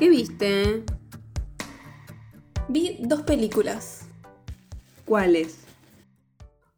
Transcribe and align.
¿Qué 0.00 0.08
viste? 0.08 0.82
Vi 2.68 2.96
dos 3.00 3.20
películas. 3.22 4.06
¿Cuáles? 5.04 5.58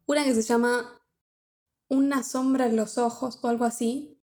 Una 0.05 0.25
que 0.25 0.33
se 0.33 0.41
llama 0.41 1.01
Una 1.87 2.21
sombra 2.23 2.65
en 2.65 2.75
los 2.75 2.97
ojos 2.97 3.39
o 3.41 3.47
algo 3.47 3.63
así. 3.63 4.19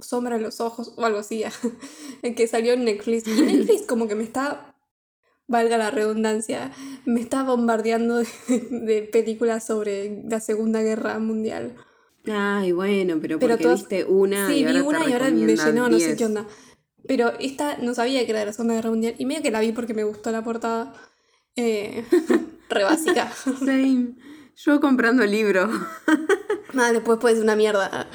Sombra 0.00 0.34
en 0.34 0.42
los 0.42 0.60
ojos 0.60 0.94
o 0.96 1.04
algo 1.04 1.20
así. 1.20 1.44
que 2.36 2.46
salió 2.48 2.72
en 2.72 2.84
Netflix. 2.84 3.28
Y 3.28 3.40
Netflix 3.40 3.82
como 3.82 4.08
que 4.08 4.16
me 4.16 4.24
está, 4.24 4.74
valga 5.46 5.78
la 5.78 5.92
redundancia, 5.92 6.72
me 7.06 7.20
está 7.20 7.44
bombardeando 7.44 8.16
de, 8.16 8.26
de 8.70 9.02
películas 9.12 9.64
sobre 9.64 10.24
la 10.28 10.40
Segunda 10.40 10.82
Guerra 10.82 11.20
Mundial. 11.20 11.76
Ay, 12.26 12.72
bueno, 12.72 13.18
pero, 13.22 13.38
Pero 13.38 13.52
porque 13.52 13.62
todas- 13.62 13.80
viste 13.80 14.04
una 14.04 14.48
Sí, 14.48 14.56
y 14.56 14.64
ahora 14.64 14.80
vi 14.80 14.86
una 14.88 15.04
te 15.04 15.10
y 15.10 15.12
ahora 15.12 15.30
me 15.30 15.56
llenó, 15.56 15.88
no 15.88 15.98
sé 16.00 16.06
10. 16.06 16.18
qué 16.18 16.24
onda. 16.26 16.46
Pero 17.10 17.32
esta 17.40 17.76
no 17.78 17.92
sabía 17.92 18.24
que 18.24 18.30
era 18.30 18.38
de 18.38 18.46
la 18.46 18.52
Segunda 18.52 18.74
Guerra 18.74 18.90
Mundial. 18.90 19.16
Y 19.18 19.26
medio 19.26 19.42
que 19.42 19.50
la 19.50 19.58
vi 19.58 19.72
porque 19.72 19.94
me 19.94 20.04
gustó 20.04 20.30
la 20.30 20.44
portada. 20.44 20.94
Eh, 21.56 22.04
re 22.70 22.84
básica. 22.84 23.32
Same. 23.58 24.14
Yo 24.54 24.80
comprando 24.80 25.24
el 25.24 25.32
libro. 25.32 25.68
Nada, 26.72 26.92
después 26.92 27.18
puede 27.18 27.34
ser 27.34 27.42
una 27.42 27.56
mierda. 27.56 28.08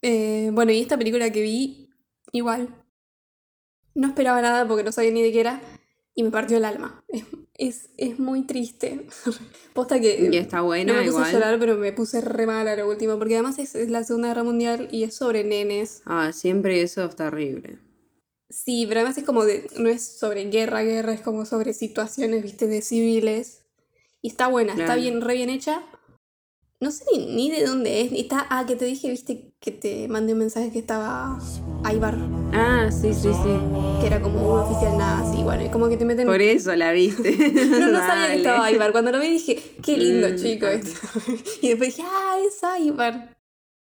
Eh, 0.00 0.48
bueno, 0.54 0.72
y 0.72 0.80
esta 0.80 0.96
película 0.96 1.30
que 1.32 1.42
vi, 1.42 1.90
igual. 2.32 2.74
No 3.94 4.08
esperaba 4.08 4.40
nada 4.40 4.66
porque 4.66 4.84
no 4.84 4.92
sabía 4.92 5.10
ni 5.10 5.22
de 5.22 5.30
qué 5.30 5.40
era. 5.40 5.60
Y 6.14 6.22
me 6.22 6.30
partió 6.30 6.56
el 6.56 6.64
alma. 6.64 7.04
Es, 7.08 7.26
es, 7.58 7.90
es 7.98 8.18
muy 8.18 8.46
triste. 8.46 9.06
Posta 9.74 10.00
que. 10.00 10.30
Y 10.32 10.36
está 10.38 10.58
no 10.58 10.64
buena 10.64 10.94
me 10.94 11.00
puse 11.00 11.08
igual. 11.10 11.24
a 11.26 11.32
llorar, 11.32 11.58
pero 11.58 11.76
me 11.76 11.92
puse 11.92 12.22
re 12.22 12.46
mal 12.46 12.66
a 12.68 12.74
lo 12.74 12.88
último. 12.88 13.18
Porque 13.18 13.34
además 13.34 13.58
es, 13.58 13.74
es 13.74 13.90
la 13.90 14.02
Segunda 14.02 14.28
Guerra 14.28 14.44
Mundial 14.44 14.88
y 14.90 15.04
es 15.04 15.14
sobre 15.14 15.44
nenes. 15.44 16.00
Ah, 16.06 16.32
siempre 16.32 16.80
eso 16.80 17.04
está 17.04 17.26
horrible. 17.26 17.78
Sí, 18.52 18.84
pero 18.86 19.00
además 19.00 19.16
es 19.18 19.24
como 19.24 19.44
de. 19.44 19.66
No 19.78 19.88
es 19.88 20.18
sobre 20.18 20.44
guerra, 20.50 20.82
guerra, 20.82 21.14
es 21.14 21.22
como 21.22 21.46
sobre 21.46 21.72
situaciones, 21.72 22.42
viste, 22.42 22.66
de 22.66 22.82
civiles. 22.82 23.62
Y 24.20 24.28
está 24.28 24.46
buena, 24.46 24.74
está 24.74 24.94
bien, 24.94 25.20
re 25.22 25.34
bien 25.34 25.48
hecha. 25.50 25.82
No 26.80 26.90
sé 26.90 27.04
ni, 27.16 27.26
ni 27.26 27.50
de 27.50 27.64
dónde 27.64 28.02
es. 28.02 28.12
Está, 28.12 28.46
ah, 28.50 28.66
que 28.66 28.76
te 28.76 28.84
dije, 28.84 29.08
viste, 29.08 29.54
que 29.60 29.70
te 29.70 30.06
mandé 30.08 30.32
un 30.32 30.40
mensaje 30.40 30.70
que 30.72 30.80
estaba 30.80 31.38
Aibar, 31.84 32.18
Ah, 32.52 32.90
sí, 32.90 33.14
sí, 33.14 33.30
sí. 33.32 34.00
que 34.00 34.06
era 34.08 34.20
como 34.20 34.52
un 34.52 34.58
oficial 34.60 34.98
nazi. 34.98 35.42
Bueno, 35.42 35.64
y 35.64 35.68
como 35.70 35.88
que 35.88 35.96
te 35.96 36.04
meten. 36.04 36.26
Por 36.26 36.42
eso 36.42 36.74
la 36.76 36.92
viste. 36.92 37.32
No, 37.80 37.86
no 37.88 37.98
sabía 37.98 38.26
que 38.28 38.36
estaba 38.38 38.66
Aibar. 38.66 38.92
Cuando 38.92 39.12
lo 39.12 39.20
vi 39.20 39.28
dije, 39.30 39.62
qué 39.82 39.96
lindo 39.96 40.28
Mm, 40.28 40.36
chico 40.36 40.66
este. 40.66 40.90
Y 41.62 41.68
después 41.68 41.96
dije, 41.96 42.02
ah, 42.06 42.36
es 42.46 42.62
Aibar. 42.62 43.36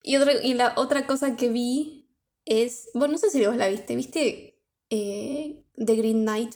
Y, 0.03 0.17
otra, 0.17 0.33
y 0.43 0.55
la 0.55 0.75
otra 0.77 1.07
cosa 1.07 1.37
que 1.37 1.49
vi 1.49 2.02
es. 2.45 2.91
Bueno, 2.95 3.13
no 3.13 3.19
sé 3.19 3.31
si 3.31 3.45
vos 3.47 3.57
la 3.57 3.69
viste. 3.69 3.97
¿Viste 3.97 4.59
eh, 4.91 5.65
The 5.77 5.97
Green 5.97 6.23
Knight? 6.23 6.55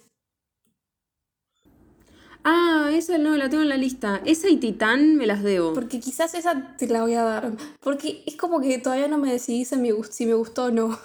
Ah, 2.48 2.90
esa 2.92 3.18
no, 3.18 3.36
la 3.36 3.48
tengo 3.50 3.62
en 3.64 3.68
la 3.68 3.76
lista. 3.76 4.22
Esa 4.24 4.48
y 4.48 4.56
Titán 4.58 5.16
me 5.16 5.26
las 5.26 5.42
debo. 5.42 5.74
Porque 5.74 5.98
quizás 5.98 6.34
esa 6.34 6.76
te 6.76 6.86
la 6.86 7.02
voy 7.02 7.14
a 7.14 7.22
dar. 7.24 7.52
Porque 7.80 8.22
es 8.24 8.36
como 8.36 8.60
que 8.60 8.78
todavía 8.78 9.08
no 9.08 9.18
me 9.18 9.32
decidí 9.32 9.64
si 9.64 9.76
me, 9.76 9.90
si 10.10 10.26
me 10.26 10.34
gustó 10.34 10.66
o 10.66 10.70
no. 10.70 10.96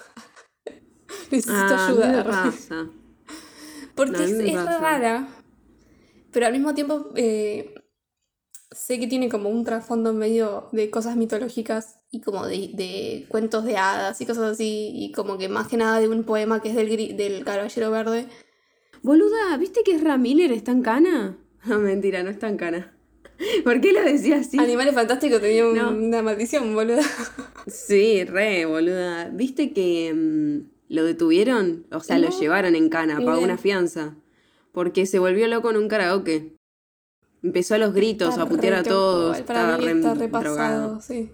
Necesito 1.31 1.53
Ah, 1.53 1.87
a 1.87 1.91
mí 1.91 1.97
me 1.97 2.05
ayuda. 2.05 2.23
pasa. 2.25 2.89
Porque 3.95 4.11
No, 4.13 4.23
es, 4.23 4.31
me 4.33 4.47
es 4.49 4.53
pasa. 4.55 4.79
rara. 4.79 5.27
Pero 6.31 6.45
al 6.45 6.53
mismo 6.53 6.73
tiempo 6.75 7.09
eh, 7.15 7.73
sé 8.71 8.99
que 8.99 9.07
tiene 9.07 9.29
como 9.29 9.49
un 9.49 9.63
trasfondo 9.65 10.13
medio 10.13 10.69
de 10.71 10.89
cosas 10.89 11.15
mitológicas 11.17 11.99
y 12.09 12.21
como 12.21 12.45
de, 12.45 12.71
de 12.73 13.25
cuentos 13.29 13.65
de 13.65 13.77
hadas 13.77 14.19
y 14.21 14.25
cosas 14.25 14.51
así. 14.53 14.91
Y 14.93 15.11
como 15.11 15.37
que 15.37 15.49
más 15.49 15.67
que 15.67 15.77
nada 15.77 15.99
de 15.99 16.07
un 16.07 16.23
poema 16.23 16.61
que 16.61 16.69
es 16.69 16.75
del, 16.75 17.17
del 17.17 17.43
Caballero 17.43 17.91
Verde. 17.91 18.27
Boluda, 19.03 19.57
¿viste 19.57 19.81
que 19.83 19.95
Ezra 19.95 20.17
Miller 20.17 20.51
está 20.51 20.71
en 20.71 20.81
cana? 20.81 21.37
No, 21.63 21.77
mentira, 21.77 22.23
no 22.23 22.31
está 22.31 22.49
en 22.49 22.57
cana. 22.57 22.97
¿Por 23.63 23.81
qué 23.81 23.93
lo 23.93 24.01
decía 24.01 24.37
así? 24.37 24.57
Animales 24.57 24.95
Fantásticos 24.95 25.41
tenía 25.41 25.67
un- 25.67 25.77
No. 25.77 25.91
una 25.91 26.23
maldición, 26.23 26.73
boludo. 26.73 27.01
Sí, 27.67 28.23
re, 28.23 28.65
boluda. 28.65 29.29
¿Viste 29.29 29.71
que 29.73 30.11
mm, 30.11 30.71
lo 30.89 31.03
detuvieron? 31.03 31.85
O 31.91 31.99
sea, 31.99 32.17
lo 32.17 32.29
llevaron 32.29 32.73
en 32.75 32.89
cana, 32.89 33.19
pagó 33.23 33.41
una 33.41 33.59
fianza. 33.59 34.15
Porque 34.71 35.05
se 35.05 35.19
volvió 35.19 35.47
loco 35.47 35.69
en 35.69 35.77
un 35.77 35.87
karaoke. 35.87 36.55
Empezó 37.43 37.75
a 37.75 37.77
los 37.77 37.93
gritos, 37.93 38.29
Está 38.29 38.43
a 38.43 38.45
putear 38.49 38.73
a 38.75 38.83
todos. 38.83 39.41
Para 39.41 39.59
Estaba 39.61 39.77
mí 39.77 39.85
re 39.85 39.91
está 39.91 40.13
drogado. 40.13 40.19
repasado, 40.25 41.01
sí. 41.01 41.31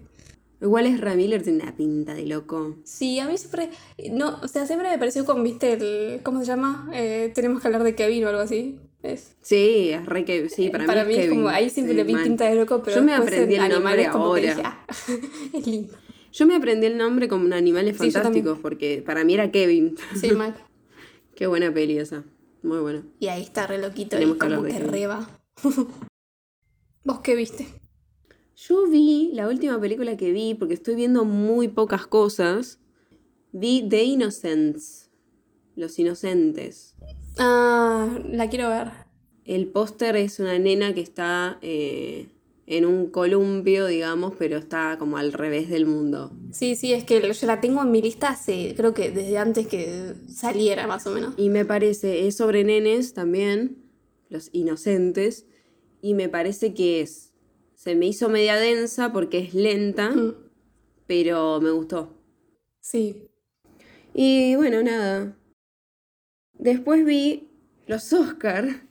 Igual 0.60 0.86
es 0.86 1.16
Miller 1.16 1.42
tiene 1.42 1.62
una 1.62 1.76
pinta 1.76 2.14
de 2.14 2.26
loco. 2.26 2.76
Sí, 2.82 3.20
a 3.20 3.26
mí 3.28 3.38
siempre. 3.38 3.70
No, 4.10 4.40
o 4.42 4.48
sea, 4.48 4.66
siempre 4.66 4.90
me 4.90 4.98
pareció 4.98 5.24
con, 5.24 5.44
viste, 5.44 5.74
el. 5.74 6.20
¿Cómo 6.24 6.40
se 6.40 6.46
llama? 6.46 6.90
Eh, 6.92 7.30
tenemos 7.34 7.60
que 7.62 7.68
hablar 7.68 7.84
de 7.84 7.94
Kevin 7.94 8.24
o 8.24 8.28
algo 8.28 8.40
así. 8.40 8.80
Es, 9.02 9.36
Sí, 9.40 9.90
es 9.90 10.04
re 10.06 10.24
que. 10.24 10.48
Sí, 10.48 10.70
para, 10.70 10.84
para 10.86 11.04
mí, 11.04 11.10
mí 11.14 11.18
es 11.20 11.24
es 11.26 11.30
como. 11.30 11.48
Ahí 11.48 11.70
siempre 11.70 11.92
Sí, 11.92 11.96
le 11.98 12.04
vi 12.04 12.16
pinta 12.16 12.46
de 12.46 12.56
loco, 12.56 12.82
pero. 12.82 12.96
Yo 12.96 13.02
me 13.04 13.14
aprendí 13.14 13.54
en 13.54 13.62
el 13.62 13.70
nombre 13.72 13.96
que 14.02 14.06
ahora. 14.06 14.40
dije, 14.42 14.62
ah, 14.64 14.84
es 15.52 15.66
lindo. 15.66 15.94
Yo 16.32 16.46
me 16.46 16.56
aprendí 16.56 16.86
el 16.86 16.96
nombre 16.98 17.28
como 17.28 17.54
Animales 17.54 17.96
Sí. 17.96 18.10
Fantásticos 18.10 18.58
porque 18.58 19.02
para 19.06 19.22
mí 19.24 19.34
era 19.34 19.50
Kevin. 19.52 19.94
Sí, 20.16 20.32
mal. 20.36 20.56
Qué 21.36 21.46
buena 21.46 21.72
peli 21.72 21.98
esa. 21.98 22.24
Muy 22.64 22.78
buena. 22.80 23.04
Y 23.20 23.28
ahí 23.28 23.42
está 23.42 23.68
re 23.68 23.78
loquito 23.78 24.16
Tenemos 24.16 24.36
y 24.36 24.40
que 24.40 24.48
como 24.48 24.62
que 24.64 24.72
Kevin. 24.72 24.88
reba. 24.90 25.37
¿Vos 27.04 27.20
qué 27.20 27.34
viste? 27.34 27.66
Yo 28.56 28.86
vi 28.88 29.30
la 29.34 29.48
última 29.48 29.80
película 29.80 30.16
que 30.16 30.32
vi, 30.32 30.54
porque 30.54 30.74
estoy 30.74 30.94
viendo 30.94 31.24
muy 31.24 31.68
pocas 31.68 32.06
cosas. 32.06 32.80
Vi 33.52 33.86
The 33.88 34.02
Innocents. 34.02 35.10
Los 35.76 35.98
Inocentes. 35.98 36.96
Ah, 37.38 38.18
la 38.30 38.48
quiero 38.48 38.68
ver. 38.68 38.90
El 39.44 39.68
póster 39.68 40.16
es 40.16 40.40
una 40.40 40.58
nena 40.58 40.92
que 40.92 41.00
está 41.00 41.58
eh, 41.62 42.26
en 42.66 42.84
un 42.84 43.10
columpio, 43.10 43.86
digamos, 43.86 44.34
pero 44.38 44.58
está 44.58 44.96
como 44.98 45.16
al 45.16 45.32
revés 45.32 45.70
del 45.70 45.86
mundo. 45.86 46.32
Sí, 46.52 46.74
sí, 46.74 46.92
es 46.92 47.04
que 47.04 47.32
yo 47.32 47.46
la 47.46 47.60
tengo 47.60 47.80
en 47.82 47.90
mi 47.90 48.02
lista 48.02 48.30
hace, 48.30 48.74
creo 48.76 48.92
que 48.92 49.10
desde 49.10 49.38
antes 49.38 49.66
que 49.68 50.14
saliera, 50.28 50.86
más 50.86 51.06
o 51.06 51.12
menos. 51.12 51.32
Y 51.38 51.48
me 51.48 51.64
parece, 51.64 52.26
es 52.26 52.36
sobre 52.36 52.64
nenes 52.64 53.14
también, 53.14 53.78
los 54.28 54.50
inocentes, 54.52 55.46
y 56.00 56.14
me 56.14 56.28
parece 56.28 56.74
que 56.74 57.00
es, 57.00 57.32
se 57.74 57.94
me 57.94 58.06
hizo 58.06 58.28
media 58.28 58.56
densa 58.56 59.12
porque 59.12 59.38
es 59.38 59.54
lenta, 59.54 60.10
Mm, 60.10 60.34
pero 61.06 61.60
me 61.60 61.70
gustó. 61.70 62.14
Sí. 62.80 63.28
Y 64.14 64.56
bueno, 64.56 64.82
nada. 64.82 65.36
Después 66.54 67.04
vi 67.04 67.48
los 67.86 68.12
Oscar, 68.12 68.82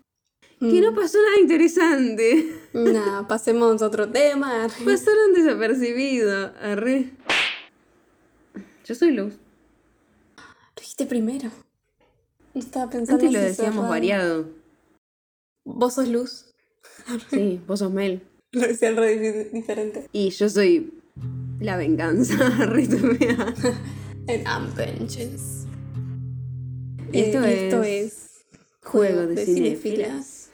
que 0.59 0.81
no 0.81 0.95
pasó 0.95 1.19
nada 1.21 1.39
interesante. 1.39 2.51
Nada, 2.73 3.27
pasemos 3.27 3.81
a 3.81 3.85
otro 3.87 4.09
tema. 4.09 4.67
Pasaron 4.83 5.33
desapercibidos. 5.35 6.51
Arre. 6.59 7.11
Yo 8.85 8.95
soy 8.95 9.11
Luz. 9.11 9.33
Lo 10.37 10.79
dijiste 10.79 11.05
primero. 11.05 11.51
No 12.53 12.61
Estaba 12.61 12.89
pensando 12.89 13.25
Antes 13.25 13.33
lo 13.33 13.45
decíamos 13.45 13.89
variado. 13.89 14.49
Vos 15.65 15.95
sos 15.95 16.07
luz. 16.07 16.46
Sí, 17.29 17.61
vos 17.67 17.79
sos 17.79 17.91
Mel. 17.91 18.21
Lo 18.51 18.61
decía 18.61 18.91
re 18.91 19.17
di- 19.17 19.49
diferente. 19.51 20.07
Y 20.11 20.29
yo 20.29 20.49
soy 20.49 20.93
la 21.59 21.77
venganza. 21.77 22.35
Vengeance. 24.75 25.67
Y 27.13 27.19
esto 27.19 27.43
Eh, 27.43 27.53
es 27.53 27.63
esto 27.63 27.83
es 27.83 28.23
Juego 28.83 29.27
de 29.27 29.45
cinéfilas. 29.45 30.49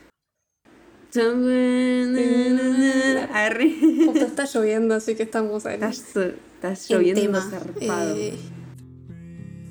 Arre. 3.31 3.71
Justo 4.05 4.25
está 4.25 4.45
lloviendo, 4.45 4.95
así 4.95 5.15
que 5.15 5.23
estamos 5.23 5.65
en, 5.65 5.79
en 6.89 6.97
lloviendo 6.99 7.21
tema. 7.21 7.41
zarpado. 7.49 8.15
Eh, 8.15 8.33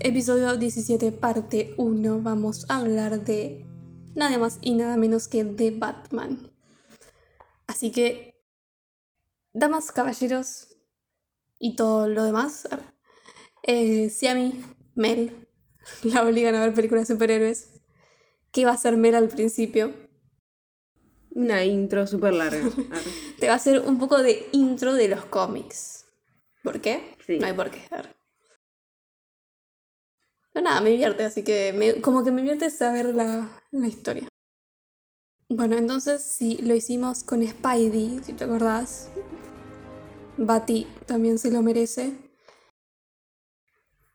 episodio 0.01 0.57
17, 0.57 1.13
parte 1.13 1.75
1. 1.77 2.21
Vamos 2.23 2.67
a 2.69 2.79
hablar 2.79 3.25
de 3.25 3.65
nada 4.15 4.39
más 4.39 4.59
y 4.61 4.75
nada 4.75 4.97
menos 4.97 5.29
que 5.29 5.43
de 5.45 5.71
Batman. 5.73 6.52
Así 7.73 7.91
que, 7.91 8.39
damas, 9.55 9.93
caballeros 9.93 10.77
y 11.59 11.75
todo 11.75 12.07
lo 12.07 12.23
demás, 12.25 12.69
eh, 13.63 14.11
si 14.11 14.27
a 14.27 14.35
mí, 14.35 14.63
Mel, 14.95 15.49
la 16.03 16.23
obligan 16.23 16.55
a 16.55 16.61
ver 16.67 16.75
películas 16.75 17.09
de 17.09 17.15
superhéroes, 17.15 17.81
¿qué 18.53 18.67
va 18.67 18.73
a 18.73 18.75
hacer 18.75 18.99
Mel 18.99 19.15
al 19.15 19.29
principio? 19.29 19.95
Una 21.31 21.65
intro 21.65 22.07
súper 22.07 22.35
larga. 22.35 22.61
Te 23.41 23.47
va 23.47 23.55
a 23.55 23.57
hacer 23.57 23.81
un 23.81 23.99
poco 23.99 24.23
de 24.23 24.47
intro 24.53 24.93
de 24.93 25.09
los 25.09 25.25
cómics. 25.25 26.05
¿Por 26.63 26.83
qué? 26.83 27.17
Sí. 27.27 27.39
No 27.39 27.47
hay 27.47 27.55
por 27.55 27.71
qué. 27.71 27.81
Pero 27.89 28.11
nada, 30.63 30.83
me 30.83 30.91
divierte, 30.91 31.25
así 31.25 31.43
que 31.43 31.73
me- 31.73 32.03
como 32.03 32.23
que 32.23 32.33
me 32.33 32.43
divierte 32.43 32.69
saber 32.69 33.15
la, 33.15 33.49
la 33.71 33.87
historia. 33.89 34.29
Bueno, 35.55 35.77
entonces 35.77 36.23
sí, 36.23 36.57
lo 36.63 36.75
hicimos 36.75 37.25
con 37.25 37.47
Spidey, 37.47 38.21
si 38.25 38.33
te 38.33 38.45
acordás. 38.45 39.09
Bati 40.39 40.87
también 41.05 41.39
se 41.39 41.51
lo 41.51 41.61
merece. 41.61 42.17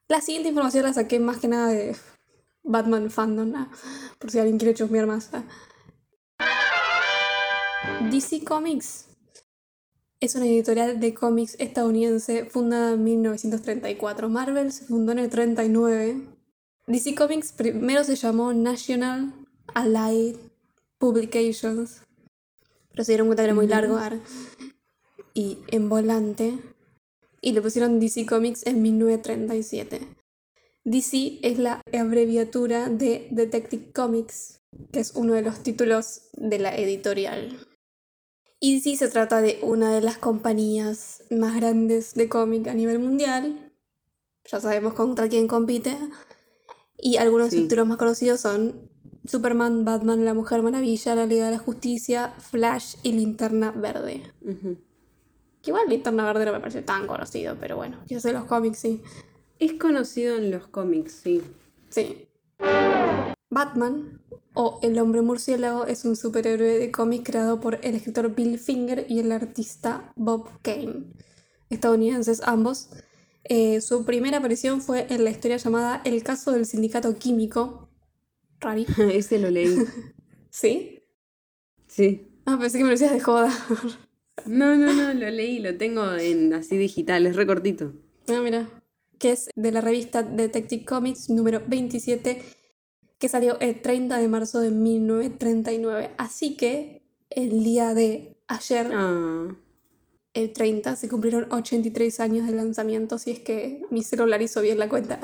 La 0.08 0.20
siguiente 0.20 0.50
información 0.50 0.86
la 0.86 0.94
saqué 0.94 1.20
más 1.20 1.38
que 1.38 1.48
nada 1.48 1.68
de, 1.68 1.96
Batman 2.64 3.12
Fandom, 3.12 3.54
ah, 3.56 3.70
por 4.18 4.32
si 4.32 4.40
alguien 4.40 4.58
quiere 4.58 4.74
chusmear 4.74 5.06
más. 5.06 5.30
ah. 5.34 5.44
DC 8.10 8.44
Comics 8.44 9.06
es 10.20 10.34
una 10.34 10.48
editorial 10.48 11.00
de 11.00 11.14
cómics 11.14 11.56
estadounidense 11.60 12.46
fundada 12.46 12.94
en 12.94 13.04
1934. 13.04 14.28
Marvel 14.28 14.72
se 14.72 14.86
fundó 14.86 15.12
en 15.12 15.20
el 15.20 15.30
39. 15.30 16.18
DC 16.88 17.14
Comics 17.14 17.52
primero 17.52 18.04
se 18.04 18.16
llamó 18.16 18.54
National 18.54 19.36
Allied 19.76 20.47
Publications, 21.00 22.02
pero 22.92 23.04
se 23.04 23.12
dieron 23.12 23.28
cuenta 23.28 23.44
que 23.44 23.48
era 23.48 23.54
muy 23.56 23.68
largo 23.68 23.98
ar, 23.98 24.20
y 25.34 25.60
en 25.68 25.90
volante, 25.90 26.58
y 27.42 27.52
le 27.52 27.62
pusieron 27.62 28.00
DC 28.00 28.26
Comics 28.26 28.66
en 28.66 28.82
1937. 28.82 30.02
DC 30.84 31.40
es 31.44 31.60
la 31.60 31.82
abreviatura 31.94 32.90
de 32.90 33.28
Detective 33.32 33.92
Comics, 33.92 34.62
que 34.92 35.00
es 35.00 35.14
uno 35.16 35.34
de 35.34 35.42
los 35.44 35.62
títulos 35.62 36.30
de 36.34 36.60
la 36.60 36.76
editorial. 36.76 37.60
Y 38.60 38.76
DC 38.76 38.98
se 38.98 39.08
trata 39.10 39.42
de 39.42 39.60
una 39.62 39.94
de 39.94 40.02
las 40.02 40.18
compañías 40.18 41.24
más 41.30 41.56
grandes 41.56 42.16
de 42.16 42.28
cómic 42.28 42.68
a 42.68 42.74
nivel 42.74 42.98
mundial. 43.00 43.72
Ya 44.52 44.60
sabemos 44.60 44.94
contra 44.94 45.30
quién 45.30 45.48
compite. 45.48 45.96
Y 46.98 47.18
algunos 47.18 47.50
Sí. 47.52 47.58
títulos 47.62 47.86
más 47.86 47.98
conocidos 47.98 48.42
son 48.42 48.90
Superman, 49.28 49.86
Batman, 49.86 50.26
La 50.26 50.34
Mujer 50.34 50.64
Maravilla, 50.64 51.16
La 51.16 51.26
Liga 51.26 51.46
de 51.46 51.52
la 51.52 51.58
Justicia, 51.60 52.34
Flash 52.40 52.96
y 53.04 53.12
Linterna 53.12 53.72
Verde. 53.72 54.24
Ujú. 54.42 54.78
Que 55.62 55.72
igual 55.72 55.90
Linterna 55.90 56.26
Verde 56.26 56.46
no 56.46 56.54
me 56.54 56.60
parece 56.60 56.82
tan 56.82 57.08
conocido, 57.08 57.58
pero 57.60 57.76
bueno, 57.76 57.98
yo 58.08 58.20
sé 58.20 58.32
los 58.32 58.46
cómics, 58.46 58.80
sí. 58.80 59.02
Es 59.60 59.74
conocido 59.74 60.38
en 60.38 60.52
los 60.52 60.68
cómics, 60.68 61.14
sí. 61.24 61.42
Sí. 61.90 62.28
Batman, 63.50 64.22
o 64.54 64.80
El 64.82 64.98
Hombre 65.00 65.22
Murciélago, 65.22 65.86
es 65.86 66.06
un 66.06 66.16
superhéroe 66.16 66.80
de 66.80 66.92
cómic 66.92 67.24
creado 67.26 67.60
por 67.60 67.80
el 67.84 67.96
escritor 67.96 68.34
Bill 68.34 68.60
Finger 68.60 69.06
y 69.10 69.20
el 69.20 69.32
artista 69.32 70.12
Bob 70.16 70.50
Kane, 70.62 71.06
estadounidenses 71.70 72.42
ambos. 72.44 72.90
Eh, 73.44 73.82
su 73.82 74.04
primera 74.04 74.40
aparición 74.40 74.82
fue 74.82 75.08
en 75.10 75.24
la 75.24 75.30
historia 75.30 75.58
llamada 75.58 76.02
El 76.04 76.24
caso 76.24 76.52
del 76.52 76.66
sindicato 76.66 77.18
químico. 77.18 77.87
Rari. 78.60 78.86
Ese 79.12 79.40
lo 79.40 79.50
leí. 79.50 79.76
¿Sí? 80.50 81.04
Sí. 81.88 82.28
Ah, 82.46 82.58
pensé 82.60 82.78
que 82.78 82.84
me 82.84 82.90
lo 82.90 82.94
decías 82.94 83.14
de 83.14 83.20
joda. 83.20 83.52
No, 84.46 84.76
no, 84.76 84.94
no, 84.94 85.14
lo 85.14 85.30
leí, 85.30 85.60
lo 85.60 85.78
tengo 85.78 86.14
en 86.14 86.54
así 86.54 86.78
digital, 86.78 87.26
es 87.26 87.36
recortito. 87.36 87.94
Ah, 88.28 88.40
mira. 88.44 88.70
Que 89.20 89.32
es 89.32 89.50
de 89.56 89.72
la 89.72 89.82
revista 89.82 90.22
Detective 90.22 90.86
Comics 90.86 91.30
número 91.30 91.62
27, 91.68 92.42
que 93.18 93.30
salió 93.30 93.60
el 93.60 93.82
30 93.82 94.18
de 94.18 94.28
marzo 94.28 94.60
de 94.60 94.70
1939. 94.70 96.12
Así 96.18 96.56
que 96.56 97.02
el 97.30 97.64
día 97.64 97.94
de 97.94 98.38
ayer, 98.48 98.92
Ah, 98.94 99.56
el 100.34 100.54
30, 100.54 100.96
se 100.96 101.10
cumplieron 101.10 101.52
83 101.52 102.20
años 102.20 102.46
de 102.46 102.54
lanzamiento, 102.54 103.18
si 103.18 103.32
es 103.32 103.40
que 103.40 103.82
mi 103.90 104.04
celular 104.04 104.42
hizo 104.42 104.62
bien 104.62 104.78
la 104.78 104.88
cuenta. 104.88 105.20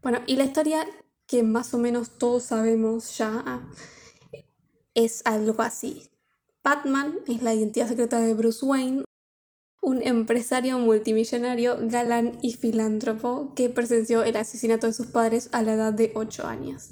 Bueno, 0.00 0.20
y 0.26 0.36
la 0.36 0.44
historia 0.44 0.86
que 1.26 1.42
más 1.42 1.74
o 1.74 1.78
menos 1.78 2.18
todos 2.18 2.44
sabemos 2.44 3.16
ya 3.18 3.68
es 4.94 5.22
algo 5.24 5.60
así. 5.62 6.10
Batman 6.62 7.18
es 7.26 7.42
la 7.42 7.54
identidad 7.54 7.88
secreta 7.88 8.18
de 8.20 8.34
Bruce 8.34 8.64
Wayne, 8.64 9.04
un 9.82 10.02
empresario 10.02 10.78
multimillonario, 10.78 11.76
galán 11.82 12.38
y 12.42 12.54
filántropo 12.54 13.52
que 13.54 13.68
presenció 13.68 14.24
el 14.24 14.36
asesinato 14.36 14.86
de 14.86 14.92
sus 14.92 15.06
padres 15.06 15.48
a 15.52 15.62
la 15.62 15.74
edad 15.74 15.92
de 15.92 16.12
8 16.14 16.46
años. 16.46 16.88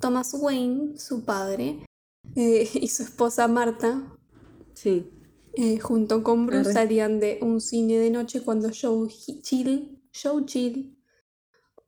Thomas 0.00 0.34
Wayne, 0.34 0.98
su 0.98 1.24
padre, 1.24 1.86
eh, 2.36 2.68
y 2.74 2.88
su 2.88 3.02
esposa 3.04 3.48
Marta, 3.48 4.12
sí. 4.74 5.08
eh, 5.54 5.78
junto 5.78 6.22
con 6.22 6.46
Bruce, 6.46 6.72
salían 6.74 7.18
de 7.20 7.38
un 7.40 7.60
cine 7.62 7.96
de 7.98 8.10
noche 8.10 8.42
cuando 8.42 8.68
Joe 8.78 9.08
Hi- 9.08 9.40
Chill, 9.40 10.02
Joe 10.22 10.44
Chill, 10.44 10.93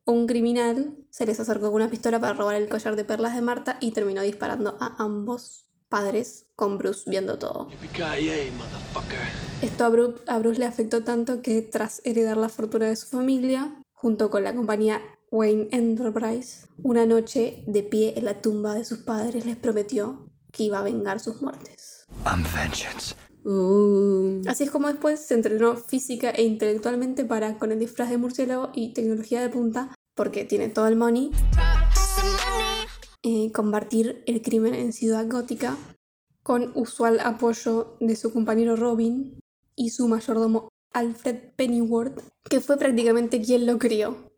un 0.06 0.26
criminal, 0.26 0.96
se 1.10 1.26
les 1.26 1.38
acercó 1.38 1.66
con 1.66 1.74
una 1.74 1.90
pistola 1.90 2.20
para 2.20 2.32
robar 2.32 2.54
el 2.54 2.68
collar 2.68 2.96
de 2.96 3.04
perlas 3.04 3.34
de 3.34 3.42
Marta 3.42 3.76
y 3.80 3.90
terminó 3.90 4.22
disparando 4.22 4.76
a 4.80 4.96
ambos 5.02 5.66
padres, 5.88 6.46
con 6.56 6.78
Bruce 6.78 7.08
viendo 7.08 7.38
todo. 7.38 7.68
Esto 9.62 9.84
a 9.84 9.88
Bruce, 9.88 10.22
a 10.26 10.38
Bruce 10.38 10.58
le 10.58 10.66
afectó 10.66 11.04
tanto 11.04 11.42
que 11.42 11.62
tras 11.62 12.00
heredar 12.04 12.36
la 12.36 12.48
fortuna 12.48 12.86
de 12.86 12.96
su 12.96 13.06
familia, 13.06 13.82
junto 13.92 14.30
con 14.30 14.44
la 14.44 14.54
compañía 14.54 15.02
Wayne 15.30 15.68
Enterprise, 15.72 16.66
una 16.82 17.06
noche 17.06 17.64
de 17.66 17.82
pie 17.82 18.14
en 18.16 18.24
la 18.24 18.40
tumba 18.40 18.74
de 18.74 18.84
sus 18.84 18.98
padres 18.98 19.44
les 19.44 19.56
prometió 19.56 20.30
que 20.52 20.64
iba 20.64 20.78
a 20.78 20.82
vengar 20.82 21.20
sus 21.20 21.42
muertes. 21.42 22.06
I'm 22.24 22.44
vengeance. 22.54 23.14
Uh, 23.48 24.42
Así 24.48 24.64
es 24.64 24.72
como 24.72 24.88
después 24.88 25.20
se 25.20 25.34
entrenó 25.34 25.76
física 25.76 26.30
e 26.30 26.42
intelectualmente 26.42 27.24
para, 27.24 27.58
con 27.58 27.70
el 27.70 27.78
disfraz 27.78 28.10
de 28.10 28.18
murciélago 28.18 28.70
y 28.74 28.92
tecnología 28.92 29.40
de 29.40 29.48
punta, 29.48 29.94
porque 30.16 30.44
tiene 30.44 30.68
todo 30.68 30.88
el 30.88 30.96
money, 30.96 31.30
eh, 33.22 33.52
combatir 33.52 34.24
el 34.26 34.42
crimen 34.42 34.74
en 34.74 34.92
Ciudad 34.92 35.28
Gótica, 35.28 35.76
con 36.42 36.72
usual 36.74 37.20
apoyo 37.20 37.96
de 38.00 38.16
su 38.16 38.32
compañero 38.32 38.74
Robin 38.74 39.38
y 39.76 39.90
su 39.90 40.08
mayordomo 40.08 40.68
Alfred 40.92 41.52
Pennyworth, 41.54 42.20
que 42.50 42.60
fue 42.60 42.76
prácticamente 42.78 43.40
quien 43.40 43.64
lo 43.64 43.78
crió. 43.78 44.32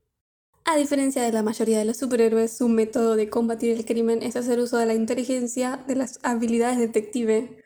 A 0.66 0.76
diferencia 0.76 1.22
de 1.22 1.32
la 1.32 1.42
mayoría 1.42 1.78
de 1.78 1.86
los 1.86 1.96
superhéroes, 1.96 2.58
su 2.58 2.68
método 2.68 3.16
de 3.16 3.30
combatir 3.30 3.74
el 3.74 3.86
crimen 3.86 4.22
es 4.22 4.36
hacer 4.36 4.58
uso 4.58 4.76
de 4.76 4.84
la 4.84 4.92
inteligencia, 4.92 5.82
de 5.88 5.96
las 5.96 6.18
habilidades 6.22 6.76
detective, 6.76 7.56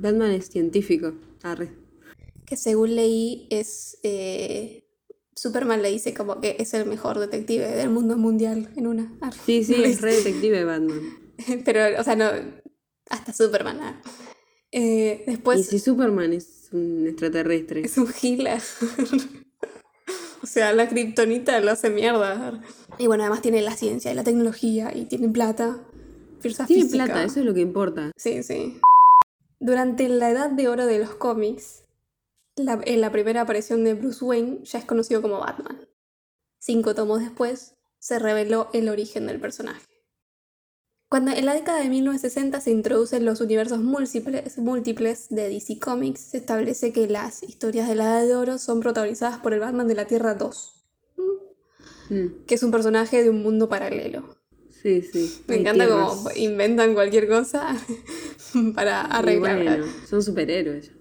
Batman 0.00 0.30
es 0.32 0.46
científico. 0.48 1.12
Arre. 1.42 1.70
que 2.46 2.56
según 2.56 2.96
leí 2.96 3.46
es... 3.50 3.98
eh, 4.02 4.86
Superman 5.34 5.80
le 5.80 5.90
dice 5.90 6.12
como 6.12 6.40
que 6.40 6.56
es 6.58 6.74
el 6.74 6.84
mejor 6.84 7.18
detective 7.18 7.66
del 7.66 7.88
mundo 7.88 8.16
mundial 8.18 8.68
en 8.76 8.86
una. 8.86 9.10
Ah, 9.22 9.30
Sí, 9.46 9.64
sí, 9.64 9.74
es 9.84 10.00
re 10.00 10.14
detective 10.16 10.64
Batman. 10.64 11.00
Pero, 11.64 12.00
o 12.00 12.04
sea, 12.04 12.16
no... 12.16 12.26
Hasta 13.08 13.32
Superman. 13.32 13.78
ah. 13.80 14.02
Eh, 14.72 15.24
y 15.26 15.30
después 15.30 15.66
si 15.66 15.78
Superman 15.78 16.32
es 16.32 16.68
un 16.72 17.06
extraterrestre. 17.08 17.80
es 17.84 17.96
un 17.98 18.06
gila. 18.06 18.60
o 20.42 20.46
sea, 20.46 20.72
la 20.72 20.88
kriptonita 20.88 21.58
lo 21.60 21.70
hace 21.72 21.90
mierda. 21.90 22.62
Y 22.98 23.06
bueno, 23.06 23.24
además 23.24 23.42
tiene 23.42 23.62
la 23.62 23.76
ciencia 23.76 24.12
y 24.12 24.14
la 24.14 24.24
tecnología 24.24 24.94
y 24.94 25.06
tiene 25.06 25.28
plata. 25.28 25.84
Tiene 26.40 26.66
física. 26.66 27.04
plata, 27.04 27.24
eso 27.24 27.40
es 27.40 27.46
lo 27.46 27.52
que 27.54 27.60
importa. 27.60 28.12
Sí, 28.16 28.42
sí. 28.42 28.78
Durante 29.60 30.08
la 30.08 30.30
edad 30.30 30.50
de 30.50 30.68
oro 30.68 30.86
de 30.86 30.98
los 30.98 31.14
cómics, 31.14 31.84
la- 32.56 32.80
en 32.84 33.00
la 33.02 33.12
primera 33.12 33.42
aparición 33.42 33.84
de 33.84 33.92
Bruce 33.94 34.24
Wayne 34.24 34.60
ya 34.64 34.78
es 34.78 34.86
conocido 34.86 35.20
como 35.20 35.38
Batman. 35.38 35.86
Cinco 36.58 36.94
tomos 36.94 37.20
después, 37.20 37.74
se 37.98 38.18
reveló 38.18 38.70
el 38.72 38.88
origen 38.88 39.26
del 39.26 39.38
personaje. 39.38 39.86
Cuando 41.10 41.32
en 41.32 41.44
la 41.44 41.54
década 41.54 41.80
de 41.82 41.88
1960 41.90 42.60
se 42.60 42.70
introducen 42.70 43.24
los 43.26 43.40
universos 43.42 43.80
múltiples, 43.80 44.56
múltiples 44.58 45.28
de 45.28 45.48
DC 45.50 45.78
Comics, 45.78 46.20
se 46.20 46.38
establece 46.38 46.92
que 46.92 47.06
las 47.08 47.42
historias 47.42 47.88
de 47.88 47.96
la 47.96 48.04
Edad 48.04 48.26
de 48.26 48.36
Oro 48.36 48.58
son 48.58 48.80
protagonizadas 48.80 49.38
por 49.40 49.52
el 49.52 49.60
Batman 49.60 49.88
de 49.88 49.94
la 49.94 50.06
Tierra 50.06 50.34
2, 50.34 50.76
Mm, 52.08 52.44
que 52.46 52.54
es 52.54 52.62
un 52.62 52.70
personaje 52.70 53.22
de 53.22 53.30
un 53.30 53.42
mundo 53.42 53.68
paralelo. 53.68 54.36
Sí, 54.82 55.02
sí. 55.02 55.42
Me 55.46 55.56
encanta 55.56 55.86
cómo 55.88 56.30
inventan 56.36 56.94
cualquier 56.94 57.28
cosa 57.28 57.76
para 58.74 59.02
Y 59.02 59.06
arreglar. 59.10 59.58
bueno, 59.80 59.86
son 60.08 60.22
superhéroes. 60.22 60.92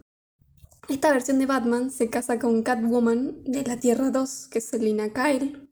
Esta 0.89 1.12
versión 1.12 1.39
de 1.39 1.45
Batman 1.45 1.91
se 1.91 2.09
casa 2.09 2.39
con 2.39 2.63
Catwoman 2.63 3.43
de 3.45 3.63
la 3.63 3.79
Tierra 3.79 4.09
2, 4.09 4.48
que 4.50 4.57
es 4.59 4.65
Selina 4.65 5.09
Kyle, 5.13 5.69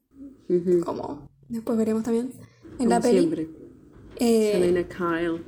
como 0.86 1.28
después 1.50 1.78
veremos 1.78 2.04
también 2.04 2.32
en 2.74 2.78
como 2.78 2.90
la 2.90 3.02
peli. 3.02 3.18
siempre. 3.20 3.50
Eh, 4.20 4.52
Selena 4.54 4.88
Kyle. 4.88 5.42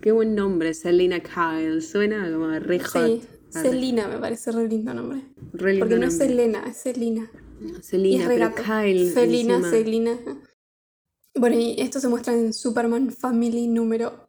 Qué 0.00 0.12
buen 0.12 0.34
nombre, 0.34 0.74
Selena 0.74 1.20
Kyle. 1.20 1.80
Suena 1.80 2.30
como 2.30 2.48
re 2.58 2.80
hot. 2.80 3.06
sí. 3.06 3.22
Selina 3.50 4.08
me 4.08 4.18
parece 4.18 4.50
re 4.50 4.66
lindo 4.68 4.92
nombre. 4.92 5.22
Re 5.52 5.72
lindo 5.74 5.86
Porque 5.86 5.98
no 6.00 6.08
es. 6.08 6.18
Selena, 6.18 6.64
es 6.66 6.76
Selina. 6.78 7.30
Y 7.92 8.16
es 8.16 8.26
re 8.26 8.34
pero 8.34 8.50
gato. 8.50 8.62
Kyle. 8.64 9.08
Encima. 9.16 9.70
Selina. 9.70 10.18
Bueno, 11.34 11.58
y 11.58 11.74
esto 11.78 12.00
se 12.00 12.08
muestra 12.08 12.32
en 12.32 12.52
Superman 12.52 13.10
Family 13.10 13.66
número 13.66 14.28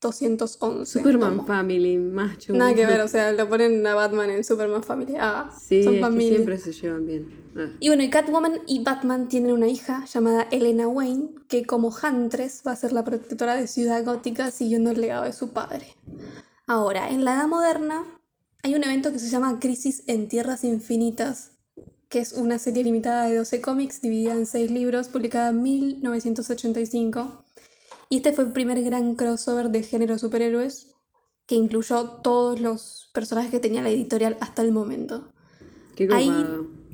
211. 0.00 0.98
Superman 1.00 1.46
Family, 1.46 1.98
macho. 1.98 2.54
Nada 2.54 2.74
que 2.74 2.86
ver, 2.86 3.00
o 3.02 3.08
sea, 3.08 3.32
lo 3.32 3.48
ponen 3.48 3.86
a 3.86 3.94
Batman 3.94 4.30
en 4.30 4.42
Superman 4.44 4.82
Family. 4.82 5.14
Ah, 5.20 5.50
Sí, 5.60 5.82
son 5.84 5.96
es 5.96 6.06
que 6.06 6.20
siempre 6.20 6.58
se 6.58 6.72
llevan 6.72 7.06
bien. 7.06 7.28
Ah, 7.56 7.68
Y 7.78 7.88
bueno, 7.88 8.02
y 8.02 8.08
Catwoman 8.10 8.60
y 8.66 8.82
Batman 8.82 9.28
tienen 9.28 9.52
una 9.52 9.68
hija 9.68 10.06
llamada 10.06 10.46
Elena 10.50 10.88
Wayne, 10.88 11.34
que 11.48 11.66
como 11.66 11.88
Huntress 11.88 12.62
va 12.66 12.72
a 12.72 12.76
ser 12.76 12.92
la 12.92 13.04
protectora 13.04 13.56
de 13.56 13.66
Ciudad 13.66 14.02
Gótica 14.04 14.50
siguiendo 14.50 14.90
el 14.90 15.00
legado 15.00 15.24
de 15.24 15.34
su 15.34 15.50
padre. 15.52 15.94
Ahora, 16.66 17.10
en 17.10 17.24
la 17.24 17.34
Edad 17.34 17.48
Moderna 17.48 18.06
hay 18.62 18.74
un 18.74 18.84
evento 18.84 19.12
que 19.12 19.18
se 19.18 19.28
llama 19.28 19.58
Crisis 19.60 20.02
en 20.06 20.28
Tierras 20.28 20.64
Infinitas, 20.64 21.52
que 22.10 22.18
es 22.18 22.32
una 22.32 22.58
serie 22.58 22.82
limitada 22.82 23.24
de 23.26 23.36
12 23.36 23.60
cómics 23.60 24.02
dividida 24.02 24.32
en 24.32 24.44
6 24.44 24.72
libros, 24.72 25.08
publicada 25.08 25.50
en 25.50 25.62
1985. 25.62 27.44
Y 28.10 28.16
este 28.16 28.32
fue 28.32 28.44
el 28.44 28.52
primer 28.52 28.82
gran 28.82 29.14
crossover 29.14 29.70
de 29.70 29.84
género 29.84 30.18
superhéroes 30.18 30.88
que 31.46 31.54
incluyó 31.54 32.04
todos 32.22 32.60
los 32.60 33.10
personajes 33.14 33.52
que 33.52 33.60
tenía 33.60 33.80
la 33.80 33.90
editorial 33.90 34.36
hasta 34.40 34.62
el 34.62 34.72
momento. 34.72 35.32
Qué 35.94 36.08
Ahí, 36.12 36.32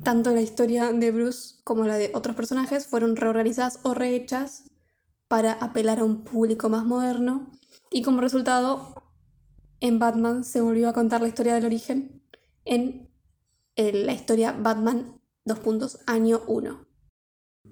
tanto 0.03 0.31
la 0.31 0.41
historia 0.41 0.93
de 0.93 1.11
Bruce 1.11 1.55
como 1.63 1.85
la 1.85 1.97
de 1.97 2.11
otros 2.13 2.35
personajes 2.35 2.85
fueron 2.85 3.15
reorganizadas 3.15 3.79
o 3.81 3.95
rehechas 3.95 4.65
para 5.27 5.53
apelar 5.53 5.99
a 5.99 6.03
un 6.03 6.23
público 6.23 6.69
más 6.69 6.85
moderno. 6.85 7.51
Y 7.89 8.03
como 8.03 8.21
resultado, 8.21 8.93
en 9.79 9.97
Batman 9.97 10.43
se 10.43 10.61
volvió 10.61 10.89
a 10.89 10.93
contar 10.93 11.21
la 11.21 11.27
historia 11.27 11.55
del 11.55 11.65
origen 11.65 12.21
en 12.65 13.06
la 13.77 14.13
historia 14.13 14.51
Batman 14.51 15.21
2 15.45 15.59
puntos 15.59 15.99
año 16.05 16.41
1. 16.47 16.85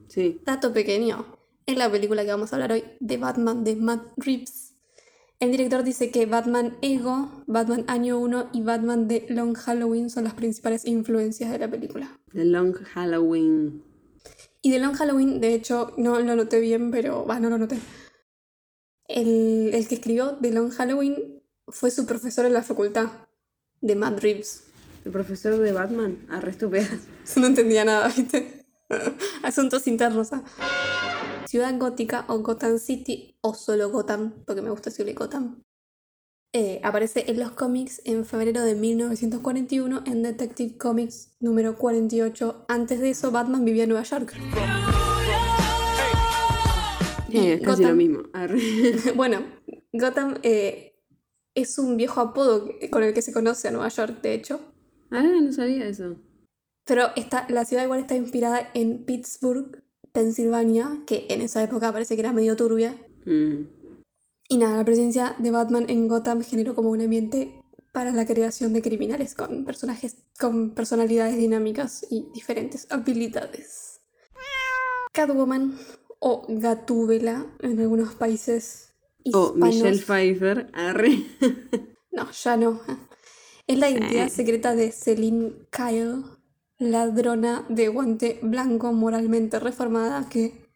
Sí. 0.07 0.41
Dato 0.45 0.71
pequeño, 0.71 1.25
en 1.65 1.79
la 1.79 1.91
película 1.91 2.23
que 2.23 2.31
vamos 2.31 2.53
a 2.53 2.55
hablar 2.55 2.71
hoy 2.71 2.83
de 2.99 3.17
Batman 3.17 3.63
de 3.63 3.75
Matt 3.75 4.13
Reeves, 4.17 4.75
el 5.39 5.51
director 5.51 5.83
dice 5.83 6.11
que 6.11 6.25
Batman 6.25 6.77
Ego, 6.81 7.43
Batman 7.45 7.83
Año 7.87 8.17
1 8.19 8.51
y 8.53 8.61
Batman 8.61 9.07
de 9.07 9.25
Long 9.29 9.55
Halloween 9.55 10.09
son 10.09 10.23
las 10.23 10.33
principales 10.33 10.85
influencias 10.85 11.51
de 11.51 11.59
la 11.59 11.69
película. 11.69 12.19
The 12.33 12.45
Long 12.45 12.73
Halloween. 12.73 13.83
Y 14.61 14.71
de 14.71 14.79
Long 14.79 14.95
Halloween, 14.95 15.41
de 15.41 15.53
hecho, 15.53 15.93
no 15.97 16.19
lo 16.19 16.35
noté 16.35 16.59
bien, 16.59 16.89
pero. 16.89 17.25
Va, 17.25 17.39
no 17.39 17.49
lo 17.49 17.57
noté. 17.57 17.77
El, 19.07 19.71
el 19.73 19.87
que 19.87 19.95
escribió 19.95 20.37
The 20.41 20.51
Long 20.51 20.71
Halloween 20.71 21.43
fue 21.67 21.91
su 21.91 22.05
profesor 22.05 22.45
en 22.45 22.53
la 22.53 22.63
facultad 22.63 23.11
de 23.81 23.95
Matt 23.95 24.19
Reeves. 24.21 24.64
El 25.05 25.11
profesor 25.11 25.57
de 25.57 25.71
Batman. 25.71 26.25
Arre 26.29 26.51
estúpida. 26.51 26.87
No 27.37 27.47
entendía 27.47 27.85
nada, 27.85 28.07
¿viste? 28.09 28.65
Asuntos 29.43 29.87
internos. 29.87 30.33
¿ah? 30.33 30.43
Ciudad 31.47 31.73
Gótica 31.77 32.25
o 32.27 32.39
Gotham 32.39 32.79
City 32.79 33.37
o 33.41 33.53
solo 33.53 33.89
Gotham, 33.89 34.43
porque 34.45 34.61
me 34.61 34.69
gusta 34.69 34.89
decirle 34.89 35.13
Gotham. 35.13 35.61
eh, 36.53 36.79
aparece 36.83 37.25
en 37.27 37.39
los 37.39 37.51
cómics 37.51 38.01
en 38.05 38.25
febrero 38.25 38.61
de 38.63 38.75
1941 38.75 40.03
en 40.05 40.23
Detective 40.23 40.77
Comics 40.77 41.31
número 41.39 41.77
48. 41.77 42.65
Antes 42.67 42.99
de 43.01 43.09
eso, 43.09 43.31
Batman 43.31 43.65
vivía 43.65 43.83
en 43.83 43.89
Nueva 43.89 44.03
York. 44.05 44.33
Eh, 47.31 47.53
es 47.55 47.61
casi 47.61 47.83
Gotham. 47.83 47.89
lo 47.89 47.95
mismo. 47.95 48.23
Bueno, 49.15 49.43
Gotham 49.91 50.35
eh, 50.43 51.01
es 51.55 51.77
un 51.77 51.97
viejo 51.97 52.21
apodo 52.21 52.69
con 52.89 53.03
el 53.03 53.13
que 53.13 53.21
se 53.21 53.33
conoce 53.33 53.67
a 53.67 53.71
Nueva 53.71 53.89
York, 53.89 54.21
de 54.21 54.33
hecho. 54.33 54.59
Ah, 55.11 55.23
no 55.23 55.51
sabía 55.51 55.87
eso. 55.87 56.17
Pero 56.85 57.07
está, 57.15 57.45
la 57.49 57.65
ciudad 57.65 57.83
igual 57.83 58.01
está 58.01 58.15
inspirada 58.15 58.69
en 58.73 59.05
Pittsburgh, 59.05 59.83
Pensilvania, 60.11 61.01
que 61.07 61.25
en 61.29 61.41
esa 61.41 61.63
época 61.63 61.91
parece 61.91 62.15
que 62.15 62.21
era 62.21 62.33
medio 62.33 62.55
turbia. 62.55 62.95
Mm. 63.25 63.67
Y 64.47 64.57
nada, 64.57 64.77
la 64.77 64.85
presencia 64.85 65.35
de 65.39 65.51
Batman 65.51 65.85
en 65.89 66.07
Gotham 66.07 66.43
generó 66.43 66.75
como 66.75 66.91
un 66.91 67.01
ambiente 67.01 67.61
para 67.91 68.11
la 68.11 68.25
creación 68.25 68.73
de 68.73 68.81
criminales 68.81 69.33
con 69.35 69.63
personajes 69.63 70.17
con 70.39 70.71
personalidades 70.71 71.37
dinámicas 71.37 72.05
y 72.09 72.27
diferentes 72.33 72.87
habilidades. 72.91 74.01
Catwoman 75.13 75.77
o 76.19 76.45
Gatúbela 76.49 77.45
en 77.61 77.79
algunos 77.79 78.15
países 78.15 78.93
O. 79.33 79.53
Michelle 79.55 79.99
Pfeiffer. 79.99 80.69
Arre. 80.73 81.23
No, 82.11 82.31
ya 82.31 82.55
no. 82.55 82.79
Es 83.67 83.79
la 83.79 83.89
identidad 83.89 84.29
secreta 84.29 84.75
de 84.75 84.91
Celine 84.91 85.53
Kyle, 85.71 86.23
ladrona 86.77 87.65
de 87.69 87.87
guante 87.87 88.39
blanco 88.43 88.93
moralmente 88.93 89.59
reformada 89.59 90.29
que 90.29 90.69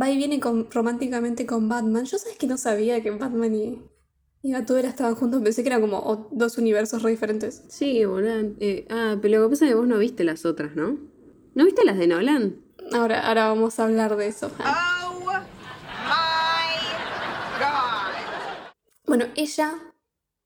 va 0.00 0.08
y 0.10 0.16
viene 0.16 0.40
con- 0.40 0.70
románticamente 0.70 1.44
con 1.44 1.68
Batman. 1.68 2.04
Yo 2.06 2.16
sabes 2.18 2.38
que 2.38 2.46
no 2.46 2.56
sabía 2.56 3.02
que 3.02 3.10
Batman 3.10 3.54
y, 3.54 3.82
y 4.42 4.52
Gatúbela 4.52 4.88
estaban 4.88 5.16
juntos. 5.16 5.42
Pensé 5.42 5.62
que 5.62 5.68
eran 5.68 5.82
como 5.82 6.28
dos 6.32 6.56
universos 6.56 7.02
re 7.02 7.10
diferentes. 7.10 7.62
Sí, 7.68 8.04
boludo. 8.06 8.54
Eh, 8.60 8.86
ah, 8.88 9.16
pero 9.20 9.38
lo 9.40 9.46
que 9.46 9.50
pasa 9.50 9.66
es 9.66 9.72
que 9.72 9.76
vos 9.76 9.86
no 9.86 9.98
viste 9.98 10.24
las 10.24 10.46
otras, 10.46 10.74
¿no? 10.76 10.96
¿No 11.54 11.64
viste 11.66 11.84
las 11.84 11.98
de 11.98 12.06
Nolan? 12.06 12.56
Ahora, 12.92 13.26
ahora 13.28 13.48
vamos 13.48 13.78
a 13.78 13.84
hablar 13.84 14.16
de 14.16 14.28
eso. 14.28 14.50
Oh 14.60 15.20
my 15.20 15.24
god. 15.26 15.42
Bueno, 19.06 19.26
ella 19.34 19.74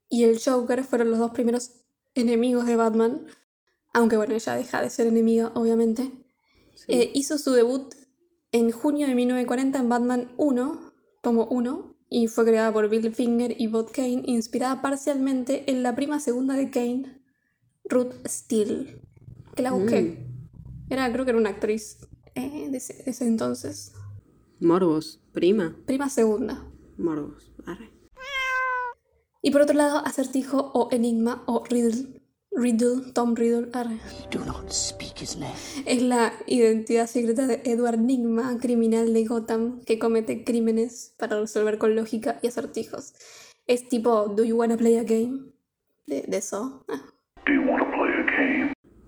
y 0.08 0.24
el 0.24 0.40
Joker 0.44 0.82
fueron 0.82 1.10
los 1.10 1.20
dos 1.20 1.30
primeros 1.30 1.83
enemigos 2.14 2.66
de 2.66 2.76
Batman. 2.76 3.26
Aunque 3.92 4.16
bueno, 4.16 4.34
ella 4.34 4.56
deja 4.56 4.82
de 4.82 4.90
ser 4.90 5.06
enemiga, 5.06 5.52
obviamente. 5.54 6.10
Eh, 6.88 7.10
hizo 7.14 7.38
su 7.38 7.52
debut 7.52 7.94
en 8.52 8.70
junio 8.70 9.06
de 9.06 9.14
1940 9.14 9.78
en 9.78 9.88
Batman 9.88 10.32
1, 10.36 10.92
tomo 11.22 11.46
1, 11.46 11.96
y 12.10 12.28
fue 12.28 12.44
creada 12.44 12.72
por 12.72 12.88
Bill 12.88 13.12
Finger 13.14 13.54
y 13.58 13.66
Bob 13.66 13.90
Kane, 13.90 14.22
inspirada 14.26 14.82
parcialmente 14.82 15.70
en 15.70 15.82
la 15.82 15.94
prima 15.94 16.20
segunda 16.20 16.54
de 16.54 16.70
Kane, 16.70 17.20
Ruth 17.84 18.14
Steele, 18.26 19.00
que 19.54 19.62
la 19.62 19.72
busqué. 19.72 20.26
Era, 20.90 21.10
creo 21.12 21.24
que 21.24 21.30
era 21.30 21.38
una 21.38 21.50
actriz 21.50 21.98
eh, 22.34 22.68
de, 22.70 22.76
ese, 22.76 23.02
de 23.02 23.10
ese 23.10 23.26
entonces. 23.26 23.92
Morbos. 24.60 25.20
Prima. 25.32 25.76
Prima 25.86 26.08
segunda. 26.08 26.64
Morbos. 26.96 27.53
Y 29.46 29.50
por 29.50 29.60
otro 29.60 29.76
lado, 29.76 29.98
Acertijo 29.98 30.70
o 30.72 30.88
Enigma 30.90 31.42
o 31.44 31.64
Riddle. 31.68 32.18
Riddle, 32.50 33.12
Tom 33.12 33.34
Riddle, 33.36 33.68
arre. 33.74 33.98
Do 34.30 34.42
not 34.42 34.70
speak 34.70 35.20
his 35.20 35.36
name. 35.36 35.52
Es 35.84 36.00
la 36.00 36.32
identidad 36.46 37.06
secreta 37.06 37.46
de 37.46 37.60
Edward 37.66 37.98
Nigma, 37.98 38.56
criminal 38.58 39.12
de 39.12 39.26
Gotham, 39.26 39.82
que 39.82 39.98
comete 39.98 40.44
crímenes 40.44 41.14
para 41.18 41.38
resolver 41.38 41.76
con 41.76 41.94
lógica 41.94 42.38
y 42.40 42.46
acertijos. 42.46 43.12
Es 43.66 43.86
tipo, 43.86 44.28
¿Do 44.28 44.44
you 44.44 44.56
wanna 44.56 44.78
play 44.78 44.96
a 44.96 45.02
game? 45.02 45.52
De, 46.06 46.22
de 46.22 46.36
eso. 46.38 46.86
Ah. 46.88 47.02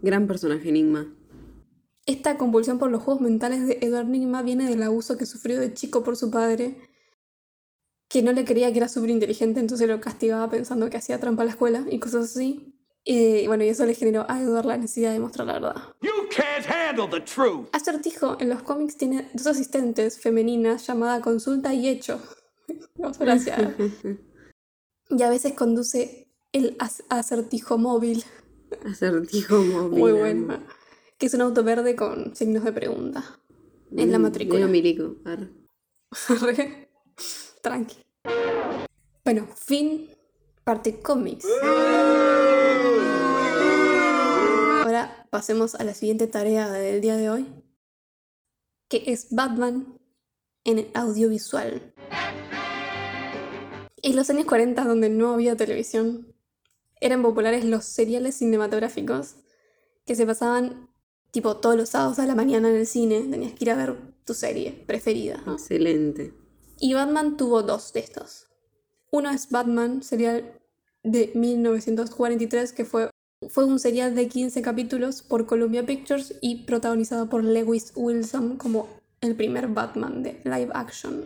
Gran 0.02 0.26
personaje 0.26 0.68
enigma. 0.68 1.16
Esta 2.04 2.36
compulsión 2.36 2.78
por 2.78 2.90
los 2.90 3.02
juegos 3.02 3.22
mentales 3.22 3.66
de 3.66 3.78
Edward 3.80 4.08
Nigma 4.08 4.42
viene 4.42 4.68
del 4.68 4.82
abuso 4.82 5.16
que 5.16 5.24
sufrió 5.24 5.58
de 5.58 5.72
chico 5.72 6.04
por 6.04 6.14
su 6.14 6.30
padre, 6.30 6.76
que 8.16 8.22
no 8.22 8.32
le 8.32 8.46
creía 8.46 8.72
que 8.72 8.78
era 8.78 8.88
súper 8.88 9.10
inteligente, 9.10 9.60
entonces 9.60 9.86
lo 9.86 10.00
castigaba 10.00 10.48
pensando 10.48 10.88
que 10.88 10.96
hacía 10.96 11.20
trampa 11.20 11.42
a 11.42 11.44
la 11.44 11.50
escuela 11.50 11.84
y 11.90 11.98
cosas 11.98 12.24
así. 12.34 12.72
Y 13.04 13.46
bueno, 13.46 13.62
y 13.62 13.68
eso 13.68 13.84
le 13.84 13.92
generó 13.92 14.24
a 14.26 14.40
Edward 14.40 14.64
la 14.64 14.78
necesidad 14.78 15.12
de 15.12 15.18
mostrar 15.20 15.46
la 15.46 15.52
verdad. 15.52 15.74
You 16.00 16.10
can't 16.34 16.66
handle 16.66 17.08
the 17.10 17.20
truth. 17.20 17.68
Acertijo 17.72 18.38
en 18.40 18.48
los 18.48 18.62
cómics 18.62 18.96
tiene 18.96 19.28
dos 19.34 19.46
asistentes 19.48 20.18
femeninas 20.18 20.86
llamada 20.86 21.20
Consulta 21.20 21.74
y 21.74 21.88
Hecho. 21.88 22.18
Vamos 22.96 23.18
gracias. 23.18 23.60
Y 25.10 25.22
a 25.22 25.28
veces 25.28 25.52
conduce 25.52 26.32
el 26.52 26.78
acertijo 27.10 27.76
móvil, 27.76 28.24
Acertijo 28.90 29.58
móvil. 29.62 29.98
muy 30.00 30.12
bueno, 30.12 30.58
que 31.18 31.26
es 31.26 31.34
un 31.34 31.42
auto 31.42 31.62
verde 31.62 31.94
con 31.96 32.34
signos 32.34 32.64
de 32.64 32.72
pregunta 32.72 33.22
en 33.94 34.10
la 34.10 34.18
matrícula. 34.18 34.66
medio 34.66 34.72
milico. 34.72 35.16
Arre. 35.26 35.50
Re- 36.40 36.88
Tranqui. 37.62 38.05
Bueno, 39.26 39.48
fin, 39.56 40.08
parte 40.62 41.00
cómics. 41.00 41.44
Ahora 44.84 45.26
pasemos 45.30 45.74
a 45.74 45.82
la 45.82 45.94
siguiente 45.94 46.28
tarea 46.28 46.70
del 46.70 47.00
día 47.00 47.16
de 47.16 47.28
hoy, 47.28 47.48
que 48.88 49.02
es 49.08 49.26
Batman 49.32 49.98
en 50.62 50.78
el 50.78 50.90
audiovisual. 50.94 51.92
En 54.00 54.14
los 54.14 54.30
años 54.30 54.46
40, 54.46 54.84
donde 54.84 55.10
no 55.10 55.32
había 55.32 55.56
televisión, 55.56 56.32
eran 57.00 57.20
populares 57.22 57.64
los 57.64 57.84
seriales 57.84 58.36
cinematográficos 58.36 59.34
que 60.04 60.14
se 60.14 60.24
pasaban 60.24 60.88
tipo 61.32 61.56
todos 61.56 61.74
los 61.74 61.88
sábados 61.88 62.20
a 62.20 62.26
la 62.26 62.36
mañana 62.36 62.70
en 62.70 62.76
el 62.76 62.86
cine. 62.86 63.26
Tenías 63.28 63.54
que 63.54 63.64
ir 63.64 63.72
a 63.72 63.76
ver 63.76 63.96
tu 64.24 64.34
serie 64.34 64.84
preferida. 64.86 65.42
¿no? 65.44 65.54
Excelente. 65.54 66.32
Y 66.78 66.94
Batman 66.94 67.36
tuvo 67.36 67.64
dos 67.64 67.92
de 67.92 67.98
estos. 67.98 68.46
Uno 69.10 69.30
es 69.30 69.50
Batman, 69.50 70.02
serial 70.02 70.44
de 71.02 71.30
1943, 71.34 72.72
que 72.72 72.84
fue, 72.84 73.10
fue 73.48 73.64
un 73.64 73.78
serial 73.78 74.14
de 74.14 74.28
15 74.28 74.62
capítulos 74.62 75.22
por 75.22 75.46
Columbia 75.46 75.86
Pictures 75.86 76.34
y 76.40 76.64
protagonizado 76.64 77.28
por 77.28 77.44
Lewis 77.44 77.92
Wilson 77.94 78.56
como 78.56 78.88
el 79.20 79.36
primer 79.36 79.68
Batman 79.68 80.22
de 80.22 80.40
live 80.44 80.70
action. 80.74 81.24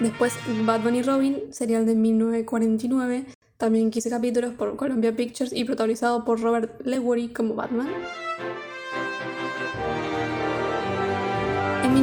Después 0.00 0.34
Batman 0.64 0.96
y 0.96 1.02
Robin, 1.02 1.52
serial 1.52 1.86
de 1.86 1.94
1949, 1.94 3.26
también 3.58 3.90
15 3.90 4.10
capítulos 4.10 4.54
por 4.54 4.76
Columbia 4.76 5.14
Pictures 5.14 5.52
y 5.52 5.64
protagonizado 5.64 6.24
por 6.24 6.40
Robert 6.40 6.84
Lewery 6.84 7.28
como 7.28 7.54
Batman. 7.54 7.88
En 11.84 11.94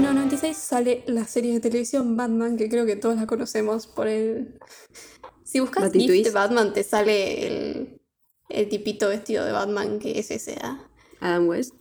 1996 0.42 0.58
sale 0.58 1.04
la 1.08 1.26
serie 1.26 1.54
de 1.54 1.60
televisión 1.60 2.18
Batman, 2.18 2.58
que 2.58 2.70
creo 2.70 2.86
que 2.86 2.96
todos 2.96 3.16
la 3.16 3.28
conocemos 3.28 3.88
por 3.88 4.08
el... 4.08 4.60
Si 5.44 5.60
buscas 5.60 5.92
GIF 5.92 6.24
de. 6.24 6.32
Batman 6.32 6.74
te 6.74 6.84
sale 6.84 7.48
el, 7.48 8.02
el 8.50 8.70
tipito 8.70 9.10
vestido 9.10 9.46
de 9.46 9.52
Batman 9.52 10.00
que 10.00 10.18
es 10.20 10.32
ese. 10.32 10.58
¿ah? 10.62 10.90
Adam 11.20 11.48
West. 11.48 11.76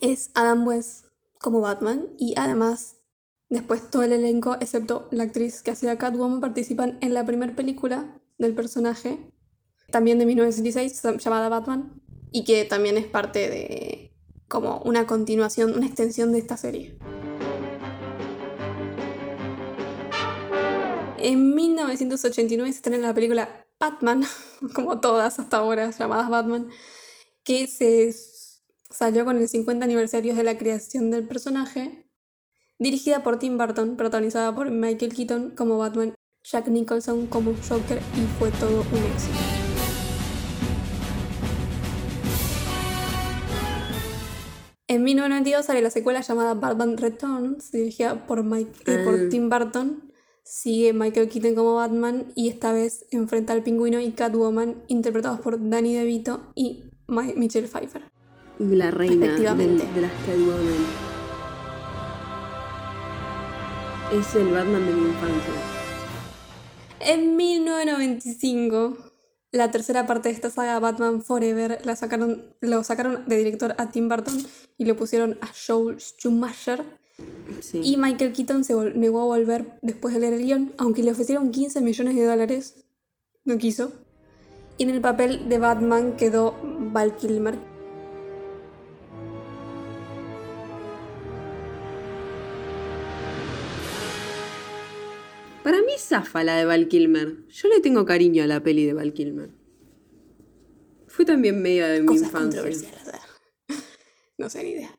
Es 0.00 0.30
Adam 0.34 0.66
West 0.66 1.06
como 1.38 1.60
Batman 1.60 2.08
y 2.18 2.34
además 2.36 2.96
después 3.48 3.90
todo 3.90 4.02
el 4.02 4.12
elenco, 4.12 4.56
excepto 4.60 5.08
la 5.10 5.24
actriz 5.24 5.62
que 5.62 5.70
hacía 5.70 5.98
Catwoman, 5.98 6.40
participan 6.40 6.98
en 7.00 7.14
la 7.14 7.24
primera 7.24 7.54
película 7.54 8.20
del 8.38 8.54
personaje, 8.54 9.30
también 9.90 10.18
de 10.18 10.26
1966, 10.26 11.22
llamada 11.22 11.48
Batman, 11.48 12.02
y 12.32 12.44
que 12.44 12.64
también 12.64 12.96
es 12.96 13.06
parte 13.06 13.48
de 13.48 14.12
como 14.48 14.78
una 14.80 15.06
continuación, 15.06 15.74
una 15.74 15.86
extensión 15.86 16.32
de 16.32 16.38
esta 16.38 16.56
serie. 16.56 16.98
En 21.24 21.54
1989 21.54 22.70
se 22.70 22.76
estrena 22.76 22.98
la 22.98 23.14
película 23.14 23.66
Batman, 23.80 24.24
como 24.74 25.00
todas 25.00 25.38
hasta 25.38 25.56
ahora 25.56 25.90
llamadas 25.90 26.28
Batman, 26.28 26.68
que 27.44 27.66
se 27.66 28.14
salió 28.90 29.24
con 29.24 29.38
el 29.38 29.48
50 29.48 29.86
aniversario 29.86 30.34
de 30.34 30.42
la 30.44 30.58
creación 30.58 31.10
del 31.10 31.26
personaje, 31.26 32.10
dirigida 32.78 33.22
por 33.22 33.38
Tim 33.38 33.56
Burton, 33.56 33.96
protagonizada 33.96 34.54
por 34.54 34.70
Michael 34.70 35.14
Keaton 35.14 35.52
como 35.56 35.78
Batman, 35.78 36.14
Jack 36.42 36.68
Nicholson 36.68 37.26
como 37.28 37.54
Joker 37.66 38.02
y 38.16 38.38
fue 38.38 38.50
todo 38.60 38.80
un 38.82 38.98
éxito. 39.14 39.38
En 44.88 45.02
1992 45.02 45.64
sale 45.64 45.80
la 45.80 45.88
secuela 45.88 46.20
llamada 46.20 46.52
Batman 46.52 46.98
Returns, 46.98 47.72
dirigida 47.72 48.26
por, 48.26 48.44
Mike, 48.44 48.72
eh, 48.84 49.02
por 49.04 49.14
Ah. 49.14 49.28
Tim 49.30 49.48
Burton. 49.48 50.13
Sigue 50.44 50.92
Michael 50.92 51.30
Keaton 51.30 51.54
como 51.54 51.76
Batman 51.76 52.26
y 52.34 52.50
esta 52.50 52.70
vez 52.74 53.06
enfrenta 53.10 53.54
al 53.54 53.62
pingüino 53.62 53.98
y 53.98 54.12
Catwoman, 54.12 54.84
interpretados 54.88 55.40
por 55.40 55.70
Danny 55.70 55.94
DeVito 55.94 56.52
y 56.54 56.84
Michelle 57.08 57.66
Pfeiffer. 57.66 58.02
La 58.58 58.90
reina 58.90 59.24
Efectivamente. 59.24 59.86
de 59.94 60.00
las 60.02 60.12
Catwoman. 60.26 60.84
Es 64.12 64.34
el 64.34 64.52
Batman 64.52 64.86
de 64.86 64.92
mi 64.92 65.08
infancia. 65.08 65.54
En 67.00 67.36
1995, 67.36 68.98
la 69.50 69.70
tercera 69.70 70.06
parte 70.06 70.28
de 70.28 70.34
esta 70.34 70.50
saga, 70.50 70.78
Batman 70.78 71.22
Forever, 71.22 71.80
la 71.86 71.96
sacaron, 71.96 72.54
lo 72.60 72.84
sacaron 72.84 73.24
de 73.26 73.38
director 73.38 73.74
a 73.78 73.88
Tim 73.88 74.10
Burton 74.10 74.36
y 74.76 74.84
lo 74.84 74.94
pusieron 74.94 75.38
a 75.40 75.48
Joel 75.66 75.98
Schumacher. 75.98 76.84
Sí. 77.60 77.80
Y 77.82 77.96
Michael 77.96 78.32
Keaton 78.32 78.64
se 78.64 78.74
negó 78.94 79.22
a 79.22 79.24
volver 79.26 79.78
después 79.82 80.14
de 80.14 80.20
leer 80.20 80.34
el 80.34 80.42
guion, 80.42 80.74
aunque 80.78 81.02
le 81.02 81.12
ofrecieron 81.12 81.50
15 81.50 81.80
millones 81.80 82.16
de 82.16 82.24
dólares. 82.24 82.84
No 83.44 83.58
quiso. 83.58 83.92
Y 84.78 84.84
en 84.84 84.90
el 84.90 85.00
papel 85.00 85.48
de 85.48 85.58
Batman 85.58 86.16
quedó 86.16 86.56
Val 86.62 87.16
Kilmer. 87.16 87.58
Para 95.64 95.78
mí 95.78 95.92
zafa 95.98 96.44
la 96.44 96.56
de 96.56 96.66
Val 96.66 96.88
Kilmer. 96.88 97.46
Yo 97.48 97.68
le 97.68 97.80
tengo 97.80 98.04
cariño 98.04 98.44
a 98.44 98.46
la 98.46 98.62
peli 98.62 98.84
de 98.84 98.92
Val 98.92 99.14
Kilmer. 99.14 99.50
Fue 101.06 101.24
también 101.24 101.62
media 101.62 101.86
de 101.88 102.00
mi 102.00 102.06
Cosas 102.06 102.24
infancia. 102.24 102.62
¿eh? 102.62 102.74
No 104.36 104.50
sé 104.50 104.62
ni 104.62 104.70
idea. 104.70 104.93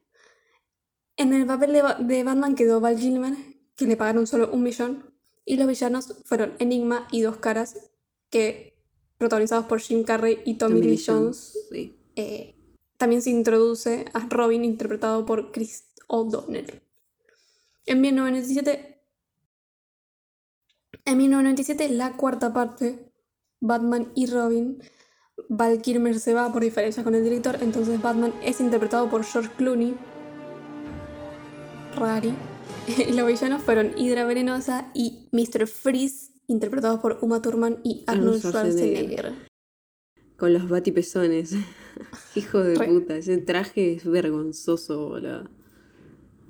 En 1.18 1.34
el 1.34 1.46
papel 1.46 1.74
de, 1.74 1.82
Ba- 1.82 1.96
de 2.00 2.24
Batman 2.24 2.56
quedó 2.56 2.80
Val 2.82 2.98
Kilmer, 2.98 3.34
que 3.76 3.86
le 3.86 3.98
pagaron 3.98 4.28
solo 4.28 4.50
un 4.52 4.64
millón. 4.64 5.14
Y 5.46 5.58
los 5.58 5.68
villanos 5.68 6.14
fueron 6.26 6.54
Enigma 6.60 7.08
y 7.12 7.22
Dos 7.22 7.38
Caras, 7.38 7.76
que 8.30 8.74
protagonizados 9.18 9.66
por 9.66 9.80
Jim 9.80 10.04
Carrey 10.04 10.40
y 10.46 10.56
Tommy, 10.56 10.80
Tommy 10.82 10.88
Lee 10.96 11.04
Jones. 11.06 11.52
Jones, 11.54 11.68
sí. 11.72 11.96
Eh, 12.16 12.56
también 12.98 13.22
se 13.22 13.30
introduce 13.30 14.06
a 14.14 14.28
Robin, 14.28 14.66
interpretado 14.66 15.26
por 15.26 15.52
Chris 15.52 15.86
O'Donnell. 16.08 16.82
En 17.86 18.02
1997, 18.02 19.02
en 21.06 21.18
1997, 21.18 21.90
la 21.90 22.14
cuarta 22.18 22.52
parte, 22.54 23.12
Batman 23.60 24.12
y 24.16 24.26
Robin, 24.28 24.82
Val 25.50 25.82
Kilmer 25.82 26.20
se 26.20 26.34
va 26.34 26.52
por 26.52 26.64
diferencias 26.64 27.04
con 27.04 27.14
el 27.14 27.24
director, 27.24 27.58
entonces 27.62 28.02
Batman 28.02 28.34
es 28.44 28.60
interpretado 28.60 29.10
por 29.10 29.24
George 29.24 29.52
Clooney. 29.58 29.96
Rari. 31.96 32.34
Los 33.14 33.28
villanos 33.28 33.62
fueron 33.64 33.92
Hydra 33.98 34.26
Venenosa 34.26 34.92
y 34.94 35.28
Mr. 35.32 35.68
Freeze, 35.68 36.32
interpretados 36.48 37.00
por 37.00 37.18
Uma 37.22 37.42
Thurman 37.42 37.80
y 37.84 38.04
Arnold 38.08 38.40
Schwarzenegger. 38.42 39.06
Schwarzenegger. 39.34 39.56
Con 40.38 40.54
los 40.54 40.68
batipezones. 40.70 41.54
Hijo 42.36 42.62
de 42.62 42.76
Re. 42.76 42.88
puta. 42.88 43.16
Ese 43.18 43.38
traje 43.38 43.94
es 43.94 44.06
vergonzoso, 44.06 45.08
boludo. 45.10 45.50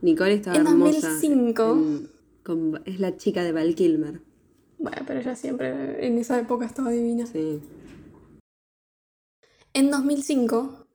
Nicole 0.02 0.34
estaba 0.34 0.58
En 0.58 0.68
hermosa. 0.68 1.10
2005. 1.10 1.72
en- 1.74 2.10
con- 2.44 2.82
es 2.86 3.00
la 3.00 3.16
chica 3.18 3.44
de 3.44 3.52
Val 3.52 3.76
Kilmer. 3.76 4.22
Bueno, 4.78 5.04
pero 5.08 5.20
ella 5.20 5.36
siempre 5.36 6.06
en 6.06 6.18
esa 6.18 6.40
época 6.40 6.66
estaba 6.66 6.90
divina. 6.92 7.26
Sí. 7.28 7.62
En 9.74 9.92
2005, 9.92 10.88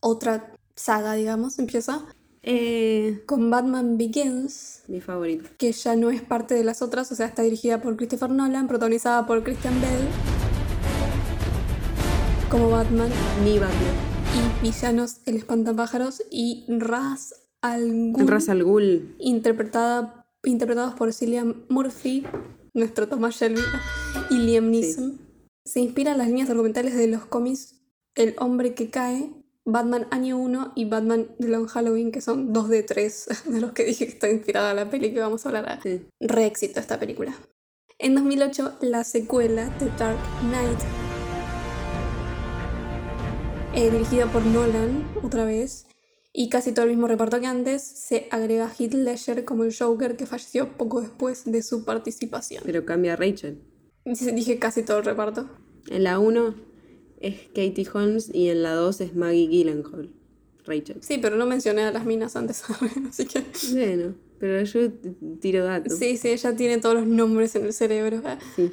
otra 0.00 0.54
saga, 0.74 1.14
digamos, 1.14 1.58
empieza 1.58 2.06
Eh, 2.42 3.22
con 3.26 3.50
Batman 3.50 3.98
Begins, 3.98 4.82
mi 4.88 5.00
favorito. 5.02 5.48
que 5.58 5.72
ya 5.72 5.94
no 5.94 6.10
es 6.10 6.22
parte 6.22 6.54
de 6.54 6.64
las 6.64 6.80
otras, 6.80 7.12
o 7.12 7.14
sea, 7.14 7.26
está 7.26 7.42
dirigida 7.42 7.82
por 7.82 7.96
Christopher 7.96 8.30
Nolan, 8.30 8.66
protagonizada 8.66 9.26
por 9.26 9.42
Christian 9.44 9.74
Bale 9.80 10.08
como 12.50 12.70
Batman 12.70 13.10
Mi 13.44 13.58
Batman. 13.58 13.94
y 14.34 14.62
villanos 14.64 15.18
El 15.26 15.36
Espantapájaros 15.36 16.22
y 16.30 16.64
Raz 16.68 17.34
Al 17.60 18.12
Ghul, 18.12 18.26
Ra's 18.26 18.48
al 18.48 18.64
Ghul. 18.64 19.14
interpretada, 19.18 20.26
interpretados 20.44 20.94
por 20.94 21.12
Cillian 21.12 21.64
Murphy, 21.68 22.24
nuestro 22.72 23.06
Thomas 23.06 23.36
Shelby, 23.36 23.60
y 24.30 24.38
Liam 24.38 24.70
Neeson. 24.70 25.20
Se 25.66 25.80
inspira 25.80 26.12
en 26.12 26.18
las 26.18 26.28
líneas 26.28 26.48
argumentales 26.48 26.96
de 26.96 27.06
los 27.06 27.26
cómics 27.26 27.74
El 28.16 28.34
hombre 28.38 28.74
que 28.74 28.88
cae, 28.90 29.30
Batman 29.64 30.06
Año 30.10 30.38
1 30.38 30.72
y 30.74 30.86
Batman 30.86 31.28
The 31.38 31.48
Long 31.48 31.66
Halloween, 31.66 32.12
que 32.12 32.20
son 32.20 32.52
dos 32.52 32.68
de 32.68 32.82
tres 32.82 33.28
de 33.46 33.60
los 33.60 33.72
que 33.72 33.84
dije 33.84 34.06
que 34.06 34.12
está 34.12 34.30
inspirada 34.30 34.74
la 34.74 34.90
peli 34.90 35.12
que 35.12 35.20
vamos 35.20 35.44
a 35.44 35.48
hablar. 35.50 35.68
ahora. 35.68 35.82
Sí. 35.82 36.06
Re 36.20 36.46
éxito 36.46 36.80
esta 36.80 36.98
película. 36.98 37.34
En 37.98 38.14
2008, 38.14 38.78
la 38.80 39.04
secuela 39.04 39.70
The 39.78 39.86
Dark 39.98 40.18
Knight, 40.40 40.78
eh, 43.74 43.90
dirigida 43.90 44.26
por 44.32 44.44
Nolan, 44.46 45.06
otra 45.22 45.44
vez, 45.44 45.86
y 46.32 46.48
casi 46.48 46.72
todo 46.72 46.86
el 46.86 46.92
mismo 46.92 47.08
reparto 47.08 47.40
que 47.40 47.46
antes, 47.46 47.82
se 47.82 48.26
agrega 48.30 48.66
a 48.66 48.72
Heath 48.72 48.94
Ledger 48.94 49.44
como 49.44 49.64
el 49.64 49.76
Joker 49.76 50.16
que 50.16 50.24
falleció 50.24 50.78
poco 50.78 51.02
después 51.02 51.44
de 51.44 51.62
su 51.62 51.84
participación. 51.84 52.62
Pero 52.64 52.86
cambia 52.86 53.12
a 53.12 53.16
Rachel. 53.16 53.62
Dije 54.04 54.58
casi 54.58 54.82
todo 54.82 54.98
el 54.98 55.04
reparto. 55.04 55.50
En 55.88 56.04
la 56.04 56.18
1 56.18 56.69
es 57.20 57.36
Katie 57.48 57.86
Holmes 57.92 58.30
y 58.34 58.48
en 58.48 58.62
la 58.62 58.72
2 58.74 59.00
es 59.02 59.14
Maggie 59.14 59.46
Gyllenhaal. 59.48 60.10
Rachel. 60.66 60.98
Sí, 61.00 61.18
pero 61.18 61.36
no 61.36 61.46
mencioné 61.46 61.82
a 61.82 61.90
las 61.90 62.04
minas 62.04 62.36
antes, 62.36 62.62
así 63.08 63.24
que... 63.26 63.42
Bueno, 63.72 64.14
pero 64.38 64.62
yo 64.62 64.90
tiro 65.40 65.64
datos. 65.64 65.98
Sí, 65.98 66.16
sí, 66.16 66.28
ella 66.28 66.54
tiene 66.54 66.78
todos 66.78 66.96
los 66.96 67.06
nombres 67.06 67.54
en 67.56 67.64
el 67.64 67.72
cerebro. 67.72 68.22
Sí. 68.56 68.70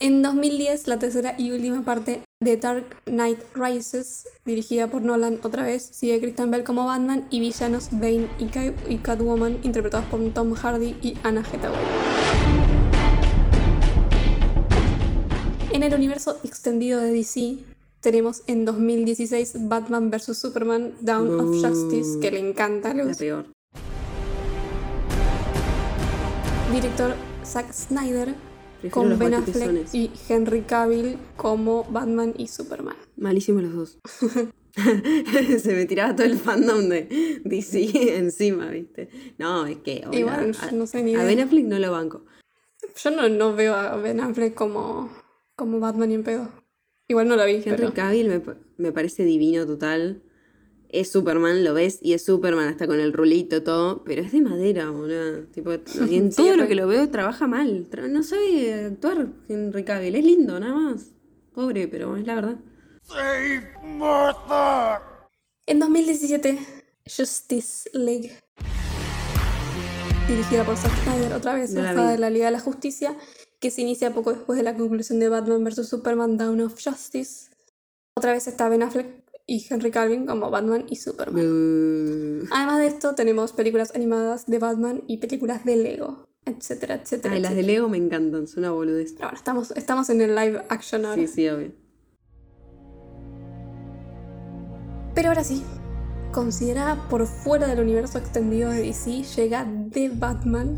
En 0.00 0.22
2010, 0.22 0.86
la 0.88 0.98
tercera 0.98 1.34
y 1.38 1.50
última 1.52 1.84
parte 1.84 2.22
de 2.40 2.56
Dark 2.56 2.84
Knight 3.06 3.38
Rises, 3.54 4.26
dirigida 4.44 4.88
por 4.90 5.02
Nolan 5.02 5.38
otra 5.42 5.62
vez, 5.64 5.82
sigue 5.82 6.20
Christian 6.20 6.50
Bell 6.50 6.62
como 6.64 6.84
Batman 6.86 7.26
y 7.30 7.40
villanos 7.40 7.88
Bane 7.92 8.28
y, 8.38 8.46
Ca- 8.46 8.74
y 8.88 8.98
Catwoman, 8.98 9.58
interpretados 9.62 10.06
por 10.06 10.20
Tom 10.32 10.52
Hardy 10.54 10.96
y 11.02 11.14
Anna 11.22 11.40
Hathaway. 11.40 12.63
En 15.74 15.82
el 15.82 15.92
universo 15.92 16.38
extendido 16.44 17.00
de 17.00 17.10
DC, 17.10 17.56
tenemos 17.98 18.44
en 18.46 18.64
2016 18.64 19.68
Batman 19.68 20.08
vs. 20.08 20.38
Superman 20.38 20.94
Dawn 21.00 21.40
of 21.40 21.60
Justice, 21.60 22.20
que 22.20 22.30
le 22.30 22.38
encanta 22.38 22.92
a 22.92 22.94
Luz. 22.94 23.16
peor. 23.16 23.46
Director 26.72 27.16
Zack 27.44 27.72
Snyder, 27.72 28.36
Prefiero 28.80 28.94
con 28.94 29.18
Ben 29.18 29.34
Affleck 29.34 29.92
y 29.92 30.12
Henry 30.28 30.60
Cavill 30.60 31.18
como 31.36 31.82
Batman 31.90 32.34
y 32.38 32.46
Superman. 32.46 32.94
Malísimos 33.16 33.64
los 33.64 33.74
dos. 33.74 33.98
Se 35.60 35.74
me 35.74 35.86
tiraba 35.86 36.14
todo 36.14 36.28
el 36.28 36.38
fandom 36.38 36.88
de 36.88 37.40
DC 37.44 38.16
encima, 38.16 38.68
¿viste? 38.68 39.08
No, 39.38 39.66
es 39.66 39.78
que. 39.78 40.04
hola, 40.06 40.16
Igual, 40.16 40.56
a, 40.56 40.70
no 40.70 40.86
sé 40.86 41.02
ni 41.02 41.16
a. 41.16 41.24
Ben 41.24 41.40
Affleck 41.40 41.64
no 41.64 41.80
lo 41.80 41.90
banco. 41.90 42.24
Yo 43.02 43.10
no, 43.10 43.28
no 43.28 43.56
veo 43.56 43.74
a 43.74 43.96
Ben 43.96 44.20
Affleck 44.20 44.54
como, 44.54 45.10
como 45.56 45.80
Batman 45.80 46.08
ni 46.08 46.14
en 46.16 46.24
pedo. 46.24 46.48
Igual 47.08 47.28
no 47.28 47.36
la 47.36 47.44
vi, 47.44 47.56
Henry 47.56 47.70
pero... 47.76 47.94
Cavill 47.94 48.28
me, 48.28 48.42
me 48.76 48.92
parece 48.92 49.24
divino 49.24 49.66
total. 49.66 50.22
Es 50.88 51.10
Superman, 51.10 51.64
lo 51.64 51.74
ves, 51.74 51.98
y 52.02 52.12
es 52.12 52.24
Superman 52.24 52.68
hasta 52.68 52.86
con 52.86 53.00
el 53.00 53.12
rulito, 53.12 53.62
todo, 53.64 54.04
pero 54.04 54.22
es 54.22 54.30
de 54.30 54.40
madera, 54.40 54.90
boludo. 54.90 55.42
Tipo, 55.48 55.72
y 56.08 56.14
en 56.16 56.32
todo 56.32 56.56
lo 56.56 56.68
que 56.68 56.76
lo 56.76 56.86
veo 56.86 57.10
trabaja 57.10 57.46
mal. 57.46 57.88
Tra- 57.90 58.08
no 58.08 58.22
sabe 58.22 58.84
actuar 58.84 59.26
Henry 59.48 59.84
Cavill, 59.84 60.14
es 60.14 60.24
lindo, 60.24 60.60
nada 60.60 60.74
más. 60.74 61.10
Pobre, 61.52 61.88
pero 61.88 62.16
es 62.16 62.26
la 62.26 62.36
verdad. 62.36 62.56
Save 63.02 63.72
Martha! 63.82 65.02
En 65.66 65.78
2017, 65.80 66.58
Justice 67.04 67.90
League. 67.92 68.30
Dirigida 70.28 70.64
por 70.64 70.76
Zack 70.76 70.92
Snyder, 71.02 71.32
otra 71.34 71.54
vez, 71.54 71.72
No 71.72 71.82
la 71.82 72.14
en 72.14 72.20
la 72.20 72.30
Liga 72.30 72.46
de 72.46 72.52
la 72.52 72.60
Justicia, 72.60 73.16
que 73.64 73.70
se 73.70 73.80
inicia 73.80 74.12
poco 74.12 74.30
después 74.34 74.58
de 74.58 74.62
la 74.62 74.76
conclusión 74.76 75.18
de 75.20 75.30
Batman 75.30 75.64
vs. 75.64 75.88
Superman 75.88 76.36
Dawn 76.36 76.60
of 76.60 76.74
Justice. 76.74 77.48
Otra 78.14 78.34
vez 78.34 78.46
está 78.46 78.68
Ben 78.68 78.82
Affleck 78.82 79.24
y 79.46 79.66
Henry 79.70 79.90
Calvin 79.90 80.26
como 80.26 80.50
Batman 80.50 80.84
y 80.90 80.96
Superman. 80.96 81.42
Uh, 81.42 82.46
Además 82.52 82.80
de 82.80 82.88
esto, 82.88 83.14
tenemos 83.14 83.54
películas 83.54 83.94
animadas 83.94 84.44
de 84.44 84.58
Batman 84.58 85.02
y 85.06 85.16
películas 85.16 85.64
de 85.64 85.76
Lego, 85.76 86.28
etcétera, 86.44 86.96
etcétera. 86.96 87.36
ay, 87.36 87.40
las 87.40 87.54
de. 87.54 87.62
Lego 87.62 87.88
me 87.88 87.96
encantan, 87.96 88.46
son 88.48 88.64
una 88.64 88.72
boludez. 88.72 89.14
Pero 89.14 89.28
bueno, 89.28 89.38
estamos, 89.38 89.70
estamos 89.70 90.10
en 90.10 90.20
el 90.20 90.34
live 90.34 90.62
action 90.68 91.06
ahora. 91.06 91.22
Sí, 91.22 91.26
sí, 91.26 91.48
obvio. 91.48 91.72
Pero 95.14 95.28
ahora 95.28 95.42
sí, 95.42 95.62
considerada 96.32 97.08
por 97.08 97.26
fuera 97.26 97.66
del 97.66 97.80
universo 97.80 98.18
extendido 98.18 98.68
de 98.68 98.82
DC, 98.82 99.22
llega 99.22 99.66
The 99.90 100.10
Batman. 100.10 100.76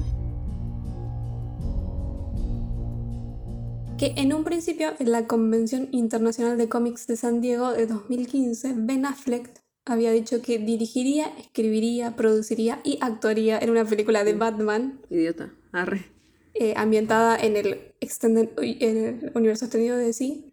Que 3.98 4.12
en 4.16 4.35
un 4.35 4.44
principio, 4.44 4.92
en 4.98 5.11
la 5.11 5.26
Convención 5.26 5.88
Internacional 5.90 6.59
de 6.59 6.68
Cómics 6.68 7.06
de 7.06 7.16
San 7.16 7.40
Diego 7.40 7.72
de 7.72 7.87
2015, 7.87 8.74
Ben 8.76 9.06
Affleck 9.06 9.50
había 9.87 10.11
dicho 10.12 10.42
que 10.42 10.59
dirigiría, 10.59 11.28
escribiría, 11.38 12.14
produciría 12.14 12.80
y 12.85 12.98
actuaría 13.00 13.59
en 13.59 13.70
una 13.70 13.85
película 13.87 14.22
de 14.24 14.35
Batman 14.35 15.00
Idiota. 15.09 15.54
Arre. 15.72 16.04
eh, 16.54 16.74
ambientada 16.76 17.37
en 17.38 17.56
el, 17.56 17.94
extended- 18.00 18.50
en 18.59 18.96
el 18.96 19.32
universo 19.35 19.64
extendido 19.66 19.96
de 19.96 20.04
DC. 20.04 20.52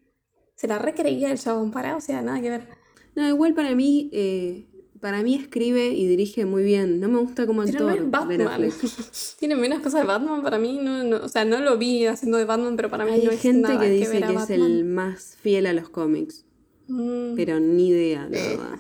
Se 0.56 0.68
la 0.68 0.80
recreía 0.80 1.32
el 1.32 1.40
chabón 1.40 1.72
para, 1.72 1.96
o 1.98 2.02
sea, 2.02 2.22
nada 2.22 2.42
que 2.42 2.50
ver. 2.50 2.68
No, 3.16 3.28
igual 3.28 3.54
para 3.54 3.76
mí, 3.76 4.10
eh, 4.14 4.68
para 5.04 5.22
mí 5.22 5.36
escribe 5.36 5.90
y 5.90 6.08
dirige 6.08 6.46
muy 6.46 6.64
bien. 6.64 7.02
No 7.02 7.10
me 7.10 7.20
gusta 7.20 7.46
como 7.46 7.62
actor. 7.62 8.10
Batman. 8.10 8.72
Tiene 9.38 9.58
menos 9.58 9.82
cosas 9.82 10.00
de 10.00 10.08
Batman 10.08 10.42
para 10.42 10.58
mí. 10.58 10.80
No, 10.82 11.04
no, 11.04 11.18
o 11.18 11.28
sea, 11.28 11.44
no 11.44 11.60
lo 11.60 11.78
vi 11.78 12.06
haciendo 12.06 12.38
de 12.38 12.46
Batman, 12.46 12.78
pero 12.78 12.90
para 12.90 13.04
mí 13.04 13.12
Hay 13.12 13.26
no 13.26 13.32
es 13.32 13.42
gente 13.42 13.68
nada 13.68 13.82
que 13.82 13.90
dice 13.90 14.14
ver 14.14 14.24
a 14.24 14.28
que 14.30 14.36
es 14.36 14.50
el 14.50 14.86
más 14.86 15.36
fiel 15.42 15.66
a 15.66 15.74
los 15.74 15.90
cómics, 15.90 16.46
Mm, 16.88 17.36
pero 17.36 17.60
ni 17.60 17.90
idea, 17.90 18.30
la 18.30 18.30
verdad. 18.30 18.80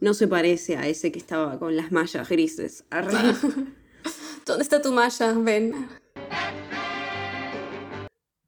No 0.00 0.14
se 0.14 0.28
parece 0.28 0.76
a 0.76 0.86
ese 0.86 1.10
que 1.10 1.18
estaba 1.18 1.58
con 1.58 1.74
las 1.74 1.90
mallas 1.90 2.28
grises. 2.28 2.84
¿Dónde 4.46 4.62
está 4.62 4.80
tu 4.80 4.92
malla, 4.92 5.32
Ben? 5.32 5.74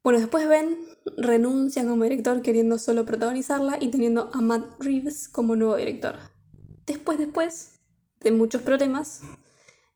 Bueno, 0.05 0.19
después 0.19 0.47
Ben 0.47 0.77
renuncia 1.17 1.85
como 1.85 2.05
director 2.05 2.41
queriendo 2.41 2.77
solo 2.77 3.03
protagonizarla 3.03 3.77
y 3.81 3.89
teniendo 3.89 4.31
a 4.33 4.39
Matt 4.39 4.81
Reeves 4.81 5.27
como 5.27 5.57
nuevo 5.57 5.75
director. 5.75 6.38
Después, 6.89 7.19
después 7.19 7.79
de 8.19 8.31
muchos 8.31 8.63
problemas, 8.63 9.21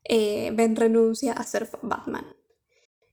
eh, 0.04 0.52
Ben 0.54 0.76
renuncia 0.76 1.32
a 1.32 1.42
ser 1.42 1.68
Batman. 1.82 2.24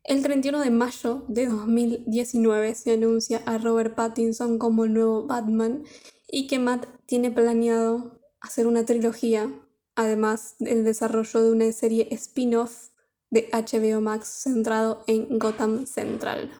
El 0.04 0.22
31 0.22 0.60
de 0.60 0.70
mayo 0.70 1.26
de 1.28 1.48
2019 1.48 2.76
se 2.76 2.94
anuncia 2.94 3.41
a 3.48 3.58
Robert 3.58 3.96
Pattinson 3.96 4.60
como 4.60 4.86
el 4.86 4.94
nuevo 4.94 5.26
Batman 5.26 5.84
y 6.28 6.46
que 6.46 6.60
Matt 6.60 6.86
tiene 7.08 7.32
planeado 7.32 8.22
hacer 8.39 8.67
una 8.67 8.86
trilogía, 8.86 9.52
además 9.96 10.58
del 10.60 10.84
desarrollo 10.84 11.41
de 11.41 11.52
una 11.52 11.72
serie 11.72 12.08
spin-off 12.12 12.89
de 13.32 13.50
HBO 13.52 14.00
Max 14.00 14.28
centrado 14.44 15.04
en 15.08 15.39
Gotham 15.39 15.88
Central. 15.88 16.52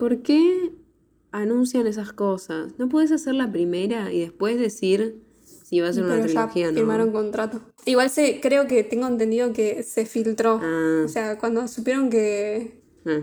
¿Por 0.00 0.22
qué 0.22 0.74
anuncian 1.30 1.86
esas 1.86 2.12
cosas? 2.12 2.76
¿No 2.76 2.88
puedes 2.88 3.12
hacer 3.12 3.36
la 3.36 3.52
primera 3.52 4.12
y 4.12 4.18
después 4.18 4.58
decir 4.58 5.27
si 5.68 5.80
va 5.80 5.88
a 5.88 5.92
ser 5.92 6.04
una 6.04 6.14
Pero 6.14 6.26
trilogía 6.26 6.68
o 6.68 6.70
no? 6.72 6.76
firmaron 6.76 7.12
contrato. 7.12 7.60
Igual 7.84 8.08
se, 8.08 8.40
creo 8.40 8.66
que 8.66 8.84
tengo 8.84 9.06
entendido 9.06 9.52
que 9.52 9.82
se 9.82 10.06
filtró. 10.06 10.60
Ah, 10.62 11.02
O 11.04 11.08
sea, 11.08 11.38
cuando 11.38 11.68
supieron 11.68 12.08
que, 12.08 12.80
ah, 13.04 13.20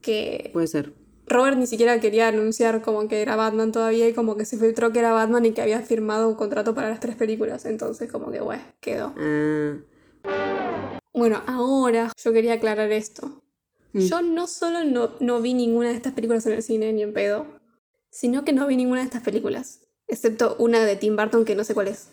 que 0.00 0.50
puede 0.52 0.66
ser. 0.66 0.92
Robert 1.26 1.56
ni 1.56 1.68
siquiera 1.68 2.00
quería 2.00 2.26
anunciar 2.26 2.82
como 2.82 3.06
que 3.06 3.22
era 3.22 3.36
Batman 3.36 3.70
todavía 3.70 4.08
y 4.08 4.12
como 4.14 4.36
que 4.36 4.44
se 4.44 4.58
filtró 4.58 4.90
que 4.92 4.98
era 4.98 5.12
Batman 5.12 5.46
y 5.46 5.52
que 5.52 5.62
había 5.62 5.80
firmado 5.80 6.28
un 6.28 6.34
contrato 6.34 6.74
para 6.74 6.88
las 6.88 6.98
tres 6.98 7.14
películas. 7.14 7.64
Entonces 7.66 8.10
como 8.10 8.32
que, 8.32 8.40
bueno, 8.40 8.62
quedó. 8.80 9.14
Ah, 9.16 9.76
Bueno, 11.14 11.40
ahora 11.46 12.10
yo 12.22 12.32
quería 12.32 12.54
aclarar 12.54 12.90
esto. 12.90 13.42
Mm. 13.92 13.98
Yo 14.00 14.22
no 14.22 14.46
solo 14.48 14.82
no, 14.84 15.10
no 15.20 15.40
vi 15.40 15.54
ninguna 15.54 15.90
de 15.90 15.94
estas 15.94 16.14
películas 16.14 16.44
en 16.46 16.54
el 16.54 16.62
cine 16.64 16.92
ni 16.92 17.02
en 17.02 17.12
pedo, 17.12 17.46
sino 18.10 18.44
que 18.44 18.52
no 18.52 18.66
vi 18.66 18.76
ninguna 18.76 19.00
de 19.00 19.06
estas 19.06 19.22
películas. 19.22 19.80
Excepto 20.10 20.56
una 20.58 20.84
de 20.84 20.96
Tim 20.96 21.16
Burton 21.16 21.44
que 21.44 21.54
no 21.54 21.64
sé 21.64 21.74
cuál 21.74 21.88
es. 21.88 22.10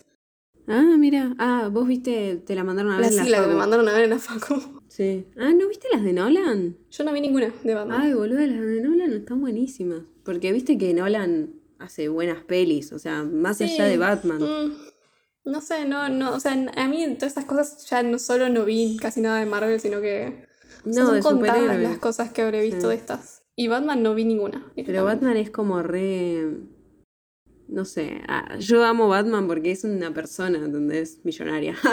ah, 0.68 0.94
mira. 0.98 1.34
Ah, 1.38 1.68
vos 1.72 1.86
viste, 1.88 2.36
te 2.46 2.54
la 2.54 2.64
mandaron 2.64 2.92
a 2.92 2.96
La 3.00 3.08
ver 3.08 3.18
en 3.18 3.24
sí, 3.24 3.30
la 3.30 3.40
que 3.42 3.46
me 3.48 3.54
mandaron 3.54 3.88
a 3.88 3.92
ver 3.92 4.04
en 4.04 4.10
la 4.10 4.18
facu. 4.18 4.80
Sí. 4.88 5.26
Ah, 5.36 5.52
¿no 5.52 5.68
viste 5.68 5.86
las 5.92 6.02
de 6.02 6.12
Nolan? 6.12 6.76
Yo 6.90 7.04
no 7.04 7.12
vi 7.12 7.20
ninguna 7.20 7.52
de 7.62 7.74
Batman. 7.74 8.00
Ay, 8.00 8.12
boludo, 8.14 8.38
las 8.40 8.60
de 8.66 8.80
Nolan 8.82 9.12
están 9.12 9.40
buenísimas. 9.40 10.02
Porque 10.24 10.52
viste 10.52 10.78
que 10.78 10.94
Nolan 10.94 11.54
hace 11.78 12.08
buenas 12.08 12.42
pelis, 12.44 12.92
o 12.92 12.98
sea, 12.98 13.22
más 13.22 13.60
allá 13.60 13.84
de 13.84 13.98
Batman. 13.98 14.38
Mm, 14.40 14.72
no 15.50 15.60
sé, 15.60 15.84
no, 15.86 16.08
no, 16.08 16.34
o 16.34 16.40
sea, 16.40 16.52
a 16.76 16.88
mí 16.88 17.02
en 17.02 17.16
todas 17.16 17.30
estas 17.32 17.44
cosas 17.44 17.86
ya 17.88 18.02
no 18.02 18.18
solo 18.18 18.48
no 18.48 18.64
vi 18.64 18.96
casi 19.00 19.20
nada 19.20 19.38
de 19.40 19.46
Marvel, 19.46 19.78
sino 19.80 20.00
que 20.00 20.46
o 20.84 20.92
sea, 20.92 21.02
No, 21.04 21.06
son 21.08 21.14
de 21.16 21.22
contadas 21.22 21.80
las 21.80 21.98
cosas 21.98 22.30
que 22.32 22.42
habré 22.42 22.62
visto 22.62 22.82
Sí. 22.82 22.86
de 22.88 22.94
estas. 22.94 23.42
Y 23.56 23.68
Batman 23.68 24.02
no 24.02 24.14
vi 24.14 24.24
ninguna. 24.24 24.70
Pero 24.74 25.04
Batman 25.04 25.36
es 25.36 25.50
como 25.50 25.82
re. 25.82 26.46
No 27.68 27.84
sé. 27.84 28.22
ah, 28.28 28.56
yo 28.58 28.82
amo 28.82 29.08
Batman 29.08 29.46
porque 29.46 29.70
es 29.70 29.84
una 29.84 30.12
persona, 30.12 30.58
¿entendés? 30.58 31.20
Millonaria. 31.24 31.76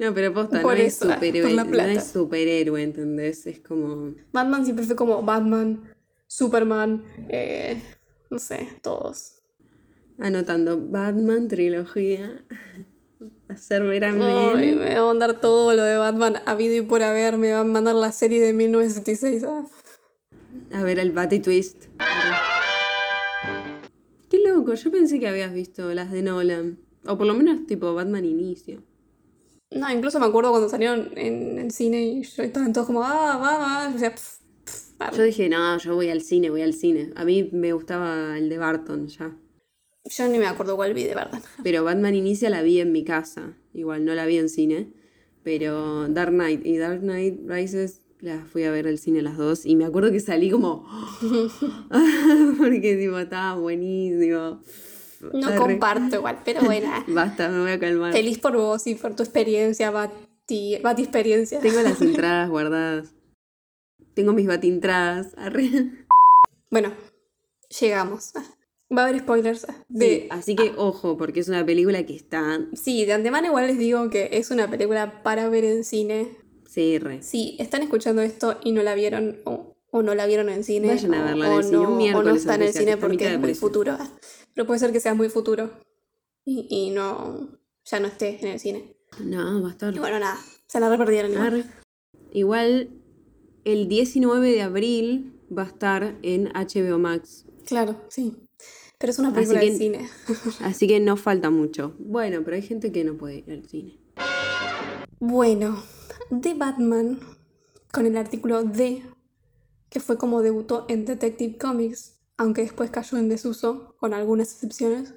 No, 0.00 0.14
pero 0.14 0.32
posta, 0.32 0.62
Por 0.62 0.76
no 0.78 0.80
es 0.84 0.94
eso, 0.94 1.12
superhéroe. 1.12 1.54
No 1.54 1.80
es 1.80 2.06
superhéroe, 2.06 2.82
¿entendés? 2.84 3.48
Es 3.48 3.58
como. 3.58 4.14
Batman 4.32 4.64
siempre 4.64 4.84
fue 4.86 4.94
como 4.94 5.20
Batman, 5.24 5.92
Superman, 6.28 7.02
eh, 7.28 7.82
no 8.30 8.38
sé, 8.38 8.68
todos. 8.80 9.42
Anotando 10.20 10.80
Batman 10.80 11.48
trilogía. 11.48 12.44
Hacer 13.48 13.82
ver 13.82 14.04
a 14.04 14.12
Men. 14.12 14.78
me 14.78 14.94
va 14.94 15.00
a 15.00 15.04
mandar 15.06 15.40
todo 15.40 15.74
lo 15.74 15.82
de 15.82 15.96
Batman 15.96 16.36
habido 16.46 16.76
y 16.76 16.82
por 16.82 17.02
haber, 17.02 17.36
me 17.36 17.52
va 17.52 17.60
a 17.60 17.64
mandar 17.64 17.96
la 17.96 18.12
serie 18.12 18.40
de 18.40 18.52
1976. 18.52 19.42
ah. 19.48 19.66
A 20.72 20.82
ver 20.84 21.00
el 21.00 21.10
Batty 21.10 21.40
Twist. 21.40 21.86
Loco, 24.58 24.74
yo 24.74 24.90
pensé 24.90 25.20
que 25.20 25.28
habías 25.28 25.54
visto 25.54 25.94
las 25.94 26.10
de 26.10 26.20
Nolan. 26.20 26.80
O 27.06 27.16
por 27.16 27.28
lo 27.28 27.34
menos 27.34 27.64
tipo 27.66 27.94
Batman 27.94 28.24
Inicio. 28.24 28.82
No, 29.70 29.88
incluso 29.92 30.18
me 30.18 30.26
acuerdo 30.26 30.50
cuando 30.50 30.68
salieron 30.68 31.12
en 31.16 31.60
el 31.60 31.70
cine 31.70 32.02
y 32.02 32.22
yo 32.24 32.42
estaban 32.42 32.72
todos 32.72 32.88
como, 32.88 33.04
ah, 33.04 33.92
o 33.94 33.98
sea, 33.98 34.10
pf, 34.10 34.38
pf, 34.64 34.94
arre. 34.98 35.16
Yo 35.16 35.22
dije, 35.22 35.48
no, 35.48 35.78
yo 35.78 35.94
voy 35.94 36.10
al 36.10 36.22
cine, 36.22 36.50
voy 36.50 36.62
al 36.62 36.74
cine. 36.74 37.12
A 37.14 37.24
mí 37.24 37.48
me 37.52 37.72
gustaba 37.72 38.36
el 38.36 38.48
de 38.48 38.58
Barton 38.58 39.06
ya. 39.06 39.36
Yo 40.04 40.28
ni 40.28 40.38
me 40.38 40.46
acuerdo 40.46 40.74
cuál 40.74 40.92
vi 40.92 41.04
de 41.04 41.14
verdad. 41.14 41.40
Pero 41.62 41.84
Batman 41.84 42.16
Inicia 42.16 42.50
la 42.50 42.62
vi 42.62 42.80
en 42.80 42.90
mi 42.90 43.04
casa. 43.04 43.56
Igual 43.72 44.04
no 44.04 44.12
la 44.14 44.26
vi 44.26 44.38
en 44.38 44.48
cine. 44.48 44.92
Pero 45.44 46.08
Dark 46.08 46.32
Knight 46.32 46.66
y 46.66 46.78
Dark 46.78 47.02
Knight 47.02 47.48
Rises 47.48 48.02
las 48.20 48.48
fui 48.48 48.64
a 48.64 48.70
ver 48.70 48.86
al 48.86 48.98
cine 48.98 49.22
las 49.22 49.36
dos. 49.36 49.64
Y 49.66 49.76
me 49.76 49.84
acuerdo 49.84 50.10
que 50.10 50.20
salí 50.20 50.50
como. 50.50 50.86
Porque 52.58 52.96
tipo, 52.96 53.18
estaba 53.18 53.58
buenísimo. 53.58 54.60
No 55.32 55.48
Arre. 55.48 55.56
comparto 55.56 56.16
igual, 56.16 56.40
pero 56.44 56.62
bueno. 56.62 56.88
Basta, 57.08 57.48
me 57.48 57.60
voy 57.60 57.70
a 57.72 57.78
calmar. 57.78 58.12
Feliz 58.12 58.38
por 58.38 58.56
vos 58.56 58.86
y 58.86 58.94
por 58.94 59.14
tu 59.16 59.22
experiencia, 59.22 59.90
Bati, 59.90 60.78
Bati 60.82 61.02
experiencia. 61.02 61.60
Tengo 61.60 61.80
las 61.82 62.00
entradas 62.02 62.48
guardadas. 62.48 63.14
Tengo 64.14 64.32
mis 64.32 64.46
batintradas. 64.46 65.34
Arre. 65.36 66.06
Bueno, 66.70 66.92
llegamos. 67.80 68.32
Va 68.96 69.02
a 69.02 69.08
haber 69.08 69.20
spoilers. 69.20 69.66
De, 69.88 70.22
Sí, 70.22 70.28
así 70.30 70.56
que 70.56 70.72
ojo, 70.76 71.16
porque 71.16 71.40
es 71.40 71.48
una 71.48 71.64
película 71.64 72.04
que 72.06 72.14
está. 72.14 72.60
Sí, 72.74 73.04
de 73.04 73.12
antemano 73.12 73.48
igual 73.48 73.66
les 73.66 73.78
digo 73.78 74.08
que 74.10 74.30
es 74.32 74.50
una 74.50 74.68
película 74.70 75.22
para 75.22 75.48
ver 75.48 75.64
en 75.64 75.84
cine. 75.84 76.36
Sí, 76.78 76.98
re. 77.00 77.22
Si 77.24 77.56
están 77.58 77.82
escuchando 77.82 78.22
esto 78.22 78.56
y 78.62 78.70
no 78.70 78.84
la 78.84 78.94
vieron 78.94 79.40
o, 79.44 79.74
o 79.90 80.02
no 80.02 80.14
la 80.14 80.26
vieron 80.26 80.48
en 80.48 80.62
cine, 80.62 80.86
Vayan 80.88 81.12
a 81.14 81.22
o- 81.22 81.24
verla 81.24 81.46
en 81.48 81.52
o, 81.52 81.58
el 81.58 81.64
cine 81.64 81.76
un 81.78 81.82
no, 81.82 81.88
o 81.88 81.92
no 81.92 81.96
miércoles, 81.96 82.36
está 82.36 82.54
en 82.54 82.62
el 82.62 82.72
cine 82.72 82.96
porque 82.96 83.24
es 83.26 83.32
muy 83.32 83.42
precio. 83.48 83.60
futuro. 83.66 83.98
Pero 84.54 84.64
puede 84.66 84.78
ser 84.78 84.92
que 84.92 85.00
sea 85.00 85.14
muy 85.14 85.28
futuro 85.28 85.70
y, 86.44 86.68
y 86.70 86.90
no 86.90 87.48
ya 87.84 87.98
no 87.98 88.06
esté 88.06 88.38
en 88.40 88.46
el 88.52 88.60
cine. 88.60 88.94
No, 89.24 89.60
va 89.60 89.68
a 89.68 89.70
estar. 89.72 89.92
Y 89.92 89.98
bueno, 89.98 90.20
nada, 90.20 90.38
se 90.68 90.78
la 90.78 90.88
reperdieron 90.88 91.32
igual. 91.32 91.64
Igual, 92.32 92.90
el 93.64 93.88
19 93.88 94.52
de 94.52 94.62
abril 94.62 95.32
va 95.56 95.62
a 95.62 95.66
estar 95.66 96.14
en 96.22 96.46
HBO 96.54 96.98
Max. 97.00 97.44
Claro, 97.66 98.04
sí. 98.08 98.36
Pero 98.98 99.10
es 99.10 99.18
una 99.18 99.28
Así 99.30 99.34
película 99.36 99.60
que- 99.60 99.70
de 99.72 99.76
cine. 99.76 100.08
Así 100.60 100.86
que 100.86 101.00
no 101.00 101.16
falta 101.16 101.50
mucho. 101.50 101.94
Bueno, 101.98 102.42
pero 102.44 102.54
hay 102.56 102.62
gente 102.62 102.92
que 102.92 103.02
no 103.02 103.14
puede 103.16 103.38
ir 103.38 103.50
al 103.50 103.64
cine. 103.68 103.98
Bueno, 105.20 105.82
de 106.30 106.54
Batman, 106.54 107.20
con 107.92 108.06
el 108.06 108.16
artículo 108.16 108.62
D, 108.62 109.02
que 109.88 110.00
fue 110.00 110.18
como 110.18 110.42
debutó 110.42 110.84
en 110.88 111.04
Detective 111.04 111.56
Comics, 111.56 112.18
aunque 112.36 112.62
después 112.62 112.90
cayó 112.90 113.18
en 113.18 113.28
desuso, 113.28 113.96
con 113.98 114.14
algunas 114.14 114.52
excepciones. 114.52 115.14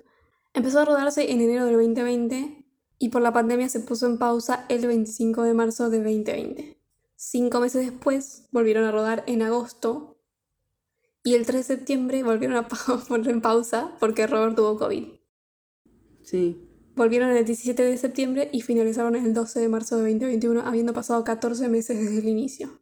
Empezó 0.54 0.80
a 0.80 0.86
rodarse 0.86 1.32
en 1.32 1.41
enero 1.41 1.65
del 1.65 1.76
2020 1.76 2.65
y 2.97 3.10
por 3.10 3.21
la 3.21 3.34
pandemia 3.34 3.69
se 3.69 3.80
puso 3.80 4.06
en 4.06 4.17
pausa 4.17 4.65
el 4.69 4.86
25 4.88 5.43
de 5.43 5.54
marzo 5.54 5.89
de 5.89 5.97
2020. 5.97 6.78
Cinco 7.15 7.60
meses 7.60 7.86
después 7.86 8.47
volvieron 8.52 8.86
a 8.86 8.91
rodar 8.91 9.24
en 9.28 9.41
agosto 9.41 10.17
y 11.24 11.36
el 11.36 11.45
3 11.45 11.67
de 11.67 11.76
septiembre 11.76 12.24
volvieron 12.24 12.58
a 12.58 12.67
poner 13.08 13.30
en 13.30 13.41
pausa 13.41 13.95
porque 14.00 14.28
Robert 14.28 14.56
tuvo 14.56 14.78
COVID. 14.78 15.08
Sí. 16.24 16.70
Volvieron 16.95 17.30
el 17.32 17.45
17 17.45 17.84
de 17.84 17.97
septiembre 17.97 18.49
y 18.51 18.62
finalizaron 18.62 19.15
el 19.15 19.34
12 19.34 19.60
de 19.60 19.69
marzo 19.69 19.95
de 19.95 20.01
2021, 20.12 20.62
habiendo 20.62 20.93
pasado 20.93 21.23
14 21.23 21.69
meses 21.69 21.97
desde 21.97 22.19
el 22.19 22.27
inicio. 22.27 22.80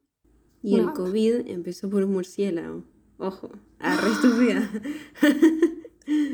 Y 0.62 0.74
Una 0.74 0.80
el 0.80 0.86
banda. 0.88 1.02
COVID 1.02 1.48
empezó 1.48 1.90
por 1.90 2.04
un 2.04 2.12
murciélago. 2.14 2.84
Ojo. 3.18 3.52
Ah, 3.80 4.00
re 4.02 4.12
estúpida. 4.12 4.72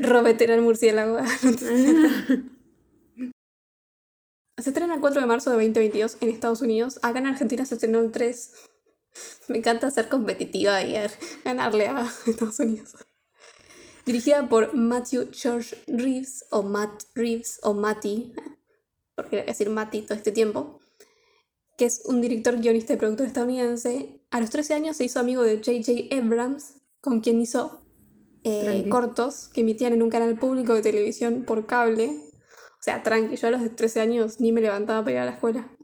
Robert 0.00 0.40
era 0.40 0.54
el 0.54 0.62
murciélago. 0.62 1.18
se 4.58 4.70
estrena 4.70 4.94
el 4.94 5.00
4 5.00 5.20
de 5.20 5.26
marzo 5.26 5.50
de 5.50 5.56
2022 5.56 6.16
en 6.20 6.30
Estados 6.30 6.62
Unidos. 6.62 6.98
Acá 7.02 7.18
en 7.18 7.26
Argentina 7.26 7.64
se 7.66 7.74
estrenó 7.74 8.00
el 8.00 8.10
3. 8.10 8.52
Me 9.48 9.58
encanta 9.58 9.90
ser 9.90 10.08
competitiva 10.08 10.82
y 10.82 10.96
ganarle 11.44 11.88
a 11.88 12.08
Estados 12.26 12.58
Unidos. 12.60 12.94
Dirigida 14.06 14.48
por 14.48 14.72
Matthew 14.72 15.30
George 15.32 15.76
Reeves, 15.88 16.46
o 16.52 16.62
Matt 16.62 17.02
Reeves, 17.16 17.58
o 17.64 17.74
Matty, 17.74 18.32
porque 19.16 19.36
voy 19.36 19.40
a 19.40 19.46
decir 19.46 19.68
Matty 19.68 20.02
todo 20.02 20.16
este 20.16 20.30
tiempo, 20.30 20.78
que 21.76 21.86
es 21.86 22.02
un 22.04 22.20
director, 22.20 22.56
guionista 22.60 22.92
y 22.92 22.98
productor 22.98 23.26
estadounidense. 23.26 24.24
A 24.30 24.40
los 24.40 24.50
13 24.50 24.74
años 24.74 24.96
se 24.96 25.04
hizo 25.04 25.18
amigo 25.18 25.42
de 25.42 25.56
J.J. 25.56 26.14
Abrams, 26.16 26.74
con 27.00 27.20
quien 27.20 27.40
hizo 27.40 27.84
eh, 28.44 28.88
cortos 28.88 29.48
que 29.48 29.62
emitían 29.62 29.92
en 29.92 30.02
un 30.02 30.10
canal 30.10 30.38
público 30.38 30.74
de 30.74 30.82
televisión 30.82 31.44
por 31.44 31.66
cable. 31.66 32.06
O 32.06 32.82
sea, 32.82 33.02
tranqui, 33.02 33.34
yo 33.34 33.48
a 33.48 33.50
los 33.50 33.74
13 33.74 34.00
años 34.00 34.38
ni 34.38 34.52
me 34.52 34.60
levantaba 34.60 35.02
para 35.02 35.16
ir 35.16 35.18
a 35.18 35.24
la 35.24 35.32
escuela. 35.32 35.76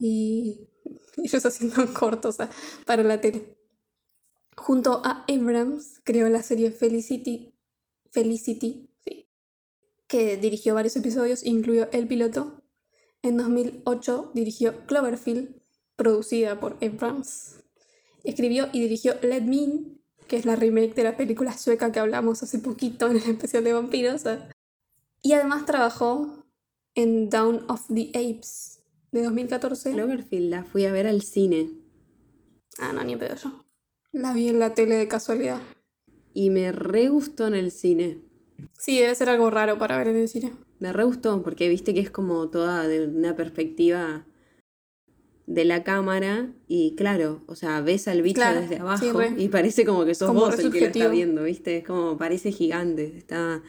Y 0.00 0.68
ellos 1.16 1.46
haciendo 1.46 1.76
cortos 1.94 2.38
para 2.84 3.04
la 3.04 3.20
tele. 3.20 3.55
Junto 4.56 5.02
a 5.04 5.24
Abrams 5.28 6.00
creó 6.02 6.28
la 6.28 6.42
serie 6.42 6.70
Felicity, 6.70 7.54
Felicity 8.10 8.90
sí, 9.04 9.28
que 10.08 10.36
dirigió 10.36 10.74
varios 10.74 10.96
episodios, 10.96 11.44
incluyó 11.44 11.88
el 11.92 12.08
piloto. 12.08 12.62
En 13.22 13.36
2008 13.36 14.32
dirigió 14.34 14.86
Cloverfield, 14.86 15.60
producida 15.96 16.58
por 16.58 16.78
Abrams. 16.82 17.62
Escribió 18.24 18.68
y 18.72 18.80
dirigió 18.80 19.14
Let 19.22 19.42
Me 19.42 19.56
In, 19.56 20.02
que 20.26 20.36
es 20.36 20.46
la 20.46 20.56
remake 20.56 20.94
de 20.94 21.04
la 21.04 21.16
película 21.16 21.56
sueca 21.56 21.92
que 21.92 22.00
hablamos 22.00 22.42
hace 22.42 22.58
poquito 22.58 23.06
en 23.08 23.16
el 23.16 23.30
especial 23.30 23.62
de 23.62 23.72
vampiros. 23.72 24.22
Y 25.22 25.32
además 25.34 25.66
trabajó 25.66 26.46
en 26.94 27.28
Dawn 27.28 27.64
of 27.68 27.86
the 27.92 28.08
Apes 28.14 28.82
de 29.12 29.22
2014. 29.22 29.92
Cloverfield 29.92 30.50
la 30.50 30.64
fui 30.64 30.86
a 30.86 30.92
ver 30.92 31.06
al 31.06 31.22
cine. 31.22 31.70
Ah, 32.78 32.92
no, 32.92 33.04
ni 33.04 33.16
pedo 33.16 33.36
yo. 33.36 33.65
La 34.16 34.32
vi 34.32 34.48
en 34.48 34.58
la 34.58 34.72
tele 34.72 34.94
de 34.94 35.08
casualidad. 35.08 35.60
Y 36.32 36.48
me 36.48 36.72
re 36.72 37.10
gustó 37.10 37.48
en 37.48 37.54
el 37.54 37.70
cine. 37.70 38.22
Sí, 38.72 38.98
debe 38.98 39.14
ser 39.14 39.28
algo 39.28 39.50
raro 39.50 39.76
para 39.76 39.98
ver 39.98 40.08
en 40.08 40.16
el 40.16 40.26
cine. 40.26 40.54
Me 40.78 40.90
re 40.90 41.04
gustó 41.04 41.42
porque 41.42 41.68
viste 41.68 41.92
que 41.92 42.00
es 42.00 42.10
como 42.10 42.48
toda 42.48 42.88
de 42.88 43.06
una 43.08 43.36
perspectiva 43.36 44.24
de 45.46 45.66
la 45.66 45.84
cámara 45.84 46.50
y 46.66 46.94
claro, 46.96 47.42
o 47.46 47.56
sea, 47.56 47.82
ves 47.82 48.08
al 48.08 48.22
bicho 48.22 48.36
Claro, 48.36 48.62
desde 48.62 48.78
abajo 48.78 49.20
y 49.36 49.48
parece 49.48 49.84
como 49.84 50.06
que 50.06 50.14
sos 50.14 50.28
Como 50.28 50.40
vos 50.40 50.58
el 50.58 50.72
que 50.72 50.80
lo 50.80 50.86
está 50.86 51.08
viendo, 51.08 51.42
viste, 51.42 51.76
es 51.76 51.86
como 51.86 52.16
parece 52.16 52.52
gigante, 52.52 53.18
está... 53.18 53.62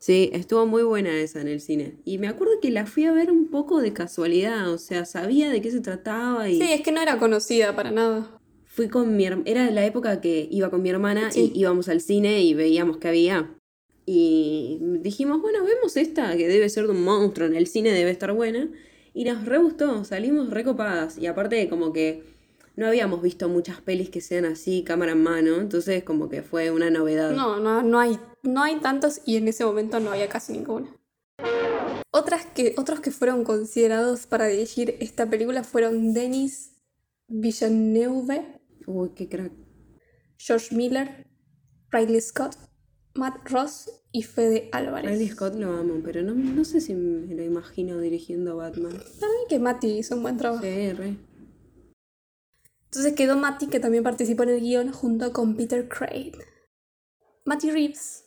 Sí, 0.00 0.30
estuvo 0.32 0.66
muy 0.66 0.82
buena 0.82 1.16
esa 1.16 1.40
en 1.40 1.48
el 1.48 1.60
cine. 1.60 1.96
Y 2.04 2.18
me 2.18 2.26
acuerdo 2.26 2.54
que 2.60 2.72
la 2.72 2.86
fui 2.86 3.04
a 3.04 3.12
ver 3.12 3.30
un 3.30 3.48
poco 3.48 3.80
de 3.80 3.92
casualidad, 3.92 4.68
o 4.72 4.78
sea, 4.78 5.04
sabía 5.04 5.48
de 5.48 5.62
qué 5.62 5.70
se 5.70 5.80
trataba 5.80 6.48
y 6.48 6.60
Sí, 6.60 6.72
es 6.72 6.82
que 6.82 6.90
no 6.90 7.00
era 7.00 7.18
conocida 7.18 7.76
para 7.76 7.92
nada. 7.92 8.37
Fui 8.78 8.88
con 8.88 9.16
mi 9.16 9.26
hermana, 9.26 9.42
era 9.50 9.70
la 9.72 9.84
época 9.84 10.20
que 10.20 10.46
iba 10.52 10.70
con 10.70 10.82
mi 10.82 10.88
hermana 10.88 11.32
Sí. 11.32 11.50
y 11.52 11.62
íbamos 11.62 11.88
al 11.88 12.00
cine 12.00 12.42
y 12.42 12.54
veíamos 12.54 12.98
que 12.98 13.08
había. 13.08 13.52
Y 14.06 14.78
dijimos, 15.00 15.42
bueno, 15.42 15.64
vemos 15.64 15.96
esta 15.96 16.36
que 16.36 16.46
debe 16.46 16.68
ser 16.68 16.84
de 16.86 16.92
un 16.92 17.02
monstruo, 17.02 17.48
en 17.48 17.56
el 17.56 17.66
cine 17.66 17.90
debe 17.90 18.12
estar 18.12 18.32
buena. 18.32 18.68
Y 19.14 19.24
nos 19.24 19.44
re 19.46 19.58
gustó, 19.58 20.04
salimos 20.04 20.50
recopadas. 20.50 21.18
Y 21.18 21.26
aparte 21.26 21.68
como 21.68 21.92
que 21.92 22.22
no 22.76 22.86
habíamos 22.86 23.20
visto 23.20 23.48
muchas 23.48 23.80
pelis 23.80 24.10
que 24.10 24.20
sean 24.20 24.44
así, 24.44 24.84
cámara 24.84 25.10
en 25.10 25.24
mano, 25.24 25.56
entonces 25.56 26.04
como 26.04 26.28
que 26.28 26.42
fue 26.44 26.70
una 26.70 26.88
novedad. 26.88 27.32
No, 27.32 27.58
no, 27.58 27.82
no 27.82 27.98
hay, 27.98 28.16
no 28.44 28.62
hay 28.62 28.76
tantos 28.76 29.22
y 29.26 29.38
en 29.38 29.48
ese 29.48 29.64
momento 29.64 29.98
no 29.98 30.12
había 30.12 30.28
casi 30.28 30.52
ninguno. 30.52 30.86
Otras 32.12 32.46
que, 32.46 32.76
otros 32.78 33.00
que 33.00 33.10
fueron 33.10 33.42
considerados 33.42 34.28
para 34.28 34.46
dirigir 34.46 34.94
esta 35.00 35.28
película 35.28 35.64
fueron 35.64 36.14
Denis 36.14 36.76
Villeneuve, 37.28 38.57
Uy, 38.88 39.10
qué 39.10 39.28
crack. 39.28 39.52
George 40.38 40.74
Miller, 40.74 41.26
Riley 41.90 42.22
Scott, 42.22 42.56
Matt 43.14 43.46
Ross 43.50 43.90
y 44.12 44.22
Fede 44.22 44.70
Álvarez. 44.72 45.10
Riley 45.10 45.28
Scott 45.28 45.56
lo 45.56 45.72
amo, 45.72 46.00
pero 46.02 46.22
no, 46.22 46.32
no 46.32 46.64
sé 46.64 46.80
si 46.80 46.94
me 46.94 47.34
lo 47.34 47.44
imagino 47.44 48.00
dirigiendo 48.00 48.56
Batman. 48.56 48.92
Para 48.92 49.32
mí 49.32 49.38
que 49.46 49.58
Mati 49.58 49.98
hizo 49.98 50.16
un 50.16 50.22
buen 50.22 50.38
trabajo. 50.38 50.62
Sí, 50.62 50.92
re. 50.94 51.18
Entonces 52.84 53.12
quedó 53.12 53.36
Matty, 53.36 53.66
que 53.66 53.78
también 53.78 54.02
participó 54.02 54.44
en 54.44 54.48
el 54.48 54.60
guion 54.60 54.90
junto 54.90 55.34
con 55.34 55.54
Peter 55.54 55.86
Craig. 55.86 56.32
Matty 57.44 57.70
Reeves 57.70 58.24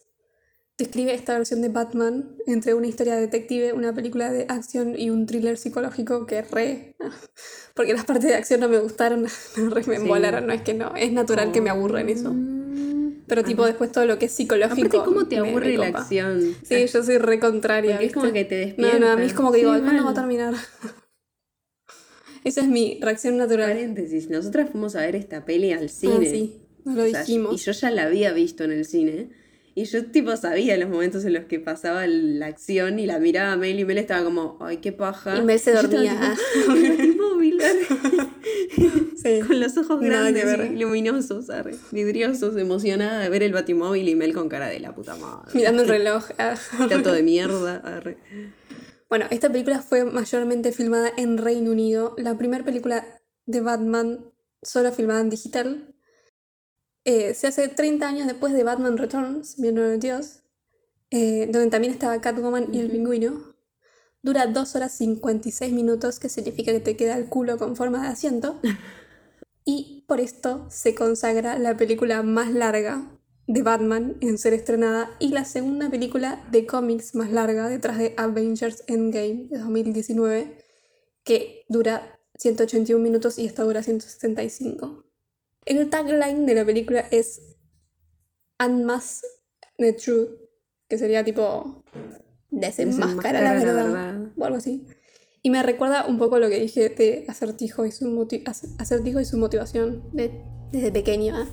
describe 0.82 1.13
esta 1.13 1.38
versión 1.38 1.62
de 1.62 1.70
Batman 1.70 2.36
entre 2.48 2.74
una 2.74 2.88
historia 2.88 3.15
de 3.15 3.22
detective, 3.22 3.74
una 3.74 3.94
película 3.94 4.32
de 4.32 4.46
acción 4.50 4.96
y 4.98 5.10
un 5.10 5.26
thriller 5.26 5.58
psicológico 5.58 6.26
que 6.26 6.41
re... 6.44 6.96
Porque 7.76 7.94
las 7.94 8.06
partes 8.06 8.26
de 8.26 8.36
acción 8.36 8.60
no 8.60 8.67
me 8.70 8.80
gustaron, 8.80 9.26
re 9.56 9.84
me 9.88 9.96
Sí. 9.96 10.02
embolaron, 10.02 10.46
no 10.48 10.54
es 10.54 10.62
que 10.62 10.74
no, 10.74 10.94
es 10.96 11.12
natural 11.12 11.52
que 11.52 11.62
me 11.62 11.70
aburren 11.70 12.10
eso. 12.10 12.34
Mm. 12.34 13.24
Pero 13.28 13.44
tipo 13.46 13.65
después 13.65 13.91
todo 13.91 14.06
lo 14.06 14.20
que 14.20 14.26
es 14.26 14.32
psicológico... 14.34 14.88
Aparte, 14.98 15.06
¿cómo 15.06 15.26
te 15.28 15.38
me- 15.38 15.44
me 15.44 15.50
aburre 15.50 15.78
la 15.78 15.88
acción? 15.88 16.54
Sí, 16.63 16.86
yo 16.88 17.02
soy 17.04 17.17
re 17.17 17.39
contraria. 17.39 17.94
Porque 17.94 18.06
es 18.08 18.13
como 18.13 18.34
que 18.34 18.44
te 18.44 18.60
No, 18.60 18.65
despierta. 18.65 19.00
no, 19.00 19.08
a 19.10 19.15
mí 19.15 19.26
es 19.26 19.34
como 19.34 19.52
que 19.54 19.60
digo, 19.60 19.72
Sí, 19.72 19.78
"Ay, 19.78 19.84
¿cuándo 19.84 20.04
va 20.04 20.12
a 20.12 20.13
terminar? 20.13 20.54
Esa 22.44 22.62
es 22.62 22.67
mi 22.67 22.98
reacción 23.02 23.38
natural. 23.38 23.70
Paréntesis, 23.70 24.30
nosotras 24.30 24.70
fuimos 24.72 24.96
a 24.96 25.02
ver 25.02 25.15
esta 25.15 25.46
peli 25.46 25.72
al 25.74 25.86
Ah, 25.86 25.89
cine. 25.89 26.26
sí, 26.30 26.62
nos 26.84 26.96
lo 26.96 27.04
O 27.04 27.08
sea, 27.08 27.20
dijimos. 27.20 27.54
y 27.54 27.58
yo 27.63 27.72
ya 27.72 27.91
la 27.91 28.04
había 28.04 28.34
visto 28.34 28.63
en 28.63 28.72
el 28.72 28.86
cine. 28.86 29.30
Y 29.73 29.86
yo 29.86 30.05
tipo 30.12 30.36
sabía 30.36 30.75
los 30.77 30.89
momentos 30.89 31.23
en 31.23 31.34
los 31.34 31.45
que 31.45 31.60
pasaba 31.60 32.05
la 32.07 32.47
acción 32.47 32.99
y 32.99 33.05
la 33.05 33.19
miraba 33.19 33.53
a 33.53 33.57
Mel 33.57 33.79
y 33.79 33.86
Mel 33.86 33.97
estaba 33.99 34.23
como, 34.23 34.57
ay, 34.60 34.77
qué 34.77 34.91
paja. 34.91 35.38
Y 35.38 35.41
Mel 35.43 35.60
se 35.60 35.71
dormía. 35.73 36.36
tipo. 36.97 37.21
Sí. 39.21 39.39
con 39.45 39.60
los 39.60 39.77
ojos 39.77 39.99
grandes 40.01 40.45
y 40.71 40.75
luminosos, 40.77 41.49
arre, 41.49 41.75
vidriosos, 41.91 42.57
emocionada 42.57 43.19
de 43.19 43.29
ver 43.29 43.43
el 43.43 43.53
batimóvil 43.53 44.10
y 44.10 44.15
Mel 44.15 44.34
con 44.34 44.49
cara 44.49 44.67
de 44.67 44.79
la 44.79 44.95
puta 44.95 45.15
madre. 45.15 45.51
Mirando 45.53 45.84
el 45.84 45.88
reloj. 45.89 46.25
ah. 46.39 46.55
Tanto 46.89 47.12
de 47.13 47.21
mierda. 47.21 47.77
arre. 47.77 48.17
Bueno, 49.10 49.25
esta 49.29 49.51
película 49.51 49.81
fue 49.81 50.05
mayormente 50.05 50.71
filmada 50.71 51.12
en 51.17 51.38
Reino 51.38 51.71
Unido. 51.71 52.15
La 52.17 52.38
primera 52.38 52.63
película 52.63 53.05
de 53.45 53.62
Batman 53.62 54.25
solo 54.63 54.91
filmada 54.91 55.21
en 55.21 55.29
digital. 55.29 55.90
Eh, 57.04 57.34
se 57.34 57.48
hace 57.48 57.68
30 57.68 58.08
años 58.08 58.28
después 58.28 58.54
de 58.54 58.64
Batman 58.64 58.98
Returns, 58.98 59.58
1992, 59.58 60.44
eh, 61.10 61.48
donde 61.52 61.70
también 61.70 61.94
estaba 61.94 62.22
Catwoman 62.22 62.74
y 62.74 62.80
el 62.80 62.92
pingüino. 62.92 63.56
Dura 64.22 64.46
2 64.46 64.76
horas 64.76 64.92
56 64.98 65.74
minutos, 65.74 66.20
que 66.20 66.30
significa 66.30 66.72
que 66.72 66.80
te 66.80 66.96
queda 66.96 67.18
el 67.18 67.28
culo 67.28 67.58
con 67.58 67.76
forma 67.76 68.04
de 68.04 68.10
asiento. 68.10 68.60
Y 69.64 70.06
por 70.08 70.20
esto 70.20 70.66
se 70.72 70.96
consagra 70.96 71.60
la 71.60 71.78
película 71.78 72.24
más 72.24 72.52
larga 72.52 73.20
de 73.46 73.62
Batman 73.62 74.18
en 74.22 74.38
ser 74.40 74.54
estrenada 74.54 75.12
y 75.20 75.30
la 75.30 75.46
segunda 75.46 75.90
película 75.90 76.44
de 76.52 76.66
cómics 76.66 77.14
más 77.16 77.32
larga 77.32 77.70
detrás 77.70 78.00
de 78.00 78.14
Avengers 78.18 78.84
Endgame 78.88 79.50
de 79.50 79.60
2019, 79.60 80.58
que 81.24 81.66
dura 81.70 82.20
181 82.40 83.04
minutos 83.04 83.38
y 83.38 83.46
esta 83.46 83.64
dura 83.64 83.84
175. 83.84 85.11
El 85.65 85.89
tagline 85.89 86.45
de 86.45 86.56
la 86.56 86.65
película 86.65 87.02
es 87.12 87.41
Unmask 88.63 89.24
the 89.78 89.93
Truth, 89.93 90.30
que 90.89 90.97
sería 90.97 91.24
tipo 91.24 91.84
desenmascara 92.50 93.41
la 93.41 93.54
verdad, 93.54 93.86
verdad. 93.86 94.32
o 94.38 94.45
algo 94.45 94.58
así. 94.58 94.86
Y 95.43 95.50
me 95.50 95.63
recuerda 95.63 96.06
un 96.06 96.17
poco 96.19 96.38
lo 96.39 96.50
que 96.50 96.60
dije 96.60 96.89
de 96.89 97.26
Acertijo 97.28 97.86
y 97.86 97.91
su, 97.91 98.06
moti- 98.06 98.43
Ac- 98.43 98.76
Acertijo 98.80 99.19
y 99.19 99.26
su 99.26 99.38
motivación 99.38 100.04
de- 100.13 100.43
desde 100.71 100.91
pequeño. 100.91 101.39
¿eh? 101.41 101.47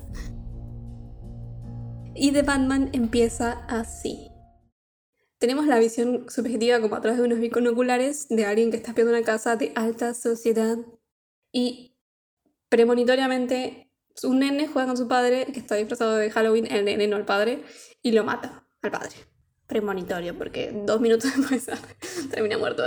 Y 2.15 2.33
The 2.33 2.43
Batman 2.43 2.91
empieza 2.93 3.65
así. 3.69 4.31
Tenemos 5.39 5.67
la 5.67 5.79
visión 5.79 6.27
subjetiva 6.29 6.81
como 6.81 6.97
a 6.97 7.01
través 7.01 7.19
de 7.21 7.25
unos 7.27 7.39
binoculares 7.39 8.27
de 8.29 8.45
alguien 8.45 8.71
que 8.71 8.77
está 8.79 8.91
espiando 8.91 9.13
una 9.13 9.23
casa 9.23 9.55
de 9.57 9.73
alta 9.77 10.13
sociedad 10.15 10.79
y 11.53 11.97
premonitoriamente 12.69 13.88
un 14.25 14.41
nene 14.41 14.69
juega 14.69 14.89
con 14.89 14.97
su 14.97 15.09
padre 15.09 15.47
que 15.53 15.61
está 15.61 15.77
disfrazado 15.77 16.17
de 16.17 16.31
Halloween, 16.31 16.71
el 16.71 16.85
nene 16.85 17.07
no 17.07 17.17
el 17.17 17.25
padre, 17.25 17.63
y 18.03 18.13
lo 18.13 18.25
mata 18.25 18.65
al 18.83 18.91
padre. 18.91 19.17
Premonitorio, 19.67 20.37
porque 20.37 20.73
dos 20.87 21.01
minutos 21.01 21.31
después 21.37 21.67
termina 22.31 22.59
muerto. 22.59 22.83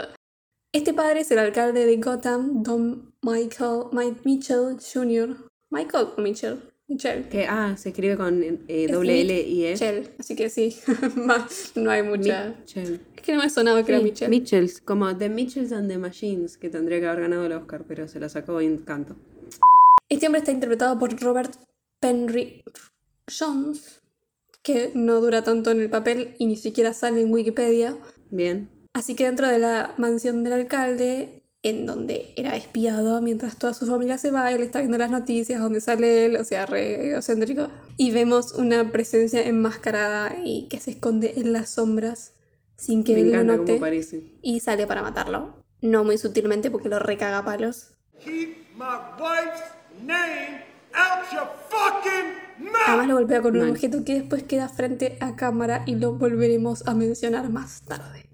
Este 0.73 0.93
padre 0.93 1.21
es 1.21 1.31
el 1.31 1.39
alcalde 1.39 1.85
de 1.85 1.97
Gotham, 1.97 2.63
Don 2.63 3.13
Michael 3.21 3.85
Mike 3.91 4.21
Mitchell 4.23 4.77
Jr. 4.79 5.35
Michael 5.69 6.07
o 6.17 6.21
Mitchell. 6.21 6.59
Mitchell. 6.87 7.27
Que, 7.29 7.45
ah, 7.45 7.75
se 7.77 7.89
escribe 7.89 8.17
con 8.17 8.41
eh, 8.67 8.87
doble 8.89 9.21
L 9.21 9.41
y 9.41 9.65
E. 9.65 9.71
Mitchell, 9.71 10.09
así 10.17 10.35
que 10.35 10.49
sí, 10.49 10.77
no 11.75 11.91
hay 11.91 12.03
mucha... 12.03 12.55
Mitchell. 12.57 13.01
Es 13.15 13.21
que 13.21 13.33
no 13.33 13.41
me 13.41 13.49
sonaba 13.49 13.83
que 13.83 13.91
era 13.91 13.99
Sí, 13.99 14.05
Mitchell. 14.05 14.29
Mitchells, 14.29 14.81
como 14.81 15.15
The 15.15 15.29
Mitchells 15.29 15.71
and 15.71 15.89
the 15.89 15.97
Machines, 15.97 16.57
que 16.57 16.69
tendría 16.69 16.99
que 16.99 17.07
haber 17.07 17.21
ganado 17.21 17.45
el 17.45 17.51
Oscar, 17.53 17.85
pero 17.87 18.07
se 18.07 18.19
la 18.19 18.29
sacó 18.29 18.59
Encanto. 18.59 19.15
Este 20.11 20.25
hombre 20.27 20.39
está 20.39 20.51
interpretado 20.51 20.99
por 20.99 21.17
Robert 21.21 21.53
Penry 22.01 22.65
Jones, 23.39 24.01
que 24.61 24.91
no 24.93 25.21
dura 25.21 25.41
tanto 25.41 25.71
en 25.71 25.79
el 25.79 25.89
papel 25.89 26.35
y 26.37 26.47
ni 26.47 26.57
siquiera 26.57 26.93
sale 26.93 27.21
en 27.21 27.31
Wikipedia. 27.31 27.97
Bien. 28.29 28.69
Así 28.91 29.15
que 29.15 29.23
dentro 29.23 29.47
de 29.47 29.57
la 29.57 29.93
mansión 29.97 30.43
del 30.43 30.51
alcalde, 30.51 31.45
en 31.63 31.85
donde 31.85 32.33
era 32.35 32.57
espiado 32.57 33.21
mientras 33.21 33.57
toda 33.57 33.73
su 33.73 33.85
familia 33.87 34.17
se 34.17 34.31
va, 34.31 34.51
él 34.51 34.63
está 34.63 34.79
viendo 34.79 34.97
las 34.97 35.11
noticias 35.11 35.61
donde 35.61 35.79
sale 35.79 36.25
él, 36.25 36.35
o 36.35 36.43
sea, 36.43 36.65
re 36.65 37.11
egocéntrico. 37.11 37.69
Y 37.95 38.11
vemos 38.11 38.51
una 38.51 38.91
presencia 38.91 39.41
enmascarada 39.47 40.35
y 40.43 40.67
que 40.67 40.81
se 40.81 40.91
esconde 40.91 41.35
en 41.37 41.53
las 41.53 41.69
sombras 41.69 42.33
sin 42.75 43.05
que 43.05 43.13
Me 43.13 43.21
él 43.21 43.31
lo 43.31 43.43
note 43.45 43.73
cómo 43.73 43.79
parece. 43.79 44.23
y 44.41 44.59
sale 44.59 44.87
para 44.87 45.03
matarlo. 45.03 45.63
No 45.79 46.03
muy 46.03 46.17
sutilmente 46.17 46.69
porque 46.69 46.89
lo 46.89 46.99
recaga 46.99 47.37
a 47.37 47.45
palos. 47.45 47.93
Keep 48.25 48.75
my 48.75 48.97
wife's 49.17 49.63
name 50.03 50.63
out 50.93 51.31
your 51.31 51.47
fucking 51.69 52.65
mouth! 52.71 52.81
Además 52.87 53.07
lo 53.07 53.15
golpea 53.15 53.41
con 53.41 53.57
un 53.57 53.69
objeto 53.69 54.03
que 54.03 54.15
después 54.15 54.43
queda 54.43 54.69
frente 54.69 55.17
a 55.19 55.35
cámara 55.35 55.83
y 55.85 55.95
lo 55.95 56.13
volveremos 56.13 56.87
a 56.87 56.93
mencionar 56.93 57.49
más 57.49 57.83
tarde. 57.83 58.29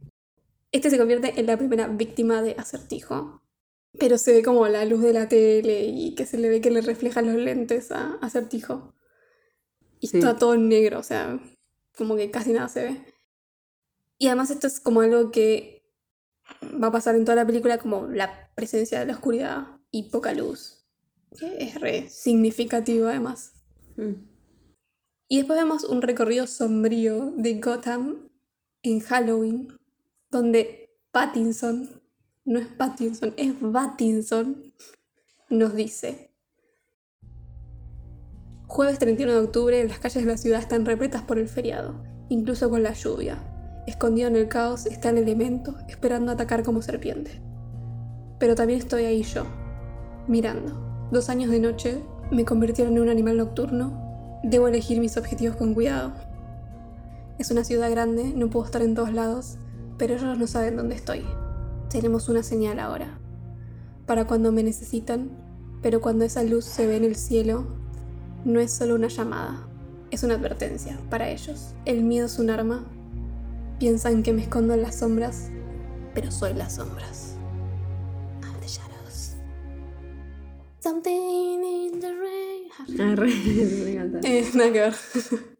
Este 0.71 0.89
se 0.89 0.97
convierte 0.97 1.39
en 1.39 1.45
la 1.45 1.57
primera 1.57 1.87
víctima 1.87 2.41
de 2.41 2.55
acertijo. 2.57 3.41
Pero 3.99 4.17
se 4.17 4.33
ve 4.33 4.43
como 4.43 4.67
la 4.67 4.85
luz 4.85 5.01
de 5.01 5.13
la 5.13 5.27
tele 5.27 5.85
y 5.85 6.13
que 6.13 6.25
se 6.25 6.37
le 6.37 6.49
ve 6.49 6.61
que 6.61 6.69
le 6.69 6.81
reflejan 6.81 7.25
los 7.25 7.41
lentes 7.41 7.91
a 7.91 8.17
acertijo. 8.21 8.93
Y 9.99 10.07
Sí. 10.07 10.17
está 10.17 10.35
todo 10.35 10.53
en 10.53 10.69
negro, 10.69 10.99
o 10.99 11.03
sea, 11.03 11.39
como 11.97 12.15
que 12.15 12.29
casi 12.29 12.51
nada 12.53 12.69
se 12.69 12.83
ve. 12.83 13.01
Y 14.19 14.27
además 14.27 14.51
esto 14.51 14.67
es 14.67 14.79
como 14.79 15.01
algo 15.01 15.31
que 15.31 15.83
va 16.83 16.87
a 16.87 16.91
pasar 16.91 17.15
en 17.15 17.25
toda 17.25 17.35
la 17.35 17.45
película, 17.47 17.77
como 17.79 18.07
la 18.07 18.51
presencia 18.55 18.99
de 18.99 19.05
la 19.07 19.13
oscuridad 19.13 19.79
y 19.89 20.09
poca 20.09 20.33
luz. 20.33 20.76
Que 21.37 21.63
es 21.63 21.79
re 21.79 22.09
significativo 22.09 23.07
además. 23.07 23.53
Mm. 23.95 24.13
Y 25.29 25.37
después 25.37 25.59
vemos 25.59 25.83
un 25.83 26.01
recorrido 26.01 26.47
sombrío 26.47 27.33
de 27.35 27.59
Gotham 27.59 28.29
en 28.81 29.01
Halloween, 29.01 29.67
donde 30.29 30.89
Pattinson, 31.11 32.01
no 32.45 32.59
es 32.59 32.67
Pattinson, 32.67 33.33
es 33.35 33.53
Pattinson, 33.53 34.73
nos 35.49 35.75
dice. 35.75 36.31
Jueves 38.67 38.99
31 38.99 39.33
de 39.33 39.39
octubre, 39.39 39.87
las 39.87 39.99
calles 39.99 40.25
de 40.25 40.31
la 40.31 40.37
ciudad 40.37 40.59
están 40.59 40.85
repletas 40.85 41.23
por 41.23 41.39
el 41.39 41.49
feriado, 41.49 42.03
incluso 42.29 42.69
con 42.69 42.83
la 42.83 42.93
lluvia. 42.93 43.37
Escondido 43.85 44.27
en 44.27 44.35
el 44.35 44.47
caos 44.47 44.85
está 44.85 45.09
el 45.09 45.17
elemento, 45.17 45.77
esperando 45.89 46.31
atacar 46.31 46.63
como 46.63 46.81
serpiente. 46.81 47.41
Pero 48.39 48.55
también 48.55 48.79
estoy 48.79 49.05
ahí 49.05 49.23
yo, 49.23 49.45
mirando. 50.27 50.86
Dos 51.11 51.29
años 51.29 51.49
de 51.49 51.59
noche 51.59 52.03
me 52.31 52.45
convirtieron 52.45 52.95
en 52.95 53.03
un 53.03 53.09
animal 53.09 53.37
nocturno 53.37 54.07
Debo 54.43 54.67
elegir 54.67 54.99
mis 54.99 55.17
objetivos 55.17 55.55
con 55.55 55.73
cuidado. 55.73 56.13
Es 57.39 57.49
una 57.49 57.63
ciudad 57.63 57.89
grande, 57.89 58.33
no 58.35 58.49
puedo 58.49 58.65
estar 58.65 58.81
en 58.81 58.93
todos 58.93 59.11
lados, 59.11 59.57
pero 59.97 60.13
ellos 60.13 60.37
no 60.37 60.47
saben 60.47 60.77
dónde 60.77 60.95
estoy. 60.95 61.25
Tenemos 61.89 62.29
una 62.29 62.43
señal 62.43 62.79
ahora. 62.79 63.19
Para 64.05 64.25
cuando 64.25 64.51
me 64.51 64.63
necesitan, 64.63 65.31
pero 65.81 66.01
cuando 66.01 66.23
esa 66.23 66.43
luz 66.43 66.65
se 66.65 66.85
ve 66.85 66.97
en 66.97 67.03
el 67.03 67.15
cielo, 67.15 67.65
no 68.45 68.59
es 68.59 68.71
solo 68.71 68.95
una 68.95 69.07
llamada, 69.07 69.67
es 70.11 70.23
una 70.23 70.35
advertencia 70.35 70.99
para 71.09 71.29
ellos. 71.29 71.73
El 71.85 72.03
miedo 72.03 72.27
es 72.27 72.37
un 72.37 72.51
arma. 72.51 72.85
Piensan 73.79 74.23
que 74.23 74.33
me 74.33 74.43
escondo 74.43 74.75
en 74.75 74.83
las 74.83 74.95
sombras, 74.95 75.49
pero 76.13 76.31
soy 76.31 76.53
las 76.53 76.75
sombras. 76.75 77.26
Something 80.91 81.63
in 81.65 81.99
the 81.99 82.13
rain. 82.15 82.69
Ah, 83.01 83.13
re- 83.13 83.27
me 83.83 83.91
encanta. 83.91 84.19
Eh, 84.23 84.49
nada 84.53 84.71
que 84.71 84.79
ver. 84.79 84.95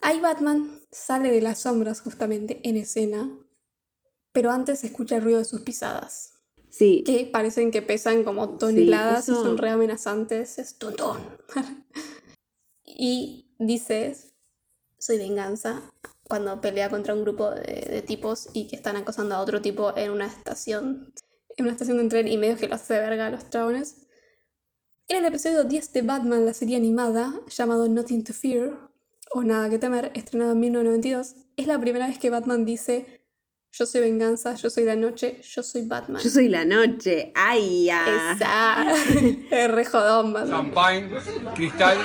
Ahí 0.00 0.18
Batman 0.20 0.80
sale 0.90 1.30
de 1.30 1.42
las 1.42 1.58
sombras 1.60 2.00
justamente 2.00 2.66
en 2.66 2.78
escena, 2.78 3.28
pero 4.32 4.50
antes 4.50 4.78
se 4.80 4.86
escucha 4.86 5.16
el 5.16 5.22
ruido 5.24 5.40
de 5.40 5.44
sus 5.44 5.60
pisadas, 5.60 6.32
Sí, 6.70 7.02
que 7.04 7.26
parecen 7.30 7.70
que 7.70 7.82
pesan 7.82 8.24
como 8.24 8.56
toneladas 8.56 9.28
y 9.28 9.32
eso- 9.32 9.42
son 9.44 9.58
re 9.58 9.68
amenazantes. 9.68 10.58
Es 10.58 10.78
tontón. 10.78 11.18
y 12.86 13.54
dice, 13.58 14.16
soy 14.98 15.18
venganza, 15.18 15.82
cuando 16.22 16.62
pelea 16.62 16.88
contra 16.88 17.12
un 17.12 17.22
grupo 17.24 17.50
de, 17.50 17.86
de 17.90 18.00
tipos 18.00 18.48
y 18.54 18.68
que 18.68 18.76
están 18.76 18.96
acosando 18.96 19.34
a 19.34 19.40
otro 19.42 19.60
tipo 19.60 19.94
en 19.98 20.12
una 20.12 20.26
estación, 20.26 21.12
en 21.58 21.64
una 21.66 21.72
estación 21.72 21.98
de 21.98 22.08
tren 22.08 22.26
y 22.26 22.38
medio 22.38 22.56
que 22.56 22.68
lo 22.68 22.76
hace 22.76 22.94
verga 22.94 23.26
a 23.26 23.30
los 23.30 23.50
chabones. 23.50 24.05
En 25.08 25.18
el 25.18 25.24
episodio 25.26 25.62
10 25.62 25.92
de 25.92 26.02
Batman, 26.02 26.44
la 26.44 26.52
serie 26.52 26.76
animada, 26.76 27.32
llamado 27.48 27.88
Nothing 27.88 28.24
to 28.24 28.32
Fear, 28.32 28.72
o 29.30 29.44
Nada 29.44 29.70
que 29.70 29.78
temer, 29.78 30.10
estrenado 30.14 30.50
en 30.50 30.58
1992, 30.58 31.36
es 31.56 31.66
la 31.68 31.78
primera 31.78 32.08
vez 32.08 32.18
que 32.18 32.28
Batman 32.28 32.64
dice, 32.64 33.22
yo 33.70 33.86
soy 33.86 34.00
venganza, 34.00 34.56
yo 34.56 34.68
soy 34.68 34.82
la 34.82 34.96
noche, 34.96 35.40
yo 35.42 35.62
soy 35.62 35.86
Batman. 35.86 36.20
yo 36.20 36.28
soy 36.28 36.48
la 36.48 36.64
noche. 36.64 37.30
¡Ay, 37.36 37.84
ya! 37.84 38.32
Esa. 38.34 38.84
es 39.52 39.70
re 39.70 39.84
jodón, 39.84 40.32
Batman. 40.32 40.62
Champagne, 40.62 41.10
cristal, 41.54 41.98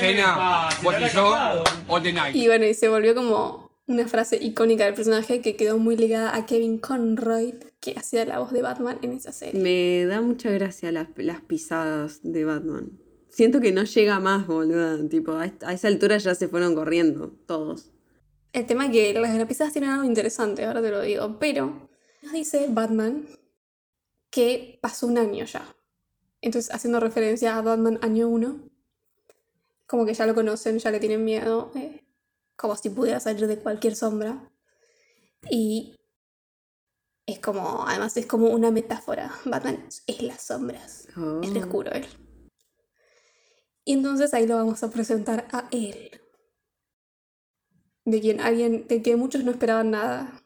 cena, 0.00 0.68
botellón, 0.82 1.62
all 1.86 2.02
the 2.02 2.12
night. 2.12 2.34
Y 2.34 2.48
bueno, 2.48 2.64
y 2.64 2.74
se 2.74 2.88
volvió 2.88 3.14
como 3.14 3.70
una 3.86 4.08
frase 4.08 4.36
icónica 4.42 4.84
del 4.84 4.94
personaje 4.94 5.42
que 5.42 5.54
quedó 5.54 5.78
muy 5.78 5.96
ligada 5.96 6.34
a 6.34 6.44
Kevin 6.44 6.78
Conroy, 6.78 7.54
que 7.82 7.98
hacía 7.98 8.24
la 8.24 8.38
voz 8.38 8.52
de 8.52 8.62
Batman 8.62 9.00
en 9.02 9.12
esa 9.12 9.32
serie. 9.32 9.60
Me 9.60 10.06
da 10.06 10.20
mucha 10.20 10.50
gracia 10.50 10.92
las, 10.92 11.08
las 11.16 11.40
pisadas 11.40 12.20
de 12.22 12.44
Batman. 12.44 13.00
Siento 13.28 13.60
que 13.60 13.72
no 13.72 13.82
llega 13.82 14.20
más, 14.20 14.46
boluda. 14.46 15.08
Tipo, 15.08 15.32
a, 15.32 15.46
esa 15.46 15.88
altura 15.88 16.16
ya 16.18 16.36
se 16.36 16.46
fueron 16.46 16.76
corriendo 16.76 17.32
todos. 17.44 17.90
El 18.52 18.66
tema 18.66 18.86
es 18.86 18.92
que 18.92 19.14
las 19.14 19.34
grapizadas 19.34 19.72
tienen 19.72 19.90
algo 19.90 20.04
interesante, 20.04 20.64
ahora 20.64 20.80
te 20.80 20.90
lo 20.90 21.00
digo, 21.00 21.38
pero 21.40 21.88
nos 22.22 22.32
dice 22.32 22.66
Batman 22.70 23.26
que 24.30 24.78
pasó 24.80 25.08
un 25.08 25.18
año 25.18 25.44
ya. 25.44 25.66
Entonces, 26.40 26.72
haciendo 26.72 27.00
referencia 27.00 27.56
a 27.56 27.62
Batman 27.62 27.98
año 28.02 28.28
1, 28.28 28.60
como 29.86 30.06
que 30.06 30.14
ya 30.14 30.24
lo 30.26 30.36
conocen, 30.36 30.78
ya 30.78 30.92
le 30.92 31.00
tienen 31.00 31.24
miedo, 31.24 31.72
eh, 31.74 32.04
como 32.54 32.76
si 32.76 32.90
pudiera 32.90 33.18
salir 33.18 33.48
de 33.48 33.58
cualquier 33.58 33.96
sombra. 33.96 34.52
Y 35.50 35.96
es 37.26 37.38
como, 37.38 37.86
además 37.86 38.16
es 38.16 38.26
como 38.26 38.48
una 38.48 38.70
metáfora. 38.70 39.32
Batman 39.44 39.86
es 40.06 40.22
las 40.22 40.42
sombras. 40.42 41.08
Oh. 41.16 41.40
Es 41.42 41.52
re 41.52 41.60
oscuro 41.60 41.92
él. 41.92 42.06
Y 43.84 43.94
entonces 43.94 44.32
ahí 44.34 44.46
lo 44.46 44.56
vamos 44.56 44.82
a 44.82 44.90
presentar 44.90 45.48
a 45.52 45.68
él. 45.70 46.20
De 48.04 48.20
quien 48.20 48.40
alguien, 48.40 48.86
de 48.88 49.02
que 49.02 49.16
muchos 49.16 49.44
no 49.44 49.52
esperaban 49.52 49.90
nada 49.90 50.42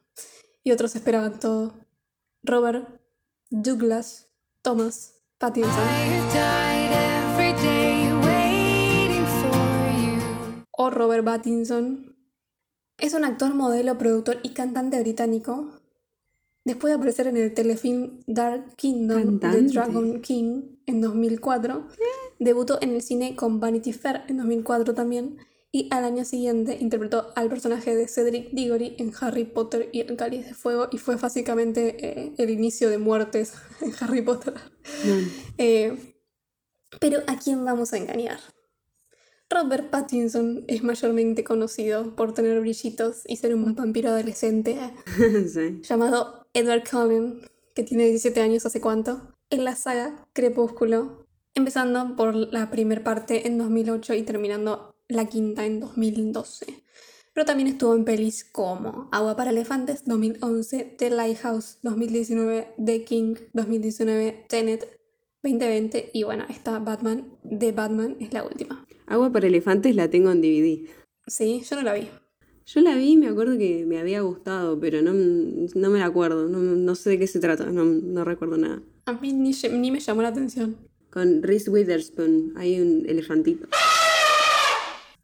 y 0.63 0.73
otros 0.73 0.95
esperaban 0.97 1.39
todo. 1.39 1.75
Robert, 2.43 3.01
Douglas, 3.51 4.29
Thomas, 4.63 5.15
Pattinson. 5.39 5.73
O 10.71 10.91
Robert 10.91 11.25
Pattinson. 11.25 12.17
Es 12.99 13.15
un 13.15 13.25
actor, 13.25 13.55
modelo, 13.55 13.99
productor 13.99 14.39
y 14.43 14.51
cantante 14.51 15.01
británico. 15.01 15.76
Después 16.67 16.91
de 16.91 16.97
aparecer 16.97 17.29
en 17.29 17.37
el 17.37 17.55
telefilm 17.55 18.19
Dark 18.27 18.75
Kingdom 18.75 19.39
de. 19.39 19.63
Dragon 19.63 20.21
King 20.21 20.63
en 20.87 21.01
2004, 21.01 21.87
debutó 22.41 22.83
en 22.83 22.91
el 22.91 23.03
cine 23.03 23.37
con 23.37 23.61
Vanity 23.61 23.93
Fair 23.93 24.25
en 24.27 24.39
2004 24.39 24.93
también, 24.93 25.39
y 25.71 25.89
al 25.93 26.05
año 26.05 26.25
siguiente 26.25 26.77
interpretó 26.81 27.33
al 27.37 27.49
personaje 27.49 27.95
de 27.95 28.09
Cedric 28.09 28.51
Diggory 28.51 28.97
en 28.99 29.13
Harry 29.21 29.45
Potter 29.45 29.91
y 29.93 30.01
el 30.01 30.17
Cáliz 30.17 30.45
de 30.45 30.55
Fuego, 30.55 30.89
y 30.91 30.99
fue 30.99 31.15
básicamente 31.15 32.05
eh, 32.05 32.33
el 32.37 32.51
inicio 32.51 32.91
de 32.91 32.99
muertes 32.99 33.53
en 33.81 33.93
Harry 34.01 34.23
Potter. 34.23 34.55
Eh, 35.59 36.17
pero 36.99 37.21
¿a 37.29 37.39
quién 37.39 37.65
vamos 37.65 37.93
a 37.93 37.99
engañar? 37.99 38.41
Robert 39.49 39.91
Pattinson 39.91 40.65
es 40.67 40.83
mayormente 40.83 41.45
conocido 41.45 42.17
por 42.17 42.35
tener 42.35 42.61
brillitos 42.61 43.23
y 43.29 43.37
ser 43.37 43.55
un 43.55 43.77
vampiro 43.77 44.11
adolescente 44.11 44.77
sí. 45.47 45.81
llamado 45.83 46.46
Edward 46.57 46.85
Cullen, 46.91 47.43
que 47.75 47.83
tiene 47.83 48.07
17 48.07 48.41
años 48.41 48.65
hace 48.65 48.81
cuánto, 48.81 49.35
en 49.51 49.65
la 49.65 49.77
saga 49.77 50.27
Crepúsculo, 50.33 51.27
empezando 51.55 52.17
por 52.17 52.35
la 52.35 52.71
primera 52.71 53.05
parte 53.05 53.47
en 53.47 53.59
2008 53.59 54.15
y 54.15 54.23
terminando 54.23 54.97
la 55.07 55.27
quinta 55.27 55.67
en 55.67 55.81
2012. 55.81 56.83
Pero 57.35 57.45
también 57.45 57.69
estuvo 57.69 57.95
en 57.95 58.07
pelis 58.07 58.43
como 58.43 59.11
Agua 59.13 59.37
para 59.37 59.51
Elefantes 59.51 60.07
2011, 60.07 60.97
The 60.97 61.11
Lighthouse 61.11 61.77
2019, 61.83 62.69
The 62.83 63.05
King 63.05 63.35
2019, 63.53 64.47
Tenet 64.49 64.99
2020 65.43 66.09
y 66.15 66.23
bueno, 66.23 66.47
esta 66.49 66.79
Batman 66.79 67.37
de 67.43 67.73
Batman 67.73 68.17
es 68.19 68.33
la 68.33 68.45
última. 68.45 68.87
Agua 69.07 69.31
para 69.31 69.47
elefantes 69.47 69.95
la 69.95 70.09
tengo 70.09 70.31
en 70.31 70.41
DVD. 70.41 70.89
Sí, 71.27 71.63
yo 71.69 71.77
no 71.77 71.83
la 71.83 71.93
vi. 71.93 72.09
Yo 72.67 72.81
la 72.81 72.97
vi 72.97 73.13
y 73.13 73.17
me 73.17 73.29
acuerdo 73.29 73.57
que 73.57 73.85
me 73.87 74.01
había 74.01 74.23
gustado, 74.23 74.81
pero 74.81 75.01
no, 75.01 75.13
no 75.13 75.91
me 75.91 76.01
la 76.01 76.07
acuerdo. 76.07 76.49
No, 76.49 76.59
no 76.59 76.95
sé 76.97 77.11
de 77.11 77.19
qué 77.21 77.29
se 77.29 77.39
trata, 77.39 77.67
no, 77.67 77.85
no 77.85 78.25
recuerdo 78.25 78.57
nada. 78.57 78.83
A 79.05 79.13
mí 79.13 79.33
ni, 79.33 79.53
ni 79.53 79.93
me 79.93 80.01
llamó 80.01 80.23
la 80.23 80.29
atención. 80.29 80.77
Con 81.11 81.45
Reese 81.45 81.71
Witherspoon, 81.71 82.55
hay 82.57 82.81
un 82.81 83.05
elefantito. 83.09 83.69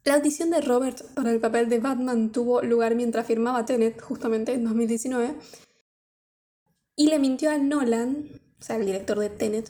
La 0.04 0.14
audición 0.14 0.50
de 0.50 0.60
Robert 0.60 1.02
para 1.14 1.32
el 1.32 1.40
papel 1.40 1.68
de 1.68 1.80
Batman 1.80 2.30
tuvo 2.30 2.62
lugar 2.62 2.94
mientras 2.94 3.26
firmaba 3.26 3.64
Tenet, 3.64 4.00
justamente 4.00 4.52
en 4.52 4.62
2019, 4.64 5.34
y 6.94 7.08
le 7.08 7.18
mintió 7.18 7.50
a 7.50 7.58
Nolan, 7.58 8.28
o 8.60 8.62
sea, 8.62 8.76
el 8.76 8.86
director 8.86 9.18
de 9.18 9.30
Tenet, 9.30 9.68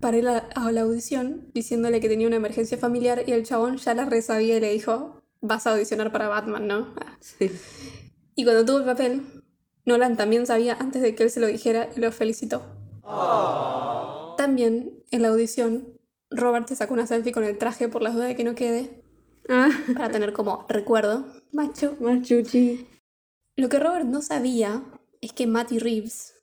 para 0.00 0.18
ir 0.18 0.28
a, 0.28 0.38
a 0.38 0.70
la 0.70 0.82
audición 0.82 1.50
diciéndole 1.54 2.00
que 2.00 2.10
tenía 2.10 2.26
una 2.26 2.36
emergencia 2.36 2.76
familiar 2.76 3.24
y 3.26 3.32
el 3.32 3.44
chabón 3.44 3.78
ya 3.78 3.94
la 3.94 4.04
resabía 4.04 4.58
y 4.58 4.60
le 4.60 4.72
dijo, 4.72 5.15
vas 5.40 5.66
a 5.66 5.72
audicionar 5.72 6.12
para 6.12 6.28
Batman, 6.28 6.66
¿no? 6.66 6.94
Ah. 7.00 7.16
Sí. 7.20 7.50
Y 8.34 8.44
cuando 8.44 8.64
tuvo 8.64 8.78
el 8.78 8.84
papel, 8.84 9.22
Nolan 9.84 10.16
también 10.16 10.46
sabía 10.46 10.76
antes 10.78 11.00
de 11.02 11.14
que 11.14 11.22
él 11.24 11.30
se 11.30 11.40
lo 11.40 11.46
dijera 11.46 11.88
y 11.96 12.00
lo 12.00 12.10
felicitó. 12.12 12.62
También, 14.36 15.02
en 15.10 15.22
la 15.22 15.28
audición, 15.28 15.88
Robert 16.30 16.68
se 16.68 16.76
sacó 16.76 16.94
una 16.94 17.06
selfie 17.06 17.32
con 17.32 17.44
el 17.44 17.56
traje 17.58 17.88
por 17.88 18.02
las 18.02 18.14
dudas 18.14 18.28
de 18.28 18.36
que 18.36 18.44
no 18.44 18.54
quede, 18.54 19.02
Ah, 19.48 19.70
para 19.94 20.10
tener 20.10 20.32
como 20.32 20.66
recuerdo, 20.68 21.24
macho. 21.52 21.96
más 22.00 22.22
chuchi. 22.26 22.86
Lo 23.56 23.68
que 23.68 23.78
Robert 23.78 24.04
no 24.04 24.20
sabía 24.20 24.82
es 25.20 25.32
que 25.32 25.46
Matty 25.46 25.78
Reeves 25.78 26.34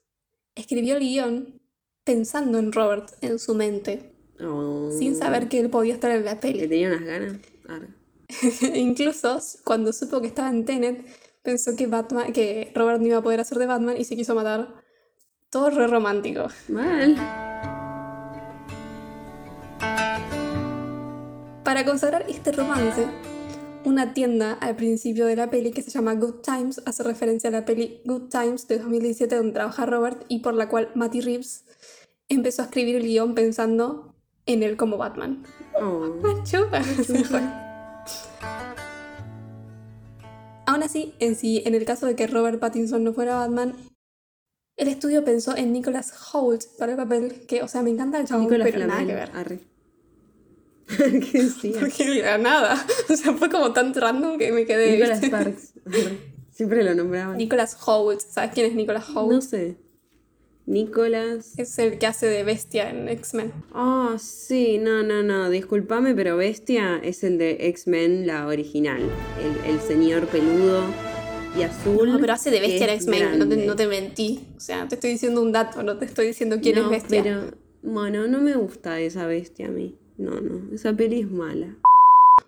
escribió 0.56 0.96
el 0.96 1.02
guion 1.04 1.62
pensando 2.06 2.58
en 2.60 2.72
Robert 2.72 3.12
en 3.22 3.40
su 3.40 3.54
mente, 3.56 4.10
Oh. 4.42 4.90
sin 4.98 5.16
saber 5.16 5.48
que 5.50 5.60
él 5.60 5.70
podía 5.70 5.94
estar 5.94 6.12
en 6.12 6.26
la 6.26 6.40
Que 6.40 6.48
peli. 6.54 6.68
tenía 6.68 6.88
unas 6.88 7.02
ganas. 7.04 7.34
Arre. 7.68 7.88
Incluso 8.76 9.40
cuando 9.64 9.94
supo 9.94 10.22
que 10.22 10.28
estaba 10.28 10.50
en 10.50 10.66
Tenet, 10.66 11.06
pensó 11.42 11.76
que, 11.76 11.88
Batman, 11.88 12.34
que 12.34 12.72
Robert 12.74 13.00
no 13.00 13.08
iba 13.08 13.18
a 13.18 13.24
poder 13.24 13.40
hacer 13.40 13.58
de 13.58 13.66
Batman 13.66 13.98
y 13.98 14.06
se 14.06 14.16
quiso 14.16 14.36
matar. 14.36 14.74
Todo 15.50 15.70
re 15.70 15.88
romántico. 15.88 16.48
Mal. 16.70 17.16
Para 21.64 21.86
consagrar 21.86 22.26
este 22.28 22.52
romance, 22.52 23.08
una 23.86 24.14
tienda 24.14 24.54
al 24.54 24.76
principio 24.76 25.26
de 25.26 25.36
la 25.36 25.50
peli 25.50 25.72
que 25.72 25.82
se 25.82 25.92
llama 25.92 26.16
Good 26.16 26.42
Times 26.42 26.82
hace 26.86 27.04
referencia 27.04 27.50
a 27.50 27.52
la 27.52 27.66
peli 27.66 28.02
Good 28.06 28.30
Times 28.30 28.68
de 28.68 28.80
2017 28.80 29.36
donde 29.36 29.54
trabaja 29.54 29.86
Robert 29.86 30.26
y 30.28 30.40
por 30.40 30.54
la 30.54 30.70
cual 30.70 30.90
Matty 30.96 31.22
Reeves 31.22 31.66
empezó 32.30 32.62
a 32.62 32.66
escribir 32.66 32.96
el 32.96 33.04
guion 33.04 33.36
pensando 33.36 34.16
en 34.46 34.64
él 34.64 34.78
como 34.78 34.98
Batman. 34.98 35.44
Oh. 35.80 36.16
Macho. 36.22 36.70
Aún 40.66 40.84
así, 40.84 41.14
en 41.20 41.36
sí, 41.36 41.62
en 41.66 41.76
el 41.76 41.86
caso 41.86 42.06
de 42.06 42.16
que 42.16 42.28
Robert 42.28 42.60
Pattinson 42.60 43.04
no 43.04 43.14
fuera 43.14 43.36
Batman, 43.36 43.76
el 44.78 44.88
estudio 44.88 45.24
pensó 45.24 45.56
en 45.56 45.72
Nicholas 45.72 46.14
Hoult 46.34 46.64
para 46.78 46.94
el 46.94 46.98
papel, 46.98 47.46
que, 47.48 47.62
o 47.62 47.68
sea, 47.68 47.84
me 47.84 47.90
encanta 47.90 48.20
el 48.20 48.28
chabón, 48.28 48.46
Nicolás 48.46 48.70
pero 48.72 48.88
nada 48.88 49.04
Flamel. 49.04 49.08
que 49.08 49.14
ver. 49.14 49.32
Arre. 49.34 49.60
¿Qué 51.32 51.44
decía? 51.44 51.74
Porque 51.80 52.24
nada. 52.40 52.86
O 53.10 53.16
sea, 53.16 53.34
fue 53.34 53.50
como 53.50 53.74
tan 53.74 53.94
random 53.94 54.38
que 54.38 54.52
me 54.52 54.66
quedé. 54.66 54.94
Nicolas 54.94 55.22
¿viste? 55.22 55.36
Sparks. 55.36 55.74
Siempre 56.52 56.84
lo 56.84 56.94
nombraban. 56.96 57.38
Nicholas 57.38 57.78
Hoult. 57.86 58.22
¿Sabes 58.22 58.52
quién 58.54 58.68
es 58.68 58.76
Nicholas 58.76 59.10
Hoult? 59.10 59.32
No 59.32 59.42
sé. 59.42 59.78
Nicolas. 60.66 61.58
Es 61.58 61.78
el 61.80 61.98
que 62.00 62.08
hace 62.08 62.28
de 62.28 62.44
bestia 62.44 62.90
en 62.90 63.10
X-Men. 63.10 63.52
Ah, 63.74 64.16
sí, 64.20 64.78
no, 64.78 65.04
no, 65.04 65.22
no. 65.24 65.50
Discúlpame, 65.50 66.16
pero 66.16 66.38
Bestia 66.38 67.00
es 67.04 67.24
el 67.24 67.38
de 67.38 67.68
X-Men, 67.68 68.26
la 68.28 68.48
original. 68.48 69.02
El, 69.42 69.74
el 69.74 69.82
señor 69.82 70.28
peludo 70.28 70.84
y 71.58 71.64
azul. 71.64 72.10
No, 72.10 72.20
pero 72.20 72.34
hace 72.34 72.50
de 72.50 72.62
bestia 72.62 72.86
en 72.86 72.90
X-Men. 72.92 73.40
No 73.40 73.46
no 73.46 73.76
te 73.76 73.88
mentí. 73.88 74.48
O 74.56 74.60
sea, 74.60 74.88
te 74.88 74.96
estoy 74.96 75.12
diciendo 75.12 75.42
un 75.42 75.52
dato, 75.52 75.84
no 75.84 75.98
te 75.98 76.06
estoy 76.06 76.28
diciendo 76.28 76.58
quién 76.62 76.76
No, 76.76 76.86
es 76.86 76.90
bestia. 76.90 77.24
Pero, 77.24 77.42
bueno, 77.82 78.28
no 78.28 78.40
me 78.40 78.56
gusta 78.56 79.00
esa 79.00 79.28
bestia 79.28 79.68
a 79.68 79.72
mí. 79.72 79.98
No, 80.18 80.40
no. 80.40 80.74
Esa 80.74 80.94
peli 80.94 81.22
es 81.22 81.30
mala. 81.30 81.76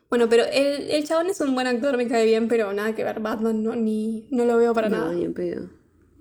Bueno, 0.09 0.30
pero 0.30 0.43
el, 0.45 0.89
el 0.89 1.03
chabón 1.03 1.28
es 1.28 1.41
un 1.41 1.53
buen 1.53 1.68
actor, 1.68 1.97
me 1.97 2.07
cae 2.07 2.26
bien, 2.26 2.47
pero 2.47 2.72
nada 2.72 2.95
que 2.95 3.03
ver. 3.03 3.20
Batman 3.20 3.61
no, 3.61 3.76
ni, 3.76 4.26
no 4.32 4.45
lo 4.45 4.57
veo 4.57 4.74
para 4.74 4.88
no, 4.88 4.97
nada. 4.97 5.13
ni 5.13 5.26
en 5.26 5.34
pedo. 5.34 5.70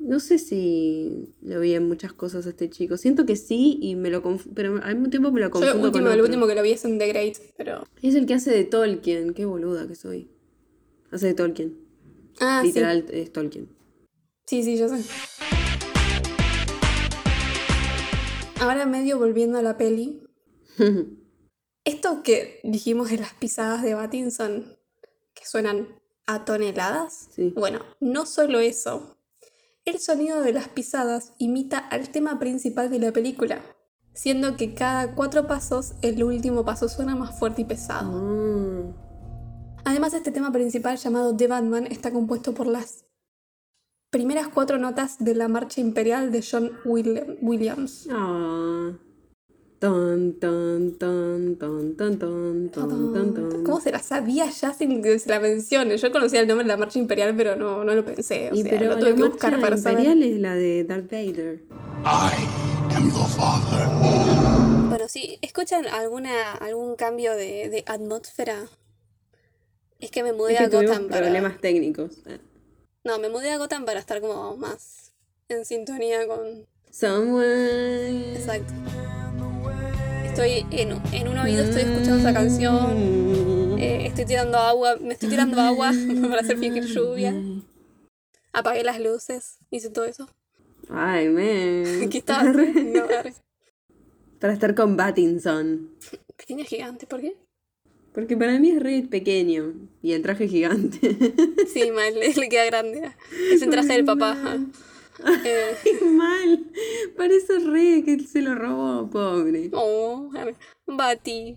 No 0.07 0.21
sé 0.21 0.39
si 0.39 1.35
lo 1.41 1.61
vi 1.61 1.73
en 1.75 1.89
muchas 1.89 2.13
cosas 2.13 2.45
a 2.47 2.51
este 2.51 2.69
chico. 2.69 2.99
Siento 2.99 3.25
que 3.25 3.37
sí, 3.37 3.79
y 3.81 3.95
me 3.97 4.11
lo 4.11 4.23
conf- 4.23 4.47
pero 4.55 4.79
al 4.83 4.97
mismo 4.97 5.09
tiempo 5.09 5.33
me 5.33 5.41
lo 5.41 5.47
Yo 5.47 5.51
confundo 5.53 5.79
el 5.79 5.85
último, 5.87 6.05
con 6.05 6.13
el 6.13 6.21
último 6.21 6.47
que 6.47 6.55
lo 6.55 6.63
vi 6.63 6.73
es 6.73 6.85
en 6.85 6.99
The 6.99 7.09
Great, 7.09 7.37
pero... 7.57 7.85
Es 8.03 8.15
el 8.15 8.27
que 8.27 8.35
hace 8.35 8.51
de 8.51 8.65
Tolkien. 8.65 9.33
Qué 9.33 9.47
boluda 9.47 9.89
que 9.89 9.95
soy. 9.95 10.31
Hace 11.11 11.29
de 11.29 11.35
Tolkien. 11.35 11.79
Ah, 12.39 12.61
Literal 12.63 13.07
es 13.11 13.33
Tolkien. 13.33 13.69
sí. 14.47 14.63
Sí, 14.63 14.77
yo 14.77 14.89
sé. 14.91 15.03
Ahora 18.61 18.87
medio 18.87 19.19
volviendo 19.19 19.59
a 19.59 19.63
la 19.63 19.77
peli. 19.79 20.23
Esto 21.85 22.23
que 22.23 22.61
dijimos 22.63 23.11
de 23.11 23.19
las 23.19 23.33
pisadas 23.35 23.83
de 23.83 23.95
Pattinson, 23.95 24.65
que 25.35 25.45
suenan 25.47 25.89
a 26.27 26.45
toneladas, 26.45 27.29
Sí. 27.35 27.53
bueno, 27.57 27.81
no 28.01 28.25
solo 28.27 28.61
eso. 28.61 29.14
El 29.85 29.99
sonido 29.99 30.41
de 30.41 30.53
las 30.53 30.69
pisadas 30.69 31.35
imita 31.39 31.79
al 31.79 32.09
tema 32.09 32.39
principal 32.39 32.91
de 32.91 32.99
la 32.99 33.13
película, 33.13 33.61
siendo 34.15 34.57
que 34.57 34.75
cada 34.75 35.15
cuatro 35.15 35.47
pasos 35.47 35.93
el 36.01 36.23
último 36.25 36.65
paso 36.65 36.89
suena 36.89 37.15
más 37.17 37.39
fuerte 37.39 37.63
y 37.63 37.65
pesado. 37.67 38.11
Ah. 38.15 39.81
Además, 39.85 40.15
este 40.15 40.33
tema 40.33 40.51
principal 40.53 40.97
llamado 40.97 41.37
The 41.37 41.49
Batman 41.49 41.87
está 41.87 42.11
compuesto 42.11 42.55
por 42.55 42.67
las 42.67 43.05
primeras 44.11 44.49
cuatro 44.49 44.79
notas 44.79 45.23
de 45.23 45.35
la 45.35 45.49
marcha 45.49 45.83
imperial 45.83 46.33
de 46.33 46.43
John 46.49 46.73
Will- 46.87 47.39
Williams. 47.43 48.09
Ah. 48.11 48.93
Ton, 49.85 50.33
ton, 50.41 50.97
ton, 50.97 51.57
ton, 51.59 51.95
ton, 51.95 52.19
ton, 52.19 52.71
ton, 52.71 53.35
ton, 53.35 53.65
¿Cómo 53.65 53.83
se 53.83 53.93
la 53.93 53.99
sabía 53.99 54.49
ya 54.49 54.73
sin 54.73 55.03
que 55.03 55.19
se 55.19 55.29
la 55.29 55.39
mencione? 55.41 55.99
Yo 55.99 56.11
conocía 56.11 56.41
el 56.41 56.49
nombre 56.49 56.65
de 56.65 56.69
la 56.69 56.79
marcha 56.79 56.99
imperial, 56.99 57.35
pero 57.37 57.55
no, 57.55 57.85
no 57.85 57.95
lo 57.95 58.03
pensé. 58.03 58.49
O 58.51 58.55
y 58.55 58.63
sea, 58.63 58.71
pero 58.71 58.87
lo 58.87 58.99
tuve 58.99 59.11
la 59.11 59.17
que 59.17 59.23
buscar 59.25 59.51
marcha 59.51 59.63
para 59.63 59.77
imperial 59.77 60.15
saber. 60.15 60.33
es 60.33 60.41
la 60.41 60.55
de 60.55 60.85
Darth 60.85 61.11
Vader. 61.11 61.61
I 62.03 62.95
am 62.97 63.11
your 63.11 63.29
father. 63.29 64.89
Bueno, 64.89 65.07
sí, 65.07 65.39
¿escuchan 65.43 65.87
alguna, 65.87 66.53
algún 66.53 66.97
cambio 66.97 67.33
de, 67.33 67.69
de 67.69 67.85
atmósfera? 67.87 68.65
Es 70.01 70.11
que 70.11 70.23
me 70.23 70.33
mudé 70.33 70.55
es 70.55 70.59
que 70.61 70.65
a 70.65 70.81
Gotham 70.81 71.09
para... 71.09 71.21
problemas 71.21 71.61
técnicos. 71.61 72.23
No, 73.05 73.19
me 73.19 73.29
mudé 73.29 73.51
a 73.51 73.59
Gotham 73.59 73.85
para 73.85 74.01
estar 74.01 74.23
como 74.23 74.57
más 74.57 75.13
en 75.51 75.67
sintonía 75.67 76.27
con... 76.27 76.67
Someone... 76.91 78.35
Exacto. 78.35 78.73
Estoy 80.35 80.67
en, 80.73 81.01
en 81.13 81.29
un 81.29 81.39
oído, 81.39 81.63
estoy 81.63 81.83
escuchando 81.83 82.17
esa 82.17 82.35
canción. 82.35 83.79
eh, 83.79 84.07
estoy 84.07 84.25
tirando 84.25 84.59
agua, 84.59 84.97
me 85.01 85.15
estoy 85.15 85.29
tirando 85.29 85.61
agua 85.61 85.93
para 86.29 86.41
hacer 86.41 86.59
fingir 86.59 86.87
lluvia. 86.87 87.33
Apagué 88.53 88.83
las 88.83 88.99
luces, 88.99 89.59
hice 89.71 89.91
todo 89.91 90.07
eso. 90.07 90.29
Ay, 90.91 91.29
man. 91.29 92.03
Aquí 92.05 92.19
está. 92.19 92.43
No. 92.43 93.07
Para 94.41 94.53
estar 94.53 94.75
con 94.75 94.97
Pattinson. 94.97 95.91
Pequeño 96.37 96.65
gigante, 96.65 97.07
¿por 97.07 97.21
qué? 97.21 97.37
Porque 98.13 98.37
para 98.37 98.59
mí 98.59 98.71
es 98.73 98.83
re 98.83 99.07
pequeño. 99.09 99.73
Y 100.03 100.15
el 100.15 100.23
traje 100.23 100.49
gigante. 100.49 101.17
Sí, 101.73 101.93
mal, 101.93 102.13
le 102.37 102.49
queda 102.49 102.65
grande. 102.65 103.13
Es 103.53 103.63
el 103.63 103.71
traje 103.71 103.93
del 103.93 104.05
papá. 104.05 104.37
Eh, 105.45 105.77
Mal. 106.05 106.67
Parece 107.17 107.59
re 107.61 108.03
que 108.05 108.19
se 108.21 108.41
lo 108.43 108.55
robó, 108.55 109.09
pobre. 109.11 109.71
oh. 109.73 110.31
Bati. 110.87 111.57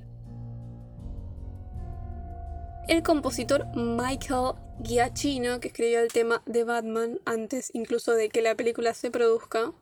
El 2.87 3.03
compositor 3.03 3.65
Michael 3.75 4.53
Giacchino, 4.83 5.59
que 5.59 5.69
escribió 5.69 5.99
el 5.99 6.11
tema 6.11 6.41
de 6.45 6.63
Batman 6.63 7.19
antes 7.25 7.69
incluso 7.73 8.13
de 8.13 8.29
que 8.29 8.41
la 8.41 8.55
película 8.55 8.93
se 8.93 9.11
produzca, 9.11 9.73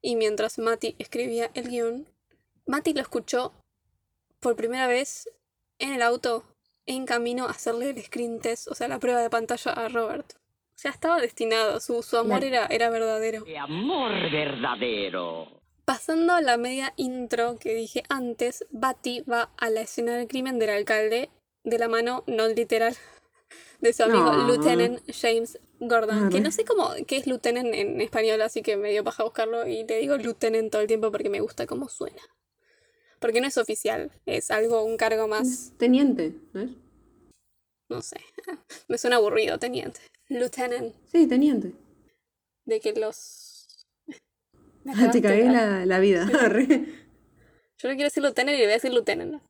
y 0.00 0.16
mientras 0.16 0.58
Mati 0.58 0.94
escribía 0.98 1.50
el 1.54 1.68
guion, 1.68 2.08
Mati 2.66 2.92
lo 2.92 3.00
escuchó 3.00 3.52
por 4.40 4.56
primera 4.56 4.86
vez 4.86 5.28
en 5.78 5.92
el 5.92 6.02
auto 6.02 6.44
en 6.86 7.06
camino 7.06 7.46
a 7.46 7.50
hacerle 7.50 7.90
el 7.90 8.02
screen 8.02 8.40
test, 8.40 8.68
o 8.68 8.74
sea, 8.74 8.88
la 8.88 8.98
prueba 8.98 9.20
de 9.20 9.30
pantalla 9.30 9.72
a 9.72 9.88
Robert. 9.88 10.34
O 10.74 10.78
sea, 10.82 10.90
estaba 10.90 11.20
destinado, 11.20 11.78
su, 11.80 12.02
su 12.02 12.16
amor 12.16 12.40
La- 12.40 12.46
era, 12.46 12.66
era 12.66 12.90
verdadero. 12.90 13.44
¡Qué 13.44 13.58
amor 13.58 14.10
verdadero! 14.32 15.60
Pasando 15.84 16.32
a 16.32 16.40
la 16.40 16.56
media 16.56 16.92
intro 16.96 17.56
que 17.58 17.74
dije 17.74 18.02
antes, 18.08 18.64
Batty 18.70 19.20
va 19.22 19.50
a 19.58 19.68
la 19.70 19.82
escena 19.82 20.16
del 20.16 20.28
crimen 20.28 20.58
del 20.58 20.70
alcalde 20.70 21.30
de 21.64 21.78
la 21.78 21.88
mano, 21.88 22.24
no 22.26 22.48
literal, 22.48 22.96
de 23.80 23.92
su 23.92 24.02
amigo 24.04 24.32
No. 24.32 24.46
Lieutenant 24.46 25.00
James 25.12 25.58
Gordon. 25.80 26.30
Que 26.30 26.40
no 26.40 26.50
sé 26.52 26.64
cómo, 26.64 26.90
qué 27.06 27.16
es 27.16 27.26
Lieutenant 27.26 27.74
en 27.74 28.00
español, 28.00 28.40
así 28.42 28.62
que 28.62 28.76
me 28.76 28.90
dio 28.90 29.04
paja 29.04 29.24
buscarlo 29.24 29.66
y 29.66 29.84
le 29.84 29.98
digo 29.98 30.16
Lieutenant 30.16 30.70
todo 30.70 30.82
el 30.82 30.88
tiempo 30.88 31.10
porque 31.12 31.28
me 31.28 31.40
gusta 31.40 31.66
cómo 31.66 31.88
suena. 31.88 32.22
Porque 33.18 33.40
no 33.40 33.46
es 33.46 33.58
oficial, 33.58 34.10
es 34.26 34.50
algo, 34.50 34.82
un 34.84 34.96
cargo 34.96 35.28
más, 35.28 35.72
Teniente, 35.78 36.32
¿ves? 36.52 36.70
No 37.88 38.02
sé, 38.02 38.16
me 38.88 38.98
suena 38.98 39.16
aburrido, 39.16 39.58
teniente. 39.58 40.00
Lieutenant, 40.28 40.94
Sí, 41.10 41.26
teniente. 41.26 41.72
de 42.64 42.80
que 42.80 42.92
los... 42.94 43.86
Ah, 44.86 45.10
te 45.12 45.20
cagué 45.22 45.44
la, 45.44 45.84
la 45.86 45.98
vida. 46.00 46.26
Yo 47.78 47.88
no 47.88 47.94
quiero 47.94 48.04
decir 48.04 48.22
lieutenant 48.22 48.54
y 48.56 48.58
le 48.58 48.64
voy 48.66 48.72
a 48.72 48.76
decir 48.76 48.92
lieutenant. 48.92 49.42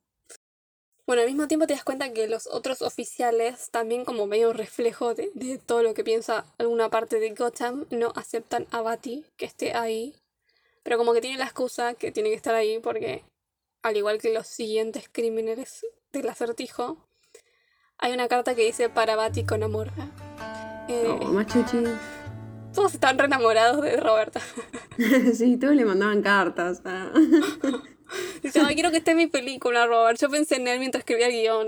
Bueno, 1.05 1.21
al 1.21 1.27
mismo 1.27 1.47
tiempo 1.49 1.67
te 1.67 1.73
das 1.73 1.83
cuenta 1.83 2.13
que 2.13 2.27
los 2.27 2.47
otros 2.47 2.81
oficiales, 2.81 3.69
también 3.71 4.05
como 4.05 4.25
medio 4.25 4.53
reflejo 4.53 5.13
de, 5.13 5.31
de 5.33 5.57
todo 5.57 5.83
lo 5.83 5.93
que 5.93 6.03
piensa 6.03 6.45
alguna 6.57 6.89
parte 6.89 7.19
de 7.19 7.33
Gotham, 7.33 7.85
no 7.91 8.13
aceptan 8.15 8.67
a 8.71 8.81
Batty 8.81 9.25
que 9.37 9.45
esté 9.45 9.73
ahí. 9.73 10.15
Pero 10.81 10.97
como 10.97 11.13
que 11.13 11.19
tiene 11.21 11.37
la 11.37 11.43
excusa 11.45 11.93
que 11.93 12.11
tiene 12.11 12.29
que 12.29 12.35
estar 12.35 12.55
ahí 12.55 12.79
porque, 12.79 13.23
al 13.83 13.97
igual 13.97 14.17
que 14.19 14.33
los 14.33 14.47
siguientes 14.47 15.09
crímenes 15.11 15.85
del 16.13 16.29
acertijo, 16.29 16.97
hay 17.97 18.13
una 18.13 18.27
carta 18.27 18.55
que 18.55 18.63
dice 18.65 18.89
para 18.89 19.15
Batty 19.15 19.43
con 19.45 19.63
amor. 19.63 19.89
Eh, 20.89 21.05
Oh, 21.07 21.25
machuchi. 21.31 21.77
Todos 22.73 22.93
están 22.95 23.17
re 23.19 23.25
enamorados 23.25 23.81
de 23.83 23.97
Roberta. 23.97 24.41
sí, 25.33 25.57
todos 25.57 25.75
le 25.75 25.85
mandaban 25.85 26.21
cartas. 26.21 26.81
ah. 26.85 27.11
Dice, 28.43 28.59
ay, 28.63 28.75
quiero 28.75 28.91
que 28.91 28.97
esté 28.97 29.11
en 29.11 29.17
mi 29.17 29.27
película, 29.27 29.87
Robert. 29.87 30.19
Yo 30.19 30.29
pensé 30.29 30.55
en 30.57 30.67
él 30.67 30.77
mientras 30.79 31.01
escribía 31.01 31.27
el 31.27 31.31
guion. 31.33 31.67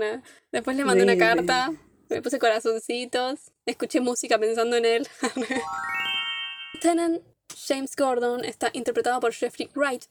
Después 0.52 0.76
le 0.76 0.84
mandé 0.84 1.00
Sí, 1.00 1.04
una 1.04 1.12
sí. 1.14 1.18
carta, 1.18 1.72
me 2.08 2.22
puse 2.22 2.38
corazoncitos, 2.38 3.50
escuché 3.64 4.00
música 4.00 4.38
pensando 4.38 4.76
en 4.76 4.84
él. 4.84 5.08
Lieutenant 6.74 7.22
James 7.66 7.96
Gordon 7.96 8.44
está 8.44 8.70
interpretado 8.74 9.18
por 9.20 9.32
Jeffrey 9.32 9.68
Wright, 9.74 10.04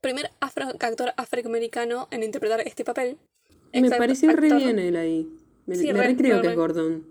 primer 0.00 0.30
afro- 0.40 0.74
actor 0.80 1.12
afroamericano 1.16 2.08
en 2.10 2.22
interpretar 2.22 2.60
este 2.60 2.84
papel. 2.84 3.18
Me 3.72 3.90
pareció 3.90 4.32
re 4.32 4.54
bien 4.54 4.78
él 4.78 4.96
ahí. 4.96 5.28
Me, 5.66 5.76
Sí, 5.76 5.86
me 5.86 5.92
re, 5.94 6.06
re 6.08 6.16
creo 6.16 6.36
re, 6.36 6.42
que 6.42 6.46
re. 6.48 6.52
es 6.52 6.58
Gordon. 6.58 7.06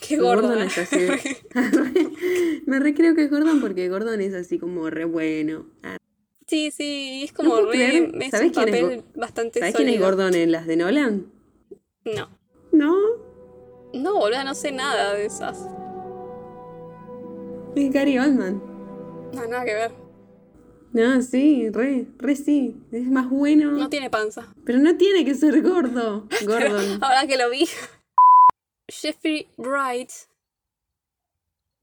Qué 0.00 0.16
gordo. 0.16 0.42
Gordon 0.48 0.62
¿eh? 0.62 0.66
es 0.66 0.78
así. 0.78 0.98
me 2.66 2.78
re 2.80 2.94
creo 2.94 3.14
que 3.14 3.24
es 3.24 3.30
Gordon 3.30 3.60
porque 3.60 3.88
Gordon 3.88 4.20
es 4.20 4.34
así 4.34 4.58
como 4.58 4.88
re 4.90 5.04
bueno. 5.04 5.66
Ah, 5.82 5.96
Sí, 6.46 6.70
sí, 6.70 7.22
es 7.24 7.32
como 7.32 7.50
puedo 7.50 7.72
re. 7.72 8.10
Es 8.24 8.30
¿Sabés 8.30 8.48
un 8.48 8.52
quién 8.54 8.68
es 8.68 8.80
papel 8.82 8.96
Go- 9.00 9.20
bastante 9.20 9.58
¿Sabes 9.60 9.74
quién 9.74 9.88
es 9.88 9.94
sólido. 9.94 10.10
Gordon 10.10 10.34
en 10.34 10.52
las 10.52 10.66
de 10.66 10.76
Nolan? 10.76 11.26
No. 12.04 12.28
No, 12.72 12.94
No, 13.92 14.14
boludo, 14.14 14.44
no 14.44 14.54
sé 14.54 14.70
nada 14.72 15.14
de 15.14 15.26
esas. 15.26 15.58
es 17.74 17.90
Gary 17.92 18.18
Oldman. 18.18 18.62
No, 19.34 19.46
nada 19.46 19.64
que 19.64 19.74
ver. 19.74 19.92
No, 20.96 21.20
sí, 21.20 21.68
re, 21.68 22.06
re 22.16 22.36
sí. 22.36 22.74
Es 22.90 23.04
más 23.04 23.28
bueno. 23.28 23.70
No 23.72 23.90
tiene 23.90 24.08
panza. 24.08 24.54
Pero 24.64 24.78
no 24.78 24.96
tiene 24.96 25.26
que 25.26 25.34
ser 25.34 25.60
gordo. 25.60 26.26
Gordon. 26.46 26.98
Ahora 27.04 27.26
que 27.26 27.36
lo 27.36 27.50
vi. 27.50 27.68
Jeffrey 28.88 29.46
Wright, 29.58 30.08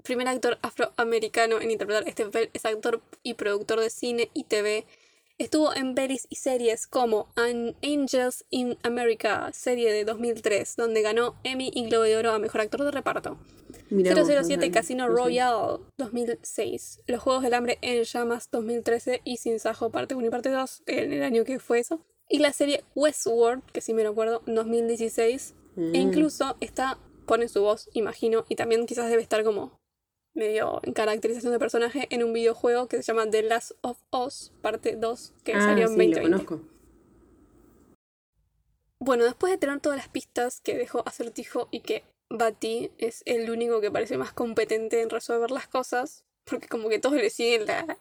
primer 0.01 0.27
actor 0.27 0.57
afroamericano 0.63 1.61
en 1.61 1.69
interpretar 1.69 2.07
este 2.07 2.25
papel, 2.25 2.49
es 2.53 2.65
actor 2.65 3.03
y 3.21 3.35
productor 3.35 3.81
de 3.81 3.91
cine 3.91 4.31
y 4.33 4.45
TV. 4.45 4.87
Estuvo 5.37 5.75
en 5.75 5.93
pelis 5.93 6.25
y 6.31 6.37
series 6.37 6.87
como 6.87 7.27
An 7.35 7.75
Angels 7.83 8.45
in 8.49 8.79
America, 8.81 9.51
serie 9.53 9.93
de 9.93 10.05
2003, 10.05 10.75
donde 10.75 11.03
ganó 11.03 11.35
Emmy 11.43 11.69
y 11.71 11.85
Globo 11.85 12.05
de 12.05 12.17
Oro 12.17 12.31
a 12.31 12.39
Mejor 12.39 12.61
Actor 12.61 12.83
de 12.83 12.89
Reparto. 12.89 13.37
Mirá 13.93 14.15
vos, 14.15 14.27
007 14.27 14.67
no, 14.67 14.73
Casino 14.73 15.07
no 15.07 15.15
sé. 15.15 15.21
Royale 15.23 15.79
2006. 15.97 17.01
Los 17.07 17.21
Juegos 17.21 17.43
del 17.43 17.53
Hambre 17.53 17.77
en 17.81 18.03
Llamas 18.03 18.49
2013 18.51 19.21
y 19.23 19.37
Sin 19.37 19.59
Sajo 19.59 19.89
parte 19.91 20.15
1 20.15 20.27
y 20.27 20.29
parte 20.29 20.49
2 20.49 20.83
en 20.87 21.13
el 21.13 21.23
año 21.23 21.43
que 21.45 21.59
fue 21.59 21.79
eso. 21.79 22.05
Y 22.29 22.39
la 22.39 22.53
serie 22.53 22.83
Westworld, 22.95 23.63
que 23.71 23.81
sí 23.81 23.93
me 23.93 24.03
lo 24.03 24.09
acuerdo, 24.11 24.41
2016. 24.47 25.55
Mm. 25.75 25.95
E 25.95 25.97
incluso 25.99 26.55
está, 26.59 26.97
pone 27.25 27.47
su 27.47 27.61
voz, 27.61 27.89
imagino, 27.93 28.45
y 28.49 28.55
también 28.55 28.85
quizás 28.85 29.09
debe 29.09 29.21
estar 29.21 29.43
como 29.43 29.79
medio 30.35 30.79
en 30.83 30.93
caracterización 30.93 31.51
de 31.51 31.59
personaje 31.59 32.07
en 32.09 32.23
un 32.23 32.33
videojuego 32.33 32.87
que 32.87 32.97
se 32.97 33.03
llama 33.03 33.29
The 33.29 33.43
Last 33.43 33.71
of 33.81 33.99
Us, 34.11 34.51
parte 34.61 34.95
2, 34.95 35.33
que 35.43 35.53
Ah, 35.53 35.61
salió 35.61 35.83
en 35.87 35.89
sí, 35.89 35.95
lo 35.97 36.03
2020. 36.17 36.21
conozco. 36.21 36.61
Bueno, 38.99 39.25
después 39.25 39.51
de 39.51 39.57
tener 39.57 39.79
todas 39.81 39.97
las 39.97 40.07
pistas 40.07 40.61
que 40.61 40.77
dejó 40.77 41.03
Acertijo 41.05 41.67
y 41.71 41.81
que 41.81 42.03
Batty 42.33 42.91
es 42.97 43.21
el 43.25 43.49
único 43.49 43.79
que 43.79 43.91
parece 43.91 44.17
más 44.17 44.33
competente 44.33 45.01
en 45.01 45.09
resolver 45.09 45.51
las 45.51 45.67
cosas, 45.67 46.23
porque 46.43 46.67
como 46.67 46.89
que 46.89 46.99
todos 46.99 47.15
le 47.15 47.29
siguen 47.29 47.65
la, 47.65 47.97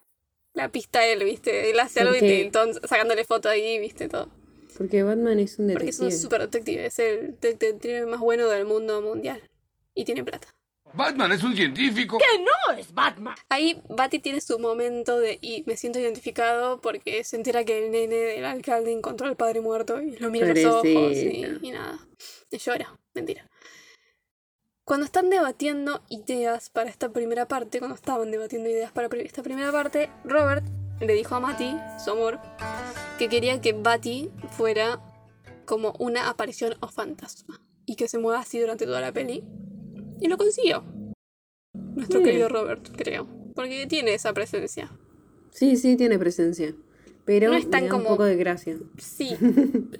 la 0.54 0.68
pista 0.70 1.00
a 1.00 1.06
él, 1.06 1.22
¿viste? 1.22 1.70
Él 1.70 1.78
hace 1.78 2.00
algo 2.00 2.16
y 2.16 2.20
te, 2.20 2.40
entonces, 2.42 2.82
sacándole 2.88 3.24
foto 3.24 3.48
ahí, 3.48 3.78
¿viste? 3.78 4.08
Todo. 4.08 4.28
Porque 4.76 5.02
Batman 5.02 5.38
es 5.38 5.58
un 5.58 5.70
Porque 5.70 5.90
es 5.90 6.00
un 6.00 6.06
detective. 6.06 6.22
super 6.22 6.40
detective, 6.40 6.86
es 6.86 6.98
el 6.98 7.38
detective 7.40 8.06
más 8.06 8.20
bueno 8.20 8.48
del 8.48 8.64
mundo 8.64 9.02
mundial. 9.02 9.42
Y 9.94 10.04
tiene 10.06 10.24
plata. 10.24 10.48
Batman 10.94 11.32
es 11.32 11.42
un 11.42 11.54
científico. 11.54 12.18
Ahí 13.48 13.80
Batty 13.88 14.18
tiene 14.18 14.40
su 14.40 14.58
momento 14.58 15.18
de 15.18 15.38
y 15.40 15.62
me 15.66 15.76
siento 15.76 15.98
identificado 15.98 16.80
porque 16.80 17.24
se 17.24 17.36
entera 17.36 17.64
que 17.64 17.84
el 17.84 17.90
nene 17.90 18.16
del 18.16 18.44
alcalde 18.44 18.92
encontró 18.92 19.26
al 19.26 19.36
padre 19.36 19.60
muerto 19.60 20.00
y 20.02 20.16
lo 20.16 20.30
mira 20.30 20.50
a 20.50 20.54
los 20.54 20.64
ojos 20.64 21.16
y, 21.16 21.46
y 21.62 21.70
nada. 21.70 21.98
Y 22.50 22.58
llora, 22.58 22.98
mentira. 23.14 23.48
Cuando 24.84 25.06
están 25.06 25.30
debatiendo 25.30 26.02
ideas 26.08 26.68
para 26.68 26.90
esta 26.90 27.10
primera 27.12 27.46
parte, 27.46 27.78
cuando 27.78 27.94
estaban 27.94 28.30
debatiendo 28.30 28.68
ideas 28.68 28.90
para 28.90 29.06
esta 29.18 29.42
primera 29.42 29.70
parte, 29.70 30.10
Robert 30.24 30.64
le 31.00 31.12
dijo 31.14 31.34
a 31.36 31.40
Matty, 31.40 31.76
su 32.04 32.10
amor, 32.10 32.40
que 33.18 33.28
quería 33.28 33.60
que 33.60 33.72
Batty 33.74 34.30
fuera 34.50 35.00
como 35.66 35.94
una 36.00 36.28
aparición 36.28 36.74
o 36.80 36.88
fantasma 36.88 37.60
y 37.86 37.94
que 37.94 38.08
se 38.08 38.18
mueva 38.18 38.40
así 38.40 38.58
durante 38.58 38.84
toda 38.84 39.00
la 39.00 39.12
peli. 39.12 39.44
Y 40.20 40.28
lo 40.28 40.36
consiguió. 40.36 40.84
Nuestro 41.74 42.22
querido 42.22 42.48
Robert, 42.48 42.88
creo. 42.96 43.28
Porque 43.54 43.86
tiene 43.86 44.14
esa 44.14 44.32
presencia. 44.32 44.90
Sí, 45.50 45.76
sí, 45.76 45.96
tiene 45.96 46.18
presencia. 46.18 46.74
Pero 47.24 47.50
No 47.50 47.56
es 47.56 47.70
tan 47.70 47.84
me 47.84 47.88
da 47.88 47.94
un 47.96 48.02
como- 48.02 48.10
poco 48.14 48.24
de 48.24 48.36
gracia. 48.36 48.76
Sí. 48.98 49.36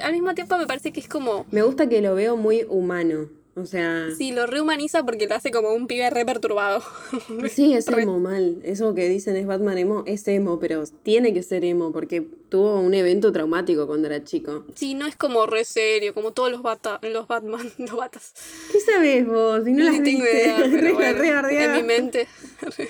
Al 0.03 0.13
mismo 0.13 0.35
tiempo 0.35 0.57
me 0.59 0.67
parece 0.67 0.93
que 0.93 0.99
es 1.01 1.09
como. 1.09 1.47
Me 1.53 1.63
gusta 1.63 1.89
que 1.89 2.01
lo 2.03 2.15
veo 2.17 2.37
muy 2.37 2.65
humano. 2.69 3.29
O 3.55 3.67
sea, 3.67 4.07
Sí, 4.17 4.33
lo 4.33 4.47
rehumaniza 4.47 5.05
porque 5.05 5.27
lo 5.27 5.35
hace 5.35 5.51
como 5.51 5.75
un 5.75 5.87
pibe 5.87 6.09
re 6.09 6.25
perturbado. 6.25 6.83
sí, 7.53 7.75
es 7.75 7.87
emo 7.89 8.19
mal. 8.19 8.57
Eso 8.65 8.95
que 8.95 9.09
dicen 9.11 9.37
es 9.37 9.47
Batman 9.47 9.77
emo, 9.77 10.05
es 10.07 10.27
emo, 10.27 10.59
pero 10.59 10.85
tiene 11.03 11.35
que 11.35 11.43
ser 11.43 11.63
emo 11.65 11.93
porque 11.93 12.23
tuvo 12.49 12.81
un 12.81 12.95
evento 12.95 13.31
traumático 13.31 13.87
cuando 13.87 14.07
era 14.09 14.25
chico. 14.25 14.65
Sí, 14.75 14.95
no 14.95 15.07
es 15.07 15.17
como 15.17 15.45
re 15.47 15.67
serio, 15.67 16.15
como 16.15 16.33
todos 16.33 16.51
los, 16.51 16.63
bata, 16.63 16.99
los 17.03 17.29
Batman, 17.29 17.71
los 17.79 17.95
batas. 17.95 18.33
¿Qué 18.73 18.81
sabes 18.81 19.27
vos? 19.27 19.65
Si 19.65 19.73
no 19.73 19.85
las 19.85 20.01
Ni 20.01 20.03
tengo 20.03 20.23
viste. 20.25 20.43
idea, 20.45 20.57
pero 20.71 20.81
Re- 20.81 20.93
bueno, 20.95 21.43
re 21.43 21.65
en 21.65 21.73
mi 21.75 21.83
mente. 21.83 22.27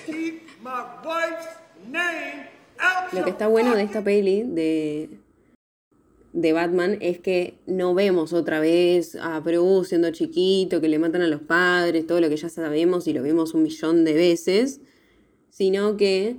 Keep 0.05 0.41
my 0.63 0.71
wife's 1.05 1.47
name 1.89 2.47
out 2.79 3.11
Lo 3.11 3.23
que 3.25 3.31
está 3.31 3.47
bueno 3.47 3.75
de 3.75 3.83
esta 3.83 4.01
peli 4.01 4.43
de, 4.43 5.09
de 6.33 6.51
Batman 6.51 6.97
es 6.99 7.19
que 7.19 7.59
no 7.67 7.93
vemos 7.93 8.33
otra 8.33 8.59
vez 8.59 9.15
a 9.15 9.39
Bruce 9.39 9.89
siendo 9.89 10.11
chiquito, 10.11 10.81
que 10.81 10.89
le 10.89 10.99
matan 10.99 11.21
a 11.21 11.27
los 11.27 11.41
padres, 11.41 12.07
todo 12.07 12.19
lo 12.19 12.29
que 12.29 12.37
ya 12.37 12.49
sabemos 12.49 13.07
y 13.07 13.13
lo 13.13 13.21
vemos 13.21 13.53
un 13.53 13.63
millón 13.63 14.03
de 14.03 14.13
veces, 14.13 14.81
sino 15.51 15.95
que 15.95 16.37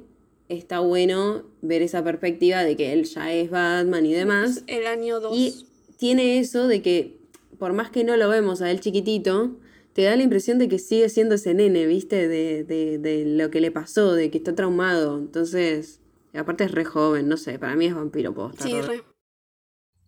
está 0.48 0.80
bueno 0.80 1.44
ver 1.62 1.80
esa 1.82 2.02
perspectiva 2.02 2.64
de 2.64 2.76
que 2.76 2.92
él 2.92 3.04
ya 3.04 3.32
es 3.32 3.50
Batman 3.50 4.04
y 4.04 4.12
demás. 4.12 4.64
El 4.66 4.86
año 4.86 5.20
2. 5.20 5.36
Y 5.36 5.66
tiene 5.96 6.40
eso 6.40 6.66
de 6.66 6.82
que, 6.82 7.16
por 7.58 7.72
más 7.72 7.90
que 7.90 8.02
no 8.02 8.16
lo 8.16 8.28
vemos 8.28 8.62
a 8.62 8.70
él 8.72 8.80
chiquitito, 8.80 9.56
te 9.92 10.02
da 10.02 10.16
la 10.16 10.24
impresión 10.24 10.58
de 10.58 10.68
que 10.68 10.80
sigue 10.80 11.08
siendo 11.08 11.36
ese 11.36 11.54
nene, 11.54 11.86
¿viste? 11.86 12.26
De, 12.26 12.64
de, 12.64 12.98
de 12.98 13.24
lo 13.24 13.50
que 13.50 13.60
le 13.60 13.70
pasó, 13.70 14.12
de 14.12 14.28
que 14.28 14.38
está 14.38 14.56
traumado. 14.56 15.16
Entonces, 15.18 16.00
aparte 16.34 16.64
es 16.64 16.72
re 16.72 16.84
joven, 16.84 17.28
no 17.28 17.36
sé, 17.36 17.60
para 17.60 17.76
mí 17.76 17.86
es 17.86 17.94
vampiro 17.94 18.34
posta. 18.34 18.64
Sí, 18.64 18.80
re. 18.80 19.13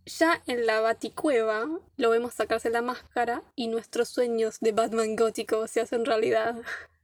Ya 0.06 0.42
en 0.46 0.66
la 0.66 0.80
baticueva 0.80 1.66
lo 1.96 2.10
vemos 2.10 2.34
sacarse 2.34 2.70
la 2.70 2.80
máscara 2.82 3.42
y 3.56 3.66
nuestros 3.68 4.08
sueños 4.08 4.58
de 4.60 4.72
Batman 4.72 5.16
gótico 5.16 5.66
se 5.66 5.80
hacen 5.80 6.04
realidad. 6.04 6.56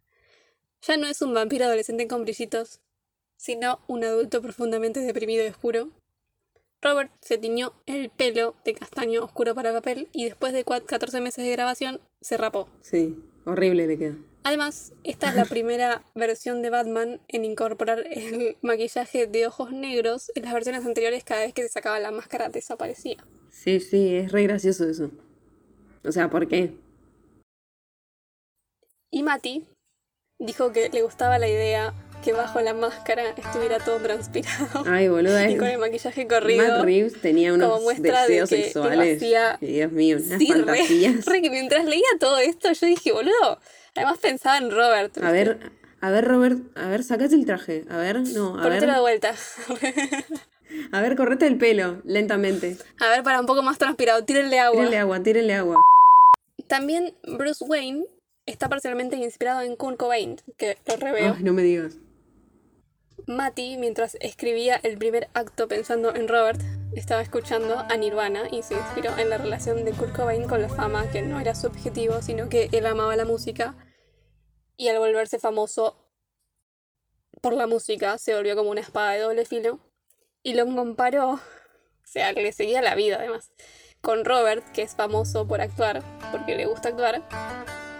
Ya 0.85 0.97
no 0.97 1.07
es 1.07 1.23
un 1.23 1.33
vampiro 1.33 1.67
adolescente 1.67 2.09
con 2.09 2.23
brillitos, 2.25 2.81
sino 3.37 3.79
un 3.87 4.03
adulto 4.03 4.43
profundamente 4.43 4.99
deprimido 4.99 5.45
y 5.45 5.49
oscuro. 5.49 5.91
Robert 6.81 7.13
se 7.21 7.39
tiñó 7.39 7.73
el 7.87 8.11
pelo 8.11 8.57
de 8.65 8.75
castaño 8.75 9.23
oscuro 9.23 9.55
para 9.55 9.73
papel 9.73 10.09
y 10.13 10.25
después 10.25 10.53
de 10.53 10.65
cua- 10.67 10.85
14 10.85 11.21
meses 11.21 11.45
de 11.45 11.53
grabación 11.53 12.01
se 12.21 12.37
rapó. 12.37 12.69
Sí, 12.81 13.17
horrible 13.47 13.87
le 13.87 13.97
queda. 13.97 14.17
Además, 14.45 14.93
esta 15.05 15.28
es 15.28 15.34
la 15.36 15.45
primera 15.45 16.03
versión 16.14 16.62
de 16.62 16.70
Batman 16.70 17.20
en 17.28 17.45
incorporar 17.45 18.05
el 18.11 18.57
maquillaje 18.62 19.26
de 19.26 19.47
ojos 19.47 19.72
negros. 19.72 20.32
En 20.34 20.45
las 20.45 20.53
versiones 20.55 20.84
anteriores, 20.84 21.24
cada 21.24 21.43
vez 21.43 21.55
que 21.55 21.62
se 21.62 21.68
sacaba 21.68 22.01
la 22.01 22.11
máscara, 22.11 22.49
desaparecía. 22.49 23.24
Sí, 23.51 23.80
sí, 23.80 24.14
es 24.16 24.32
re 24.32 24.43
gracioso 24.45 24.88
eso. 24.88 25.11
O 26.05 26.11
sea, 26.11 26.28
¿por 26.30 26.49
qué? 26.49 26.74
Y 29.11 29.22
Mati 29.22 29.66
dijo 30.38 30.72
que 30.72 30.88
le 30.88 31.03
gustaba 31.03 31.38
la 31.38 31.49
idea 31.49 31.95
que 32.24 32.32
bajo 32.32 32.61
la 32.61 32.72
máscara 32.72 33.30
estuviera 33.36 33.78
todo 33.78 33.99
transpirado. 33.99 34.84
Ay, 34.86 35.09
boluda. 35.09 35.49
y 35.51 35.57
con 35.57 35.68
el 35.68 35.78
maquillaje 35.78 36.26
corrido. 36.26 36.66
Matt 36.66 36.84
Reeves 36.84 37.20
tenía 37.20 37.53
unos 37.53 37.68
como 37.68 37.82
muestra 37.82 38.22
de 38.26 38.28
deseos 38.40 38.49
que 38.49 38.62
sexuales. 38.64 38.97
lo 38.97 39.16
hacía- 39.16 39.57
que, 39.61 39.66
Dios 39.66 39.93
mío, 39.93 40.16
unas 40.16 40.38
Sí, 40.38 40.47
re- 40.53 40.59
fantasías. 40.64 41.26
re 41.26 41.43
que 41.43 41.51
mientras 41.51 41.84
leía 41.84 42.07
todo 42.18 42.38
esto, 42.38 42.72
yo 42.72 42.86
dije, 42.86 43.12
boludo. 43.12 43.61
Además 43.95 44.18
pensaba 44.18 44.59
en 44.59 44.70
Robert. 44.70 45.18
A 45.18 45.30
ver, 45.32 45.70
a 46.01 46.11
ver, 46.11 46.24
Robert, 46.26 46.59
a 46.76 46.88
ver, 46.88 47.05
sacate 47.05 47.34
el 47.34 47.45
traje. 47.45 47.84
A 47.90 47.97
ver, 47.99 48.20
no, 48.20 48.51
a 48.51 48.55
ver. 48.55 48.62
Ponértelo 48.62 48.95
de 48.95 49.01
vuelta. 49.01 49.34
A 50.90 51.01
ver, 51.03 51.16
correte 51.16 51.47
el 51.47 51.59
pelo, 51.59 52.01
lentamente. 52.05 52.78
A 52.99 53.09
ver, 53.11 53.22
para 53.22 53.40
un 53.40 53.47
poco 53.47 53.62
más 53.62 53.76
transpirado, 53.76 54.24
tírenle 54.24 54.59
agua. 54.59 54.78
Tírenle 54.78 54.99
agua, 54.99 55.22
tírenle 55.22 55.55
agua. 55.55 55.82
También 56.66 57.14
Bruce 57.24 57.62
Wayne 57.64 58.05
está 58.47 58.68
parcialmente 58.68 59.16
inspirado 59.16 59.61
en 59.61 59.76
Kurt 59.76 59.99
Cobain, 59.99 60.36
que 60.57 60.78
lo 60.86 60.97
reveo. 60.97 61.34
Ay, 61.36 61.43
no 61.43 61.53
me 61.53 61.62
digas. 61.62 61.99
Matty, 63.26 63.76
mientras 63.76 64.16
escribía 64.20 64.80
el 64.82 64.97
primer 64.97 65.28
acto 65.34 65.68
pensando 65.68 66.14
en 66.14 66.26
Robert, 66.26 66.61
estaba 66.97 67.22
escuchando 67.22 67.78
a 67.78 67.97
Nirvana 67.97 68.43
y 68.51 68.62
se 68.62 68.74
inspiró 68.74 69.16
en 69.18 69.30
la 69.30 69.38
relación 69.38 69.84
de 69.84 69.93
Kurt 69.93 70.14
Cobain 70.14 70.45
con 70.47 70.61
la 70.62 70.68
fama, 70.68 71.11
que 71.11 71.22
no 71.22 71.40
era 71.40 71.55
su 71.55 71.66
objetivo, 71.66 72.20
sino 72.22 72.49
que 72.49 72.68
él 72.72 72.86
amaba 72.86 73.16
la 73.16 73.24
música. 73.24 73.74
Y 74.76 74.88
al 74.88 74.99
volverse 74.99 75.38
famoso 75.38 75.97
por 77.40 77.55
la 77.55 77.66
música, 77.66 78.18
se 78.18 78.34
volvió 78.34 78.57
como 78.57 78.70
una 78.70 78.80
espada 78.80 79.12
de 79.12 79.20
doble 79.20 79.45
filo. 79.45 79.80
Y 80.43 80.55
lo 80.55 80.64
comparó, 80.66 81.32
o 81.34 81.40
sea, 82.05 82.32
le 82.32 82.53
seguía 82.53 82.82
la 82.82 82.95
vida 82.95 83.16
además, 83.18 83.53
con 84.01 84.24
Robert, 84.24 84.64
que 84.72 84.82
es 84.82 84.95
famoso 84.97 85.47
por 85.47 85.61
actuar, 85.61 86.03
porque 86.32 86.57
le 86.57 86.66
gusta 86.66 86.88
actuar, 86.90 87.22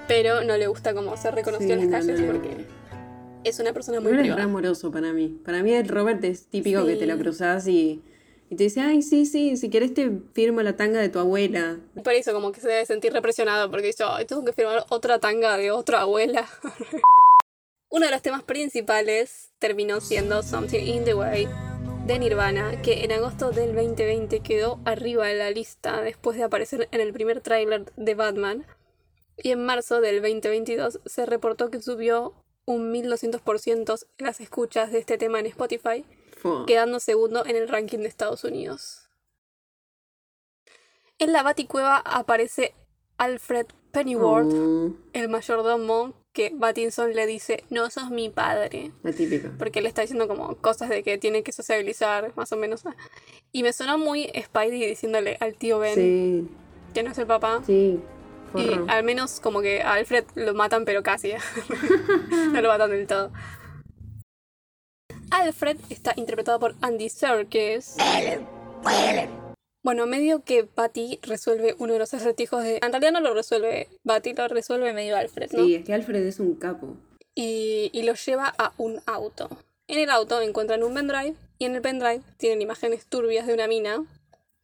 pero 0.09 0.43
no 0.43 0.57
le 0.57 0.66
gusta 0.66 0.93
como 0.95 1.16
ser 1.16 1.34
reconocido 1.36 1.76
Sí, 1.76 1.84
en 1.84 1.90
las 1.90 2.01
calles 2.05 2.20
no, 2.20 2.26
no. 2.26 2.32
porque 2.32 2.66
es 3.45 3.61
una 3.61 3.72
persona 3.72 4.01
muy 4.01 4.07
Robert 4.11 4.20
es 4.24 4.26
re 4.30 4.34
privada. 4.34 4.45
amoroso 4.45 4.90
para 4.90 5.12
mí. 5.12 5.40
Para 5.45 5.62
mí 5.62 5.72
el 5.72 5.88
Robert 5.88 6.22
es 6.24 6.49
típico 6.49 6.84
que 6.84 6.97
te 6.97 7.07
lo 7.07 7.14
Sí. 7.14 7.20
cruzas 7.20 7.68
y, 7.68 8.03
y 8.53 8.55
te 8.55 8.65
dice, 8.65 8.83
ay, 8.83 9.01
sí, 9.01 9.25
sí, 9.25 9.57
si 9.57 9.71
querés 9.71 9.95
te 9.95 10.11
firmo 10.35 10.61
la 10.61 10.77
tanga 10.77 11.01
de 11.01 11.09
tu 11.09 11.19
abuela. 11.19 11.81
Por 12.05 12.13
eso 12.13 12.35
como 12.35 12.53
que 12.53 12.61
se 12.61 12.69
debe 12.69 12.85
sentir 12.85 13.11
represionado 13.11 13.71
porque 13.71 13.87
dice, 13.87 14.05
ay, 14.07 14.27
tengo 14.27 14.45
que 14.45 14.53
firmar 14.53 14.85
otra 14.91 15.19
tanga 15.19 15.57
de 15.57 15.71
otra 15.71 16.03
abuela. 16.03 16.47
Uno 17.89 18.05
de 18.05 18.13
los 18.13 18.21
temas 18.21 18.43
principales 18.43 19.53
terminó 19.59 20.03
siendo 20.03 20.43
Something 20.43 20.81
in 20.81 21.05
the 21.05 21.15
Way 21.15 21.49
de 22.07 22.19
Nirvana, 22.19 22.83
que 22.83 23.05
en 23.05 23.13
agosto 23.13 23.53
del 23.53 23.75
2020 23.75 24.41
quedó 24.41 24.81
arriba 24.85 25.29
de 25.29 25.37
la 25.37 25.51
lista 25.51 26.03
después 26.03 26.37
de 26.37 26.43
aparecer 26.43 26.91
en 26.93 27.01
el 27.01 27.15
primer 27.15 27.41
tráiler 27.41 27.91
de 27.97 28.15
Batman. 28.15 28.67
Y 29.39 29.53
en 29.53 29.65
marzo 29.65 30.03
del 30.03 30.21
2022 30.21 31.01
se 31.07 31.25
reportó 31.25 31.71
que 31.71 31.81
subió 31.81 32.35
un 32.67 32.93
1200% 32.93 34.07
las 34.19 34.41
escuchas 34.43 34.93
de 34.93 34.99
este 34.99 35.17
tema 35.17 35.41
en 35.41 35.47
Spotify, 35.47 36.05
Quedando 36.66 37.01
segundo 37.01 37.45
en 37.47 37.57
el 37.57 37.68
ranking 37.68 37.99
de 37.99 38.09
Estados 38.09 38.45
Unidos. 38.45 39.09
En 41.18 41.32
la 41.32 41.43
Baticueva 41.43 41.99
aparece 41.99 42.74
Alfred 43.18 43.66
Pennyworth, 43.93 44.53
Oh, 44.53 44.97
el 45.12 45.28
mayordomo, 45.28 46.14
que 46.32 46.51
Pattinson 46.59 47.12
le 47.12 47.26
dice, 47.26 47.62
no 47.70 47.90
sos 47.90 48.11
mi 48.11 48.30
padre. 48.30 48.90
la 49.03 49.12
típica. 49.12 49.53
Porque 49.59 49.82
le 49.82 49.88
está 49.88 50.01
diciendo 50.01 50.26
como 50.26 50.57
cosas 50.57 50.88
de 50.88 51.03
que 51.03 51.18
tiene 51.18 51.43
que 51.43 51.53
sociabilizar, 51.53 52.32
más 52.36 52.51
o 52.53 52.57
menos. 52.57 52.82
Y 53.53 53.62
me 53.62 53.72
sonó 53.72 53.99
muy 53.99 54.30
Spidey 54.43 54.86
diciéndole 54.86 55.36
al 55.40 55.55
tío 55.57 55.78
Ben 55.78 55.95
Sí, 55.95 56.49
que 56.95 57.03
no 57.03 57.11
es 57.12 57.18
el 57.18 57.26
papá. 57.26 57.62
sí. 57.66 58.01
Y 58.55 58.68
al 58.88 59.03
menos 59.03 59.40
como 59.40 59.62
que 59.62 59.80
a 59.80 59.95
Alfred 59.95 60.24
lo 60.34 60.53
matan, 60.53 60.84
pero 60.84 61.03
casi. 61.03 61.32
no 62.53 62.61
lo 62.61 62.68
matan 62.68 62.90
del 62.90 63.07
todo. 63.07 63.30
Alfred 65.33 65.78
está 65.89 66.12
interpretado 66.16 66.61
por 66.61 66.74
Andy 66.83 67.09
Serkis. 67.09 67.97
Bueno, 69.83 70.07
medio 70.07 70.45
que 70.45 70.64
Patty 70.64 71.18
resuelve 71.22 71.74
uno 71.78 71.95
de 71.95 71.99
los 71.99 72.12
acertijos 72.14 72.62
de... 72.62 72.78
En 72.83 72.93
realidad 72.93 73.12
no 73.12 73.20
lo 73.20 73.35
resuelve 73.35 73.89
Patty, 74.05 74.35
lo 74.35 74.47
resuelve 74.49 74.93
medio 74.93 75.16
Alfred, 75.16 75.51
¿no? 75.53 75.64
Sí, 75.64 75.74
es 75.74 75.85
que 75.85 75.95
Alfred 75.95 76.24
es 76.26 76.39
un 76.39 76.55
capo. 76.57 76.97
y, 77.35 77.91
y 77.93 78.03
lo 78.03 78.14
lleva 78.14 78.55
a 78.59 78.74
un 78.76 79.01
auto. 79.07 79.49
En 79.89 79.99
el 79.99 80.11
auto 80.11 80.41
encuentran 80.41 80.83
un 80.83 80.95
pendrive 80.95 81.35
y 81.59 81.64
en 81.64 81.74
el 81.74 81.83
pendrive 81.83 82.22
tienen 82.37 82.62
imágenes 82.62 83.07
turbias 83.07 83.47
de 83.47 83.55
una 83.55 83.66
mina 83.66 84.05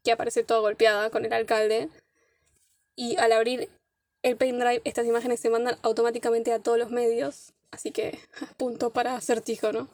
que 0.05 0.13
aparece 0.13 0.45
toda 0.45 0.61
golpeada 0.61 1.11
con 1.11 1.25
el 1.25 1.33
alcalde. 1.33 1.89
Y 2.95 3.17
al 3.17 3.33
abrir 3.33 3.69
el 4.23 4.37
pendrive, 4.37 4.83
estas 4.85 5.07
imágenes 5.07 5.41
se 5.41 5.51
mandan 5.51 5.77
automáticamente 5.83 6.53
a 6.53 6.61
todos 6.61 6.79
los 6.79 6.91
medios. 6.91 7.53
Así 7.71 7.91
que 7.91 8.19
punto 8.57 8.91
para 8.91 9.17
acertijo, 9.17 9.73
¿no? 9.73 9.89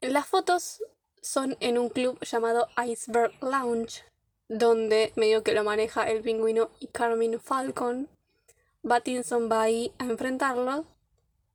Las 0.00 0.26
fotos 0.26 0.82
son 1.22 1.56
en 1.60 1.78
un 1.78 1.88
club 1.90 2.18
llamado 2.24 2.68
Iceberg 2.86 3.32
Lounge, 3.42 4.04
donde 4.48 5.12
medio 5.16 5.42
que 5.42 5.52
lo 5.52 5.62
maneja 5.64 6.08
el 6.10 6.22
pingüino 6.22 6.70
y 6.80 6.86
Carmine 6.88 7.38
Falcon. 7.38 8.08
Pattinson 8.86 9.50
va 9.50 9.62
ahí 9.62 9.92
a 9.98 10.04
enfrentarlo. 10.04 10.84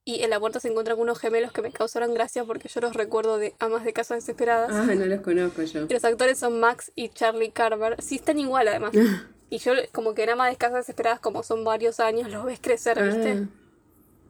Y 0.08 0.22
en 0.24 0.30
la 0.30 0.40
puerta 0.40 0.60
se 0.60 0.68
encuentran 0.68 1.00
unos 1.00 1.18
gemelos 1.18 1.52
que 1.52 1.64
me 1.64 1.72
causaron 1.72 2.14
gracia 2.14 2.44
porque 2.46 2.70
yo 2.70 2.80
los 2.80 2.94
recuerdo 2.94 3.40
de 3.40 3.56
Amas 3.58 3.84
de 3.84 3.92
Casa 3.92 4.14
Desesperadas. 4.14 4.70
Ah, 4.72 4.94
no 4.94 5.06
los 5.08 5.22
conozco 5.22 5.64
yo. 5.64 5.86
Y 5.90 5.94
los 5.94 6.06
actores 6.06 6.38
son 6.38 6.60
Max 6.60 6.92
y 6.94 7.10
Charlie 7.10 7.50
Carver. 7.50 8.00
Sí, 8.04 8.16
están 8.18 8.40
igual 8.40 8.68
además. 8.68 8.92
Y 9.48 9.60
yo 9.60 9.74
como 9.94 10.16
que 10.16 10.24
en 10.24 10.32
Amas 10.32 10.50
de 10.50 10.58
Casa 10.58 10.78
Desesperadas, 10.78 11.20
como 11.20 11.44
son 11.44 11.64
varios 11.64 12.00
años, 12.00 12.32
los 12.32 12.44
ves 12.46 12.60
crecer, 12.60 13.02
¿viste? 13.02 13.32
Ah, 13.32 13.48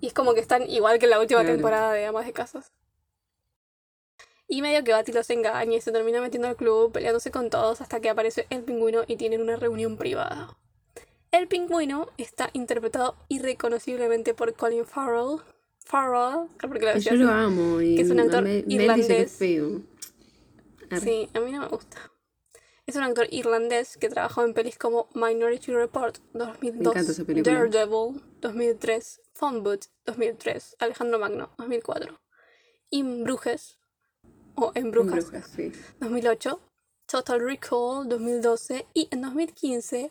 Y 0.02 0.08
es 0.08 0.14
como 0.14 0.34
que 0.34 0.42
están 0.42 0.70
igual 0.70 1.00
que 1.00 1.06
en 1.06 1.12
la 1.12 1.20
última 1.22 1.40
Claro. 1.40 1.56
temporada 1.56 1.94
de 1.94 2.06
Amas 2.06 2.26
de 2.26 2.34
Casas. 2.34 2.72
Y 4.48 4.62
medio 4.62 4.84
que 4.84 4.92
Bati 4.92 5.12
los 5.12 5.30
engaña 5.30 5.76
y 5.78 5.82
se 5.82 5.92
termina 5.92 6.22
metiendo 6.22 6.48
al 6.48 6.56
club, 6.56 6.92
peleándose 6.92 7.32
con 7.32 7.50
todos 7.50 7.82
hasta 7.82 8.00
que 8.00 8.10
aparece 8.10 8.46
el 8.50 8.64
pingüino 8.64 9.04
y 9.08 9.18
tienen 9.18 9.42
una 9.42 9.56
reunión 9.56 9.98
privada. 9.98 10.56
El 11.32 11.48
pingüino 11.48 12.10
está 12.18 12.50
interpretado 12.54 13.16
irreconociblemente 13.28 14.34
por 14.34 14.54
Colin 14.54 14.86
Farrell. 14.86 15.42
Farrell, 15.80 16.48
porque 16.62 16.86
lo 16.86 16.92
que 16.92 16.94
decía 16.96 17.14
yo 17.14 17.24
lo 17.26 17.32
amo. 17.32 17.82
Y 17.82 17.96
que 17.96 18.02
es 18.04 18.10
un 18.10 18.20
actor 18.20 18.48
irlandés. 18.48 19.32
Sí, 19.32 21.30
a 21.34 21.40
mí 21.40 21.52
no 21.52 21.62
me 21.62 21.68
gusta. 21.68 22.12
Es 22.86 22.96
un 22.96 23.04
actor 23.04 23.28
irlandés 23.32 23.98
que 23.98 24.10
trabajó 24.10 24.46
en 24.46 24.54
pelis 24.54 24.78
como 24.78 25.10
Minority 25.16 25.74
Report 25.74 26.20
2002, 26.34 26.94
encanta 26.94 27.12
esa 27.12 27.24
película. 27.24 27.56
Daredevil 27.56 28.22
2003, 28.42 29.22
Phone 29.34 29.64
Booth 29.64 29.86
2003, 30.06 30.76
Alejandro 30.78 31.18
Magno 31.18 31.50
2004, 31.58 32.20
In 32.92 33.24
Brujes 33.24 33.80
o 34.56 34.72
En 34.76 34.92
Brujas 34.92 35.32
Brujas, 35.32 35.52
sí. 35.56 35.72
2008, 36.00 36.60
Total 37.06 37.40
Recall 37.40 38.08
2012 38.08 38.86
y 38.94 39.08
en 39.12 39.22
2015 39.22 40.10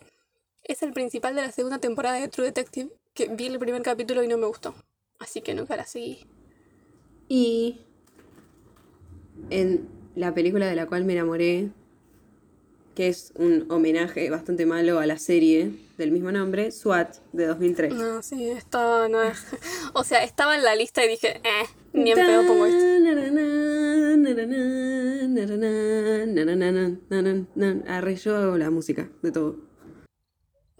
es 0.63 0.83
el 0.83 0.93
principal 0.93 1.35
de 1.35 1.41
la 1.41 1.51
segunda 1.51 1.79
temporada 1.79 2.19
de 2.19 2.27
True 2.27 2.47
Detective 2.47 2.89
que 3.13 3.27
vi 3.29 3.47
el 3.47 3.59
primer 3.59 3.81
capítulo 3.81 4.23
y 4.23 4.27
no 4.27 4.37
me 4.37 4.45
gustó. 4.45 4.75
Así 5.19 5.41
que 5.41 5.53
nunca 5.53 5.75
la 5.75 5.85
seguí. 5.85 6.25
Y 7.27 7.79
en 9.49 9.87
la 10.15 10.33
película 10.33 10.67
de 10.67 10.75
la 10.75 10.85
cual 10.85 11.05
me 11.05 11.13
enamoré, 11.13 11.69
que 12.93 13.07
es 13.07 13.33
un 13.35 13.65
homenaje 13.69 14.29
bastante 14.29 14.65
malo 14.65 14.99
a 14.99 15.05
la 15.05 15.17
serie 15.17 15.71
del 15.97 16.11
mismo 16.11 16.31
nombre, 16.31 16.71
SWAT, 16.71 17.17
de 17.31 17.47
2003. 17.47 17.93
No, 17.93 18.21
sí, 18.21 18.49
estaba. 18.49 19.07
No, 19.07 19.19
o 19.93 20.03
sea, 20.03 20.23
estaba 20.23 20.55
en 20.55 20.63
la 20.63 20.75
lista 20.75 21.03
y 21.05 21.09
dije, 21.09 21.37
eh, 21.37 21.65
ni 21.93 22.11
en 22.11 22.17
pedo 22.17 22.45
pongo 22.45 22.65
esto. 22.65 22.77
Arre, 27.87 28.15
yo 28.15 28.35
hago 28.35 28.57
la 28.57 28.69
música 28.69 29.09
de 29.21 29.31
todo. 29.31 29.57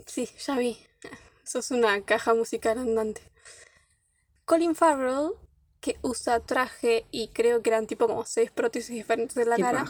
Sí, 0.06 0.30
ya 0.40 0.58
vi. 0.58 0.78
Sos 1.44 1.72
una 1.72 2.02
caja 2.04 2.34
musical 2.34 2.78
andante. 2.78 3.22
Colin 4.46 4.76
Farrell, 4.76 5.32
que 5.80 5.98
usa 6.02 6.40
traje 6.40 7.06
y 7.12 7.30
creo 7.30 7.62
que 7.62 7.70
eran 7.70 7.88
tipo 7.88 8.08
como 8.08 8.26
seis 8.26 8.52
prótesis 8.52 8.96
diferentes 8.96 9.36
de 9.36 9.46
la 9.46 9.56
Qué 9.56 9.62
cara, 9.62 9.86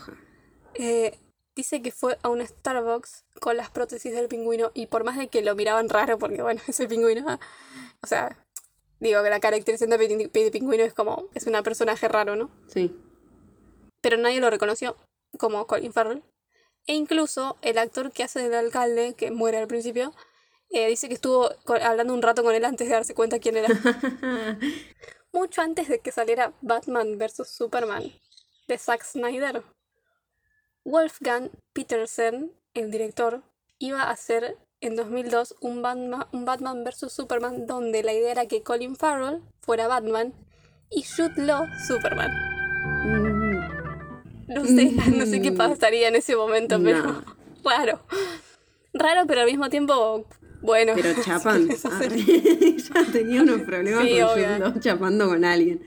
eh, 0.73 1.17
dice 1.55 1.81
que 1.81 1.91
fue 1.91 2.17
a 2.21 2.29
un 2.29 2.45
Starbucks 2.45 3.25
con 3.39 3.57
las 3.57 3.69
prótesis 3.69 4.13
del 4.13 4.27
pingüino 4.27 4.71
y 4.73 4.87
por 4.87 5.03
más 5.03 5.17
de 5.17 5.29
que 5.29 5.41
lo 5.41 5.55
miraban 5.55 5.89
raro, 5.89 6.17
porque 6.17 6.41
bueno, 6.41 6.61
es 6.67 6.79
el 6.79 6.87
pingüino, 6.87 7.39
o 8.01 8.07
sea, 8.07 8.45
digo 8.99 9.23
que 9.23 9.29
la 9.29 9.39
caracterización 9.39 9.89
de 9.89 10.51
pingüino 10.51 10.83
es 10.83 10.93
como, 10.93 11.29
es 11.33 11.47
un 11.47 11.53
personaje 11.63 12.07
raro, 12.07 12.35
¿no? 12.35 12.51
Sí. 12.67 12.93
Pero 14.05 14.17
nadie 14.17 14.39
lo 14.39 14.51
reconoció 14.51 14.95
como 15.39 15.65
Colin 15.65 15.91
Farrell. 15.91 16.21
E 16.85 16.93
incluso 16.93 17.57
el 17.63 17.79
actor 17.79 18.11
que 18.11 18.21
hace 18.21 18.39
del 18.39 18.53
alcalde, 18.53 19.15
que 19.15 19.31
muere 19.31 19.57
al 19.57 19.67
principio, 19.67 20.13
Eh, 20.69 20.87
dice 20.87 21.07
que 21.07 21.15
estuvo 21.15 21.49
hablando 21.81 22.13
un 22.13 22.21
rato 22.21 22.43
con 22.43 22.53
él 22.53 22.65
antes 22.65 22.87
de 22.87 22.93
darse 22.93 23.15
cuenta 23.15 23.39
quién 23.39 23.57
era. 23.57 23.67
Mucho 25.31 25.61
antes 25.61 25.87
de 25.87 25.99
que 25.99 26.11
saliera 26.11 26.53
Batman 26.61 27.17
vs. 27.17 27.49
Superman 27.49 28.11
de 28.67 28.77
Zack 28.77 29.03
Snyder. 29.03 29.63
Wolfgang 30.83 31.49
Petersen, 31.73 32.51
el 32.75 32.91
director, 32.91 33.41
iba 33.79 34.03
a 34.03 34.11
hacer 34.11 34.57
en 34.81 34.95
2002 34.95 35.55
un 35.61 35.81
Batman, 35.81 36.27
un 36.31 36.45
Batman 36.45 36.83
vs. 36.83 37.11
Superman 37.11 37.65
donde 37.65 38.03
la 38.03 38.13
idea 38.13 38.31
era 38.31 38.45
que 38.45 38.61
Colin 38.61 38.95
Farrell 38.95 39.41
fuera 39.61 39.87
Batman 39.87 40.33
y 40.91 41.03
Jude 41.03 41.41
Law 41.43 41.65
Superman. 41.87 42.54
No 44.47 44.65
sé, 44.65 44.91
no 45.15 45.25
sé 45.25 45.41
qué 45.41 45.51
pasaría 45.51 46.07
en 46.07 46.15
ese 46.15 46.35
momento, 46.35 46.79
pero 46.81 47.03
No. 47.03 47.23
raro. 47.63 47.99
Raro, 48.93 49.23
pero 49.27 49.41
al 49.41 49.47
mismo 49.47 49.69
tiempo, 49.69 50.25
bueno. 50.61 50.93
Pero 50.95 51.09
chapan. 51.23 51.67
Arre. 51.91 52.17
ya 52.77 53.11
tenía 53.11 53.41
unos 53.41 53.61
problemas 53.61 54.03
Sí, 54.05 54.19
con 54.19 54.79
chapando 54.79 55.27
con 55.27 55.43
alguien. 55.43 55.85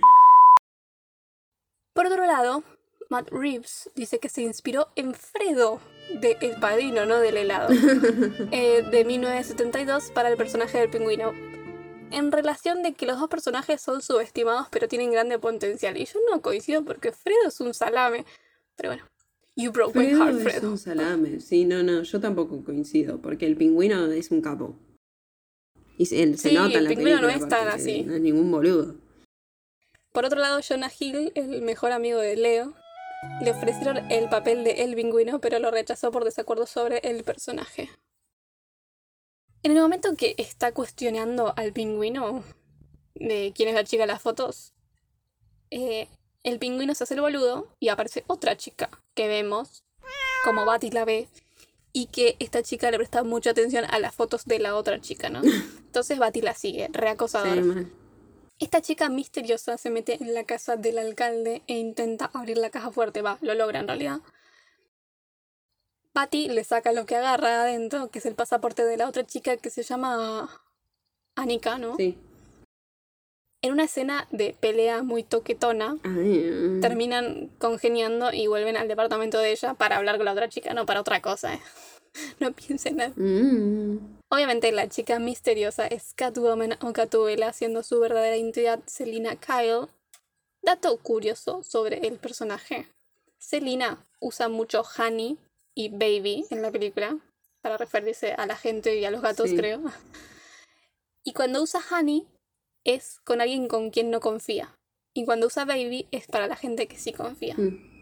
Por 1.95 2.07
otro 2.07 2.27
lado, 2.27 2.63
Matt 3.11 3.31
Reeves 3.31 3.91
dice 3.95 4.19
que 4.19 4.29
se 4.29 4.43
inspiró 4.43 4.89
en 4.97 5.15
Fredo 5.15 5.81
de 6.21 6.37
El 6.41 6.59
Padrino, 6.61 7.07
no 7.07 7.19
del 7.19 7.37
helado, 7.37 7.69
eh, 8.53 8.85
de 8.91 9.05
1972 9.05 10.11
para 10.13 10.29
el 10.29 10.37
personaje 10.37 10.79
del 10.79 10.91
pingüino. 10.91 11.33
En 12.11 12.33
relación 12.33 12.83
de 12.83 12.95
que 12.95 13.05
los 13.05 13.19
dos 13.19 13.29
personajes 13.29 13.83
son 13.83 14.01
subestimados 14.01 14.69
pero 14.71 14.89
tienen 14.89 15.11
grande 15.13 15.39
potencial. 15.39 15.97
Y 15.97 16.07
yo 16.07 16.19
no 16.31 16.41
coincido 16.41 16.85
porque 16.85 17.13
Fredo 17.13 17.49
es 17.49 17.61
un 17.61 17.75
salame. 17.75 18.25
Pero 18.79 18.91
bueno, 18.91 19.05
you 19.57 19.73
broke 19.73 19.95
my 19.99 20.05
Fredo 20.07 20.25
heart, 20.25 20.37
es 20.39 20.43
Fredo. 20.45 20.71
un 20.71 20.79
salame. 20.79 21.41
Sí, 21.41 21.65
no, 21.65 21.83
no, 21.83 22.05
yo 22.05 22.21
tampoco 22.21 22.65
coincido, 22.65 23.21
porque 23.21 23.45
el 23.45 23.57
pingüino 23.57 24.07
es 24.07 24.31
un 24.31 24.41
capo. 24.41 24.79
Y 25.99 26.07
se, 26.07 26.37
se 26.39 26.53
nota 26.53 26.71
en 26.71 26.79
el 26.79 26.85
la 26.85 26.91
pingüino 26.91 27.21
no 27.21 27.29
es 27.29 27.49
tan 27.49 27.67
así. 27.67 28.05
No 28.05 28.15
es 28.15 28.21
ningún 28.21 28.51
boludo. 28.53 28.95
Por 30.13 30.25
otro 30.25 30.39
lado, 30.39 30.61
Jonah 30.67 30.91
Hill, 30.97 31.33
el 31.35 31.61
mejor 31.63 31.91
amigo 31.91 32.21
de 32.21 32.37
Leo, 32.37 32.75
le 33.43 33.51
ofrecieron 33.51 34.11
el 34.11 34.29
papel 34.29 34.63
de 34.63 34.85
El 34.85 34.95
Pingüino, 34.95 35.41
pero 35.41 35.59
lo 35.59 35.73
rechazó 35.73 36.13
por 36.13 36.25
desacuerdo 36.25 36.67
sobre 36.67 36.99
el 36.99 37.25
personaje. 37.25 37.91
En 39.65 39.73
el 39.73 39.79
momento 39.83 40.15
que 40.17 40.37
está 40.39 40.73
cuestionando 40.73 41.53
al 41.57 41.73
pingüino, 41.73 42.45
de 43.17 43.53
quién 43.57 43.69
es 43.69 43.75
la 43.75 43.83
chica 43.83 44.05
de 44.05 44.07
las 44.07 44.23
fotos, 44.23 44.73
eh, 45.71 46.09
el 46.49 46.59
pingüino 46.59 46.95
se 46.95 47.05
hace 47.05 47.15
el 47.15 47.21
boludo 47.21 47.69
y 47.79 47.89
aparece 47.89 48.25
otra 48.27 48.57
chica 48.57 48.91
que 49.15 49.29
vemos, 49.29 49.85
como 50.45 50.65
Batty 50.65 50.91
la 50.91 51.05
ve, 51.05 51.29
y 51.93 52.07
que 52.07 52.37
esta 52.39 52.63
chica 52.63 52.91
le 52.91 52.97
presta 52.97 53.23
mucha 53.23 53.51
atención 53.51 53.85
a 53.89 53.99
las 53.99 54.15
fotos 54.15 54.45
de 54.45 54.59
la 54.59 54.77
otra 54.77 55.01
chica, 55.01 55.29
¿no? 55.29 55.43
Entonces 55.87 56.19
Batty 56.19 56.41
la 56.41 56.55
sigue, 56.55 56.89
reacosadora. 56.93 57.63
Sí. 57.63 57.87
Esta 58.61 58.81
chica 58.81 59.09
misteriosa 59.09 59.79
se 59.79 59.91
mete 59.91 60.19
en 60.21 60.35
la 60.35 60.45
casa 60.45 60.77
del 60.77 60.99
alcalde 60.99 61.63
e 61.67 61.79
intenta 61.79 62.31
abrir 62.35 62.59
la 62.59 62.71
caja 62.71 62.91
fuerte. 62.91 63.23
Va, 63.23 63.39
lo 63.41 63.55
logra 63.55 63.79
en 63.79 63.87
realidad. 63.87 64.21
Patty 66.13 66.49
le 66.49 66.65
saca 66.65 66.93
lo 66.93 67.07
que 67.07 67.15
agarra 67.15 67.49
de 67.49 67.55
adentro, 67.55 68.11
que 68.11 68.19
es 68.19 68.27
el 68.27 68.35
pasaporte 68.35 68.85
de 68.85 68.97
la 68.97 69.09
otra 69.09 69.25
chica 69.25 69.57
que 69.57 69.71
se 69.71 69.85
llama 69.85 70.51
Anika, 71.37 71.79
¿no? 71.79 71.97
Sí. 71.97 72.19
En 73.61 73.73
una 73.73 73.85
escena 73.85 74.29
de 74.31 74.55
pelea 74.59 75.03
muy 75.03 75.25
toquetona, 75.25 75.99
Ay, 76.05 76.51
mm. 76.51 76.81
terminan 76.81 77.51
congeniando 77.59 78.33
y 78.33 78.47
vuelven 78.47 78.77
al 78.77 78.87
departamento 78.87 79.39
de 79.39 79.51
ella 79.51 79.75
para 79.75 79.97
hablar 79.97 80.17
con 80.17 80.27
la 80.27 80.33
otra 80.33 80.49
chica, 80.49 80.75
no 80.75 80.87
para 80.87 81.01
otra 81.01 81.21
cosa. 81.21 81.55
¿eh? 81.55 81.61
No 82.41 82.53
piensen 82.53 82.97
nada. 82.97 83.13
Mm. 83.17 84.19
Obviamente 84.31 84.71
la 84.73 84.89
chica 84.89 85.19
misteriosa 85.19 85.87
es 85.87 86.15
Catwoman 86.15 86.77
o 86.83 86.93
Catubela, 86.93 87.53
siendo 87.53 87.83
su 87.83 88.01
verdadera 88.01 88.37
identidad 88.37 88.81
Selina 88.87 89.37
Kyle. 89.37 89.89
Dato 90.63 90.97
curioso 90.99 91.63
sobre 91.63 92.07
el 92.07 92.19
personaje. 92.19 92.89
Selina 93.39 94.05
usa 94.21 94.49
mucho 94.49 94.83
honey 94.99 95.39
y 95.75 95.89
baby 95.91 96.45
en 96.51 96.63
la 96.63 96.71
película, 96.71 97.17
para 97.63 97.77
referirse 97.77 98.33
a 98.33 98.47
la 98.47 98.57
gente 98.57 98.97
y 98.99 99.05
a 99.05 99.11
los 99.11 99.23
gatos, 99.23 99.51
Sí. 99.51 99.57
creo. 99.57 99.81
Y 101.25 101.33
cuando 101.35 101.63
usa 101.63 101.81
honey 101.91 102.27
es 102.89 103.21
con 103.21 103.43
alguien 103.43 103.69
con 103.69 103.91
quien 103.91 104.11
no 104.11 104.21
confía. 104.21 104.75
Y 105.13 105.27
cuando 105.27 105.49
usa 105.49 105.67
baby 105.67 106.09
es 106.11 106.27
para 106.27 106.47
la 106.47 106.57
gente 106.57 106.89
que 106.89 106.99
sí 106.99 107.13
confía. 107.13 107.55
Mm. 107.57 107.99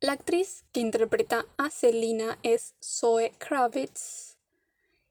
La 0.00 0.12
actriz 0.12 0.64
que 0.72 0.80
interpreta 0.80 1.46
a 1.56 1.70
Selina 1.70 2.38
es 2.42 2.74
Zoe 2.82 3.32
Kravitz, 3.38 4.36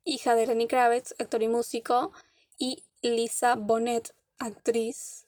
hija 0.04 0.36
de 0.36 0.48
Lenny 0.48 0.68
Kravitz, 0.68 1.16
actor 1.18 1.44
y 1.44 1.48
músico, 1.48 2.12
y 2.58 2.84
Lisa 3.02 3.56
Bonet, 3.56 4.14
actriz. 4.38 5.28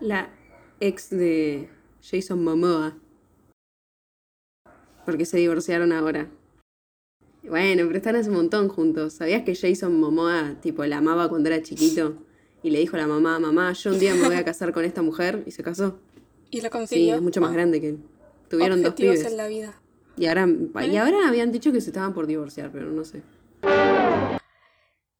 La 0.00 0.30
ex 0.80 1.10
de 1.10 1.68
Jason 2.02 2.42
Momoa. 2.42 2.98
Porque 5.04 5.26
se 5.26 5.36
divorciaron 5.36 5.92
ahora. 5.92 6.30
Bueno, 7.48 7.84
pero 7.86 7.96
están 7.98 8.16
hace 8.16 8.30
un 8.30 8.36
montón 8.36 8.68
juntos. 8.68 9.14
¿Sabías 9.14 9.42
que 9.42 9.54
Jason 9.54 9.98
Momoa, 10.00 10.56
tipo, 10.62 10.84
la 10.86 10.98
amaba 10.98 11.28
cuando 11.28 11.48
era 11.50 11.62
chiquito? 11.62 12.16
Y 12.62 12.70
le 12.70 12.78
dijo 12.78 12.96
a 12.96 13.00
la 13.00 13.06
mamá, 13.06 13.38
mamá, 13.38 13.72
yo 13.74 13.90
un 13.92 13.98
día 13.98 14.14
me 14.14 14.26
voy 14.26 14.36
a 14.36 14.44
casar 14.44 14.72
con 14.72 14.84
esta 14.84 15.02
mujer. 15.02 15.42
Y 15.46 15.50
se 15.50 15.62
casó. 15.62 15.98
Y 16.50 16.58
lo 16.58 16.64
Sí, 16.64 16.70
consiguió. 16.70 17.14
es 17.16 17.22
mucho 17.22 17.40
más 17.40 17.52
grande 17.52 17.80
que 17.80 17.88
él. 17.90 17.98
Tuvieron 18.48 18.80
dos 18.82 18.90
Objetivos 18.92 19.16
pibes. 19.16 19.30
en 19.32 19.36
la 19.36 19.48
vida. 19.48 19.80
Y 20.16 20.26
ahora, 20.26 20.48
y 20.86 20.96
ahora 20.96 21.28
habían 21.28 21.50
dicho 21.52 21.72
que 21.72 21.80
se 21.80 21.90
estaban 21.90 22.14
por 22.14 22.26
divorciar, 22.26 22.70
pero 22.72 22.86
no 22.90 23.04
sé. 23.04 23.22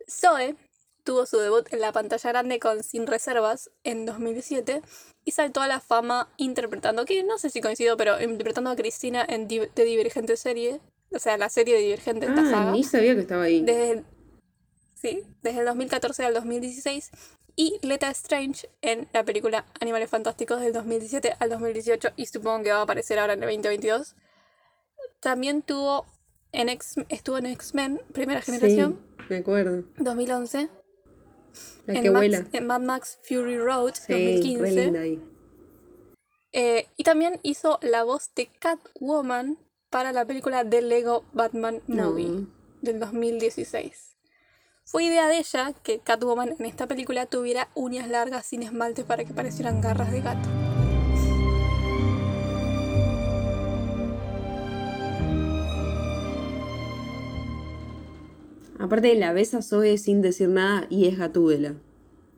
Zoe 0.08 0.56
tuvo 1.02 1.26
su 1.26 1.36
debut 1.38 1.66
en 1.72 1.80
la 1.80 1.92
pantalla 1.92 2.30
grande 2.30 2.58
con 2.58 2.82
Sin 2.82 3.06
Reservas 3.06 3.70
en 3.82 4.06
2017 4.06 4.82
y 5.24 5.30
saltó 5.32 5.60
a 5.60 5.68
la 5.68 5.80
fama 5.80 6.28
interpretando, 6.38 7.04
que 7.04 7.22
no 7.24 7.38
sé 7.38 7.50
si 7.50 7.60
coincido, 7.60 7.96
pero 7.96 8.20
interpretando 8.22 8.70
a 8.70 8.76
Cristina 8.76 9.24
en 9.28 9.48
de 9.48 9.68
Divergente 9.84 10.36
serie, 10.36 10.80
o 11.14 11.18
sea, 11.18 11.36
la 11.38 11.48
serie 11.48 11.74
de 11.76 11.80
Divergente, 11.82 12.26
esta 12.26 12.40
Ah, 12.42 12.50
saga. 12.50 12.72
ni 12.72 12.84
sabía 12.84 13.14
que 13.14 13.20
estaba 13.20 13.44
ahí. 13.44 13.62
desde 13.62 13.90
el, 13.90 14.04
sí, 14.94 15.22
desde 15.42 15.60
el 15.60 15.66
2014 15.66 16.24
al 16.24 16.34
2016 16.34 17.10
y 17.56 17.78
Leta 17.82 18.10
Strange 18.10 18.68
en 18.82 19.08
la 19.12 19.24
película 19.24 19.64
Animales 19.80 20.10
Fantásticos 20.10 20.60
del 20.60 20.72
2017 20.72 21.34
al 21.38 21.50
2018 21.50 22.08
y 22.16 22.26
supongo 22.26 22.64
que 22.64 22.72
va 22.72 22.78
a 22.78 22.82
aparecer 22.82 23.18
ahora 23.18 23.34
en 23.34 23.42
el 23.42 23.48
2022. 23.48 24.16
También 25.20 25.62
tuvo 25.62 26.06
en 26.52 26.68
X, 26.68 26.96
estuvo 27.08 27.38
en 27.38 27.46
X-Men, 27.46 28.00
primera 28.12 28.40
generación, 28.42 29.00
Sí, 29.18 29.24
me 29.30 29.36
acuerdo. 29.38 29.84
2011. 29.98 30.68
La 31.86 31.94
en, 31.94 32.02
que 32.02 32.10
Max- 32.10 32.20
vuela. 32.20 32.46
en 32.52 32.66
Mad 32.66 32.80
Max 32.80 33.18
Fury 33.22 33.58
Road, 33.58 33.94
Sí, 33.94 34.12
re 34.12 34.32
2015. 34.34 34.70
linda 34.84 35.00
ahí. 35.00 35.22
Eh, 36.52 36.86
y 36.96 37.04
también 37.04 37.40
hizo 37.42 37.78
la 37.82 38.04
voz 38.04 38.30
de 38.34 38.46
Catwoman 38.58 39.58
para 39.94 40.10
la 40.10 40.24
película 40.24 40.64
de 40.64 40.82
Lego 40.82 41.24
Batman 41.32 41.80
No. 41.86 42.10
Movie 42.10 42.48
del 42.82 42.98
2016. 42.98 44.16
Fue 44.84 45.04
idea 45.04 45.28
de 45.28 45.38
ella 45.38 45.72
que 45.84 46.00
Catwoman 46.00 46.56
en 46.58 46.66
esta 46.66 46.88
película 46.88 47.26
tuviera 47.26 47.68
uñas 47.76 48.08
largas 48.08 48.44
sin 48.44 48.64
esmalte 48.64 49.04
para 49.04 49.24
que 49.24 49.32
parecieran 49.32 49.80
garras 49.80 50.10
de 50.10 50.20
gato. 50.20 50.48
Aparte, 58.80 59.14
la 59.14 59.32
ves 59.32 59.54
a 59.54 59.62
Zoe 59.62 59.96
sin 59.96 60.22
decir 60.22 60.48
nada 60.48 60.88
y 60.90 61.06
es 61.06 61.18
Gatúbela. 61.18 61.76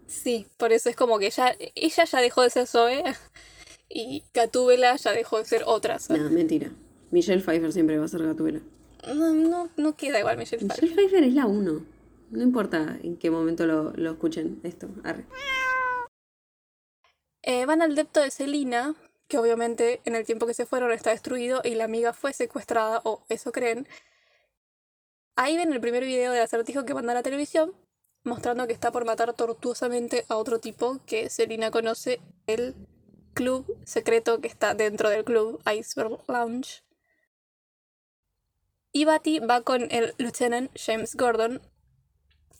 Sí, 0.06 0.46
por 0.58 0.74
eso 0.74 0.90
es 0.90 0.96
como 0.96 1.18
que 1.18 1.30
ya, 1.30 1.56
ella 1.74 2.04
ya 2.04 2.20
dejó 2.20 2.42
de 2.42 2.50
ser 2.50 2.66
Zoe 2.66 3.02
y 3.88 4.24
Gatúbela 4.34 4.94
ya 4.96 5.12
dejó 5.12 5.38
de 5.38 5.46
ser 5.46 5.62
otra. 5.64 5.98
Zoe. 5.98 6.18
No, 6.18 6.28
mentira. 6.28 6.70
Michelle 7.10 7.42
Pfeiffer 7.42 7.72
siempre 7.72 7.98
va 7.98 8.04
a 8.04 8.08
ser 8.08 8.22
Gatúbela. 8.22 8.60
No, 9.06 9.32
no, 9.32 9.70
no 9.76 9.96
queda 9.96 10.18
igual 10.20 10.36
Michelle 10.36 10.64
Pfeiffer. 10.66 10.82
Michelle 10.82 10.94
Pfeiffer 10.94 11.24
es 11.24 11.34
la 11.34 11.46
uno. 11.46 11.84
No 12.30 12.42
importa 12.42 12.98
en 13.02 13.16
qué 13.16 13.30
momento 13.30 13.66
lo, 13.66 13.92
lo 13.92 14.12
escuchen 14.12 14.60
esto. 14.64 14.88
Arre. 15.04 15.24
Eh, 17.42 17.64
van 17.64 17.80
al 17.80 17.94
depto 17.94 18.20
de 18.20 18.32
Selina, 18.32 18.96
que 19.28 19.38
obviamente 19.38 20.00
en 20.04 20.16
el 20.16 20.24
tiempo 20.24 20.46
que 20.46 20.54
se 20.54 20.66
fueron 20.66 20.90
está 20.90 21.10
destruido 21.10 21.60
y 21.62 21.76
la 21.76 21.84
amiga 21.84 22.12
fue 22.12 22.32
secuestrada, 22.32 23.00
o 23.04 23.24
eso 23.28 23.52
creen. 23.52 23.86
Ahí 25.36 25.56
ven 25.56 25.72
el 25.72 25.80
primer 25.80 26.04
video 26.04 26.32
del 26.32 26.42
acertijo 26.42 26.84
que 26.84 26.94
manda 26.94 27.12
a 27.12 27.14
la 27.14 27.22
televisión, 27.22 27.72
mostrando 28.24 28.66
que 28.66 28.72
está 28.72 28.90
por 28.90 29.04
matar 29.04 29.32
tortuosamente 29.34 30.24
a 30.28 30.36
otro 30.36 30.58
tipo 30.58 30.98
que 31.06 31.30
Selina 31.30 31.70
conoce, 31.70 32.20
el 32.48 32.74
club 33.34 33.78
secreto 33.84 34.40
que 34.40 34.48
está 34.48 34.74
dentro 34.74 35.08
del 35.08 35.22
club 35.22 35.60
Iceberg 35.70 36.18
Lounge. 36.26 36.82
Y 38.96 39.04
Batty 39.04 39.40
va 39.40 39.60
con 39.60 39.88
el 39.90 40.14
Lieutenant 40.16 40.70
James 40.74 41.16
Gordon 41.16 41.60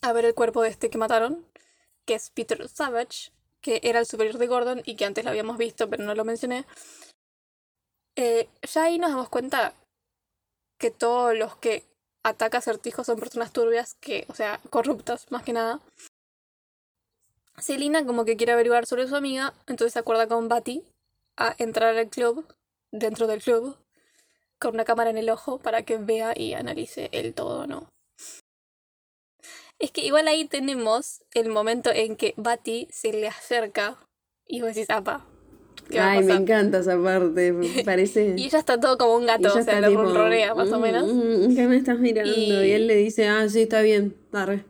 a 0.02 0.12
ver 0.12 0.26
el 0.26 0.34
cuerpo 0.34 0.60
de 0.60 0.68
este 0.68 0.90
que 0.90 0.98
mataron, 0.98 1.46
que 2.04 2.12
es 2.12 2.28
Peter 2.28 2.68
Savage, 2.68 3.32
que 3.62 3.80
era 3.82 4.00
el 4.00 4.06
superior 4.06 4.36
de 4.36 4.46
Gordon 4.46 4.82
y 4.84 4.96
que 4.96 5.06
antes 5.06 5.24
lo 5.24 5.30
habíamos 5.30 5.56
visto, 5.56 5.88
pero 5.88 6.04
no 6.04 6.14
lo 6.14 6.26
mencioné. 6.26 6.66
Eh, 8.16 8.50
ya 8.60 8.82
ahí 8.82 8.98
nos 8.98 9.12
damos 9.12 9.30
cuenta 9.30 9.72
que 10.78 10.90
todos 10.90 11.34
los 11.34 11.56
que 11.56 11.84
ataca 12.22 12.58
acertijos 12.58 13.06
son 13.06 13.18
personas 13.18 13.50
turbias 13.54 13.94
que, 13.94 14.26
o 14.28 14.34
sea, 14.34 14.60
corruptas 14.68 15.32
más 15.32 15.42
que 15.42 15.54
nada. 15.54 15.80
Selina 17.56 18.04
como 18.04 18.26
que 18.26 18.36
quiere 18.36 18.52
averiguar 18.52 18.84
sobre 18.84 19.08
su 19.08 19.16
amiga, 19.16 19.54
entonces 19.68 19.94
se 19.94 20.00
acuerda 20.00 20.28
con 20.28 20.50
Batty 20.50 20.84
a 21.38 21.54
entrar 21.56 21.96
al 21.96 22.10
club, 22.10 22.46
dentro 22.92 23.26
del 23.26 23.42
club, 23.42 23.78
con 24.60 24.74
una 24.74 24.84
cámara 24.84 25.10
en 25.10 25.18
el 25.18 25.30
ojo 25.30 25.58
para 25.58 25.82
que 25.82 25.98
vea 25.98 26.32
y 26.36 26.54
analice 26.54 27.08
el 27.12 27.34
todo, 27.34 27.66
¿no? 27.66 27.88
Es 29.78 29.90
que 29.90 30.00
igual 30.06 30.26
ahí 30.28 30.46
tenemos 30.46 31.22
el 31.34 31.50
momento 31.50 31.90
en 31.92 32.16
que 32.16 32.32
Batty 32.36 32.88
se 32.90 33.12
le 33.12 33.28
acerca 33.28 33.98
y 34.46 34.60
vos 34.62 34.74
decís, 34.74 34.88
apa, 34.88 35.26
¿qué 35.90 35.98
va 36.00 36.06
a 36.06 36.10
Ay, 36.12 36.18
me 36.20 36.24
pasar?". 36.28 36.42
encanta 36.42 36.78
esa 36.78 37.02
parte, 37.02 37.52
parece. 37.84 38.34
Y 38.38 38.46
ella 38.46 38.58
está 38.58 38.80
todo 38.80 38.96
como 38.96 39.16
un 39.16 39.26
gato, 39.26 39.48
o 39.48 39.52
sea, 39.52 39.60
está 39.60 39.80
le 39.82 39.88
tipo, 39.88 40.02
ronronea 40.02 40.54
más 40.54 40.72
o 40.72 40.78
"Mm, 40.78 40.82
menos. 40.82 41.04
mm, 41.06 41.54
¿Qué 41.54 41.66
me 41.66 41.76
estás 41.76 41.98
mirando? 41.98 42.34
Y... 42.34 42.68
Y- 42.68 42.72
él 42.72 42.86
le 42.86 42.96
dice, 42.96 43.28
ah, 43.28 43.46
sí, 43.48 43.62
está 43.62 43.82
bien, 43.82 44.16
arre. 44.32 44.64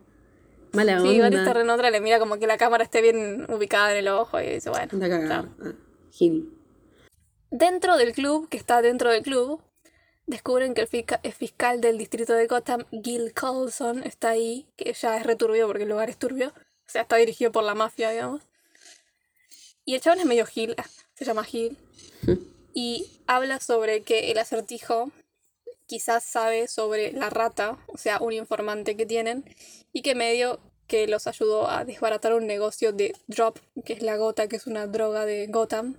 Mala 0.73 1.01
Sí, 1.01 1.21
onda. 1.21 1.37
está 1.37 1.53
re 1.53 1.61
en 1.61 1.69
otra, 1.69 1.89
le 1.89 2.01
mira 2.01 2.19
como 2.19 2.37
que 2.37 2.45
la 2.45 2.57
cámara 2.57 2.83
esté 2.83 3.01
bien 3.01 3.49
ubicada 3.49 3.93
en 3.93 3.99
el 3.99 4.07
ojo 4.09 4.41
y 4.41 4.47
dice, 4.49 4.69
bueno. 4.69 4.89
Anda 4.91 5.07
cagada. 5.07 5.49
Ah, 5.63 5.71
Gil. 6.11 6.51
Dentro 7.49 7.95
del 7.95 8.11
club, 8.11 8.49
que 8.49 8.57
está 8.57 8.81
dentro 8.81 9.09
del 9.09 9.23
club, 9.23 9.61
descubren 10.27 10.73
que 10.73 10.81
el, 10.81 10.87
fisca- 10.87 11.19
el 11.23 11.33
fiscal 11.33 11.81
del 11.81 11.97
distrito 11.97 12.33
de 12.33 12.45
Gotham, 12.47 12.85
Gil 13.03 13.33
Colson, 13.33 14.03
está 14.03 14.29
ahí, 14.29 14.67
que 14.75 14.93
ya 14.93 15.17
es 15.17 15.25
returbio 15.25 15.65
porque 15.67 15.83
el 15.83 15.89
lugar 15.89 16.09
es 16.09 16.17
turbio. 16.17 16.49
O 16.49 16.89
sea, 16.89 17.01
está 17.01 17.15
dirigido 17.17 17.51
por 17.51 17.63
la 17.63 17.73
mafia, 17.75 18.11
digamos. 18.11 18.41
Y 19.83 19.95
el 19.95 20.01
chabón 20.01 20.19
es 20.19 20.25
medio 20.25 20.45
Gil, 20.45 20.75
se 21.15 21.25
llama 21.25 21.43
Gil. 21.43 21.77
Y 22.73 23.21
habla 23.25 23.59
sobre 23.59 24.03
que 24.03 24.31
el 24.31 24.37
acertijo 24.37 25.11
quizás 25.85 26.23
sabe 26.23 26.67
sobre 26.67 27.13
la 27.13 27.29
rata, 27.29 27.77
o 27.87 27.97
sea, 27.97 28.19
un 28.19 28.33
informante 28.33 28.95
que 28.95 29.05
tienen, 29.05 29.43
y 29.93 30.01
que 30.01 30.15
medio 30.15 30.59
que 30.87 31.07
los 31.07 31.27
ayudó 31.27 31.69
a 31.69 31.83
desbaratar 31.85 32.33
un 32.33 32.47
negocio 32.47 32.91
de 32.93 33.13
drop, 33.27 33.59
que 33.85 33.93
es 33.93 34.01
la 34.01 34.17
gota, 34.17 34.47
que 34.47 34.57
es 34.57 34.67
una 34.67 34.87
droga 34.87 35.25
de 35.25 35.47
Gotham. 35.47 35.95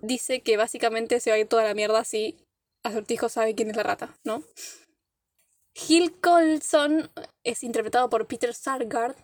Dice 0.00 0.40
que 0.40 0.56
básicamente 0.58 1.20
se 1.20 1.30
va 1.30 1.36
a 1.36 1.38
ir 1.38 1.48
toda 1.48 1.64
la 1.64 1.74
mierda 1.74 2.04
si 2.04 2.36
Acertijo 2.84 3.28
sabe 3.28 3.54
quién 3.54 3.70
es 3.70 3.76
la 3.76 3.82
rata, 3.82 4.16
¿no? 4.24 4.44
Gil 5.74 6.20
Colson 6.20 7.10
es 7.42 7.64
interpretado 7.64 8.08
por 8.08 8.26
Peter 8.26 8.54
Sargard, 8.54 9.16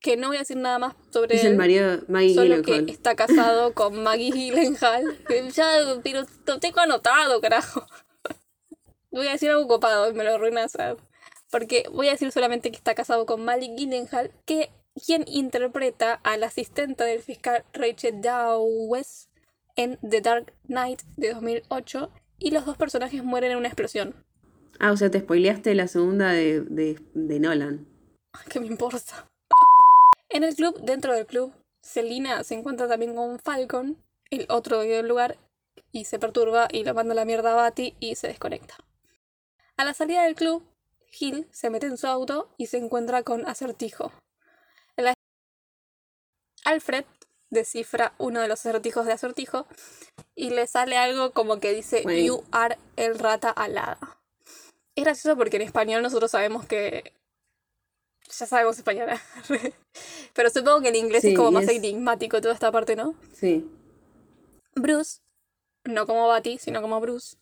que 0.00 0.16
no 0.16 0.28
voy 0.28 0.36
a 0.36 0.40
decir 0.40 0.56
nada 0.56 0.78
más 0.78 0.94
sobre 1.10 1.34
Es 1.34 1.44
el 1.44 1.56
marido 1.56 1.96
de 1.96 2.02
Maggie 2.06 2.34
Solo 2.34 2.62
que 2.62 2.84
está 2.88 3.16
casado 3.16 3.74
con 3.74 4.02
Maggie 4.02 4.30
Gyllenhaal. 4.30 5.18
Ya, 5.52 5.70
pero 6.04 6.24
lo 6.46 6.60
tengo 6.60 6.80
anotado, 6.80 7.40
carajo. 7.40 7.84
Voy 9.10 9.26
a 9.26 9.32
decir 9.32 9.50
algo 9.50 9.66
copado 9.66 10.10
y 10.10 10.14
me 10.14 10.22
lo 10.22 10.34
arruinas. 10.34 10.76
ah, 10.76 10.94
Porque 11.50 11.84
voy 11.90 12.08
a 12.08 12.12
decir 12.12 12.30
solamente 12.30 12.70
que 12.70 12.76
está 12.76 12.94
casado 12.94 13.26
con 13.26 13.44
Maggie 13.44 13.74
Gyllenhaal, 13.74 14.30
que 14.44 14.70
quien 15.04 15.24
interpreta 15.26 16.14
a 16.14 16.36
la 16.36 16.46
asistente 16.46 17.04
del 17.04 17.20
fiscal 17.22 17.64
Rachel 17.72 18.20
Dawes 18.20 19.30
en 19.76 19.98
The 20.08 20.20
Dark 20.20 20.52
Knight 20.66 21.02
de 21.16 21.32
2008 21.32 22.10
y 22.38 22.50
los 22.50 22.64
dos 22.64 22.76
personajes 22.76 23.22
mueren 23.24 23.52
en 23.52 23.58
una 23.58 23.68
explosión. 23.68 24.14
Ah, 24.78 24.92
o 24.92 24.96
sea, 24.96 25.10
te 25.10 25.20
spoileaste 25.20 25.74
la 25.74 25.88
segunda 25.88 26.30
de, 26.30 26.60
de, 26.62 27.00
de 27.14 27.40
Nolan. 27.40 27.86
¿Qué 28.48 28.60
me 28.60 28.66
importa? 28.66 29.28
En 30.28 30.44
el 30.44 30.54
club, 30.54 30.80
dentro 30.82 31.14
del 31.14 31.26
club, 31.26 31.52
Selina 31.80 32.44
se 32.44 32.54
encuentra 32.54 32.86
también 32.86 33.14
con 33.14 33.38
Falcon, 33.38 33.96
el 34.30 34.46
otro 34.50 34.80
del 34.80 35.08
lugar, 35.08 35.38
y 35.90 36.04
se 36.04 36.18
perturba 36.18 36.68
y 36.70 36.84
lo 36.84 36.94
manda 36.94 37.12
a 37.12 37.16
la 37.16 37.24
mierda 37.24 37.52
a 37.52 37.56
Batty 37.56 37.96
y 37.98 38.14
se 38.14 38.28
desconecta. 38.28 38.76
A 39.76 39.84
la 39.84 39.94
salida 39.94 40.24
del 40.24 40.34
club, 40.34 40.62
Gil 41.06 41.48
se 41.50 41.70
mete 41.70 41.86
en 41.86 41.96
su 41.96 42.06
auto 42.06 42.54
y 42.58 42.66
se 42.66 42.76
encuentra 42.76 43.22
con 43.22 43.46
Acertijo. 43.46 44.12
Alfred 46.64 47.06
descifra 47.50 48.12
uno 48.18 48.40
de 48.40 48.48
los 48.48 48.60
acertijos 48.60 49.06
de 49.06 49.12
Acertijo 49.12 49.66
y 50.34 50.50
le 50.50 50.66
sale 50.66 50.96
algo 50.98 51.32
como 51.32 51.58
que 51.60 51.72
dice. 51.72 52.02
You 52.24 52.44
are 52.52 52.78
el 52.96 53.18
rata 53.18 53.50
alada. 53.50 53.98
Es 54.94 55.04
gracioso 55.04 55.36
porque 55.36 55.56
en 55.56 55.62
español 55.62 56.02
nosotros 56.02 56.30
sabemos 56.30 56.66
que 56.66 57.12
ya 58.28 58.46
sabemos 58.46 58.76
español. 58.76 59.08
Pero 60.34 60.50
supongo 60.50 60.82
que 60.82 60.88
en 60.88 60.96
inglés 60.96 61.22
Sí, 61.22 61.30
es 61.30 61.36
como 61.36 61.50
más 61.52 61.64
es- 61.64 61.70
enigmático 61.70 62.40
toda 62.40 62.52
esta 62.54 62.70
parte, 62.70 62.96
¿no? 62.96 63.14
Sí. 63.32 63.66
Bruce, 64.74 65.20
no 65.84 66.06
como 66.06 66.26
Batty, 66.28 66.58
sino 66.58 66.82
como 66.82 67.00
Bruce, 67.00 67.36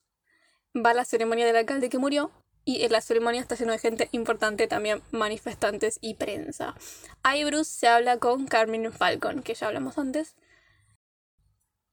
va 0.75 0.91
a 0.91 0.95
la 0.95 1.05
ceremonia 1.05 1.45
del 1.47 1.57
alcalde 1.57 1.89
que 1.89 1.99
murió 1.99 2.31
y 2.67 2.83
en 2.85 2.91
la 2.93 3.01
ceremonia 3.01 3.41
está 3.41 3.55
lleno 3.55 3.71
de 3.73 3.79
gente 3.79 4.09
importante, 4.11 4.67
también 4.67 5.01
manifestantes 5.12 5.99
y 6.03 6.14
prensa. 6.14 6.75
Ahí 7.23 7.45
Bruce 7.45 7.71
se 7.71 7.87
habla 7.87 8.19
con 8.19 8.47
Carmen 8.47 8.93
Falcon, 8.93 9.43
que 9.43 9.55
ya 9.55 9.69
hablamos 9.69 9.97
antes. 9.99 10.35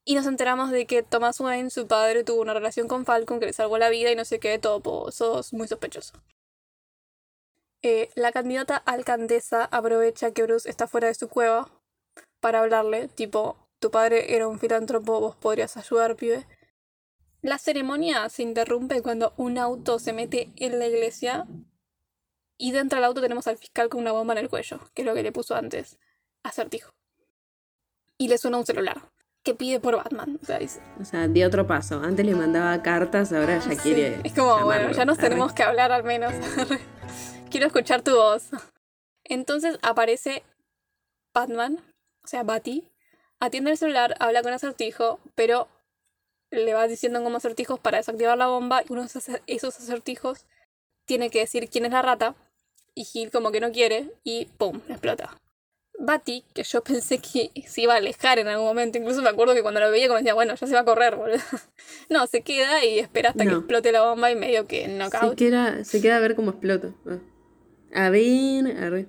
Y 0.04 0.16
nos 0.16 0.26
enteramos 0.26 0.72
de 0.72 0.88
que 0.88 1.04
Thomas 1.04 1.40
Wayne, 1.40 1.70
su 1.70 1.88
padre, 1.88 2.24
tuvo 2.24 2.42
una 2.42 2.56
relación 2.56 2.88
con 2.88 3.06
Falcon 3.06 3.40
que 3.40 3.46
le 3.46 3.54
salvó 3.54 3.78
la 3.78 3.90
vida 3.90 4.12
y 4.12 4.16
no 4.16 4.26
sé 4.26 4.40
qué, 4.40 4.58
todo 4.58 4.82
po- 4.82 5.12
sos 5.12 5.54
muy 5.54 5.68
sospechoso. 5.68 6.22
Eh, 7.84 8.10
la 8.16 8.32
candidata 8.32 8.78
alcaldesa 8.78 9.66
aprovecha 9.66 10.32
que 10.32 10.44
Bruce 10.44 10.68
está 10.70 10.88
fuera 10.88 11.08
de 11.08 11.14
su 11.14 11.30
cueva 11.30 11.70
para 12.42 12.62
hablarle, 12.62 13.10
tipo, 13.10 13.58
tu 13.80 13.92
padre 13.92 14.36
era 14.36 14.48
un 14.48 14.58
filántropo, 14.58 15.20
vos 15.20 15.36
podrías 15.36 15.78
ayudar, 15.78 16.16
pibe. 16.16 16.48
La 17.44 17.58
ceremonia 17.58 18.30
se 18.30 18.42
interrumpe 18.42 19.02
cuando 19.02 19.34
un 19.36 19.58
auto 19.58 20.00
se 20.00 20.14
mete 20.14 20.52
en 20.56 20.80
la 20.80 20.88
iglesia 20.88 21.46
y 22.58 22.72
dentro 22.72 22.98
del 22.98 23.04
auto 23.06 23.20
tenemos 23.22 23.48
al 23.48 23.58
fiscal 23.58 23.90
con 23.90 24.00
una 24.02 24.14
bomba 24.14 24.32
en 24.34 24.40
el 24.40 24.50
cuello, 24.50 24.80
que 24.94 25.02
es 25.02 25.06
lo 25.06 25.14
que 25.14 25.24
le 25.24 25.34
puso 25.34 25.54
antes, 25.54 26.00
acertijo. 26.44 26.94
Y 28.18 28.30
le 28.30 28.38
suena 28.38 28.58
un 28.60 28.66
celular, 28.66 29.12
que 29.44 29.54
pide 29.54 29.82
por 29.82 29.98
Batman. 29.98 30.40
O 30.42 30.46
sea, 30.46 30.58
dice, 30.58 30.82
O 31.02 31.04
sea, 31.04 31.28
dio 31.28 31.46
otro 31.46 31.68
paso. 31.68 32.00
Antes 32.02 32.26
le 32.26 32.34
mandaba 32.34 32.82
cartas, 32.82 33.34
ahora 33.34 33.60
ya 33.60 33.72
Sí, 33.72 33.76
quiere. 33.78 34.22
Es 34.24 34.34
como, 34.34 34.64
bueno, 34.64 34.92
ya 34.94 35.04
nos 35.04 35.20
Arre. 35.20 35.28
tenemos 35.30 35.52
que 35.52 35.64
hablar 35.64 35.92
al 35.92 36.06
menos. 36.06 36.34
Quiero 37.52 37.68
escuchar 37.68 38.04
tu 38.04 38.16
voz. 38.16 38.52
Entonces 39.26 39.78
aparece 39.82 40.44
Batman, 41.34 41.80
o 42.24 42.28
sea, 42.28 42.44
Batty, 42.44 42.90
atiende 43.42 43.72
el 43.72 43.78
celular, 43.78 44.16
habla 44.20 44.44
con 44.44 44.54
acertijo, 44.54 45.20
pero 45.36 45.68
le 46.54 46.74
va 46.74 46.88
diciendo 46.88 47.22
como 47.24 47.38
acertijos 47.38 47.80
para 47.80 47.98
desactivar 47.98 48.38
la 48.38 48.48
bomba 48.48 48.82
y 48.88 48.92
uno 48.92 49.02
de 49.02 49.08
esos 49.08 49.28
acer- 49.30 49.42
esos 49.48 49.78
acertijos 49.80 50.46
tiene 51.06 51.30
que 51.30 51.40
decir 51.40 51.70
quién 51.70 51.86
es 51.86 51.92
la 51.92 52.02
rata 52.02 52.36
y 52.96 53.06
Gil 53.06 53.32
como 53.32 53.52
que 53.52 53.60
no 53.60 53.72
quiere 53.72 54.12
y 54.24 54.46
¡pum! 54.58 54.80
explota. 54.88 55.38
Batty, 56.00 56.44
que 56.54 56.64
yo 56.64 56.82
pensé 56.84 57.20
que 57.20 57.52
se 57.68 57.82
iba 57.82 57.94
a 57.94 57.98
alejar 57.98 58.40
en 58.40 58.48
algún 58.48 58.66
momento, 58.68 58.98
incluso 58.98 59.22
me 59.22 59.30
acuerdo 59.30 59.54
que 59.54 59.62
cuando 59.62 59.80
lo 59.80 59.92
veía 59.92 60.08
como 60.08 60.18
decía, 60.18 60.34
bueno, 60.34 60.56
ya 60.56 60.68
se 60.68 60.74
va 60.74 60.80
a 60.82 60.86
correr, 60.86 61.16
boludo. 61.16 61.38
No, 62.10 62.26
se 62.28 62.42
queda 62.42 62.84
y 62.84 63.00
espera 63.00 63.30
hasta 63.30 63.44
que 63.44 63.52
No. 63.52 63.58
explote 63.60 63.92
la 63.92 64.04
bomba 64.04 64.32
y 64.32 64.36
medio 64.36 64.68
que 64.68 64.86
Se 64.86 64.88
knockout. 64.92 65.36
queda, 65.38 65.84
se 65.84 66.02
queda 66.02 66.18
a 66.18 66.20
ver 66.20 66.36
cómo 66.36 66.52
explota. 66.52 66.94
Ah. 67.08 67.20
A 67.96 68.10
ver, 68.10 68.66
arre. 68.84 69.06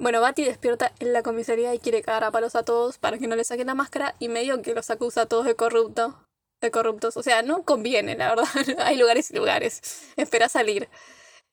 Bueno, 0.00 0.20
Batty 0.22 0.44
despierta 0.44 0.92
en 1.00 1.12
la 1.12 1.22
comisaría 1.22 1.74
y 1.74 1.78
quiere 1.78 2.00
cagar 2.02 2.24
a 2.24 2.30
palos 2.30 2.56
a 2.56 2.64
todos 2.64 2.96
para 2.98 3.18
que 3.18 3.26
no 3.26 3.36
le 3.36 3.44
saquen 3.44 3.66
la 3.66 3.74
máscara 3.74 4.14
y 4.18 4.28
medio 4.28 4.62
que 4.62 4.74
los 4.74 4.90
acusa 4.90 5.22
a 5.22 5.26
todos 5.26 5.44
de 5.44 5.54
corrupto. 5.54 6.16
De 6.62 6.70
corruptos. 6.70 7.16
O 7.16 7.22
sea, 7.22 7.42
no 7.42 7.64
conviene, 7.64 8.16
la 8.16 8.30
verdad. 8.30 8.44
Hay 8.78 8.96
lugares 8.96 9.30
y 9.30 9.36
lugares. 9.36 9.82
Espera 10.16 10.48
salir. 10.48 10.88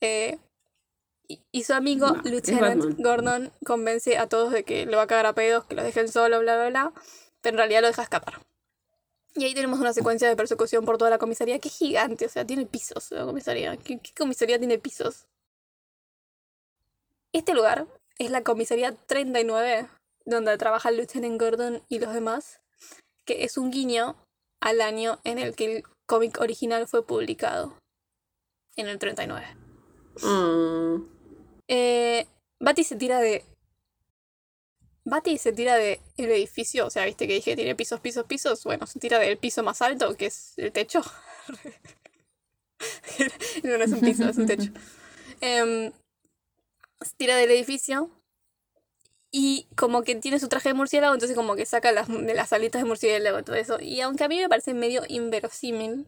Eh, 0.01 0.37
y, 1.27 1.41
y 1.51 1.63
su 1.63 1.73
amigo 1.73 2.07
No, 2.07 2.21
Lieutenant. 2.23 2.99
Gordon 2.99 3.51
convence 3.65 4.17
a 4.17 4.27
todos 4.27 4.51
de 4.53 4.63
que 4.63 4.85
lo 4.85 4.97
va 4.97 5.03
a 5.03 5.07
cagar 5.07 5.25
a 5.25 5.33
pedos, 5.33 5.65
que 5.65 5.75
los 5.75 5.83
dejen 5.83 6.07
solo, 6.07 6.39
bla, 6.39 6.55
bla, 6.55 6.69
bla. 6.69 6.93
Pero 7.41 7.55
en 7.55 7.57
realidad 7.57 7.81
lo 7.81 7.87
deja 7.87 8.03
escapar. 8.03 8.39
Y 9.35 9.45
ahí 9.45 9.53
tenemos 9.53 9.79
una 9.79 9.93
secuencia 9.93 10.27
de 10.27 10.35
persecución 10.35 10.85
por 10.85 10.97
toda 10.97 11.09
la 11.09 11.17
comisaría 11.17 11.59
que 11.59 11.69
es 11.69 11.77
gigante. 11.77 12.25
O 12.25 12.29
sea, 12.29 12.45
tiene 12.45 12.65
pisos 12.65 13.11
la 13.11 13.25
comisaría. 13.25 13.77
¿Qué, 13.77 13.99
qué 13.99 14.11
comisaría 14.17 14.57
tiene 14.59 14.79
pisos? 14.79 15.27
Este 17.31 17.53
lugar 17.53 17.87
es 18.17 18.31
la 18.31 18.43
comisaría 18.43 18.93
39, 18.93 19.87
donde 20.25 20.57
trabaja 20.57 20.89
el 20.89 20.97
Lieutenant 20.97 21.39
Gordon 21.39 21.83
y 21.87 21.99
los 21.99 22.13
demás, 22.13 22.59
que 23.25 23.43
es 23.43 23.57
un 23.57 23.71
guiño 23.71 24.15
al 24.61 24.81
año 24.81 25.19
en 25.23 25.39
el 25.39 25.55
que 25.55 25.77
el 25.77 25.83
cómic 26.05 26.39
original 26.41 26.87
fue 26.87 27.05
publicado, 27.05 27.77
en 28.75 28.87
el 28.87 28.99
39. 28.99 29.45
Ah. 30.23 30.97
Eh, 31.67 32.27
Batty 32.59 32.83
se 32.83 32.95
tira 32.95 33.19
de... 33.19 33.43
Batty 35.05 35.37
se 35.37 35.53
tira 35.53 35.75
de 35.75 36.01
el 36.17 36.31
edificio, 36.31 36.85
o 36.85 36.89
sea, 36.89 37.05
viste 37.05 37.27
que 37.27 37.35
dije 37.35 37.51
que 37.51 37.55
tiene 37.55 37.75
pisos, 37.75 37.99
pisos, 37.99 38.25
pisos. 38.25 38.63
Bueno, 38.63 38.85
se 38.85 38.99
tira 38.99 39.17
del 39.17 39.37
piso 39.37 39.63
más 39.63 39.81
alto, 39.81 40.15
que 40.15 40.27
es 40.27 40.53
el 40.57 40.71
techo. 40.71 41.01
no, 43.63 43.77
no 43.77 43.83
es 43.83 43.91
un 43.91 44.01
piso, 44.01 44.27
es 44.27 44.37
un 44.37 44.45
techo. 44.45 44.71
Em, 45.41 45.93
se 46.99 47.15
tira 47.15 47.37
del 47.37 47.49
edificio 47.51 48.11
y 49.31 49.67
como 49.75 50.03
que 50.03 50.15
tiene 50.15 50.39
su 50.39 50.47
traje 50.47 50.69
de 50.69 50.73
murciélago, 50.73 51.13
entonces 51.13 51.37
como 51.37 51.55
que 51.55 51.65
saca 51.65 51.91
las, 51.91 52.07
de 52.07 52.33
las 52.33 52.51
alitas 52.51 52.81
de 52.81 52.87
murciélago 52.87 53.43
todo 53.43 53.55
eso. 53.55 53.79
Y 53.79 54.01
aunque 54.01 54.23
a 54.23 54.27
mí 54.27 54.37
me 54.39 54.49
parece 54.49 54.73
medio 54.73 55.03
inverosímil, 55.07 56.07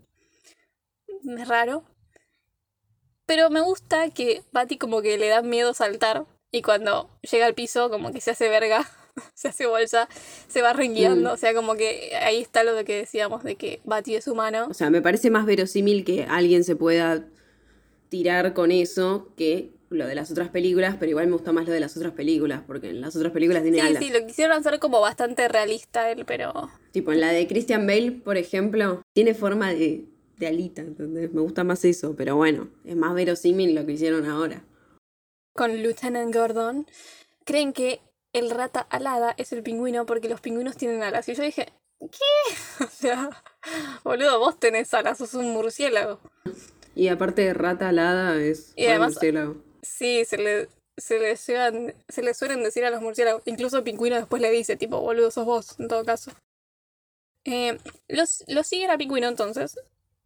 es 1.38 1.47
raro, 1.47 1.84
Pero 3.26 3.49
me 3.49 3.61
gusta 3.61 4.09
que 4.09 4.43
Patty 4.51 4.78
como 4.78 5.01
que 5.01 5.17
le 5.17 5.28
da 5.28 5.41
miedo 5.41 5.74
saltar 5.74 6.26
y 6.51 6.61
cuando 6.61 7.09
llega 7.22 7.45
al 7.45 7.53
piso 7.53 7.89
como 7.89 8.11
que 8.11 8.22
se 8.22 8.32
hace 8.32 8.49
verga, 8.49 8.89
se 9.36 9.49
hace 9.49 9.67
bolsa, 9.67 10.09
se 10.47 10.61
va 10.61 10.74
rengueando. 10.74 11.30
Mm. 11.30 11.34
O 11.34 11.38
sea, 11.38 11.53
como 11.53 11.76
que 11.76 12.15
ahí 12.15 12.41
está 12.41 12.63
lo 12.63 12.74
de 12.74 12.84
que 12.84 12.97
decíamos 12.97 13.43
de 13.43 13.55
que 13.55 13.82
Patty 13.88 14.15
es 14.15 14.28
humano. 14.28 14.67
O 14.69 14.74
sea, 14.74 14.89
me 14.89 15.01
parece 15.01 15.30
más 15.30 15.45
verosímil 15.45 16.03
que 16.03 16.26
alguien 16.28 16.63
se 16.63 16.76
pueda 16.76 17.24
tirar 18.09 18.53
con 18.53 18.72
eso 18.72 19.30
que 19.38 19.72
lo 19.92 20.08
de 20.08 20.16
las 20.16 20.32
otras 20.32 20.50
películas, 20.50 20.96
pero 21.00 21.10
igual 21.12 21.28
me 21.28 21.34
gusta 21.34 21.52
más 21.52 21.66
lo 21.68 21.74
de 21.74 21.80
las 21.80 21.96
otras 21.98 22.14
películas, 22.14 22.62
porque 22.66 22.89
en 22.89 23.02
las 23.02 23.16
otras 23.16 23.32
películas 23.32 23.62
tiene 23.64 23.80
Sí, 23.82 23.88
alas. 23.88 24.04
sí, 24.04 24.10
lo 24.12 24.26
quisieron 24.26 24.58
hacer 24.58 24.80
como 24.80 25.00
bastante 25.02 25.48
realista 25.48 26.10
él, 26.12 26.24
pero... 26.26 26.70
Tipo, 26.92 27.12
en 27.12 27.22
la 27.22 27.30
de 27.32 27.48
Christian 27.48 27.86
Bale, 27.86 28.12
por 28.12 28.38
ejemplo, 28.38 29.02
tiene 29.14 29.34
forma 29.34 29.74
de, 29.74 30.06
de 30.38 30.48
alita, 30.48 30.82
¿entendés? 30.82 31.32
Me 31.34 31.42
gusta 31.42 31.64
más 31.64 31.84
eso, 31.86 32.16
pero 32.16 32.36
bueno, 32.36 32.70
es 32.86 32.96
más 32.96 33.14
verosímil 33.14 33.76
lo 33.76 33.86
que 33.86 33.92
hicieron 33.94 34.26
ahora. 34.26 34.64
con 35.54 35.76
Lieutenant 35.76 36.34
Gordon, 36.34 36.88
creen 37.44 37.74
que 37.74 38.00
el 38.34 38.50
rata 38.50 38.80
alada 38.80 39.34
es 39.38 39.52
el 39.52 39.62
pingüino 39.62 40.06
porque 40.06 40.30
los 40.30 40.39
pingüinos 40.39 40.78
tienen 40.78 41.04
alas. 41.04 41.28
Y 41.28 41.36
yo 41.36 41.44
dije, 41.44 41.68
¿qué? 42.00 42.54
O 42.86 42.88
sea, 42.89 43.30
boludo, 44.06 44.39
vos 44.39 44.58
tenés 44.60 44.94
alas, 44.94 45.18
sos 45.18 45.34
un 45.34 45.52
murciélago. 45.52 46.20
Y 46.96 47.10
aparte 47.10 47.42
de 47.44 47.54
rata 47.54 47.89
alada 47.89 48.42
es 48.42 48.72
Y 48.78 48.86
además- 48.86 49.14
murciélago. 49.14 49.58
Sí, 49.82 50.26
se 50.26 50.38
le, 50.38 50.70
se 50.98 51.36
se 51.36 52.22
le 52.22 52.34
suelen 52.34 52.64
decir 52.64 52.86
a 52.86 52.90
los 52.90 53.02
murciélagos. 53.02 53.44
Incluso 53.46 53.84
pingüino 53.84 54.16
después 54.16 54.42
le 54.42 54.52
dice, 54.52 54.76
tipo, 54.78 55.00
boludo, 55.02 55.32
sos 55.32 55.46
vos, 55.46 55.80
en 55.80 55.88
todo 55.88 56.06
caso. 56.06 56.32
Eh, 57.44 57.78
los, 58.08 58.44
siguen 58.68 58.92
al 58.92 58.98
pingüino 59.00 59.28
entonces 59.28 59.80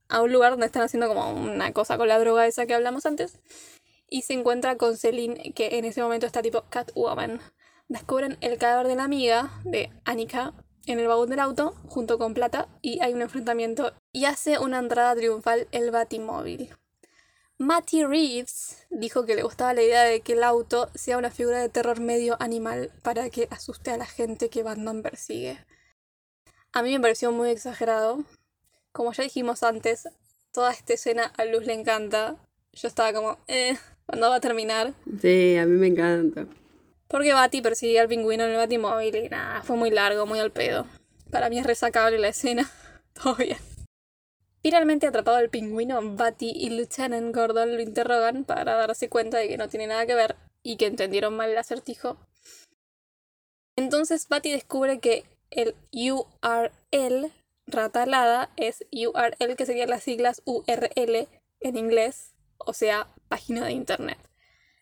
a 0.10 0.22
un 0.22 0.34
lugar 0.34 0.52
donde 0.52 0.66
están 0.66 0.84
haciendo 0.84 1.08
como 1.08 1.32
una 1.32 1.72
cosa 1.72 1.98
con 1.98 2.08
la 2.08 2.20
droga 2.20 2.46
esa 2.46 2.66
que 2.66 2.74
hablamos 2.74 3.06
antes. 3.06 3.40
Y 4.10 4.22
se 4.22 4.34
encuentra 4.34 4.78
con 4.78 4.98
Celine, 4.98 5.54
que 5.54 5.78
en 5.80 5.86
ese 5.86 6.02
momento 6.02 6.26
está 6.26 6.42
tipo 6.42 6.66
Catwoman. 6.70 7.40
Descubren 7.88 8.38
el 8.42 8.58
cadáver 8.58 8.88
de 8.88 8.96
la 8.96 9.04
amiga 9.06 9.62
de 9.64 9.92
Annika 10.06 10.54
en 10.86 11.00
el 11.00 11.08
vagón 11.08 11.30
del 11.30 11.40
auto, 11.40 11.76
junto 11.88 12.20
con 12.20 12.34
Plata, 12.36 12.68
y 12.82 13.02
hay 13.02 13.14
un 13.14 13.24
enfrentamiento. 13.24 13.94
Y 14.12 14.26
hace 14.26 14.60
una 14.60 14.78
entrada 14.80 15.16
triunfal 15.16 15.68
el 15.72 15.90
Batimóvil. 15.90 16.70
Matty 17.58 18.04
Reeves 18.04 18.86
dijo 18.90 19.26
que 19.26 19.36
le 19.36 19.44
gustaba 19.44 19.74
la 19.74 19.82
idea 19.82 20.04
de 20.04 20.20
que 20.20 20.34
el 20.34 20.44
auto 20.44 20.90
sea 20.94 21.18
una 21.18 21.32
figura 21.32 21.62
de 21.62 21.70
terror 21.70 22.02
medio 22.02 22.36
animal 22.42 22.92
para 23.02 23.30
que 23.30 23.48
asuste 23.50 23.92
a 23.92 23.98
la 23.98 24.06
gente 24.06 24.50
que 24.50 24.62
Batman 24.62 25.02
persigue. 25.02 25.58
A 26.74 26.84
mí 26.84 26.92
me 26.92 27.00
pareció 27.00 27.32
muy 27.32 27.52
exagerado. 27.52 28.26
Como 28.92 29.14
ya 29.14 29.24
dijimos 29.24 29.64
antes, 29.64 30.10
toda 30.52 30.72
esta 30.72 30.96
escena 30.96 31.32
a 31.38 31.46
Luz 31.46 31.66
le 31.66 31.74
encanta. 31.74 32.36
Yo 32.74 32.90
estaba 32.90 33.14
como, 33.14 33.38
eh, 33.48 33.78
¿cuándo 34.06 34.30
va 34.30 34.36
a 34.36 34.42
terminar? 34.42 34.94
Sí, 35.22 35.56
a 35.56 35.66
mí 35.66 35.78
me 35.78 35.88
encanta. 35.88 36.48
Porque 37.08 37.32
Batty 37.32 37.62
persigue 37.62 38.02
al 38.02 38.10
pingüino 38.10 38.44
en 38.44 38.52
el 38.52 38.58
batimóvil 38.58 39.16
y 39.16 39.30
nada, 39.30 39.62
fue 39.62 39.78
muy 39.78 39.92
largo, 39.92 40.26
muy 40.26 40.40
al 40.40 40.52
pedo. 40.52 40.86
Para 41.32 41.50
mí 41.50 41.58
es 41.58 41.66
resacable 41.66 42.20
la 42.20 42.28
escena. 42.28 42.70
Todo 43.14 43.36
bien. 43.36 43.75
Finalmente 44.66 45.06
atrapado 45.06 45.38
el 45.38 45.52
pingüino, 45.52 46.02
Batty 46.16 46.50
y 46.50 46.72
Lieutenant 46.72 47.36
Gordon 47.36 47.76
lo 47.76 47.84
interrogan 47.84 48.46
para 48.46 48.74
darse 48.74 49.10
cuenta 49.10 49.38
de 49.38 49.48
que 49.48 49.58
no 49.58 49.70
tiene 49.70 49.86
nada 49.86 50.08
que 50.08 50.16
ver 50.16 50.38
y 50.64 50.78
que 50.78 50.88
entendieron 50.88 51.38
mal 51.38 51.52
el 51.52 51.58
acertijo. 51.60 52.18
Entonces 53.76 54.28
Batty 54.28 54.52
descubre 54.52 55.00
que 55.00 55.24
el 55.52 55.76
URL 55.92 57.32
ratalada 57.68 58.50
es 58.58 58.84
URL 58.92 59.56
que 59.56 59.68
serían 59.68 59.92
las 59.92 60.02
siglas 60.02 60.42
URL 60.46 61.28
en 61.60 61.78
inglés, 61.78 62.34
o 62.58 62.74
sea, 62.74 63.14
página 63.28 63.66
de 63.66 63.72
internet. 63.74 64.18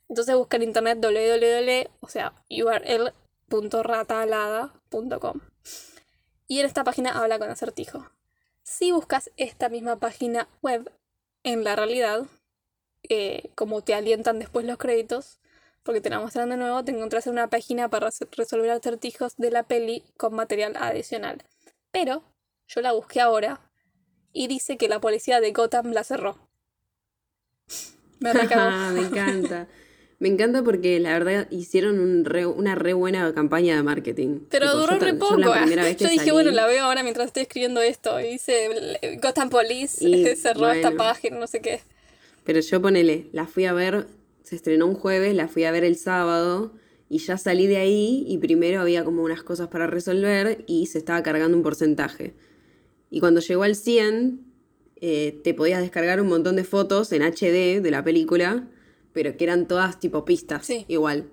Entonces 0.08 0.34
busca 0.34 0.56
en 0.56 0.64
internet 0.64 1.00
www, 1.02 1.90
o 2.00 2.08
sea. 2.08 2.42
Y 2.48 2.62
en 6.60 6.66
esta 6.66 6.86
página 6.86 7.22
habla 7.22 7.38
con 7.38 7.50
acertijo. 7.50 8.13
Si 8.64 8.92
buscas 8.92 9.32
esta 9.38 9.70
misma 9.70 9.98
página 9.98 10.48
web 10.62 10.92
en 11.44 11.64
la 11.64 11.76
realidad, 11.76 12.26
eh, 13.10 13.52
como 13.56 13.82
te 13.84 13.94
alientan 13.94 14.40
después 14.40 14.66
los 14.66 14.78
créditos, 14.78 15.40
porque 15.84 16.02
te 16.02 16.10
la 16.10 16.20
muestran 16.20 16.50
de 16.50 16.58
nuevo, 16.58 16.84
te 16.84 16.92
encontrás 16.92 17.28
en 17.28 17.34
una 17.34 17.50
página 17.50 17.90
para 17.90 18.08
res- 18.08 18.26
resolver 18.32 18.72
acertijos 18.72 19.36
de 19.38 19.52
la 19.52 19.64
peli 19.64 20.04
con 20.18 20.34
material 20.36 20.76
adicional. 20.78 21.44
Pero 21.92 22.24
yo 22.68 22.82
la 22.82 22.94
busqué 22.94 23.22
ahora 23.22 23.62
y 24.34 24.48
dice 24.48 24.78
que 24.78 24.90
la 24.90 25.02
policía 25.02 25.42
de 25.42 25.52
Gotham 25.54 25.92
la 25.92 26.04
cerró. 26.04 26.38
Me 28.22 29.02
encanta. 29.02 29.68
Me 30.24 30.30
encanta 30.30 30.64
porque 30.64 31.00
la 31.02 31.12
verdad 31.12 31.48
hicieron 31.52 32.00
un 32.00 32.24
re- 32.24 32.46
una 32.46 32.76
re 32.76 32.94
buena 32.94 33.34
campaña 33.34 33.76
de 33.76 33.84
marketing. 33.84 34.40
Pero 34.50 34.68
Tipo, 34.68 34.78
duró 34.80 34.94
yo 34.94 35.00
re 35.06 35.12
yo 35.12 35.20
poco. 35.20 35.38
la 35.38 35.60
primera 35.62 35.84
vez 35.84 35.98
que 35.98 36.06
Yo 36.06 36.10
dije, 36.10 36.26
salí- 36.26 36.32
bueno, 36.32 36.52
la 36.52 36.66
veo 36.66 36.86
ahora 36.86 37.04
mientras 37.04 37.28
estoy 37.28 37.44
escribiendo 37.44 37.82
esto. 37.82 38.20
Y 38.22 38.30
dice, 38.30 38.70
Gotham 39.22 39.50
Police 39.50 40.08
Y, 40.08 40.26
cerró 40.38 40.72
esta 40.72 40.92
página, 40.92 41.38
no 41.40 41.48
sé 41.48 41.60
qué. 41.62 41.82
Pero 42.46 42.62
yo 42.62 42.82
ponele, 42.82 43.28
la 43.34 43.48
fui 43.48 43.66
a 43.66 43.74
ver, 43.74 44.08
se 44.44 44.56
estrenó 44.56 44.86
un 44.88 44.96
jueves, 44.96 45.36
la 45.36 45.48
fui 45.50 45.66
a 45.66 45.72
ver 45.72 45.84
el 45.84 45.98
sábado 45.98 46.72
y 47.10 47.18
ya 47.20 47.38
salí 47.38 47.68
de 47.68 47.78
ahí 47.78 48.24
y 48.26 48.38
primero 48.38 48.80
había 48.82 49.04
como 49.04 49.24
unas 49.24 49.44
cosas 49.44 49.68
para 49.68 49.88
resolver 49.88 50.64
y 50.68 50.86
se 50.88 50.98
estaba 51.00 51.22
cargando 51.22 51.56
un 51.58 51.64
porcentaje. 51.64 52.34
Y 53.10 53.20
cuando 53.20 53.42
llegó 53.42 53.64
al 53.64 53.76
100, 53.76 54.40
eh, 55.02 55.42
te 55.44 55.54
podías 55.54 55.82
descargar 55.82 56.22
un 56.22 56.28
montón 56.28 56.56
de 56.56 56.64
fotos 56.64 57.12
en 57.12 57.22
HD 57.24 57.82
de 57.82 57.92
la 57.92 58.04
película, 58.06 58.70
pero 59.14 59.38
que 59.38 59.44
eran 59.44 59.68
todas 59.68 60.00
tipo 60.00 60.26
pistas, 60.26 60.66
Sí. 60.66 60.86
igual. 60.88 61.30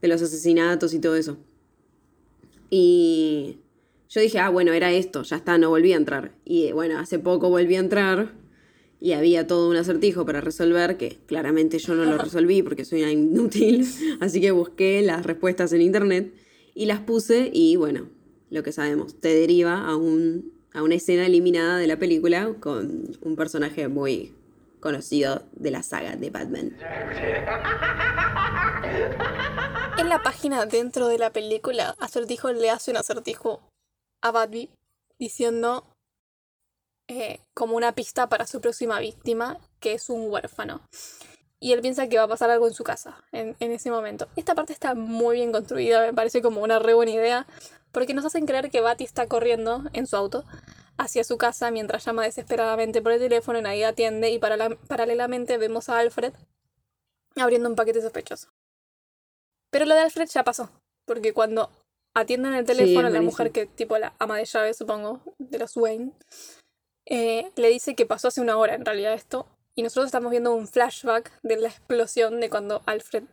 De 0.00 0.08
los 0.08 0.22
asesinatos 0.22 0.94
y 0.94 1.00
todo 1.00 1.16
eso. 1.16 1.38
Y 2.70 3.58
yo 4.08 4.20
dije, 4.20 4.38
ah, 4.38 4.48
bueno, 4.50 4.72
era 4.72 4.92
esto, 4.92 5.22
ya 5.22 5.36
está, 5.36 5.58
no 5.58 5.70
volví 5.70 5.92
a 5.92 5.96
entrar. 5.96 6.32
Y 6.44 6.72
bueno, 6.72 6.98
hace 6.98 7.18
poco 7.18 7.48
volví 7.50 7.74
a 7.76 7.80
entrar 7.80 8.32
y 9.00 9.12
había 9.12 9.46
todo 9.46 9.70
un 9.70 9.76
acertijo 9.76 10.26
para 10.26 10.40
resolver 10.40 10.96
que 10.96 11.18
claramente 11.26 11.78
yo 11.78 11.94
no 11.94 12.04
lo 12.04 12.18
resolví 12.18 12.62
porque 12.62 12.84
soy 12.84 13.02
una 13.02 13.12
inútil. 13.12 13.86
Así 14.20 14.40
que 14.40 14.50
busqué 14.50 15.02
las 15.02 15.24
respuestas 15.24 15.72
en 15.72 15.82
internet 15.82 16.32
y 16.74 16.86
las 16.86 17.00
puse 17.00 17.50
y 17.52 17.76
bueno, 17.76 18.08
lo 18.50 18.62
que 18.62 18.72
sabemos, 18.72 19.18
te 19.20 19.28
deriva 19.28 19.86
a, 19.86 19.96
un, 19.96 20.52
a 20.72 20.82
una 20.82 20.94
escena 20.94 21.26
eliminada 21.26 21.76
de 21.78 21.86
la 21.86 21.98
película 21.98 22.54
con 22.60 23.16
un 23.20 23.36
personaje 23.36 23.88
muy 23.88 24.32
conocido 24.80 25.42
de 25.52 25.70
la 25.70 25.82
saga 25.82 26.16
de 26.16 26.30
Batman. 26.30 26.76
En 29.98 30.08
la 30.08 30.22
página 30.22 30.66
dentro 30.66 31.08
de 31.08 31.18
la 31.18 31.30
película, 31.30 31.96
Acertijo 31.98 32.52
le 32.52 32.70
hace 32.70 32.90
un 32.90 32.96
acertijo 32.96 33.60
a 34.22 34.30
Batby 34.30 34.70
diciendo 35.18 35.84
eh, 37.08 37.40
como 37.54 37.76
una 37.76 37.92
pista 37.92 38.28
para 38.28 38.46
su 38.46 38.60
próxima 38.60 39.00
víctima, 39.00 39.58
que 39.80 39.94
es 39.94 40.08
un 40.08 40.30
huérfano. 40.30 40.82
Y 41.60 41.72
él 41.72 41.80
piensa 41.80 42.08
que 42.08 42.18
va 42.18 42.24
a 42.24 42.28
pasar 42.28 42.50
algo 42.50 42.68
en 42.68 42.74
su 42.74 42.84
casa 42.84 43.24
en, 43.32 43.56
en 43.58 43.72
ese 43.72 43.90
momento. 43.90 44.28
Esta 44.36 44.54
parte 44.54 44.72
está 44.72 44.94
muy 44.94 45.36
bien 45.36 45.50
construida, 45.50 46.02
me 46.02 46.14
parece 46.14 46.40
como 46.40 46.62
una 46.62 46.78
re 46.78 46.94
buena 46.94 47.10
idea, 47.10 47.46
porque 47.92 48.14
nos 48.14 48.24
hacen 48.24 48.46
creer 48.46 48.70
que 48.70 48.80
Batty 48.80 49.04
está 49.04 49.26
corriendo 49.26 49.82
en 49.92 50.06
su 50.06 50.16
auto 50.16 50.44
hacia 50.96 51.24
su 51.24 51.38
casa 51.38 51.70
mientras 51.70 52.04
llama 52.04 52.24
desesperadamente 52.24 53.00
por 53.00 53.12
el 53.12 53.20
teléfono 53.20 53.58
y 53.58 53.62
nadie 53.62 53.86
atiende 53.86 54.30
y 54.30 54.38
paralelamente 54.38 55.56
vemos 55.58 55.88
a 55.88 55.98
Alfred 55.98 56.32
abriendo 57.36 57.68
un 57.68 57.76
paquete 57.76 58.02
sospechoso. 58.02 58.48
Pero 59.70 59.84
lo 59.84 59.94
de 59.94 60.00
Alfred 60.00 60.28
ya 60.28 60.44
pasó, 60.44 60.70
porque 61.04 61.32
cuando 61.32 61.70
atienden 62.14 62.54
el 62.54 62.64
teléfono, 62.64 63.08
la 63.10 63.22
mujer 63.22 63.52
que 63.52 63.66
tipo 63.66 63.96
la 63.98 64.14
ama 64.18 64.36
de 64.36 64.44
llave, 64.44 64.74
supongo, 64.74 65.20
de 65.38 65.58
los 65.58 65.76
Wayne, 65.76 66.12
eh, 67.06 67.50
le 67.56 67.68
dice 67.68 67.94
que 67.94 68.06
pasó 68.06 68.28
hace 68.28 68.40
una 68.40 68.56
hora 68.56 68.74
en 68.74 68.84
realidad 68.84 69.14
esto, 69.14 69.46
y 69.74 69.82
nosotros 69.82 70.06
estamos 70.06 70.30
viendo 70.30 70.54
un 70.54 70.66
flashback 70.66 71.32
de 71.42 71.56
la 71.56 71.68
explosión 71.68 72.40
de 72.40 72.50
cuando 72.50 72.82
Alfred 72.86 73.24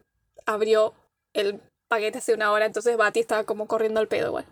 abrió 0.45 0.93
el 1.34 1.60
paquete 1.96 2.18
hace 2.18 2.34
una 2.34 2.52
hora, 2.52 2.66
entonces 2.66 2.98
Batty 2.98 3.22
estaba 3.22 3.43
como 3.46 3.68
corriendo 3.68 4.00
al 4.00 4.08
pedo 4.08 4.28
igual. 4.28 4.46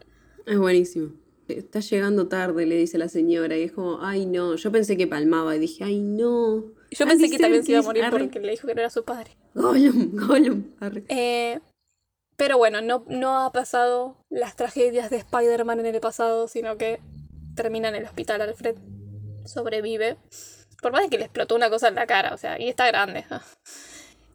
Es 0.45 0.57
buenísimo. 0.57 1.11
Está 1.47 1.81
llegando 1.81 2.27
tarde, 2.27 2.65
le 2.65 2.75
dice 2.75 2.97
la 2.97 3.09
señora, 3.09 3.57
y 3.57 3.63
es 3.63 3.71
como, 3.73 3.99
ay 4.01 4.25
no, 4.25 4.55
yo 4.55 4.71
pensé 4.71 4.95
que 4.95 5.07
palmaba 5.07 5.55
y 5.55 5.59
dije, 5.59 5.83
ay 5.83 5.99
no. 5.99 6.63
Yo 6.91 7.05
pensé 7.05 7.29
que 7.29 7.37
también 7.37 7.63
se 7.63 7.71
iba 7.71 7.81
a 7.81 7.83
morir 7.83 8.05
arre. 8.05 8.19
porque 8.19 8.39
le 8.39 8.51
dijo 8.51 8.67
que 8.67 8.75
no 8.75 8.81
era 8.81 8.89
su 8.89 9.03
padre. 9.03 9.31
Gollum, 9.53 10.15
Gollum, 10.15 10.71
arre. 10.79 11.03
Eh, 11.09 11.59
pero 12.37 12.57
bueno, 12.57 12.81
no, 12.81 13.03
no 13.09 13.39
ha 13.39 13.51
pasado 13.51 14.17
las 14.29 14.55
tragedias 14.55 15.09
de 15.09 15.17
Spider-Man 15.17 15.81
en 15.81 15.87
el 15.87 15.99
pasado, 15.99 16.47
sino 16.47 16.77
que 16.77 16.99
termina 17.55 17.89
en 17.89 17.95
el 17.95 18.05
hospital 18.05 18.41
Alfred. 18.41 18.77
Sobrevive. 19.45 20.17
Por 20.81 20.93
más 20.93 21.03
de 21.03 21.09
que 21.09 21.17
le 21.17 21.25
explotó 21.25 21.55
una 21.55 21.69
cosa 21.69 21.89
en 21.89 21.95
la 21.95 22.07
cara, 22.07 22.33
o 22.33 22.37
sea, 22.37 22.59
y 22.59 22.69
está 22.69 22.87
grande. 22.87 23.25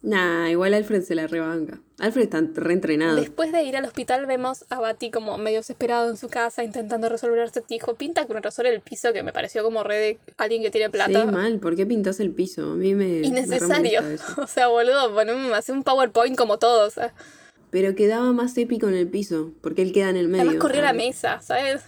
Nah, 0.01 0.49
igual 0.49 0.73
Alfred 0.73 1.01
se 1.01 1.13
la 1.13 1.27
rebanca. 1.27 1.81
Alfred 1.99 2.23
está 2.23 2.41
reentrenado. 2.53 3.17
Después 3.17 3.51
de 3.51 3.63
ir 3.63 3.75
al 3.75 3.83
hospital 3.83 4.25
vemos 4.25 4.65
a 4.69 4.79
Batty 4.79 5.11
como 5.11 5.37
medio 5.37 5.57
desesperado 5.57 6.09
en 6.09 6.15
su 6.15 6.29
casa 6.29 6.63
intentando 6.63 7.09
resolver 7.09 7.39
el 7.39 7.49
acertijo. 7.49 7.95
Pinta 7.95 8.25
con 8.25 8.41
razón 8.41 8.65
el 8.65 8.79
piso 8.79 9.11
que 9.11 9.23
me 9.23 9.33
pareció 9.33 9.61
como 9.61 9.83
re 9.83 9.97
de 9.97 10.19
alguien 10.37 10.61
que 10.61 10.71
tiene 10.71 10.89
plata. 10.89 11.25
Sí, 11.25 11.27
mal. 11.27 11.59
¿Por 11.59 11.75
qué 11.75 11.85
pintas 11.85 12.21
el 12.21 12.31
piso? 12.31 12.71
A 12.71 12.75
mí 12.75 12.95
me. 12.95 13.19
me 13.19 13.27
Innecesario. 13.27 14.01
eso. 14.01 14.25
O 14.41 14.47
sea, 14.47 14.67
boludo, 14.67 15.13
poneme, 15.13 15.53
hace 15.53 15.73
un 15.73 15.83
PowerPoint 15.83 16.37
como 16.37 16.59
todos. 16.59 16.87
O 16.87 17.01
sea. 17.01 17.13
Pero 17.69 17.93
quedaba 17.93 18.31
más 18.31 18.57
épico 18.57 18.87
en 18.87 18.95
el 18.95 19.07
piso, 19.07 19.51
porque 19.61 19.81
él 19.81 19.91
queda 19.91 20.09
en 20.09 20.17
el 20.17 20.29
medio. 20.29 20.43
Además 20.43 20.61
corrió 20.61 20.81
la 20.81 20.93
mesa, 20.93 21.41
¿sabes? 21.41 21.83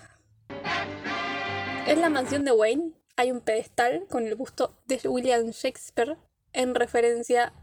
En 1.88 2.02
la 2.02 2.10
mansión 2.10 2.46
de 2.46 2.52
Wayne 2.52 2.92
hay 3.16 3.32
un 3.32 3.40
pedestal 3.40 4.06
con 4.10 4.28
el 4.28 4.36
busto 4.36 4.76
de 4.86 5.00
William 5.08 5.50
Shakespeare 5.50 6.18
en 6.54 6.76
referencia 6.76 7.54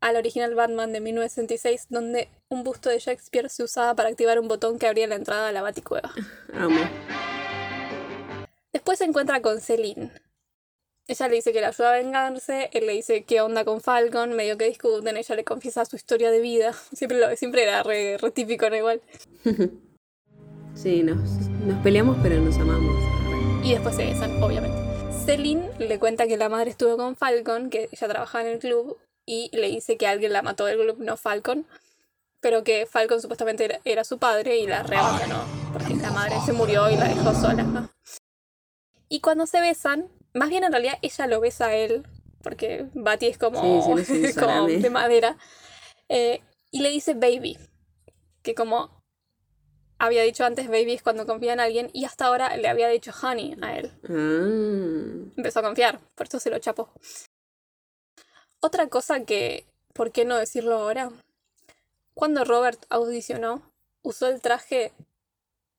al 0.00 0.16
original 0.16 0.54
Batman 0.54 0.92
de 0.92 1.00
1966, 1.00 1.86
donde 1.88 2.28
un 2.48 2.64
busto 2.64 2.90
de 2.90 2.98
Shakespeare 2.98 3.48
se 3.48 3.62
usaba 3.62 3.94
para 3.94 4.08
activar 4.08 4.38
un 4.38 4.48
botón 4.48 4.78
que 4.78 4.86
abría 4.86 5.06
la 5.06 5.14
entrada 5.16 5.48
a 5.48 5.52
la 5.52 5.62
Baticueva. 5.62 6.12
Amo. 6.54 6.80
Después 8.72 8.98
se 8.98 9.04
encuentra 9.04 9.40
con 9.40 9.60
Celine. 9.60 10.10
Ella 11.08 11.28
le 11.28 11.36
dice 11.36 11.52
que 11.52 11.60
la 11.60 11.68
ayuda 11.68 11.94
a 11.94 11.96
vengarse, 11.96 12.68
él 12.72 12.86
le 12.86 12.92
dice 12.92 13.24
qué 13.24 13.40
onda 13.40 13.64
con 13.64 13.80
Falcon, 13.80 14.32
medio 14.34 14.58
que 14.58 14.66
discuten, 14.66 15.16
ella 15.16 15.36
le 15.36 15.44
confiesa 15.44 15.84
su 15.84 15.94
historia 15.94 16.30
de 16.32 16.40
vida. 16.40 16.72
Siempre, 16.92 17.18
lo, 17.18 17.36
siempre 17.36 17.62
era 17.62 17.82
re, 17.82 18.18
re 18.18 18.30
típico, 18.30 18.68
¿no? 18.68 18.76
Igual. 18.76 19.00
Sí, 20.74 21.02
nos, 21.02 21.18
nos 21.64 21.82
peleamos, 21.82 22.18
pero 22.22 22.38
nos 22.38 22.54
amamos. 22.58 22.94
Y 23.64 23.72
después 23.72 23.96
se 23.96 24.04
besan, 24.04 24.42
obviamente. 24.42 24.76
Celine 25.24 25.70
le 25.78 25.98
cuenta 25.98 26.26
que 26.26 26.36
la 26.36 26.50
madre 26.50 26.68
estuvo 26.68 26.98
con 26.98 27.16
Falcon, 27.16 27.70
que 27.70 27.88
ella 27.90 28.08
trabajaba 28.08 28.44
en 28.44 28.52
el 28.52 28.58
club, 28.58 28.98
y 29.26 29.50
le 29.52 29.66
dice 29.68 29.96
que 29.96 30.06
alguien 30.06 30.32
la 30.32 30.42
mató 30.42 30.64
del 30.64 30.78
club, 30.78 30.98
no 31.00 31.16
Falcon, 31.16 31.66
pero 32.40 32.62
que 32.64 32.86
Falcon 32.86 33.20
supuestamente 33.20 33.64
era, 33.64 33.80
era 33.84 34.04
su 34.04 34.18
padre 34.18 34.58
y 34.58 34.66
la 34.66 34.84
reabandonó, 34.84 35.44
porque 35.72 35.94
la 35.96 36.12
madre 36.12 36.36
se 36.46 36.52
murió 36.52 36.88
y 36.90 36.96
la 36.96 37.08
dejó 37.08 37.34
sola. 37.34 37.64
¿no? 37.64 37.90
Y 39.08 39.20
cuando 39.20 39.46
se 39.46 39.60
besan, 39.60 40.08
más 40.32 40.48
bien 40.48 40.64
en 40.64 40.72
realidad 40.72 40.98
ella 41.02 41.26
lo 41.26 41.40
besa 41.40 41.66
a 41.66 41.74
él, 41.74 42.06
porque 42.42 42.86
Batty 42.94 43.26
es 43.26 43.38
como, 43.38 43.96
Sí, 44.04 44.32
como 44.38 44.66
de 44.68 44.90
madera, 44.90 45.36
eh, 46.08 46.40
y 46.70 46.80
le 46.82 46.90
dice 46.90 47.14
baby, 47.14 47.58
que 48.42 48.54
como 48.54 49.02
había 49.98 50.22
dicho 50.22 50.44
antes, 50.44 50.68
baby 50.68 50.92
es 50.92 51.02
cuando 51.02 51.26
confía 51.26 51.52
en 51.54 51.60
alguien, 51.60 51.90
y 51.92 52.04
hasta 52.04 52.26
ahora 52.26 52.56
le 52.56 52.68
había 52.68 52.88
dicho 52.88 53.12
honey 53.22 53.56
a 53.62 53.76
él 53.78 53.90
Ah. 54.08 55.32
empezó 55.36 55.60
a 55.60 55.62
confiar, 55.62 55.98
por 56.14 56.26
eso 56.28 56.38
se 56.38 56.50
lo 56.50 56.58
chapó. 56.60 56.92
Otra 58.60 58.88
cosa 58.88 59.24
que, 59.24 59.64
¿por 59.92 60.12
qué 60.12 60.24
no 60.24 60.36
decirlo 60.36 60.76
ahora? 60.76 61.10
Cuando 62.14 62.44
Robert 62.44 62.84
audicionó, 62.88 63.62
usó 64.02 64.28
el 64.28 64.40
traje 64.40 64.92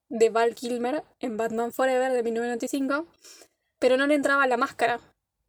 de 0.10 0.30
Val 0.30 0.56
Kilmer 0.56 1.04
en 1.20 1.38
Batman 1.38 1.72
Forever 1.72 2.12
de 2.12 2.24
1995, 2.24 3.06
pero 3.80 3.98
no 3.98 4.08
le 4.08 4.16
entraba 4.16 4.48
la 4.48 4.58
máscara. 4.58 5.00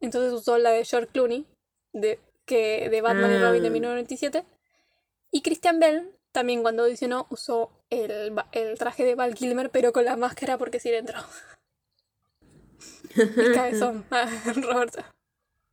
Entonces 0.01 0.33
usó 0.33 0.57
la 0.57 0.71
de 0.71 0.85
George 0.85 1.11
Clooney, 1.11 1.45
de, 1.93 2.19
que, 2.45 2.89
de 2.89 3.01
Batman 3.01 3.31
y 3.31 3.37
Robin 3.37 3.61
de 3.61 3.67
Ah. 3.67 3.71
1997. 3.71 4.43
Y 5.31 5.41
Christian 5.41 5.79
Bell, 5.79 6.11
también 6.31 6.61
cuando 6.61 6.83
audicionó, 6.83 7.27
usó 7.29 7.71
el, 7.89 8.33
el 8.51 8.77
traje 8.77 9.03
de 9.05 9.15
Val 9.15 9.35
Kilmer, 9.35 9.69
pero 9.69 9.93
con 9.93 10.05
la 10.05 10.15
máscara 10.15 10.57
porque 10.57 10.79
sí 10.79 10.89
le 10.89 10.97
entró. 10.99 11.19
Cabezón, 13.53 14.05
Roberto. 14.55 15.03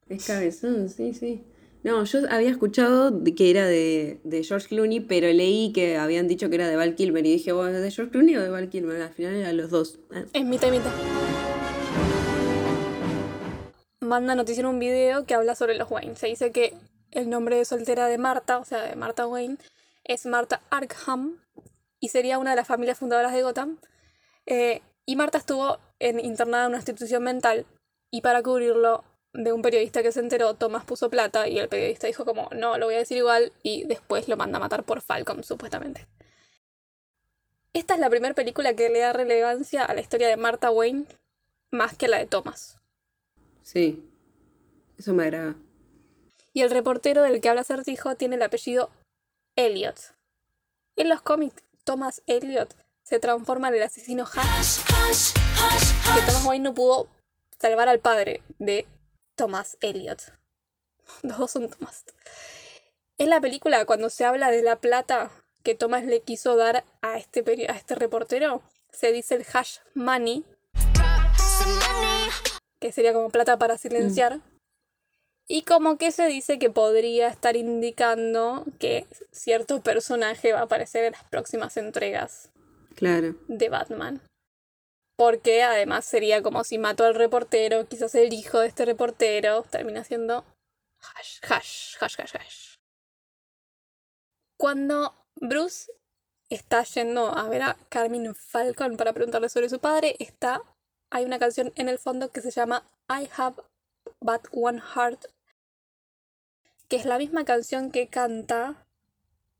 Es 0.08 0.26
cabezón, 0.26 0.88
sí, 0.88 1.14
sí. 1.14 1.44
No, 1.82 2.02
yo 2.04 2.20
había 2.30 2.50
escuchado 2.50 3.22
que 3.36 3.50
era 3.50 3.66
de, 3.66 4.20
de 4.24 4.42
George 4.42 4.68
Clooney, 4.68 5.00
pero 5.00 5.28
leí 5.28 5.72
que 5.72 5.96
habían 5.96 6.26
dicho 6.26 6.48
que 6.48 6.56
era 6.56 6.68
de 6.68 6.76
Val 6.76 6.94
Kilmer 6.94 7.24
y 7.26 7.32
dije, 7.34 7.52
bueno, 7.52 7.76
¿es 7.76 7.82
de 7.82 7.90
George 7.90 8.10
Clooney 8.12 8.36
o 8.36 8.42
de 8.42 8.48
Val 8.48 8.68
Kilmer? 8.68 9.02
Al 9.02 9.10
final 9.14 9.34
eran 9.34 9.56
los 9.56 9.70
dos. 9.70 9.98
Ah, 10.12 10.24
Es 10.32 10.44
mitad 10.44 10.68
y 10.68 10.72
mitad. 10.72 10.90
Manda 14.00 14.34
noticia 14.34 14.60
en 14.60 14.66
un 14.66 14.78
video 14.78 15.26
que 15.26 15.34
habla 15.34 15.54
sobre 15.54 15.76
los 15.76 15.90
Wayne. 15.90 16.16
Se 16.16 16.28
dice 16.28 16.52
que 16.52 16.74
el 17.10 17.28
nombre 17.30 17.56
de 17.56 17.64
soltera 17.64 18.06
de 18.08 18.18
Marta, 18.18 18.58
o 18.58 18.64
sea, 18.64 18.82
de 18.82 18.96
Marta 18.96 19.26
Wayne, 19.26 19.56
es 20.04 20.26
Marta 20.26 20.62
Arkham 20.70 21.40
y 21.98 22.08
sería 22.08 22.38
una 22.38 22.50
de 22.50 22.56
las 22.56 22.66
familias 22.68 22.98
fundadoras 22.98 23.32
de 23.32 23.42
Gotham. 23.42 23.78
Eh, 24.46 24.82
y 25.04 25.16
Marta 25.16 25.38
estuvo 25.38 25.78
internada 26.00 26.64
en 26.64 26.68
una 26.70 26.78
institución 26.78 27.22
mental 27.22 27.66
y 28.10 28.20
para 28.20 28.42
cubrirlo 28.42 29.04
de 29.36 29.52
un 29.52 29.62
periodista 29.62 30.02
que 30.02 30.12
se 30.12 30.20
enteró, 30.20 30.54
Tomás 30.54 30.84
puso 30.84 31.10
plata 31.10 31.46
y 31.48 31.58
el 31.58 31.68
periodista 31.68 32.06
dijo 32.06 32.24
como, 32.24 32.48
no, 32.52 32.78
lo 32.78 32.86
voy 32.86 32.94
a 32.94 32.98
decir 32.98 33.18
igual 33.18 33.52
y 33.62 33.84
después 33.84 34.28
lo 34.28 34.36
manda 34.36 34.56
a 34.56 34.60
matar 34.60 34.84
por 34.84 35.02
Falcon, 35.02 35.44
supuestamente. 35.44 36.06
Esta 37.72 37.94
es 37.94 38.00
la 38.00 38.08
primera 38.08 38.34
película 38.34 38.74
que 38.74 38.88
le 38.88 39.00
da 39.00 39.12
relevancia 39.12 39.84
a 39.84 39.94
la 39.94 40.00
historia 40.00 40.28
de 40.28 40.36
Martha 40.36 40.70
Wayne 40.70 41.04
más 41.70 41.96
que 41.96 42.08
la 42.08 42.18
de 42.18 42.26
Thomas. 42.26 42.78
sí, 43.62 44.10
eso 44.98 45.12
me 45.12 45.24
agrada. 45.24 45.56
Y 46.54 46.62
el 46.62 46.70
reportero 46.70 47.22
del 47.22 47.42
que 47.42 47.50
habla 47.50 47.64
Certijo 47.64 48.16
tiene 48.16 48.36
el 48.36 48.42
apellido 48.42 48.88
Elliot. 49.56 50.14
En 50.96 51.10
los 51.10 51.20
cómics, 51.20 51.62
Thomas 51.84 52.22
Elliot 52.26 52.74
se 53.02 53.18
transforma 53.18 53.68
en 53.68 53.74
el 53.74 53.82
asesino 53.82 54.24
Hash. 54.24 54.80
Que 56.14 56.20
Thomas 56.22 56.46
Wayne 56.46 56.64
no 56.64 56.74
pudo 56.74 57.08
salvar 57.58 57.90
al 57.90 57.98
padre 57.98 58.42
de 58.58 58.86
Thomas 59.36 59.76
Elliot. 59.80 60.20
Los 61.22 61.38
dos 61.38 61.50
son 61.52 61.70
Thomas. 61.70 62.04
En 63.18 63.30
la 63.30 63.40
película, 63.40 63.84
cuando 63.86 64.10
se 64.10 64.24
habla 64.24 64.50
de 64.50 64.62
la 64.62 64.76
plata 64.76 65.30
que 65.62 65.74
Thomas 65.74 66.04
le 66.04 66.20
quiso 66.20 66.56
dar 66.56 66.84
a 67.02 67.16
este, 67.18 67.44
a 67.68 67.76
este 67.76 67.94
reportero, 67.94 68.62
se 68.90 69.12
dice 69.12 69.34
el 69.36 69.46
hash 69.52 69.78
money, 69.94 70.44
que 72.78 72.92
sería 72.92 73.12
como 73.12 73.30
plata 73.30 73.58
para 73.58 73.78
silenciar. 73.78 74.40
Y 75.48 75.62
como 75.62 75.96
que 75.96 76.10
se 76.10 76.26
dice 76.26 76.58
que 76.58 76.70
podría 76.70 77.28
estar 77.28 77.56
indicando 77.56 78.64
que 78.80 79.06
cierto 79.30 79.80
personaje 79.80 80.52
va 80.52 80.60
a 80.60 80.64
aparecer 80.64 81.04
en 81.04 81.12
las 81.12 81.24
próximas 81.24 81.76
entregas 81.76 82.50
Claro. 82.96 83.36
de 83.46 83.68
Batman. 83.68 84.20
Porque 85.16 85.62
además 85.62 86.04
sería 86.04 86.42
como 86.42 86.62
si 86.64 86.78
mató 86.78 87.04
al 87.04 87.14
reportero, 87.14 87.88
quizás 87.88 88.14
el 88.14 88.32
hijo 88.32 88.60
de 88.60 88.68
este 88.68 88.84
reportero 88.84 89.62
termina 89.62 90.04
siendo 90.04 90.44
hash, 91.00 91.38
hash, 91.42 91.96
hash, 92.00 92.20
hash, 92.20 92.36
hash. 92.36 92.76
Cuando 94.58 95.14
Bruce 95.36 95.90
está 96.48 96.82
yendo 96.84 97.28
a 97.36 97.48
ver 97.48 97.62
a 97.62 97.76
Carmine 97.88 98.34
Falcon 98.34 98.96
para 98.96 99.12
preguntarle 99.12 99.48
sobre 99.48 99.68
su 99.68 99.80
padre, 99.80 100.16
está, 100.18 100.62
hay 101.10 101.24
una 101.24 101.38
canción 101.38 101.72
en 101.76 101.88
el 101.88 101.98
fondo 101.98 102.30
que 102.30 102.40
se 102.40 102.50
llama 102.50 102.84
I 103.08 103.28
Have 103.36 103.56
But 104.20 104.48
One 104.52 104.80
Heart, 104.80 105.26
que 106.88 106.96
es 106.96 107.04
la 107.04 107.18
misma 107.18 107.44
canción 107.44 107.90
que 107.90 108.08
canta 108.08 108.86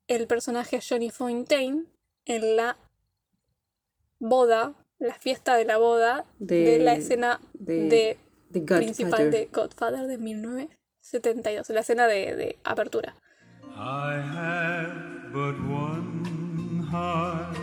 el 0.07 0.27
personaje 0.27 0.81
Johnny 0.81 1.11
Fontaine 1.11 1.87
en 2.25 2.57
la 2.57 2.77
boda, 4.19 4.75
la 4.99 5.15
fiesta 5.15 5.57
de 5.57 5.65
la 5.65 5.77
boda 5.79 6.25
de, 6.39 6.65
De- 6.65 6.79
la 6.79 6.95
escena 6.95 7.41
de- 7.55 7.89
de, 7.89 8.19
The 8.53 8.61
principal 8.63 9.31
de 9.31 9.47
Godfather 9.53 10.07
de 10.07 10.19
1972, 10.19 11.69
la 11.71 11.81
escena 11.81 12.07
de, 12.07 12.35
de 12.37 12.59
apertura. 12.65 13.15
I 13.75 14.21
have 14.21 15.31
but 15.33 15.57
one 15.69 16.87
heart. 16.91 17.57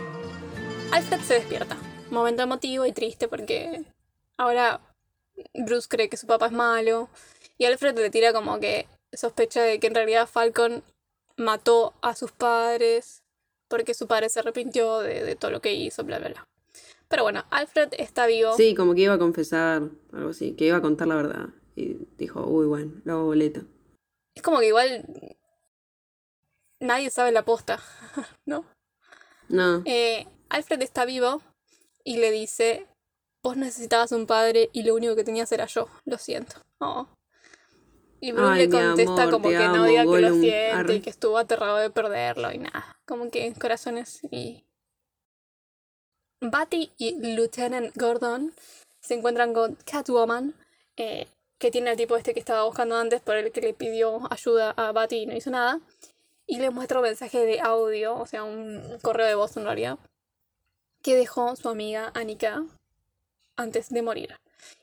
Alfred 0.92 1.20
se 1.22 1.34
despierta, 1.34 1.76
momento 2.10 2.42
emotivo 2.42 2.86
y 2.86 2.92
triste 2.92 3.26
porque 3.26 3.84
ahora 4.36 4.80
Bruce 5.54 5.88
cree 5.88 6.08
que 6.08 6.16
su 6.16 6.26
papá 6.28 6.46
es 6.46 6.52
malo 6.52 7.08
y 7.58 7.64
Alfred 7.64 7.98
le 7.98 8.10
tira 8.10 8.32
como 8.32 8.60
que 8.60 8.86
sospecha 9.12 9.62
de 9.62 9.80
que 9.80 9.88
en 9.88 9.94
realidad 9.96 10.28
Falcon 10.28 10.84
mató 11.36 11.94
a 12.02 12.14
sus 12.14 12.30
padres 12.30 13.22
porque 13.66 13.94
su 13.94 14.06
padre 14.06 14.28
se 14.28 14.38
arrepintió 14.40 15.00
de, 15.00 15.24
de 15.24 15.34
todo 15.34 15.50
lo 15.50 15.60
que 15.60 15.72
hizo, 15.72 16.04
bla, 16.04 16.18
bla, 16.20 16.28
bla. 16.28 16.46
Pero 17.08 17.22
bueno, 17.22 17.44
Alfred 17.50 17.90
está 17.98 18.26
vivo. 18.26 18.54
Sí, 18.56 18.74
como 18.74 18.94
que 18.94 19.02
iba 19.02 19.14
a 19.14 19.18
confesar, 19.18 19.90
algo 20.12 20.30
así, 20.30 20.52
que 20.52 20.66
iba 20.66 20.78
a 20.78 20.82
contar 20.82 21.08
la 21.08 21.16
verdad. 21.16 21.48
Y 21.76 21.98
dijo, 22.18 22.46
uy, 22.46 22.66
bueno, 22.66 22.92
lo 23.04 23.12
hago 23.12 23.24
boleta. 23.26 23.62
Es 24.34 24.42
como 24.42 24.58
que 24.60 24.68
igual 24.68 25.06
nadie 26.80 27.10
sabe 27.10 27.32
la 27.32 27.44
posta, 27.44 27.80
¿no? 28.46 28.64
No, 29.48 29.82
Eh, 29.84 30.26
Alfred 30.48 30.80
está 30.82 31.04
vivo 31.04 31.42
y 32.02 32.16
le 32.16 32.30
dice, 32.30 32.86
vos 33.42 33.56
necesitabas 33.56 34.12
un 34.12 34.26
padre 34.26 34.70
y 34.72 34.82
lo 34.84 34.94
único 34.94 35.16
que 35.16 35.24
tenías 35.24 35.52
era 35.52 35.66
yo, 35.66 35.88
lo 36.04 36.18
siento. 36.18 36.56
Oh. 36.80 37.06
Y 38.20 38.32
Bruce 38.32 38.54
le 38.56 38.70
contesta 38.70 39.24
amor, 39.24 39.30
como 39.30 39.48
que 39.50 39.68
no 39.68 39.84
diga 39.84 40.02
que 40.02 40.20
lo 40.20 40.34
siente 40.34 40.94
y 40.94 41.00
que 41.00 41.10
estuvo 41.10 41.36
aterrado 41.36 41.76
de 41.76 41.90
perderlo 41.90 42.52
y 42.52 42.58
nada. 42.58 42.96
Como 43.06 43.30
que 43.30 43.52
corazones 43.52 44.20
y... 44.30 44.64
Batty 46.40 46.92
y 46.98 47.14
Lieutenant 47.20 47.96
Gordon 47.96 48.52
se 49.00 49.14
encuentran 49.14 49.52
con 49.52 49.76
Catwoman, 49.84 50.54
eh, 50.96 51.28
que 51.58 51.70
tiene 51.70 51.90
el 51.90 51.96
tipo 51.96 52.16
este 52.16 52.34
que 52.34 52.40
estaba 52.40 52.64
buscando 52.64 52.96
antes, 52.96 53.20
por 53.20 53.36
el 53.36 53.52
que 53.52 53.60
le 53.60 53.74
pidió 53.74 54.20
ayuda 54.30 54.70
a 54.70 54.92
Batty 54.92 55.16
y 55.16 55.26
no 55.26 55.36
hizo 55.36 55.50
nada. 55.50 55.80
Y 56.46 56.58
le 56.58 56.70
muestra 56.70 56.98
un 56.98 57.04
mensaje 57.04 57.44
de 57.44 57.60
audio, 57.60 58.16
o 58.16 58.26
sea, 58.26 58.44
un 58.44 58.98
correo 59.02 59.26
de 59.26 59.34
voz 59.34 59.56
en 59.56 59.64
realidad, 59.64 59.98
que 61.02 61.16
dejó 61.16 61.54
su 61.56 61.68
amiga 61.68 62.10
Annika 62.14 62.64
antes 63.56 63.90
de 63.90 64.02
morir. 64.02 64.36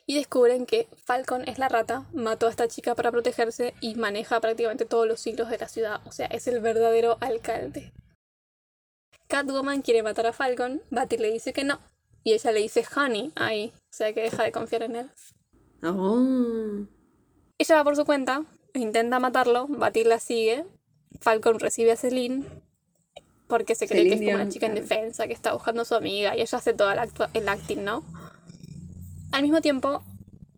Y 0.06 0.16
descubren 0.16 0.66
que 0.66 0.88
Falcon 1.06 1.48
es 1.48 1.58
la 1.58 1.70
rata, 1.70 2.06
mató 2.14 2.48
a 2.48 2.50
esta 2.50 2.68
chica 2.68 2.96
para 2.96 3.12
protegerse 3.12 3.74
y 3.82 3.96
maneja 3.96 4.40
prácticamente 4.40 4.86
todos 4.86 5.08
los 5.08 5.26
hilos 5.26 5.50
de 5.50 5.58
la 5.58 5.68
ciudad. 5.68 6.02
O 6.06 6.12
sea, 6.12 6.28
es 6.28 6.48
el 6.48 6.60
verdadero 6.60 7.18
alcalde. 7.22 7.92
Catwoman 9.32 9.82
quiere 9.82 10.04
matar 10.04 10.28
a 10.28 10.34
Falcon, 10.34 10.82
Batty 10.90 11.16
le 11.16 11.32
dice 11.32 11.54
que 11.54 11.64
no. 11.64 11.80
Y 12.22 12.34
ella 12.34 12.52
le 12.52 12.60
dice 12.60 12.84
Honey 12.94 13.32
ahí, 13.36 13.72
o 13.76 13.94
sea 13.94 14.14
que 14.14 14.24
deja 14.24 14.44
de 14.44 14.52
confiar 14.52 14.84
en 14.84 14.98
él. 14.98 15.10
Oh. 15.84 16.86
Ella 17.58 17.76
va 17.76 17.84
por 17.86 17.96
su 17.96 18.04
cuenta, 18.04 18.44
intenta 18.74 19.20
matarlo, 19.20 19.68
Batty 19.70 20.04
la 20.04 20.20
sigue. 20.20 20.66
Falcon 21.22 21.60
recibe 21.60 21.94
a 21.94 21.96
Celine 21.96 22.44
porque 23.48 23.74
se 23.74 23.88
cree 23.88 24.04
que 24.04 24.16
es 24.16 24.20
como 24.20 24.36
una 24.36 24.50
chica 24.50 24.68
claro. 24.68 24.82
indefensa 24.82 25.28
que 25.28 25.34
está 25.34 25.54
buscando 25.54 25.84
a 25.84 25.86
su 25.86 25.96
amiga 25.96 26.36
y 26.36 26.42
ella 26.42 26.58
hace 26.58 26.74
todo 26.74 26.92
el, 26.92 27.50
acting, 27.50 27.84
¿no? 27.86 28.04
Al 29.32 29.44
mismo 29.44 29.62
tiempo, 29.62 30.04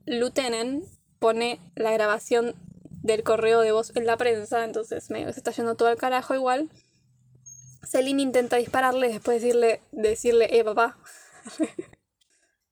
Lieutenant 0.07 0.83
pone 1.19 1.59
la 1.75 1.91
grabación 1.91 2.55
del 3.03 3.21
correo 3.21 3.61
de 3.61 3.71
voz 3.71 3.95
en 3.95 4.07
la 4.07 4.17
prensa, 4.17 4.63
entonces 4.63 5.11
medio 5.11 5.31
se 5.31 5.39
está 5.39 5.51
yendo 5.51 5.75
todo 5.75 5.89
al 5.89 5.97
carajo 5.97 6.33
igual. 6.33 6.71
Celine 7.83 8.21
intenta 8.21 8.57
dispararle, 8.57 9.09
después 9.09 9.41
decirle, 9.41 9.81
decirle, 9.91 10.57
eh, 10.57 10.63
papá. 10.63 10.97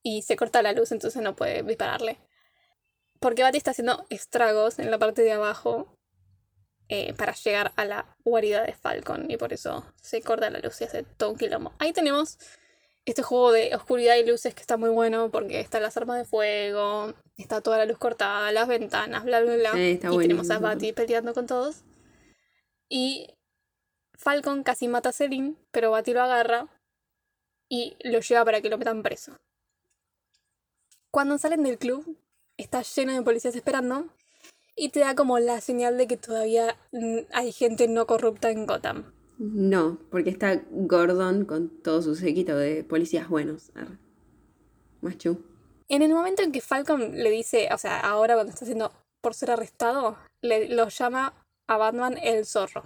y 0.03 0.21
se 0.21 0.35
corta 0.35 0.61
la 0.61 0.73
luz, 0.73 0.91
entonces 0.91 1.21
no 1.21 1.35
puede 1.35 1.63
dispararle. 1.63 2.19
Porque 3.19 3.43
Batty 3.43 3.57
está 3.57 3.71
haciendo 3.71 4.05
estragos 4.09 4.79
en 4.79 4.89
la 4.89 4.97
parte 4.97 5.21
de 5.21 5.33
abajo 5.33 5.95
eh, 6.89 7.13
para 7.13 7.33
llegar 7.33 7.71
a 7.75 7.85
la 7.85 8.17
guarida 8.23 8.63
de 8.63 8.73
Falcon 8.73 9.29
y 9.29 9.37
por 9.37 9.53
eso 9.53 9.85
se 10.01 10.21
corta 10.21 10.49
la 10.49 10.59
luz 10.59 10.81
y 10.81 10.85
hace 10.85 11.03
todo 11.03 11.31
un 11.31 11.37
quilombo. 11.37 11.73
Ahí 11.77 11.93
tenemos 11.93 12.39
este 13.05 13.23
juego 13.23 13.51
de 13.51 13.75
oscuridad 13.75 14.15
y 14.15 14.25
luces 14.25 14.53
que 14.53 14.61
está 14.61 14.77
muy 14.77 14.89
bueno 14.89 15.29
porque 15.31 15.59
están 15.59 15.83
las 15.83 15.95
armas 15.97 16.17
de 16.17 16.25
fuego, 16.25 17.13
está 17.37 17.61
toda 17.61 17.77
la 17.77 17.85
luz 17.85 17.97
cortada, 17.97 18.51
las 18.51 18.67
ventanas, 18.67 19.23
bla, 19.23 19.41
bla, 19.41 19.55
bla. 19.55 19.73
Sí, 19.73 19.91
está 19.91 20.11
y 20.11 20.17
tenemos 20.17 20.49
a. 20.49 20.59
Batty 20.59 20.93
peleando 20.93 21.33
con 21.33 21.47
todos. 21.47 21.83
Y 22.89 23.37
Falcon 24.21 24.61
casi 24.61 24.87
mata 24.87 25.09
a 25.09 25.13
Celine, 25.13 25.55
pero 25.71 25.89
Batty 25.89 26.13
lo 26.13 26.21
agarra 26.21 26.67
y 27.67 27.97
lo 28.03 28.19
lleva 28.19 28.45
para 28.45 28.61
que 28.61 28.69
lo 28.69 28.77
metan 28.77 29.01
preso. 29.01 29.39
Cuando 31.09 31.39
salen 31.39 31.63
del 31.63 31.79
club, 31.79 32.17
está 32.55 32.83
lleno 32.83 33.13
de 33.13 33.23
policías 33.23 33.55
esperando 33.55 34.09
y 34.75 34.89
te 34.89 34.99
da 34.99 35.15
como 35.15 35.39
la 35.39 35.59
señal 35.59 35.97
de 35.97 36.05
que 36.05 36.17
todavía 36.17 36.77
mm, 36.91 37.17
hay 37.33 37.51
gente 37.51 37.87
no 37.87 38.05
corrupta 38.05 38.51
en 38.51 38.67
Gotham. 38.67 39.11
No, 39.39 39.97
porque 40.11 40.29
está 40.29 40.61
Gordon 40.69 41.45
con 41.45 41.81
todo 41.81 42.03
su 42.03 42.15
séquito 42.15 42.55
de 42.55 42.83
policías 42.83 43.27
buenos. 43.27 43.71
Machu. 45.01 45.43
En 45.89 46.03
el 46.03 46.13
momento 46.13 46.43
en 46.43 46.51
que 46.51 46.61
Falcon 46.61 47.17
le 47.17 47.31
dice, 47.31 47.69
o 47.73 47.77
sea, 47.79 47.99
ahora 47.99 48.35
cuando 48.35 48.51
está 48.51 48.65
haciendo 48.65 48.91
por 49.19 49.33
ser 49.33 49.49
arrestado, 49.49 50.15
le, 50.41 50.69
lo 50.69 50.89
llama 50.89 51.33
a 51.67 51.77
Batman 51.77 52.19
el 52.21 52.45
zorro. 52.45 52.83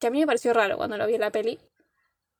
Que 0.00 0.08
a 0.08 0.10
mí 0.10 0.18
me 0.18 0.26
pareció 0.26 0.52
raro 0.52 0.76
cuando 0.76 0.96
lo 0.96 1.06
vi 1.06 1.14
en 1.14 1.20
la 1.20 1.30
peli. 1.30 1.60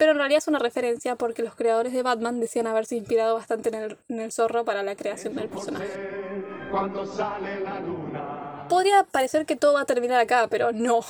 Pero 0.00 0.12
en 0.12 0.16
realidad 0.16 0.38
es 0.38 0.48
una 0.48 0.58
referencia 0.58 1.14
porque 1.16 1.42
los 1.42 1.54
creadores 1.54 1.92
de 1.92 2.02
Batman 2.02 2.40
decían 2.40 2.66
haberse 2.66 2.96
inspirado 2.96 3.34
bastante 3.34 3.68
en 3.68 4.18
el, 4.18 4.32
zorro 4.32 4.64
para 4.64 4.82
la 4.82 4.96
creación 4.96 5.34
del 5.34 5.50
personaje. 5.50 5.86
Podría 8.70 9.04
parecer 9.04 9.44
que 9.44 9.56
todo 9.56 9.74
va 9.74 9.82
a 9.82 9.84
terminar 9.84 10.18
acá, 10.18 10.48
pero 10.48 10.72
no. 10.72 11.00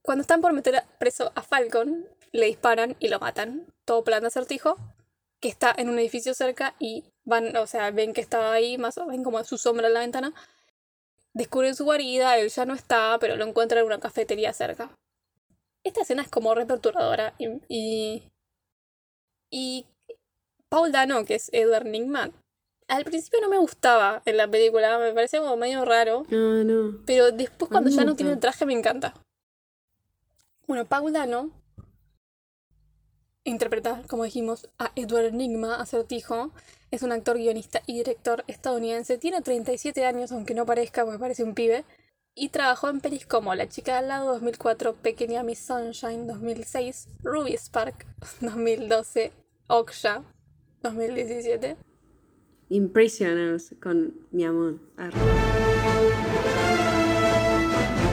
Cuando 0.00 0.22
están 0.22 0.40
por 0.40 0.54
meter 0.54 0.82
preso 0.98 1.32
a 1.34 1.42
Falcon, 1.42 2.06
le 2.32 2.46
disparan 2.46 2.96
y 2.98 3.08
lo 3.08 3.20
matan. 3.20 3.66
Todo 3.84 4.04
plan 4.04 4.22
de 4.22 4.28
acertijo, 4.28 4.78
que 5.38 5.48
está 5.48 5.74
en 5.76 5.90
un 5.90 5.98
edificio 5.98 6.32
cerca 6.32 6.76
y 6.78 7.04
van, 7.24 7.54
o 7.58 7.66
sea, 7.66 7.90
ven 7.90 8.14
que 8.14 8.22
está 8.22 8.52
ahí, 8.52 8.78
más 8.78 8.96
o 8.96 9.04
ven 9.04 9.22
como 9.22 9.44
su 9.44 9.58
sombra 9.58 9.88
en 9.88 9.92
la 9.92 10.00
ventana. 10.00 10.32
Descubren 11.34 11.74
su 11.74 11.84
guarida, 11.84 12.38
él 12.38 12.48
ya 12.48 12.64
no 12.64 12.72
está, 12.72 13.18
pero 13.20 13.36
lo 13.36 13.44
encuentran 13.44 13.80
en 13.80 13.86
una 13.86 14.00
cafetería 14.00 14.54
cerca. 14.54 14.88
Esta 15.84 16.02
escena 16.02 16.22
es 16.22 16.28
como 16.28 16.54
re 16.54 16.66
y, 17.38 17.48
y, 17.68 18.22
y 19.50 19.86
Paul 20.68 20.90
Dano, 20.90 21.24
que 21.24 21.34
es 21.36 21.50
Edward 21.52 21.84
Nigma, 21.84 22.32
al 22.88 23.04
principio 23.04 23.40
no 23.40 23.48
me 23.48 23.58
gustaba 23.58 24.22
en 24.24 24.36
la 24.36 24.48
película, 24.48 24.98
me 24.98 25.12
parecía 25.12 25.40
como 25.40 25.56
medio 25.56 25.84
raro. 25.84 26.24
No, 26.28 26.64
no. 26.64 26.98
Pero 27.06 27.32
después 27.32 27.70
cuando 27.70 27.90
ya 27.90 28.04
no 28.04 28.14
tiene 28.16 28.32
el 28.32 28.40
traje 28.40 28.66
me 28.66 28.74
encanta. 28.74 29.14
Bueno, 30.66 30.84
Paul 30.86 31.12
Dano 31.12 31.50
interpreta, 33.44 34.02
como 34.08 34.24
dijimos, 34.24 34.70
a 34.78 34.90
Edward 34.96 35.26
Enigma, 35.26 35.76
acertijo. 35.76 36.52
Es 36.90 37.02
un 37.02 37.12
actor, 37.12 37.36
guionista 37.36 37.82
y 37.86 37.94
director 37.94 38.44
estadounidense. 38.46 39.18
Tiene 39.18 39.42
37 39.42 40.04
años, 40.06 40.32
aunque 40.32 40.54
no 40.54 40.64
parezca, 40.64 41.04
porque 41.04 41.18
parece 41.18 41.44
un 41.44 41.54
pibe. 41.54 41.84
Y 42.36 42.48
trabajó 42.48 42.88
en 42.88 43.00
pelis 43.00 43.26
como 43.26 43.54
La 43.54 43.68
chica 43.68 43.92
de 43.92 43.98
al 43.98 44.08
lado 44.08 44.32
2004, 44.32 44.94
Pequeña 44.94 45.44
Miss 45.44 45.60
Sunshine 45.60 46.26
2006, 46.26 47.06
Ruby 47.22 47.52
Spark 47.52 48.04
2012, 48.40 49.30
Oksha 49.68 50.24
2017. 50.82 51.76
Imprisoners 52.70 53.76
con 53.80 54.14
mi 54.32 54.44
amor. 54.44 54.80
Arre. 54.96 55.16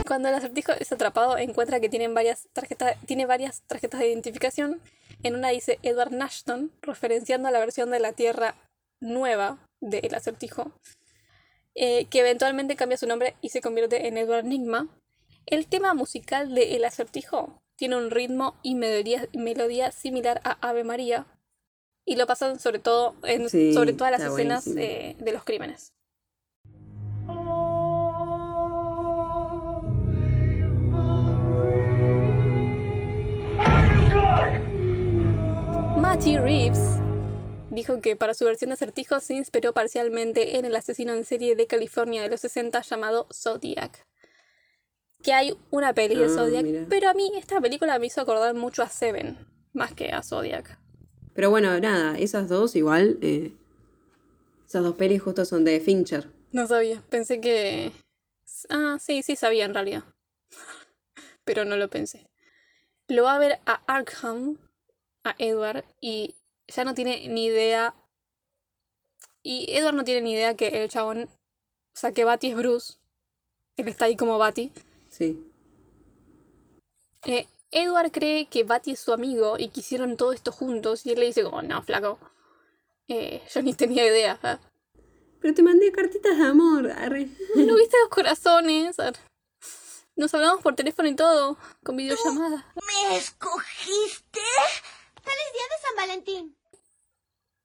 Cuando 0.06 0.30
el 0.30 0.36
acertijo 0.36 0.74
es 0.74 0.92
atrapado, 0.92 1.40
encuentra 1.40 1.80
que 1.80 1.90
tienen 1.90 2.14
varias 2.14 2.48
tarjetas, 2.54 2.98
tiene 3.08 3.26
varias 3.26 3.64
tarjetas 3.64 4.02
de 4.02 4.10
identificación. 4.10 4.82
En 5.24 5.36
una 5.36 5.50
dice 5.50 5.80
Edward 5.82 6.12
Nashton, 6.12 6.70
referenciando 6.84 7.48
a 7.48 7.52
la 7.52 7.60
versión 7.60 7.90
de 7.90 8.00
la 8.00 8.14
Tierra 8.14 8.54
nueva 9.00 9.58
del 9.80 10.14
acertijo, 10.14 10.72
eh, 11.76 12.06
que 12.06 12.20
eventualmente 12.20 12.76
cambia 12.76 12.98
su 12.98 13.08
nombre 13.08 13.36
y 13.42 13.50
se 13.50 13.62
convierte 13.62 14.08
en 14.08 14.18
Edward 14.18 14.46
Nigma. 14.46 14.90
El 15.46 15.68
tema 15.68 15.94
musical 15.94 16.54
de 16.54 16.76
El 16.76 16.86
acertijo 16.86 17.62
tiene 17.76 17.96
un 17.96 18.12
ritmo 18.12 18.56
y 18.62 18.76
melodía, 18.76 19.28
melodía 19.34 19.92
similar 19.92 20.42
a 20.44 20.52
Ave 20.68 20.84
María, 20.84 21.26
y 22.06 22.16
lo 22.16 22.28
pasan 22.28 22.60
sobre 22.60 22.80
todo 22.80 23.16
en 23.24 23.50
Sí, 23.50 23.74
sobre 23.74 23.94
todas 23.94 24.12
las 24.12 24.22
escenas 24.22 24.68
eh, 24.68 25.16
de 25.20 25.32
los 25.32 25.44
crímenes. 25.44 25.94
Matty 35.98 36.38
Reeves 36.38 37.01
dijo 37.72 38.02
que 38.02 38.16
para 38.16 38.34
su 38.34 38.46
versión 38.46 38.70
de 38.70 38.76
acertijo 38.76 39.20
se 39.20 39.34
inspiró 39.34 39.74
parcialmente 39.74 40.58
en 40.58 40.66
el 40.66 40.76
asesino 40.76 41.14
en 41.14 41.26
serie 41.26 41.56
de 41.56 41.66
California 41.68 42.22
de 42.22 42.30
los 42.30 42.42
60 42.42 42.82
llamado 42.82 43.28
Zodiac. 43.34 44.06
Que 45.24 45.34
hay 45.34 45.58
una 45.72 45.94
peli 45.94 46.16
de 46.16 46.26
Ah, 46.26 46.30
Zodiac, 46.30 46.64
mira. 46.64 46.86
pero 46.90 47.10
a 47.10 47.14
mí 47.14 47.32
esta 47.36 47.60
película 47.62 47.98
me 48.00 48.08
hizo 48.08 48.22
acordar 48.22 48.54
mucho 48.56 48.84
a 48.84 48.90
Seven, 48.90 49.38
más 49.74 49.94
que 49.94 50.12
a 50.12 50.22
Zodiac. 50.24 50.78
Pero 51.34 51.50
bueno, 51.50 51.80
nada, 51.80 52.18
esas 52.18 52.50
dos 52.50 52.76
igual. 52.76 53.18
eh, 53.22 53.54
esas 54.68 54.84
dos 54.84 54.96
pelis 54.96 55.22
justo 55.22 55.44
son 55.46 55.64
de 55.66 55.80
Fincher. 55.80 56.30
No 56.52 56.66
sabía, 56.68 57.02
pensé 57.10 57.40
que... 57.42 57.92
Ah, 58.70 58.98
sí, 59.00 59.22
sí 59.24 59.36
sabía 59.36 59.66
en 59.66 59.74
realidad. 59.74 60.04
Pero 61.46 61.66
no 61.66 61.76
lo 61.78 61.90
pensé. 61.90 62.28
Lo 63.08 63.24
va 63.24 63.36
a 63.36 63.40
ver 63.40 63.60
a 63.66 63.82
Arkham, 63.88 64.58
a 65.24 65.36
Edward, 65.38 65.84
y 66.00 66.36
ya 66.72 66.84
no 66.84 66.94
tiene 66.94 67.28
ni 67.28 67.46
idea... 67.46 67.96
Y 69.44 69.66
Edward 69.76 69.96
no 69.96 70.04
tiene 70.04 70.22
ni 70.22 70.34
idea 70.34 70.56
que 70.56 70.84
el 70.84 70.90
chabón... 70.90 71.24
O 71.24 71.98
sea, 71.98 72.12
que 72.12 72.24
Batty 72.24 72.52
es 72.52 72.56
Bruce. 72.56 72.94
Él 73.78 73.88
está 73.88 74.06
ahí 74.06 74.16
como 74.16 74.38
Batty. 74.38 74.72
Sí. 75.10 75.44
Eh, 77.26 77.48
Edward 77.72 78.12
cree 78.12 78.48
que 78.48 78.64
Batty 78.64 78.92
es 78.92 79.00
su 79.00 79.14
amigo 79.14 79.58
y 79.58 79.70
que 79.70 79.82
hicieron 79.82 80.18
todo 80.18 80.34
esto 80.34 80.52
juntos. 80.52 81.06
Y 81.06 81.12
él 81.12 81.20
le 81.20 81.26
dice 81.28 81.44
como, 81.44 81.62
no, 81.62 81.82
flaco. 81.84 82.20
Eh, 83.08 83.42
yo 83.54 83.62
ni 83.62 83.74
tenía 83.74 84.06
idea. 84.06 84.40
¿eh? 84.44 84.58
Pero 85.42 85.54
te 85.54 85.64
mandé 85.64 85.92
cartitas 85.92 86.38
de 86.38 86.44
amor. 86.46 86.92
Arre. 86.92 87.30
¿No 87.56 87.76
viste 87.76 87.98
los 88.00 88.10
corazones? 88.10 88.98
Nos 90.16 90.34
hablamos 90.34 90.62
por 90.62 90.76
teléfono 90.76 91.10
y 91.10 91.16
todo, 91.16 91.58
con 91.84 91.98
videollamada. 91.98 92.72
¿Me 92.76 93.18
escogiste? 93.18 94.40
¡Feliz 95.24 95.50
día 95.54 95.64
de 95.70 95.82
San 95.82 95.96
Valentín! 95.96 96.58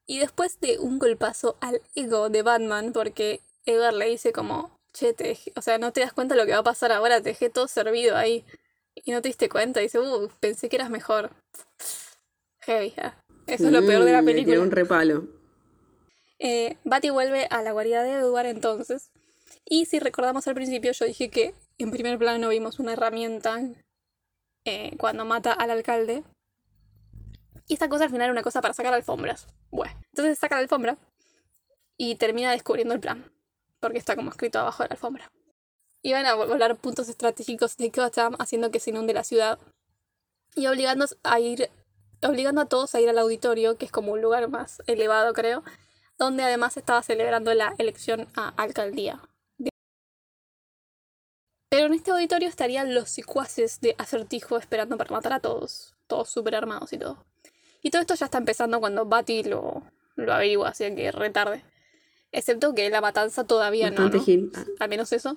Y 0.06 0.18
después 0.18 0.60
de 0.60 0.78
un 0.78 0.98
golpazo 0.98 1.56
al 1.60 1.82
ego 1.94 2.28
de 2.30 2.42
Batman, 2.42 2.92
porque 2.92 3.40
Edward 3.64 3.94
le 3.96 4.06
dice 4.08 4.32
como, 4.32 4.70
che, 4.92 5.12
te 5.12 5.24
dejé- 5.34 5.52
o 5.56 5.62
sea, 5.62 5.78
no 5.78 5.92
te 5.92 6.00
das 6.00 6.12
cuenta 6.12 6.36
lo 6.36 6.46
que 6.46 6.52
va 6.52 6.58
a 6.58 6.62
pasar 6.64 6.92
ahora, 6.92 7.20
te 7.20 7.30
dejé 7.30 7.50
todo 7.50 7.66
servido 7.68 8.16
ahí. 8.16 8.44
Y 8.94 9.10
no 9.12 9.20
te 9.20 9.28
diste 9.28 9.48
cuenta, 9.48 9.80
dice, 9.80 9.98
uh, 9.98 10.28
pensé 10.40 10.68
que 10.68 10.76
eras 10.76 10.90
mejor. 10.90 11.30
Heavy, 12.60 12.94
¿eh? 12.96 13.12
Eso 13.46 13.66
es 13.66 13.72
lo 13.72 13.86
peor 13.86 14.04
de 14.04 14.12
la 14.12 14.22
Mm, 14.22 14.26
película. 14.26 14.60
un 14.60 14.70
repalo. 14.70 15.24
Eh, 16.38 16.76
Batty 16.84 17.10
vuelve 17.10 17.46
a 17.50 17.62
la 17.62 17.72
guarida 17.72 18.02
de 18.02 18.12
Edward 18.12 18.46
entonces 18.46 19.10
Y 19.64 19.86
si 19.86 19.98
recordamos 20.00 20.46
al 20.46 20.54
principio, 20.54 20.92
yo 20.92 21.06
dije 21.06 21.30
que 21.30 21.54
en 21.78 21.90
primer 21.90 22.18
plano 22.18 22.48
vimos 22.50 22.78
una 22.78 22.92
herramienta 22.92 23.58
eh, 24.64 24.96
cuando 24.98 25.24
mata 25.24 25.52
al 25.52 25.70
alcalde. 25.70 26.24
Y 27.68 27.74
esta 27.74 27.88
cosa 27.88 28.04
al 28.04 28.10
final 28.10 28.26
era 28.26 28.32
una 28.32 28.42
cosa 28.42 28.60
para 28.60 28.74
sacar 28.74 28.94
alfombras. 28.94 29.48
Bueno, 29.70 29.94
entonces 30.12 30.38
saca 30.38 30.54
la 30.54 30.62
alfombra 30.62 30.96
y 31.96 32.14
termina 32.16 32.52
descubriendo 32.52 32.94
el 32.94 33.00
plan. 33.00 33.32
Porque 33.80 33.98
está 33.98 34.16
como 34.16 34.30
escrito 34.30 34.58
abajo 34.58 34.82
de 34.82 34.88
la 34.90 34.94
alfombra. 34.94 35.30
Iban 36.02 36.26
a 36.26 36.34
volar 36.34 36.76
puntos 36.76 37.08
estratégicos 37.08 37.76
de 37.76 37.88
Gotham 37.88 38.36
haciendo 38.38 38.70
que 38.70 38.80
se 38.80 38.90
inunde 38.90 39.12
la 39.12 39.24
ciudad. 39.24 39.58
Y 40.54 40.66
obligando 40.68 41.06
a 41.24 41.40
ir. 41.40 41.70
Obligando 42.22 42.60
a 42.62 42.66
todos 42.66 42.94
a 42.94 43.00
ir 43.00 43.08
al 43.08 43.18
auditorio, 43.18 43.76
que 43.76 43.84
es 43.84 43.92
como 43.92 44.12
un 44.12 44.22
lugar 44.22 44.48
más 44.48 44.82
elevado, 44.86 45.32
creo. 45.32 45.64
Donde 46.18 46.44
además 46.44 46.76
estaba 46.76 47.02
celebrando 47.02 47.52
la 47.52 47.74
elección 47.78 48.28
a 48.36 48.48
alcaldía. 48.56 49.20
Pero 51.68 51.86
en 51.86 51.94
este 51.94 52.12
auditorio 52.12 52.48
estarían 52.48 52.94
los 52.94 53.10
secuaces 53.10 53.80
de 53.80 53.94
acertijo 53.98 54.56
esperando 54.56 54.96
para 54.96 55.10
matar 55.10 55.32
a 55.32 55.40
todos. 55.40 55.94
Todos 56.06 56.30
súper 56.30 56.54
armados 56.54 56.92
y 56.92 56.98
todo. 56.98 57.26
Y 57.86 57.90
todo 57.90 58.02
esto 58.02 58.16
ya 58.16 58.24
está 58.24 58.38
empezando 58.38 58.80
cuando 58.80 59.06
Batty 59.06 59.44
lo, 59.44 59.80
lo 60.16 60.32
averigua, 60.32 60.70
así 60.70 60.92
que 60.96 61.12
retarde. 61.12 61.62
Excepto 62.32 62.74
que 62.74 62.90
la 62.90 63.00
matanza 63.00 63.44
todavía 63.44 63.92
no. 63.92 64.08
¿no? 64.16 64.24
Al 64.80 64.88
menos 64.88 65.12
eso. 65.12 65.36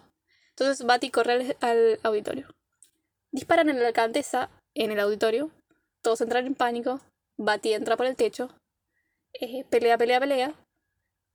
Entonces 0.49 0.83
Batty 0.83 1.11
corre 1.11 1.33
al, 1.33 1.57
al 1.61 1.99
auditorio. 2.01 2.47
Disparan 3.31 3.69
en 3.69 3.79
la 3.79 3.89
alcaldesa 3.89 4.49
en 4.73 4.89
el 4.89 4.99
auditorio. 4.99 5.51
Todos 6.01 6.21
entran 6.21 6.47
en 6.47 6.55
pánico. 6.55 7.01
Batty 7.37 7.73
entra 7.73 7.95
por 7.95 8.07
el 8.07 8.15
techo. 8.15 8.49
eh, 9.33 9.63
pelea, 9.69 9.99
pelea, 9.99 10.19
pelea. 10.19 10.55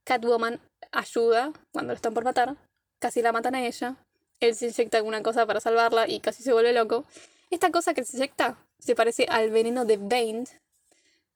Catwoman 0.03 0.59
ayuda 0.91 1.53
cuando 1.71 1.93
lo 1.93 1.95
están 1.95 2.13
por 2.13 2.25
matar. 2.25 2.57
Casi 2.99 3.21
la 3.21 3.31
matan 3.31 3.55
a 3.55 3.65
ella. 3.65 3.95
Él 4.41 4.53
se 4.53 4.65
inyecta 4.67 4.97
alguna 4.97 5.23
cosa 5.23 5.45
para 5.45 5.61
salvarla 5.61 6.09
y 6.09 6.19
casi 6.19 6.43
se 6.43 6.51
vuelve 6.51 6.73
loco. 6.73 7.05
Esta 7.51 7.71
cosa 7.71 7.93
que 7.93 8.03
se 8.03 8.17
inyecta 8.17 8.57
se 8.79 8.95
parece 8.95 9.27
al 9.29 9.49
veneno 9.49 9.85
de 9.85 9.95
Bane. 9.95 10.43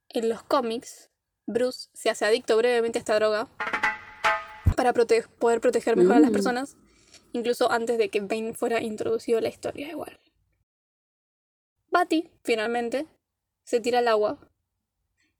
En 0.10 0.30
los 0.30 0.44
cómics, 0.44 1.10
Bruce 1.46 1.90
se 1.94 2.10
hace 2.10 2.26
adicto 2.26 2.58
brevemente 2.58 2.98
a 3.00 3.02
esta 3.02 3.16
droga 3.16 3.48
para 4.76 4.94
prote- 4.94 5.28
poder 5.40 5.62
proteger 5.62 5.96
mejor 5.98 6.16
a 6.16 6.20
las 6.20 6.30
Mm. 6.30 6.34
personas, 6.34 6.78
incluso 7.34 7.72
antes 7.72 7.98
de 7.98 8.10
que 8.10 8.22
Bane 8.22 8.54
fuera 8.54 8.82
introducido 8.82 9.38
a 9.38 9.42
la 9.42 9.50
historia 9.50 9.90
igual. 9.90 10.20
Batty, 11.92 12.30
finalmente, 12.44 13.08
se 13.64 13.80
tira 13.80 14.00
al 14.00 14.08
agua. 14.08 14.40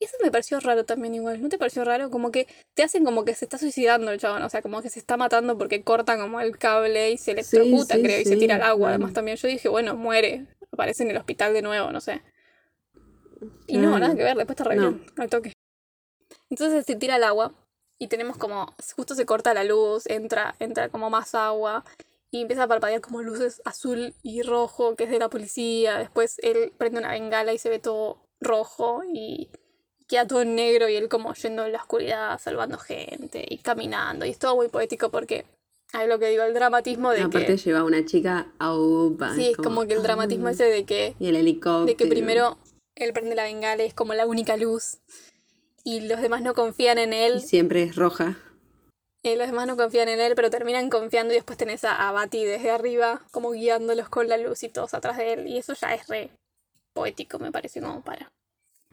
Y 0.02 0.06
eso 0.06 0.16
me 0.24 0.32
pareció 0.32 0.60
raro 0.62 0.86
también 0.86 1.14
igual. 1.14 1.42
¿No 1.42 1.50
te 1.50 1.58
pareció 1.58 1.84
raro? 1.84 2.10
Como 2.10 2.32
que 2.32 2.48
te 2.74 2.84
hacen 2.84 3.04
como 3.04 3.26
que 3.26 3.36
se 3.36 3.44
está 3.46 3.58
suicidando 3.58 4.12
el 4.12 4.20
chabón. 4.20 4.42
O 4.44 4.50
sea, 4.50 4.62
como 4.62 4.82
que 4.82 4.90
se 4.90 4.98
está 4.98 5.18
matando 5.18 5.58
porque 5.58 5.84
corta 5.84 6.18
como 6.18 6.40
el 6.40 6.58
cable 6.58 7.12
y 7.12 7.18
se 7.18 7.32
electrocuta, 7.32 7.96
sí, 7.96 8.02
creo, 8.04 8.22
y 8.22 8.26
se 8.26 8.38
tira 8.38 8.56
al 8.56 8.64
agua. 8.64 8.90
Además 8.90 9.12
también 9.14 9.36
yo 9.36 9.48
dije, 9.50 9.68
bueno, 9.68 9.96
muere. 9.96 10.48
Aparece 10.72 11.04
en 11.04 11.12
el 11.12 11.18
hospital 11.18 11.54
de 11.54 11.62
nuevo, 11.62 11.92
no 11.92 12.00
sé. 12.00 12.22
Y 13.68 13.78
no, 13.78 13.98
nada 14.00 14.16
que 14.16 14.24
ver, 14.24 14.38
después 14.38 14.58
está 14.58 14.64
re 14.64 14.76
No. 14.76 14.92
bien, 14.92 15.06
al 15.18 15.30
toque. 15.30 15.54
Entonces 16.50 16.86
se 16.86 16.96
tira 16.96 17.16
al 17.16 17.24
agua 17.24 17.54
y 18.00 18.08
tenemos 18.08 18.38
como, 18.38 18.74
justo 18.96 19.16
se 19.16 19.26
corta 19.26 19.54
la 19.54 19.64
luz, 19.64 20.06
entra, 20.08 20.56
entra 20.60 20.90
como 20.90 21.10
más 21.10 21.36
agua 21.36 21.84
y 22.32 22.42
empieza 22.42 22.64
a 22.64 22.68
parpadear 22.68 23.02
como 23.02 23.22
luces 23.22 23.62
azul 23.66 24.14
y 24.24 24.42
rojo, 24.44 24.96
que 24.96 25.06
es 25.06 25.10
de 25.10 25.20
la 25.20 25.30
policía. 25.30 25.98
Después 25.98 26.38
él 26.44 26.72
prende 26.78 27.00
una 27.00 27.12
bengala 27.12 27.54
y 27.54 27.58
se 27.58 27.70
ve 27.70 27.80
todo 27.80 28.18
rojo 28.40 29.02
y 29.12 29.50
queda 30.08 30.26
todo 30.28 30.44
negro 30.46 30.90
y 30.90 30.96
él 30.96 31.10
como 31.10 31.34
yendo 31.34 31.66
en 31.66 31.72
la 31.74 31.80
oscuridad, 31.80 32.40
salvando 32.40 32.78
gente 32.78 33.46
y 33.48 33.58
caminando. 33.60 34.26
Y 34.26 34.30
es 34.32 34.40
todo 34.40 34.56
muy 34.56 34.70
poético 34.70 35.10
porque 35.10 35.46
hay 35.94 36.08
lo 36.08 36.20
que 36.20 36.28
digo, 36.30 36.44
el 36.44 36.54
dramatismo 36.54 37.12
de 37.12 37.22
Aparte 37.22 37.48
que... 37.48 37.58
lleva 37.58 37.80
a 37.80 37.84
una 37.84 38.06
chica 38.06 38.48
a 38.60 38.76
UPA. 38.76 39.36
Sí, 39.36 39.50
es 39.50 39.58
como 39.58 39.86
que 39.88 39.94
el 39.96 40.04
dramatismo 40.04 40.50
ese 40.50 40.66
de 40.66 40.86
que 40.86 41.16
Y 41.20 41.28
el 41.28 41.36
helicóptero. 41.36 41.86
de 41.86 41.96
que 41.96 42.06
primero 42.08 42.58
él 43.00 43.14
prende 43.14 43.36
la 43.36 43.44
bengala 43.44 43.84
y 43.84 43.88
es 43.88 43.94
como 43.94 44.14
la 44.14 44.26
única 44.26 44.58
luz 44.58 44.98
y 45.84 46.02
los 46.02 46.22
demás 46.22 46.42
no 46.42 46.54
confían 46.54 46.98
en 46.98 47.14
Y 47.14 47.18
él, 47.18 47.42
siempre 47.42 47.84
es 47.84 47.96
roja. 47.96 48.38
y 49.24 49.36
los 49.36 49.48
demás 49.48 49.68
no 49.68 49.78
confían 49.78 50.10
en 50.10 50.20
él, 50.20 50.34
pero 50.36 50.50
terminan 50.50 50.90
confiando 50.90 51.34
y 51.34 51.38
después 51.38 51.58
tenés 51.58 51.84
a, 51.84 52.12
Batty 52.12 52.44
desde 52.46 52.72
arriba 52.72 53.22
como 53.32 53.52
guiándolos 53.52 54.10
con 54.10 54.28
la 54.28 54.38
luz 54.38 54.64
y 54.64 54.70
todos 54.70 54.94
atrás 54.94 55.18
de 55.18 55.34
él 55.34 55.48
y 55.48 55.58
eso 55.58 55.74
ya 55.74 55.94
es 55.94 56.08
re 56.08 56.32
poético 56.94 57.40
me 57.40 57.52
parece 57.52 57.82
como 57.82 58.02
para 58.04 58.32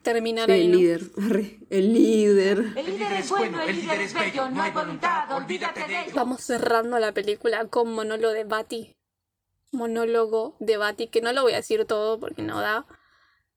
terminar 0.02 0.46
Sí, 0.46 0.52
ahí, 0.52 0.62
el 0.66 0.70
¿no? 0.72 0.78
líder. 0.78 1.00
El 1.70 1.92
líder. 1.92 2.58
El 2.76 2.86
líder 2.86 3.12
es 3.14 3.28
bueno, 3.28 3.60
el 3.62 3.74
líder 3.74 4.00
es 4.02 4.14
bello, 4.14 4.48
no 4.50 4.62
hay 4.62 4.70
voluntad, 4.70 5.32
olvídate 5.36 5.80
de 5.84 6.02
ello. 6.02 6.12
Vamos 6.14 6.42
cerrando 6.42 6.98
la 7.00 7.10
película 7.12 7.66
con 7.66 7.92
monólogo 7.92 8.32
de 8.32 8.44
Batty. 8.44 8.92
Monólogo 9.72 10.56
de 10.60 10.76
Batty, 10.76 11.08
que 11.08 11.20
no 11.20 11.32
lo 11.32 11.42
voy 11.42 11.54
a 11.54 11.56
decir 11.56 11.84
todo 11.86 12.20
porque 12.20 12.42
no 12.42 12.60
da. 12.60 12.86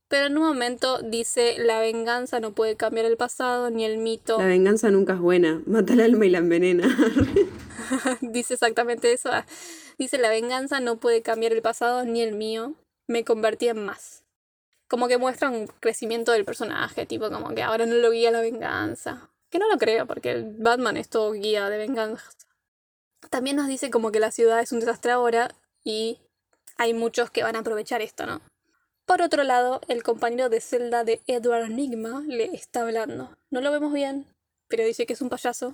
Pero 0.09 0.25
en 0.25 0.37
un 0.39 0.43
momento 0.43 1.03
dice, 1.03 1.57
la 1.59 1.79
venganza 1.79 2.39
no 2.39 2.51
puede 2.51 2.75
cambiar 2.75 3.05
el 3.05 3.15
pasado 3.15 3.69
ni 3.69 3.85
el 3.85 3.99
mito. 3.99 4.39
La 4.39 4.47
venganza 4.47 4.89
nunca 4.89 5.13
es 5.13 5.19
buena. 5.19 5.61
Mata 5.67 5.93
el 5.93 6.01
alma 6.01 6.25
y 6.25 6.29
la 6.29 6.39
envenena. 6.39 6.87
dice 8.21 8.55
exactamente 8.55 9.13
eso. 9.13 9.29
ah. 9.31 9.45
Dice, 9.99 10.17
la 10.17 10.29
venganza 10.29 10.79
no 10.79 10.97
puede 10.97 11.21
cambiar 11.21 11.53
el 11.53 11.61
pasado 11.61 12.05
ni 12.05 12.21
el 12.21 12.33
mío. 12.33 12.73
Me 13.07 13.23
convertí 13.23 13.67
en 13.67 13.85
más. 13.85 14.23
Como 14.87 15.07
que 15.07 15.19
muestra 15.19 15.51
un 15.51 15.67
crecimiento 15.67 16.31
del 16.31 16.43
personaje, 16.43 17.05
tipo 17.05 17.29
como 17.29 17.53
que 17.53 17.61
ahora 17.61 17.85
no 17.85 17.93
lo 17.93 18.09
guía 18.09 18.31
la 18.31 18.41
venganza. 18.41 19.29
Que 19.51 19.59
no 19.59 19.67
lo 19.69 19.77
creo, 19.77 20.07
porque 20.07 20.31
el 20.31 20.55
Batman 20.57 20.97
es 20.97 21.09
todo 21.09 21.33
guía 21.33 21.69
de 21.69 21.77
venganza. 21.77 22.23
También 23.29 23.57
nos 23.57 23.67
dice 23.67 23.91
como 23.91 24.11
que 24.11 24.19
la 24.19 24.31
ciudad 24.31 24.59
es 24.59 24.71
un 24.71 24.79
desastre 24.79 25.11
ahora 25.11 25.53
y 25.83 26.17
hay 26.77 26.95
muchos 26.95 27.29
que 27.29 27.43
van 27.43 27.55
a 27.55 27.59
aprovechar 27.59 28.01
esto, 28.01 28.25
¿no? 28.25 28.41
Por 29.09 29.23
otro 29.23 29.43
lado, 29.43 29.81
el 29.87 30.03
compañero 30.03 30.49
de 30.49 30.61
celda 30.61 31.03
de 31.03 31.19
Edward 31.25 31.63
Enigma 31.65 32.21
le 32.27 32.43
está 32.53 32.81
hablando. 32.83 33.35
No 33.49 33.59
lo 33.59 33.71
vemos 33.71 33.91
bien, 33.91 34.27
pero 34.67 34.85
dice 34.85 35.07
que 35.07 35.13
es 35.13 35.21
un 35.21 35.29
payaso. 35.29 35.73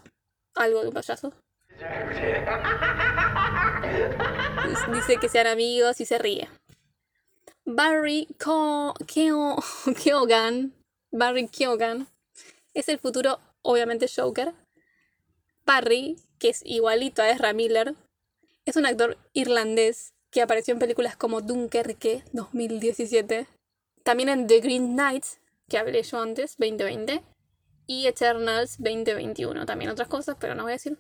Algo 0.56 0.84
de 0.84 0.88
un 0.88 0.94
payaso. 0.94 1.34
Dice 4.94 5.18
que 5.20 5.28
sean 5.28 5.48
amigos 5.48 6.00
y 6.00 6.06
se 6.06 6.18
ríe. 6.18 6.48
Barry 7.66 8.30
Ko- 8.42 8.94
Barry 11.12 11.48
Keoghan, 11.50 12.08
es 12.74 12.88
el 12.88 13.00
futuro, 13.00 13.42
obviamente, 13.64 14.08
Joker. 14.08 14.54
Barry, 15.66 16.16
que 16.40 16.48
es 16.48 16.62
igualito 16.66 17.22
a 17.22 17.30
Ezra 17.30 17.52
Miller, 17.52 17.96
es 18.64 18.78
un 18.78 18.86
actor 18.86 19.18
irlandés 19.34 20.14
que 20.36 20.42
apareció 20.42 20.74
en 20.74 20.80
películas 20.80 21.16
como 21.16 21.40
Dunkerque 21.40 22.22
2017, 22.34 23.48
también 24.04 24.28
en 24.28 24.48
The 24.48 24.60
Green 24.60 24.92
Knight, 24.92 25.24
que 25.70 25.78
hablé 25.78 26.04
yo 26.04 26.20
antes, 26.20 26.58
2020, 26.58 27.24
y 27.88 28.08
Eternals 28.08 28.76
2021, 28.80 29.66
también 29.66 29.92
otras 29.92 30.10
cosas, 30.10 30.36
pero 30.38 30.54
no 30.54 30.64
voy 30.64 30.74
a 30.74 30.76
decir. 30.76 30.98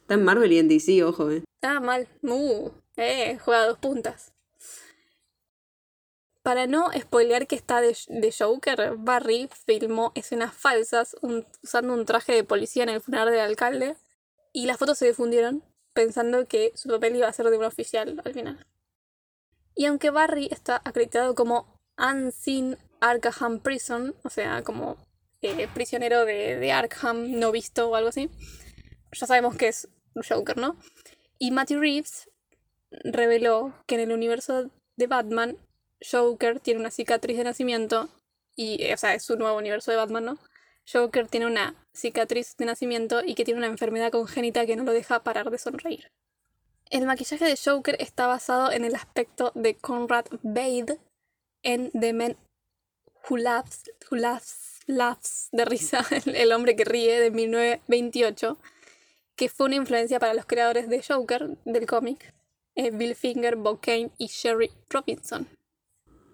Está 0.00 0.14
en 0.14 0.24
Marvel 0.24 0.50
y 0.50 0.58
en 0.58 0.68
DC, 0.68 1.04
ojo, 1.04 1.30
eh. 1.30 1.44
Ah, 1.60 1.78
mal. 1.78 2.08
Uh, 2.22 2.70
eh, 2.96 3.36
juega 3.44 3.64
a 3.64 3.66
dos 3.66 3.78
puntas. 3.80 4.32
Para 6.42 6.66
no 6.66 6.90
spoilear 6.98 7.46
que 7.46 7.56
está 7.56 7.82
de, 7.82 7.94
de 8.08 8.32
Joker, 8.32 8.94
Barry 8.96 9.50
filmó 9.66 10.12
escenas 10.14 10.54
falsas 10.54 11.16
un- 11.20 11.46
usando 11.62 11.92
un 11.92 12.06
traje 12.06 12.32
de 12.32 12.44
policía 12.44 12.84
en 12.84 12.88
el 12.88 13.02
funeral 13.02 13.30
del 13.30 13.40
alcalde 13.40 13.96
y 14.54 14.64
las 14.64 14.78
fotos 14.78 14.96
se 14.96 15.06
difundieron 15.06 15.62
pensando 15.94 16.46
que 16.46 16.72
su 16.74 16.88
papel 16.88 17.16
iba 17.16 17.28
a 17.28 17.32
ser 17.32 17.46
de 17.46 17.56
un 17.56 17.64
oficial 17.64 18.20
al 18.24 18.34
final. 18.34 18.66
Y 19.74 19.86
aunque 19.86 20.10
Barry 20.10 20.48
está 20.50 20.82
acreditado 20.84 21.34
como 21.34 21.80
Unseen 21.96 22.76
Arkham 23.00 23.60
Prison, 23.60 24.14
o 24.22 24.30
sea, 24.30 24.62
como 24.62 24.96
eh, 25.42 25.68
prisionero 25.72 26.24
de, 26.24 26.58
de 26.58 26.72
Arkham 26.72 27.38
no 27.38 27.52
visto 27.52 27.88
o 27.88 27.96
algo 27.96 28.08
así, 28.08 28.30
ya 29.12 29.26
sabemos 29.26 29.56
que 29.56 29.68
es 29.68 29.88
Joker, 30.28 30.56
¿no? 30.56 30.76
Y 31.38 31.50
Matthew 31.50 31.80
Reeves 31.80 32.30
reveló 32.90 33.74
que 33.86 33.96
en 33.96 34.02
el 34.02 34.12
universo 34.12 34.70
de 34.96 35.06
Batman, 35.06 35.56
Joker 36.10 36.60
tiene 36.60 36.80
una 36.80 36.90
cicatriz 36.90 37.36
de 37.36 37.44
nacimiento, 37.44 38.08
y, 38.56 38.82
eh, 38.82 38.94
o 38.94 38.96
sea, 38.96 39.14
es 39.14 39.24
su 39.24 39.36
nuevo 39.36 39.58
universo 39.58 39.90
de 39.90 39.96
Batman, 39.96 40.24
¿no? 40.24 40.38
Joker 40.90 41.28
tiene 41.28 41.46
una 41.46 41.74
cicatriz 41.94 42.56
de 42.56 42.66
nacimiento 42.66 43.22
y 43.24 43.34
que 43.34 43.44
tiene 43.44 43.58
una 43.58 43.68
enfermedad 43.68 44.10
congénita 44.10 44.66
que 44.66 44.76
no 44.76 44.84
lo 44.84 44.92
deja 44.92 45.22
parar 45.22 45.50
de 45.50 45.58
sonreír. 45.58 46.10
El 46.90 47.06
maquillaje 47.06 47.44
de 47.44 47.56
Joker 47.56 47.96
está 47.98 48.26
basado 48.26 48.70
en 48.70 48.84
el 48.84 48.94
aspecto 48.94 49.52
de 49.54 49.74
Conrad 49.76 50.26
Vade 50.42 50.98
en 51.62 51.90
The 51.92 52.12
Man 52.12 52.36
Who 53.28 53.38
Laughs, 53.38 53.90
Who 54.10 54.16
Laughs, 54.16 54.80
Laughs 54.86 55.48
de 55.52 55.64
risa, 55.64 56.04
el, 56.26 56.36
el 56.36 56.52
hombre 56.52 56.76
que 56.76 56.84
ríe 56.84 57.18
de 57.20 57.30
1928, 57.30 58.58
que 59.36 59.48
fue 59.48 59.66
una 59.66 59.76
influencia 59.76 60.20
para 60.20 60.34
los 60.34 60.44
creadores 60.44 60.88
de 60.88 61.02
Joker 61.02 61.56
del 61.64 61.86
cómic, 61.86 62.34
eh, 62.74 62.90
Bill 62.90 63.14
Finger, 63.14 63.56
Bob 63.56 63.80
Kane 63.80 64.10
y 64.18 64.26
Sherry 64.26 64.70
Robinson. 64.90 65.48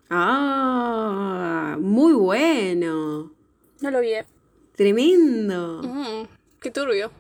Ah, 0.09 1.77
muy 1.79 2.13
bueno. 2.15 3.33
No 3.81 3.91
lo 3.91 4.01
vi. 4.01 4.15
Tremendo. 4.81 5.83
Mm, 5.83 6.27
qué 6.59 6.71
turbio. 6.71 7.11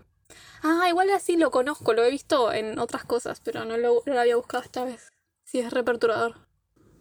Ah, 0.62 0.86
igual 0.88 1.10
así 1.10 1.36
lo 1.36 1.50
conozco, 1.50 1.92
lo 1.92 2.02
he 2.02 2.10
visto 2.10 2.50
en 2.54 2.78
otras 2.78 3.04
cosas, 3.04 3.42
pero 3.44 3.66
no 3.66 3.76
lo, 3.76 4.02
no 4.06 4.14
lo 4.14 4.18
había 4.18 4.36
buscado 4.36 4.62
esta 4.62 4.82
vez. 4.86 5.12
Sí, 5.44 5.58
es 5.58 5.70
reperturador. 5.70 6.36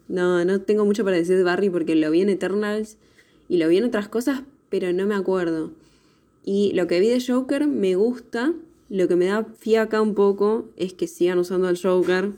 No, 0.10 0.44
no 0.44 0.60
tengo 0.60 0.84
mucho 0.84 1.06
para 1.06 1.16
decir 1.16 1.38
de 1.38 1.44
Barry 1.44 1.70
porque 1.70 1.96
lo 1.96 2.12
vi 2.12 2.24
en 2.24 2.30
Eternals 2.30 2.98
y 3.48 3.56
lo 3.56 3.70
vi 3.70 3.78
en 3.78 3.86
otras 3.86 4.10
cosas, 4.10 4.42
pero 4.70 4.92
no 4.92 5.06
me 5.06 5.16
acuerdo. 5.16 5.72
Y 6.44 6.74
lo 6.74 6.88
que 6.88 7.00
vi 7.00 7.08
de 7.08 7.24
Joker 7.26 7.66
me 7.66 7.96
gusta. 7.96 8.52
Lo 8.90 9.08
que 9.08 9.16
me 9.16 9.28
da 9.28 9.46
fiaca 9.46 10.02
un 10.02 10.14
poco 10.14 10.66
es 10.76 10.94
que 10.94 11.08
sigan 11.08 11.40
usando 11.40 11.70
al 11.70 11.82
Joker. 11.82 12.34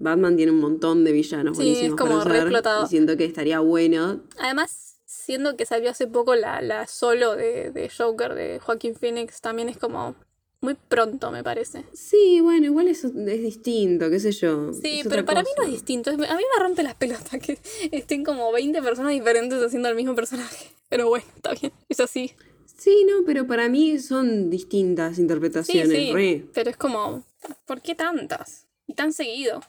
Batman 0.00 0.36
tiene 0.36 0.50
un 0.50 0.58
montón 0.58 1.04
de 1.04 1.12
villanos 1.12 1.56
Sí, 1.56 1.62
buenísimos 1.62 1.90
es 1.90 1.94
como 1.94 2.10
para 2.10 2.18
usar, 2.20 2.32
reexplotado. 2.32 2.84
y 2.84 2.88
siento 2.88 3.16
que 3.16 3.26
estaría 3.26 3.60
bueno. 3.60 4.22
Además, 4.40 4.87
siendo 5.28 5.58
que 5.58 5.66
salió 5.66 5.90
hace 5.90 6.06
poco 6.06 6.34
la, 6.34 6.62
la 6.62 6.86
solo 6.86 7.36
de, 7.36 7.70
de 7.70 7.90
Joker 7.90 8.32
de 8.32 8.60
Joaquin 8.60 8.94
Phoenix, 8.94 9.42
también 9.42 9.68
es 9.68 9.76
como 9.76 10.14
muy 10.62 10.72
pronto, 10.72 11.30
me 11.30 11.44
parece. 11.44 11.84
Sí, 11.92 12.40
bueno, 12.40 12.64
igual 12.64 12.88
eso 12.88 13.08
es 13.08 13.42
distinto, 13.42 14.08
qué 14.08 14.20
sé 14.20 14.32
yo. 14.32 14.72
Sí, 14.72 15.02
pero 15.06 15.26
para 15.26 15.42
mí 15.42 15.48
no 15.58 15.64
es 15.64 15.70
distinto. 15.70 16.08
A 16.08 16.14
mí 16.16 16.22
me 16.56 16.62
rompe 16.62 16.82
las 16.82 16.94
pelotas 16.94 17.38
que 17.42 17.58
estén 17.92 18.24
como 18.24 18.50
20 18.52 18.80
personas 18.80 19.12
diferentes 19.12 19.62
haciendo 19.62 19.90
el 19.90 19.96
mismo 19.96 20.14
personaje. 20.14 20.68
Pero 20.88 21.08
bueno, 21.10 21.26
está 21.36 21.52
bien, 21.52 21.72
es 21.90 22.00
así. 22.00 22.32
Sí, 22.78 23.04
no, 23.06 23.26
pero 23.26 23.46
para 23.46 23.68
mí 23.68 23.98
son 23.98 24.48
distintas 24.48 25.16
Sí, 25.16 25.20
interpretaciones. 25.20 25.90
sí. 25.90 26.10
re. 26.14 26.46
Pero 26.54 26.70
es 26.70 26.78
como, 26.78 27.22
¿por 27.66 27.82
qué 27.82 27.94
tantas? 27.94 28.66
Y 28.86 28.94
tan 28.94 29.12
seguido. 29.12 29.60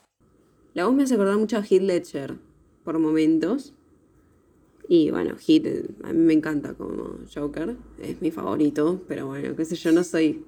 La 0.72 0.86
voz 0.86 0.94
me 0.94 1.02
hace 1.02 1.16
acordar 1.16 1.36
mucho 1.36 1.58
a 1.58 1.60
Heath 1.60 1.82
Ledger 1.82 2.38
por 2.82 2.98
momentos. 2.98 3.74
Y 4.92 5.12
bueno, 5.12 5.36
eh, 5.46 5.86
a 6.02 6.12
mí 6.12 6.18
me 6.18 6.32
encanta 6.32 6.74
como 6.74 7.20
Joker, 7.32 7.76
es 8.02 8.20
mi 8.20 8.32
favorito, 8.32 9.00
pero 9.06 9.28
bueno, 9.28 9.54
qué 9.54 9.64
sé 9.64 9.76
yo, 9.76 9.92
no 9.92 10.02
soy 10.02 10.44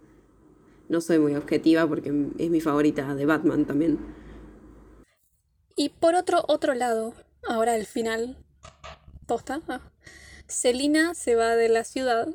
no 0.88 1.00
soy 1.00 1.20
muy 1.20 1.36
objetiva 1.36 1.86
porque 1.86 2.12
es 2.38 2.50
mi 2.50 2.60
favorita 2.60 3.14
de 3.14 3.24
Batman 3.24 3.64
también. 3.66 4.00
Y 5.76 5.90
por 5.90 6.16
otro, 6.16 6.44
otro 6.48 6.74
lado, 6.74 7.14
ahora 7.48 7.76
el 7.76 7.86
final, 7.86 8.36
posta, 9.28 9.60
ah, 9.68 9.80
Selina 10.48 11.14
se 11.14 11.36
va 11.36 11.54
de 11.54 11.68
la 11.68 11.84
ciudad 11.84 12.26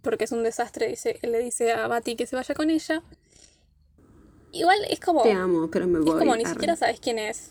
porque 0.00 0.24
es 0.24 0.32
un 0.32 0.44
desastre, 0.44 0.88
dice, 0.88 1.18
le 1.22 1.38
dice 1.40 1.72
a 1.72 1.86
Bati 1.86 2.16
que 2.16 2.26
se 2.26 2.34
vaya 2.34 2.54
con 2.54 2.70
ella. 2.70 3.02
Igual 4.52 4.78
es 4.88 5.00
como, 5.00 5.22
Te 5.22 5.32
amo, 5.32 5.70
pero 5.70 5.86
me 5.86 5.98
es 5.98 6.04
voy. 6.06 6.18
como 6.18 6.34
ni 6.34 6.44
arre. 6.44 6.54
siquiera 6.54 6.76
sabes 6.76 6.98
quién 6.98 7.18
es. 7.18 7.50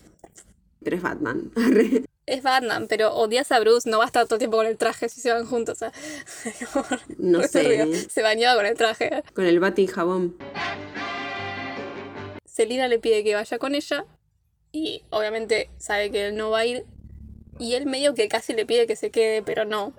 Pero 0.82 0.96
es 0.96 1.02
Batman. 1.02 1.52
arre. 1.56 2.04
Es 2.24 2.42
Batman, 2.42 2.86
pero 2.88 3.12
odias 3.14 3.50
a 3.50 3.58
Bruce, 3.58 3.90
no 3.90 3.98
va 3.98 4.04
a 4.04 4.06
estar 4.06 4.26
todo 4.26 4.36
el 4.36 4.38
tiempo 4.38 4.56
con 4.56 4.66
el 4.66 4.76
traje 4.78 5.08
si 5.08 5.20
se 5.20 5.32
van 5.32 5.44
juntos. 5.44 5.82
o 5.82 5.90
sea, 5.90 5.92
No 7.18 7.42
sé. 7.42 8.08
Se 8.08 8.22
bañaba 8.22 8.56
con 8.56 8.66
el 8.66 8.76
traje. 8.76 9.24
Con 9.34 9.44
el 9.44 9.58
bate 9.58 9.82
y 9.82 9.86
jabón. 9.88 10.36
Selina 12.44 12.86
le 12.86 13.00
pide 13.00 13.24
que 13.24 13.34
vaya 13.34 13.58
con 13.58 13.74
ella 13.74 14.04
y 14.70 15.02
obviamente 15.10 15.68
sabe 15.78 16.10
que 16.12 16.28
él 16.28 16.36
no 16.36 16.50
va 16.50 16.60
a 16.60 16.66
ir 16.66 16.86
y 17.58 17.74
él 17.74 17.86
medio 17.86 18.14
que 18.14 18.28
casi 18.28 18.52
le 18.52 18.66
pide 18.66 18.86
que 18.86 18.94
se 18.94 19.10
quede, 19.10 19.42
pero 19.42 19.64
no. 19.64 19.92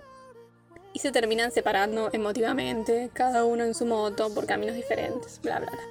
Y 0.94 1.00
se 1.00 1.12
terminan 1.12 1.52
separando 1.52 2.10
emotivamente, 2.14 3.10
cada 3.14 3.44
uno 3.44 3.64
en 3.64 3.74
su 3.74 3.86
moto, 3.86 4.34
por 4.34 4.46
caminos 4.46 4.76
diferentes, 4.76 5.42
bla, 5.42 5.60
bla, 5.60 5.72
bla. 5.72 5.82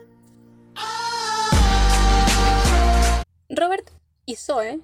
Robert 3.51 3.91
y 4.25 4.37
Zoe 4.37 4.81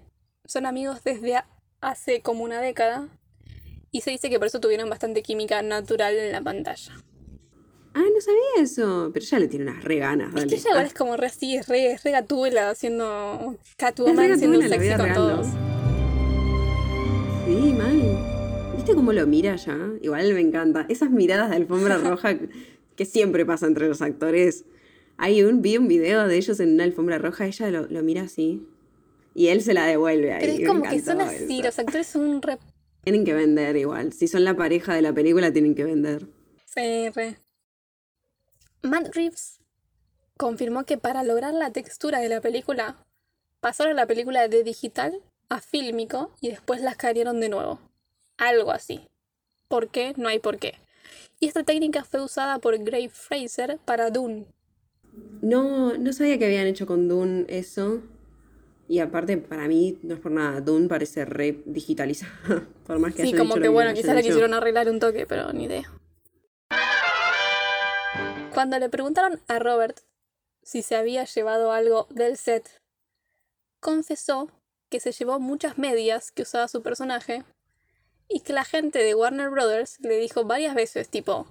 son 0.49 0.65
amigos 0.65 1.05
desde 1.05 1.35
hace 1.83 2.23
como 2.23 2.43
una 2.43 2.61
década 2.61 3.09
y 3.93 4.01
se 4.01 4.11
dice 4.11 4.31
que 4.31 4.39
por 4.39 4.47
eso 4.49 4.61
tuvieron 4.61 4.89
bastante 4.89 5.23
química 5.23 5.61
natural 5.61 6.17
en 6.17 6.33
la 6.33 6.41
pantalla. 6.41 6.93
Ah, 7.95 8.03
no 8.15 8.21
sabía 8.21 8.63
eso. 8.63 9.11
Pero 9.13 9.25
ella 9.25 9.39
le 9.41 9.49
tiene 9.49 9.71
unas 9.71 9.85
re 9.85 9.97
ganas, 9.97 10.29
Es 10.29 10.35
dale. 10.35 10.47
que 10.49 10.55
ella 10.55 10.71
igual 10.71 10.87
es 10.87 10.95
como 10.95 11.17
re 11.19 11.27
así, 11.27 11.55
es 11.57 11.69
re, 11.69 11.93
es 11.93 12.03
re 12.03 12.13
gatúbela 12.13 12.71
haciendo 12.71 13.57
Es 13.63 13.75
Catwoman, 13.77 14.25
en 14.25 14.59
la 14.59 14.69
sexy 14.69 14.97
con 14.97 15.13
todos. 15.15 15.47
Sí, 17.47 17.75
mal. 17.77 18.73
¿Viste 18.77 18.95
cómo 18.95 19.13
lo 19.13 19.27
mira 19.27 19.57
ya? 19.57 19.77
Igual 20.01 20.33
me 20.33 20.41
encanta. 20.41 20.87
Esas 20.89 21.11
miradas 21.11 21.51
de 21.51 21.57
alfombra 21.57 21.99
roja 22.03 22.37
que 22.97 23.05
siempre 23.05 23.45
pasa 23.45 23.67
entre 23.67 23.87
los 23.89 24.01
actores. 24.01 24.65
Hay 25.19 25.43
un, 25.43 25.61
vi 25.61 25.77
un 25.77 25.89
video 25.89 26.27
de 26.27 26.37
ellos 26.37 26.59
en 26.61 26.73
una 26.75 26.85
alfombra 26.85 27.19
roja, 27.19 27.47
ella 27.47 27.71
lo, 27.71 27.87
lo 27.87 28.03
mira 28.03 28.23
así. 28.23 28.67
Y 29.39 29.51
él 29.51 29.63
se 29.63 29.73
la 29.73 29.87
devuelve 29.87 30.33
ahí. 30.33 30.41
Pero 30.41 30.53
es 30.55 30.67
como 30.67 30.83
que 30.83 31.01
son 31.01 31.21
así, 31.21 31.61
eso. 31.61 31.63
los 31.63 31.79
actores 31.79 32.09
son 32.09 32.23
un 32.23 32.43
re... 32.43 32.59
Tienen 33.05 33.25
que 33.25 33.35
vender 33.35 33.77
igual. 33.77 34.13
Si 34.13 34.27
son 34.27 34.43
la 34.43 34.57
pareja 34.57 34.95
de 34.95 35.01
la 35.01 35.13
película, 35.13 35.53
tienen 35.53 35.77
que 35.77 35.85
vender. 35.85 36.27
Sí, 36.67 37.09
re. 37.11 37.39
Matt 38.83 39.15
Reeves 39.15 39.61
confirmó 40.37 40.85
que 40.85 40.99
para 40.99 41.23
lograr 41.23 41.55
la 41.55 41.71
textura 41.71 42.19
de 42.19 42.29
la 42.29 42.41
película, 42.41 43.07
pasaron 43.61 43.95
la 43.95 44.07
película 44.07 44.49
de 44.49 44.65
digital 44.65 45.23
a 45.49 45.61
fílmico 45.61 46.33
y 46.41 46.49
después 46.49 46.81
las 46.81 46.97
cambiaron 46.97 47.39
de 47.39 47.49
nuevo. 47.49 47.79
Algo 48.39 48.73
así. 48.73 49.07
¿Por 49.69 49.87
qué? 49.87 50.15
No 50.17 50.29
hay 50.29 50.41
por 50.41 50.59
qué. 50.59 50.75
Y 51.39 51.47
esta 51.47 51.63
técnica 51.63 52.03
fue 52.03 52.25
usada 52.25 52.59
por 52.59 52.77
Grave 52.77 53.09
Fraser 53.09 53.79
para 53.85 54.11
Dune. 54.11 54.47
No, 55.43 55.97
no 55.97 56.13
sabía 56.13 56.41
que 56.41 56.47
habían 56.47 56.67
hecho 56.67 56.89
con 56.89 57.07
Dune 57.07 57.47
eso. 57.47 58.03
Y 58.89 59.01
aparte, 59.01 59.37
para 59.37 59.69
mí, 59.69 59.99
no 60.03 60.15
es 60.15 60.21
por 60.21 60.33
nada, 60.33 60.63
Dune 60.63 60.89
parece 60.89 61.27
re 61.27 61.63
digitalizada. 61.67 62.67
por 62.87 62.99
más 62.99 63.15
que 63.15 63.23
Sí, 63.23 63.35
como 63.35 63.57
que 63.57 63.69
bueno, 63.69 63.93
quizás 63.93 64.17
hecho. 64.17 64.29
quisieron 64.29 64.55
arreglar 64.55 64.89
un 64.89 64.99
toque, 64.99 65.27
pero 65.27 65.53
ni 65.53 65.65
idea. 65.65 65.93
Cuando 68.55 68.79
le 68.79 68.89
preguntaron 68.89 69.41
a 69.47 69.59
Robert 69.59 70.01
si 70.63 70.83
se 70.83 70.97
había 70.97 71.25
llevado 71.25 71.71
algo 71.71 72.07
del 72.11 72.37
set, 72.37 72.81
confesó 73.81 74.51
que 74.91 75.01
se 75.01 75.13
llevó 75.13 75.39
muchas 75.39 75.79
medias 75.79 76.33
que 76.33 76.43
usaba 76.43 76.67
su 76.67 76.83
personaje 76.83 77.45
y 78.27 78.41
que 78.41 78.53
la 78.53 78.65
gente 78.65 78.99
de 78.99 79.15
Warner 79.15 79.51
Brothers 79.51 79.99
le 80.01 80.19
dijo 80.19 80.45
varias 80.45 80.75
veces 80.75 81.09
tipo, 81.09 81.47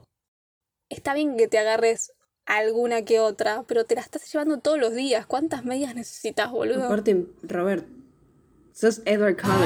está 0.89 1.13
bien 1.13 1.37
que 1.37 1.47
te 1.47 1.59
agarres 1.59 2.13
alguna 2.47 3.03
que 3.03 3.19
otra, 3.19 3.63
pero 3.67 3.85
te 3.85 3.95
la 3.95 4.01
estás 4.01 4.31
llevando 4.31 4.57
todos 4.59 4.79
los 4.79 4.93
días, 4.95 5.25
¿cuántas 5.25 5.65
medias 5.65 5.93
necesitas, 5.93 6.49
boludo? 6.49 6.85
Aparte, 6.85 7.25
Robert, 7.43 7.85
sos 8.73 9.01
Edward 9.05 9.37
Cullen. 9.37 9.57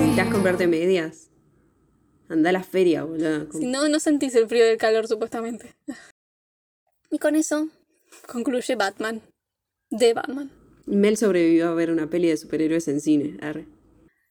¿Necesitas 0.00 0.32
comprarte 0.32 0.66
medias? 0.66 1.28
Anda 2.28 2.50
a 2.50 2.52
la 2.52 2.62
feria, 2.62 3.04
boludo. 3.04 3.52
Si 3.52 3.66
no, 3.66 3.88
no 3.88 4.00
sentís 4.00 4.34
el 4.34 4.48
frío 4.48 4.64
del 4.64 4.78
calor, 4.78 5.06
supuestamente. 5.06 5.76
Y 7.10 7.18
con 7.18 7.36
eso 7.36 7.68
concluye 8.26 8.76
Batman. 8.76 9.20
De 9.90 10.14
Batman. 10.14 10.50
Mel 10.86 11.16
sobrevivió 11.16 11.68
a 11.68 11.74
ver 11.74 11.90
una 11.90 12.08
peli 12.08 12.28
de 12.28 12.36
superhéroes 12.36 12.88
en 12.88 13.00
cine. 13.00 13.36
arre. 13.42 13.66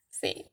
Sí. 0.09 0.45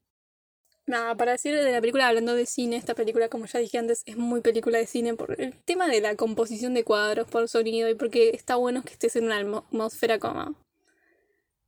Nada, 0.86 1.16
para 1.16 1.32
decir 1.32 1.54
de 1.54 1.72
la 1.72 1.80
película, 1.80 2.06
hablando 2.06 2.34
de 2.34 2.46
cine, 2.46 2.76
esta 2.76 2.94
película, 2.94 3.28
como 3.28 3.46
ya 3.46 3.58
dije 3.58 3.78
antes, 3.78 4.02
es 4.06 4.16
muy 4.16 4.40
película 4.40 4.78
de 4.78 4.86
cine 4.86 5.14
por 5.14 5.40
el 5.40 5.52
tema 5.64 5.88
de 5.88 6.00
la 6.00 6.14
composición 6.14 6.74
de 6.74 6.84
cuadros, 6.84 7.26
por 7.28 7.48
sonido 7.48 7.88
y 7.88 7.96
porque 7.96 8.30
está 8.30 8.54
bueno 8.54 8.84
que 8.84 8.92
estés 8.92 9.16
en 9.16 9.24
una 9.24 9.38
atmósfera 9.38 10.20
como 10.20 10.54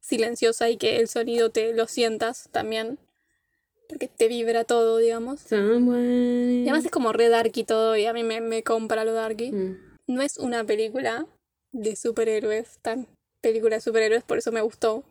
silenciosa 0.01 0.71
y 0.71 0.77
que 0.77 0.99
el 1.01 1.09
sonido 1.09 1.51
te 1.51 1.75
lo 1.75 1.89
sientas 1.89 2.49
también. 2.53 2.99
Porque 3.89 4.07
te 4.07 4.29
vibra 4.29 4.65
todo, 4.65 4.99
digamos. 4.99 5.41
Someone 5.41 6.63
Y 6.65 6.69
además 6.69 6.85
es 6.85 6.91
como 6.91 7.13
re 7.13 7.29
darky 7.29 7.65
todo 7.65 7.97
y 7.97 8.05
a 8.07 8.13
mí 8.13 8.23
me, 8.23 8.41
me 8.41 8.63
compra 8.63 9.05
lo 9.05 9.15
darky. 9.15 9.51
Mm. 9.51 9.97
No 10.07 10.23
es 10.23 10.39
una 10.39 10.63
película 10.63 11.27
de 11.73 11.97
superhéroes, 11.97 12.79
tan 12.83 13.09
película 13.41 13.77
de 13.77 13.81
superhéroes, 13.81 14.23
por 14.25 14.39
eso 14.39 14.53
me 14.53 14.61
gustó. 14.61 15.05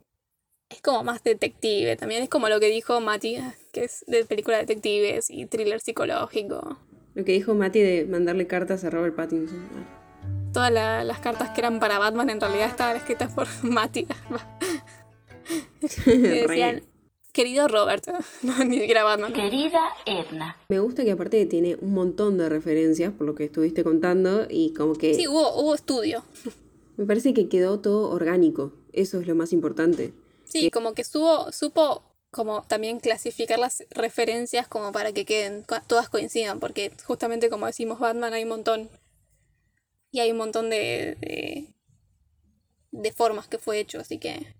Es 0.69 0.81
como 0.81 1.03
más 1.03 1.23
detective, 1.23 1.95
también 1.95 2.23
es 2.23 2.29
como 2.29 2.49
lo 2.49 2.59
que 2.59 2.67
dijo 2.67 2.99
Mati, 2.99 3.37
que 3.77 3.85
es 3.85 4.03
de 4.07 4.25
película 4.25 4.57
de 4.57 4.63
detectives 4.63 5.29
y 5.29 5.45
thriller 5.45 5.79
psicológico. 5.79 6.77
Lo 7.15 7.23
que 7.25 7.31
dijo 7.33 7.53
Mati 7.55 7.79
de 7.79 8.05
mandarle 8.05 8.47
cartas 8.47 8.83
a 8.83 8.89
Robert 8.89 9.15
Pattinson. 9.15 9.59
Ah. 9.75 10.49
Todas 10.53 10.71
la- 10.71 11.03
las 11.03 11.19
cartas 11.19 11.49
que 11.51 11.61
eran 11.61 11.79
para 11.79 11.99
Batman 11.99 12.29
en 12.29 12.39
realidad 12.41 12.67
estaban 12.69 12.95
escritas 12.95 13.31
por 13.33 13.47
Mati. 13.63 14.07
que 16.05 16.17
decían, 16.17 16.83
querido 17.31 17.67
Robert, 17.67 18.05
no, 18.43 18.63
ni 18.65 18.79
siquiera 18.79 19.03
Batman. 19.03 19.33
Querida 19.33 19.81
Edna. 20.05 20.57
Me 20.69 20.79
gusta 20.79 21.03
que 21.03 21.11
aparte 21.11 21.45
tiene 21.45 21.77
un 21.81 21.93
montón 21.93 22.37
de 22.37 22.49
referencias 22.49 23.13
por 23.13 23.27
lo 23.27 23.35
que 23.35 23.45
estuviste 23.45 23.83
contando 23.83 24.47
y 24.49 24.73
como 24.73 24.93
que 24.93 25.13
Sí, 25.13 25.27
hubo, 25.27 25.53
hubo 25.61 25.75
estudio. 25.75 26.23
me 26.97 27.05
parece 27.05 27.33
que 27.33 27.47
quedó 27.49 27.79
todo 27.79 28.09
orgánico. 28.09 28.73
Eso 28.93 29.19
es 29.19 29.27
lo 29.27 29.35
más 29.35 29.53
importante. 29.53 30.13
Sí, 30.45 30.71
como 30.71 30.93
que 30.93 31.03
supo 31.03 31.51
como 32.31 32.63
también 32.63 32.99
clasificar 32.99 33.59
las 33.59 33.83
referencias 33.89 34.67
como 34.67 34.91
para 34.91 35.11
que 35.11 35.25
queden, 35.25 35.65
todas 35.87 36.09
coincidan, 36.09 36.59
porque 36.59 36.91
justamente 37.05 37.49
como 37.49 37.65
decimos 37.65 37.99
Batman 37.99 38.33
hay 38.33 38.43
un 38.43 38.49
montón 38.49 38.89
y 40.11 40.19
hay 40.19 40.31
un 40.31 40.37
montón 40.37 40.69
de, 40.69 41.15
de, 41.19 41.73
de 42.91 43.11
formas 43.11 43.47
que 43.47 43.57
fue 43.57 43.79
hecho, 43.79 43.99
así 43.99 44.17
que 44.17 44.55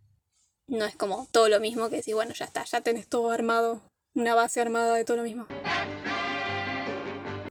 no 0.68 0.86
es 0.86 0.96
como 0.96 1.28
todo 1.32 1.50
lo 1.50 1.60
mismo 1.60 1.90
que 1.90 1.98
decir, 1.98 2.16
bueno, 2.16 2.34
ya 2.34 2.46
está, 2.46 2.64
ya 2.66 2.82
tenés 2.82 3.08
todo 3.08 3.32
armado, 3.32 3.82
una 4.14 4.36
base 4.36 4.60
armada 4.60 4.96
de 4.96 5.06
todo 5.06 5.18
lo 5.18 5.24
mismo. 5.24 5.48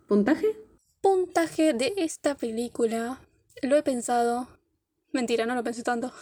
¿Puntaje? 0.07 0.57
Puntaje 1.01 1.73
de 1.73 1.95
esta 1.97 2.35
película. 2.37 3.21
Lo 3.63 3.77
he 3.77 3.83
pensado. 3.83 4.49
Mentira, 5.13 5.47
no 5.47 5.55
lo 5.55 5.65
pensé 5.65 5.83
tanto. 5.83 6.13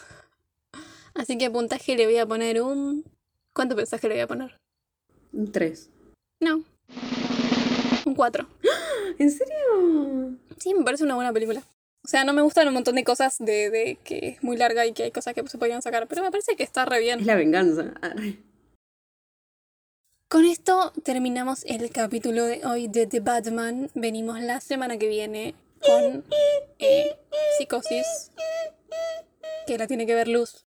Así 1.14 1.36
que 1.36 1.50
puntaje 1.50 1.96
le 1.96 2.06
voy 2.06 2.18
a 2.18 2.26
poner 2.26 2.62
un... 2.62 3.04
¿Cuánto 3.55 3.76
pensás 3.76 4.01
que 4.01 4.09
le 4.09 4.14
voy 4.14 4.22
a 4.22 4.26
poner? 4.26 4.59
Un 5.32 5.52
3. 5.52 5.90
No. 6.40 6.64
Un 8.05 8.14
4. 8.14 8.47
¿En 9.18 9.31
serio? 9.31 10.36
Sí, 10.59 10.74
me 10.74 10.85
parece 10.85 11.05
una 11.05 11.14
buena 11.14 11.32
película. 11.32 11.62
O 12.05 12.09
sea, 12.09 12.24
no 12.24 12.32
me 12.32 12.43
gustan 12.43 12.68
un 12.68 12.74
montón 12.74 12.97
de 12.97 13.05
cosas 13.05 13.39
de, 13.39 13.70
de 13.70 13.98
que 14.02 14.28
es 14.28 14.43
muy 14.43 14.56
larga 14.56 14.85
y 14.86 14.93
que 14.93 15.05
hay 15.05 15.10
cosas 15.12 15.35
que 15.35 15.47
se 15.47 15.56
podían 15.56 15.82
sacar, 15.82 16.06
pero 16.09 16.22
me 16.22 16.31
parece 16.31 16.56
que 16.56 16.64
está 16.64 16.85
re 16.85 16.98
bien. 16.98 17.20
Es 17.20 17.26
la 17.26 17.36
venganza. 17.36 17.94
Arre. 18.02 18.39
Con 20.28 20.44
esto 20.44 20.93
terminamos 21.05 21.64
el 21.64 21.89
capítulo 21.90 22.44
de 22.44 22.66
hoy 22.66 22.89
de 22.89 23.06
The 23.06 23.20
Batman. 23.20 23.89
Venimos 23.94 24.40
la 24.40 24.60
semana 24.60 24.98
que 24.98 25.06
viene 25.06 25.55
con 25.81 26.24
eh, 26.81 27.16
Psicosis, 27.56 28.32
que 29.66 29.78
la 29.78 29.86
tiene 29.86 30.06
que 30.06 30.14
ver 30.14 30.26
Luz, 30.26 30.63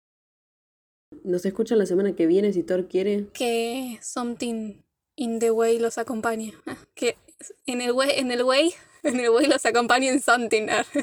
Nos 1.23 1.45
escuchan 1.45 1.77
la 1.77 1.85
semana 1.85 2.13
que 2.15 2.25
viene 2.25 2.53
si 2.53 2.63
Thor 2.63 2.87
quiere. 2.87 3.27
que 3.33 3.99
Something 4.01 4.81
in 5.15 5.39
the 5.39 5.51
Way 5.51 5.79
los 5.79 5.97
acompaña. 5.97 6.51
Ah, 6.65 6.77
Que 6.95 7.17
en 7.65 7.81
el 7.81 7.91
way, 7.91 8.11
en 8.15 8.31
el 8.31 8.43
way, 8.43 8.73
en 9.03 9.19
el 9.19 9.29
way 9.29 9.45
los 9.47 9.65
acompaña 9.65 10.09
en 10.11 10.21
Something. 10.21 10.67
ah. 10.69 10.85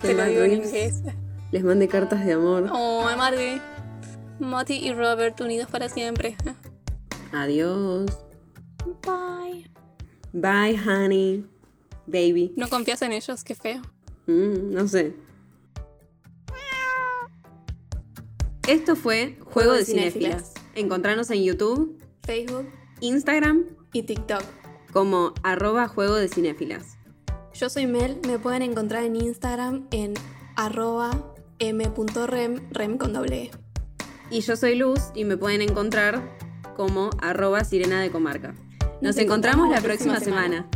Que 0.00 0.08
Te 0.08 0.12
lo 0.14 0.18
Matt 0.18 0.28
digo 0.28 0.42
en 0.44 0.50
Reeves 0.50 0.66
inglés. 0.68 1.02
les 1.52 1.64
mande 1.64 1.88
cartas 1.88 2.24
de 2.26 2.32
amor. 2.34 2.68
Oh, 2.72 3.04
Marty. 3.16 3.60
Matty 4.38 4.74
y 4.74 4.92
Robert 4.92 5.40
unidos 5.40 5.70
para 5.70 5.88
siempre. 5.88 6.36
Adiós. 7.32 8.06
Bye. 9.02 9.66
Bye, 10.32 10.76
honey. 10.78 11.46
Baby. 12.06 12.52
No 12.56 12.68
confías 12.68 13.00
en 13.02 13.12
ellos, 13.12 13.42
qué 13.44 13.54
feo. 13.54 13.80
Mm, 14.26 14.72
no 14.74 14.86
sé. 14.88 15.14
Esto 18.66 18.96
fue 18.96 19.36
Juego 19.44 19.74
de 19.74 19.84
Cinéfilas. 19.84 20.54
Encontranos 20.74 21.30
en 21.30 21.42
YouTube, 21.42 22.02
Facebook 22.22 22.66
Instagram, 23.00 23.66
y 23.92 24.04
TikTok. 24.04 24.42
como 24.90 25.34
arroba 25.42 25.86
Juego 25.86 26.14
de 26.14 26.28
Cinéfilas. 26.28 26.96
Yo 27.52 27.68
soy 27.68 27.86
Mel, 27.86 28.18
me 28.26 28.38
pueden 28.38 28.62
encontrar 28.62 29.04
en 29.04 29.16
Instagram 29.16 29.86
en 29.90 30.14
arroba 30.56 31.34
m.rem, 31.58 32.62
rem 32.70 32.96
con 32.96 33.12
doble 33.12 33.42
E. 33.44 33.50
Y 34.30 34.40
yo 34.40 34.56
soy 34.56 34.76
Luz 34.76 35.00
y 35.14 35.24
me 35.24 35.36
pueden 35.36 35.60
encontrar 35.60 36.36
como 36.74 37.10
arroba 37.20 37.64
Sirena 37.64 38.00
de 38.00 38.10
Comarca. 38.10 38.54
Nos, 39.02 39.18
encontramos 39.18 39.68
la 39.68 39.82
próxima 39.82 40.20
semana. 40.20 40.70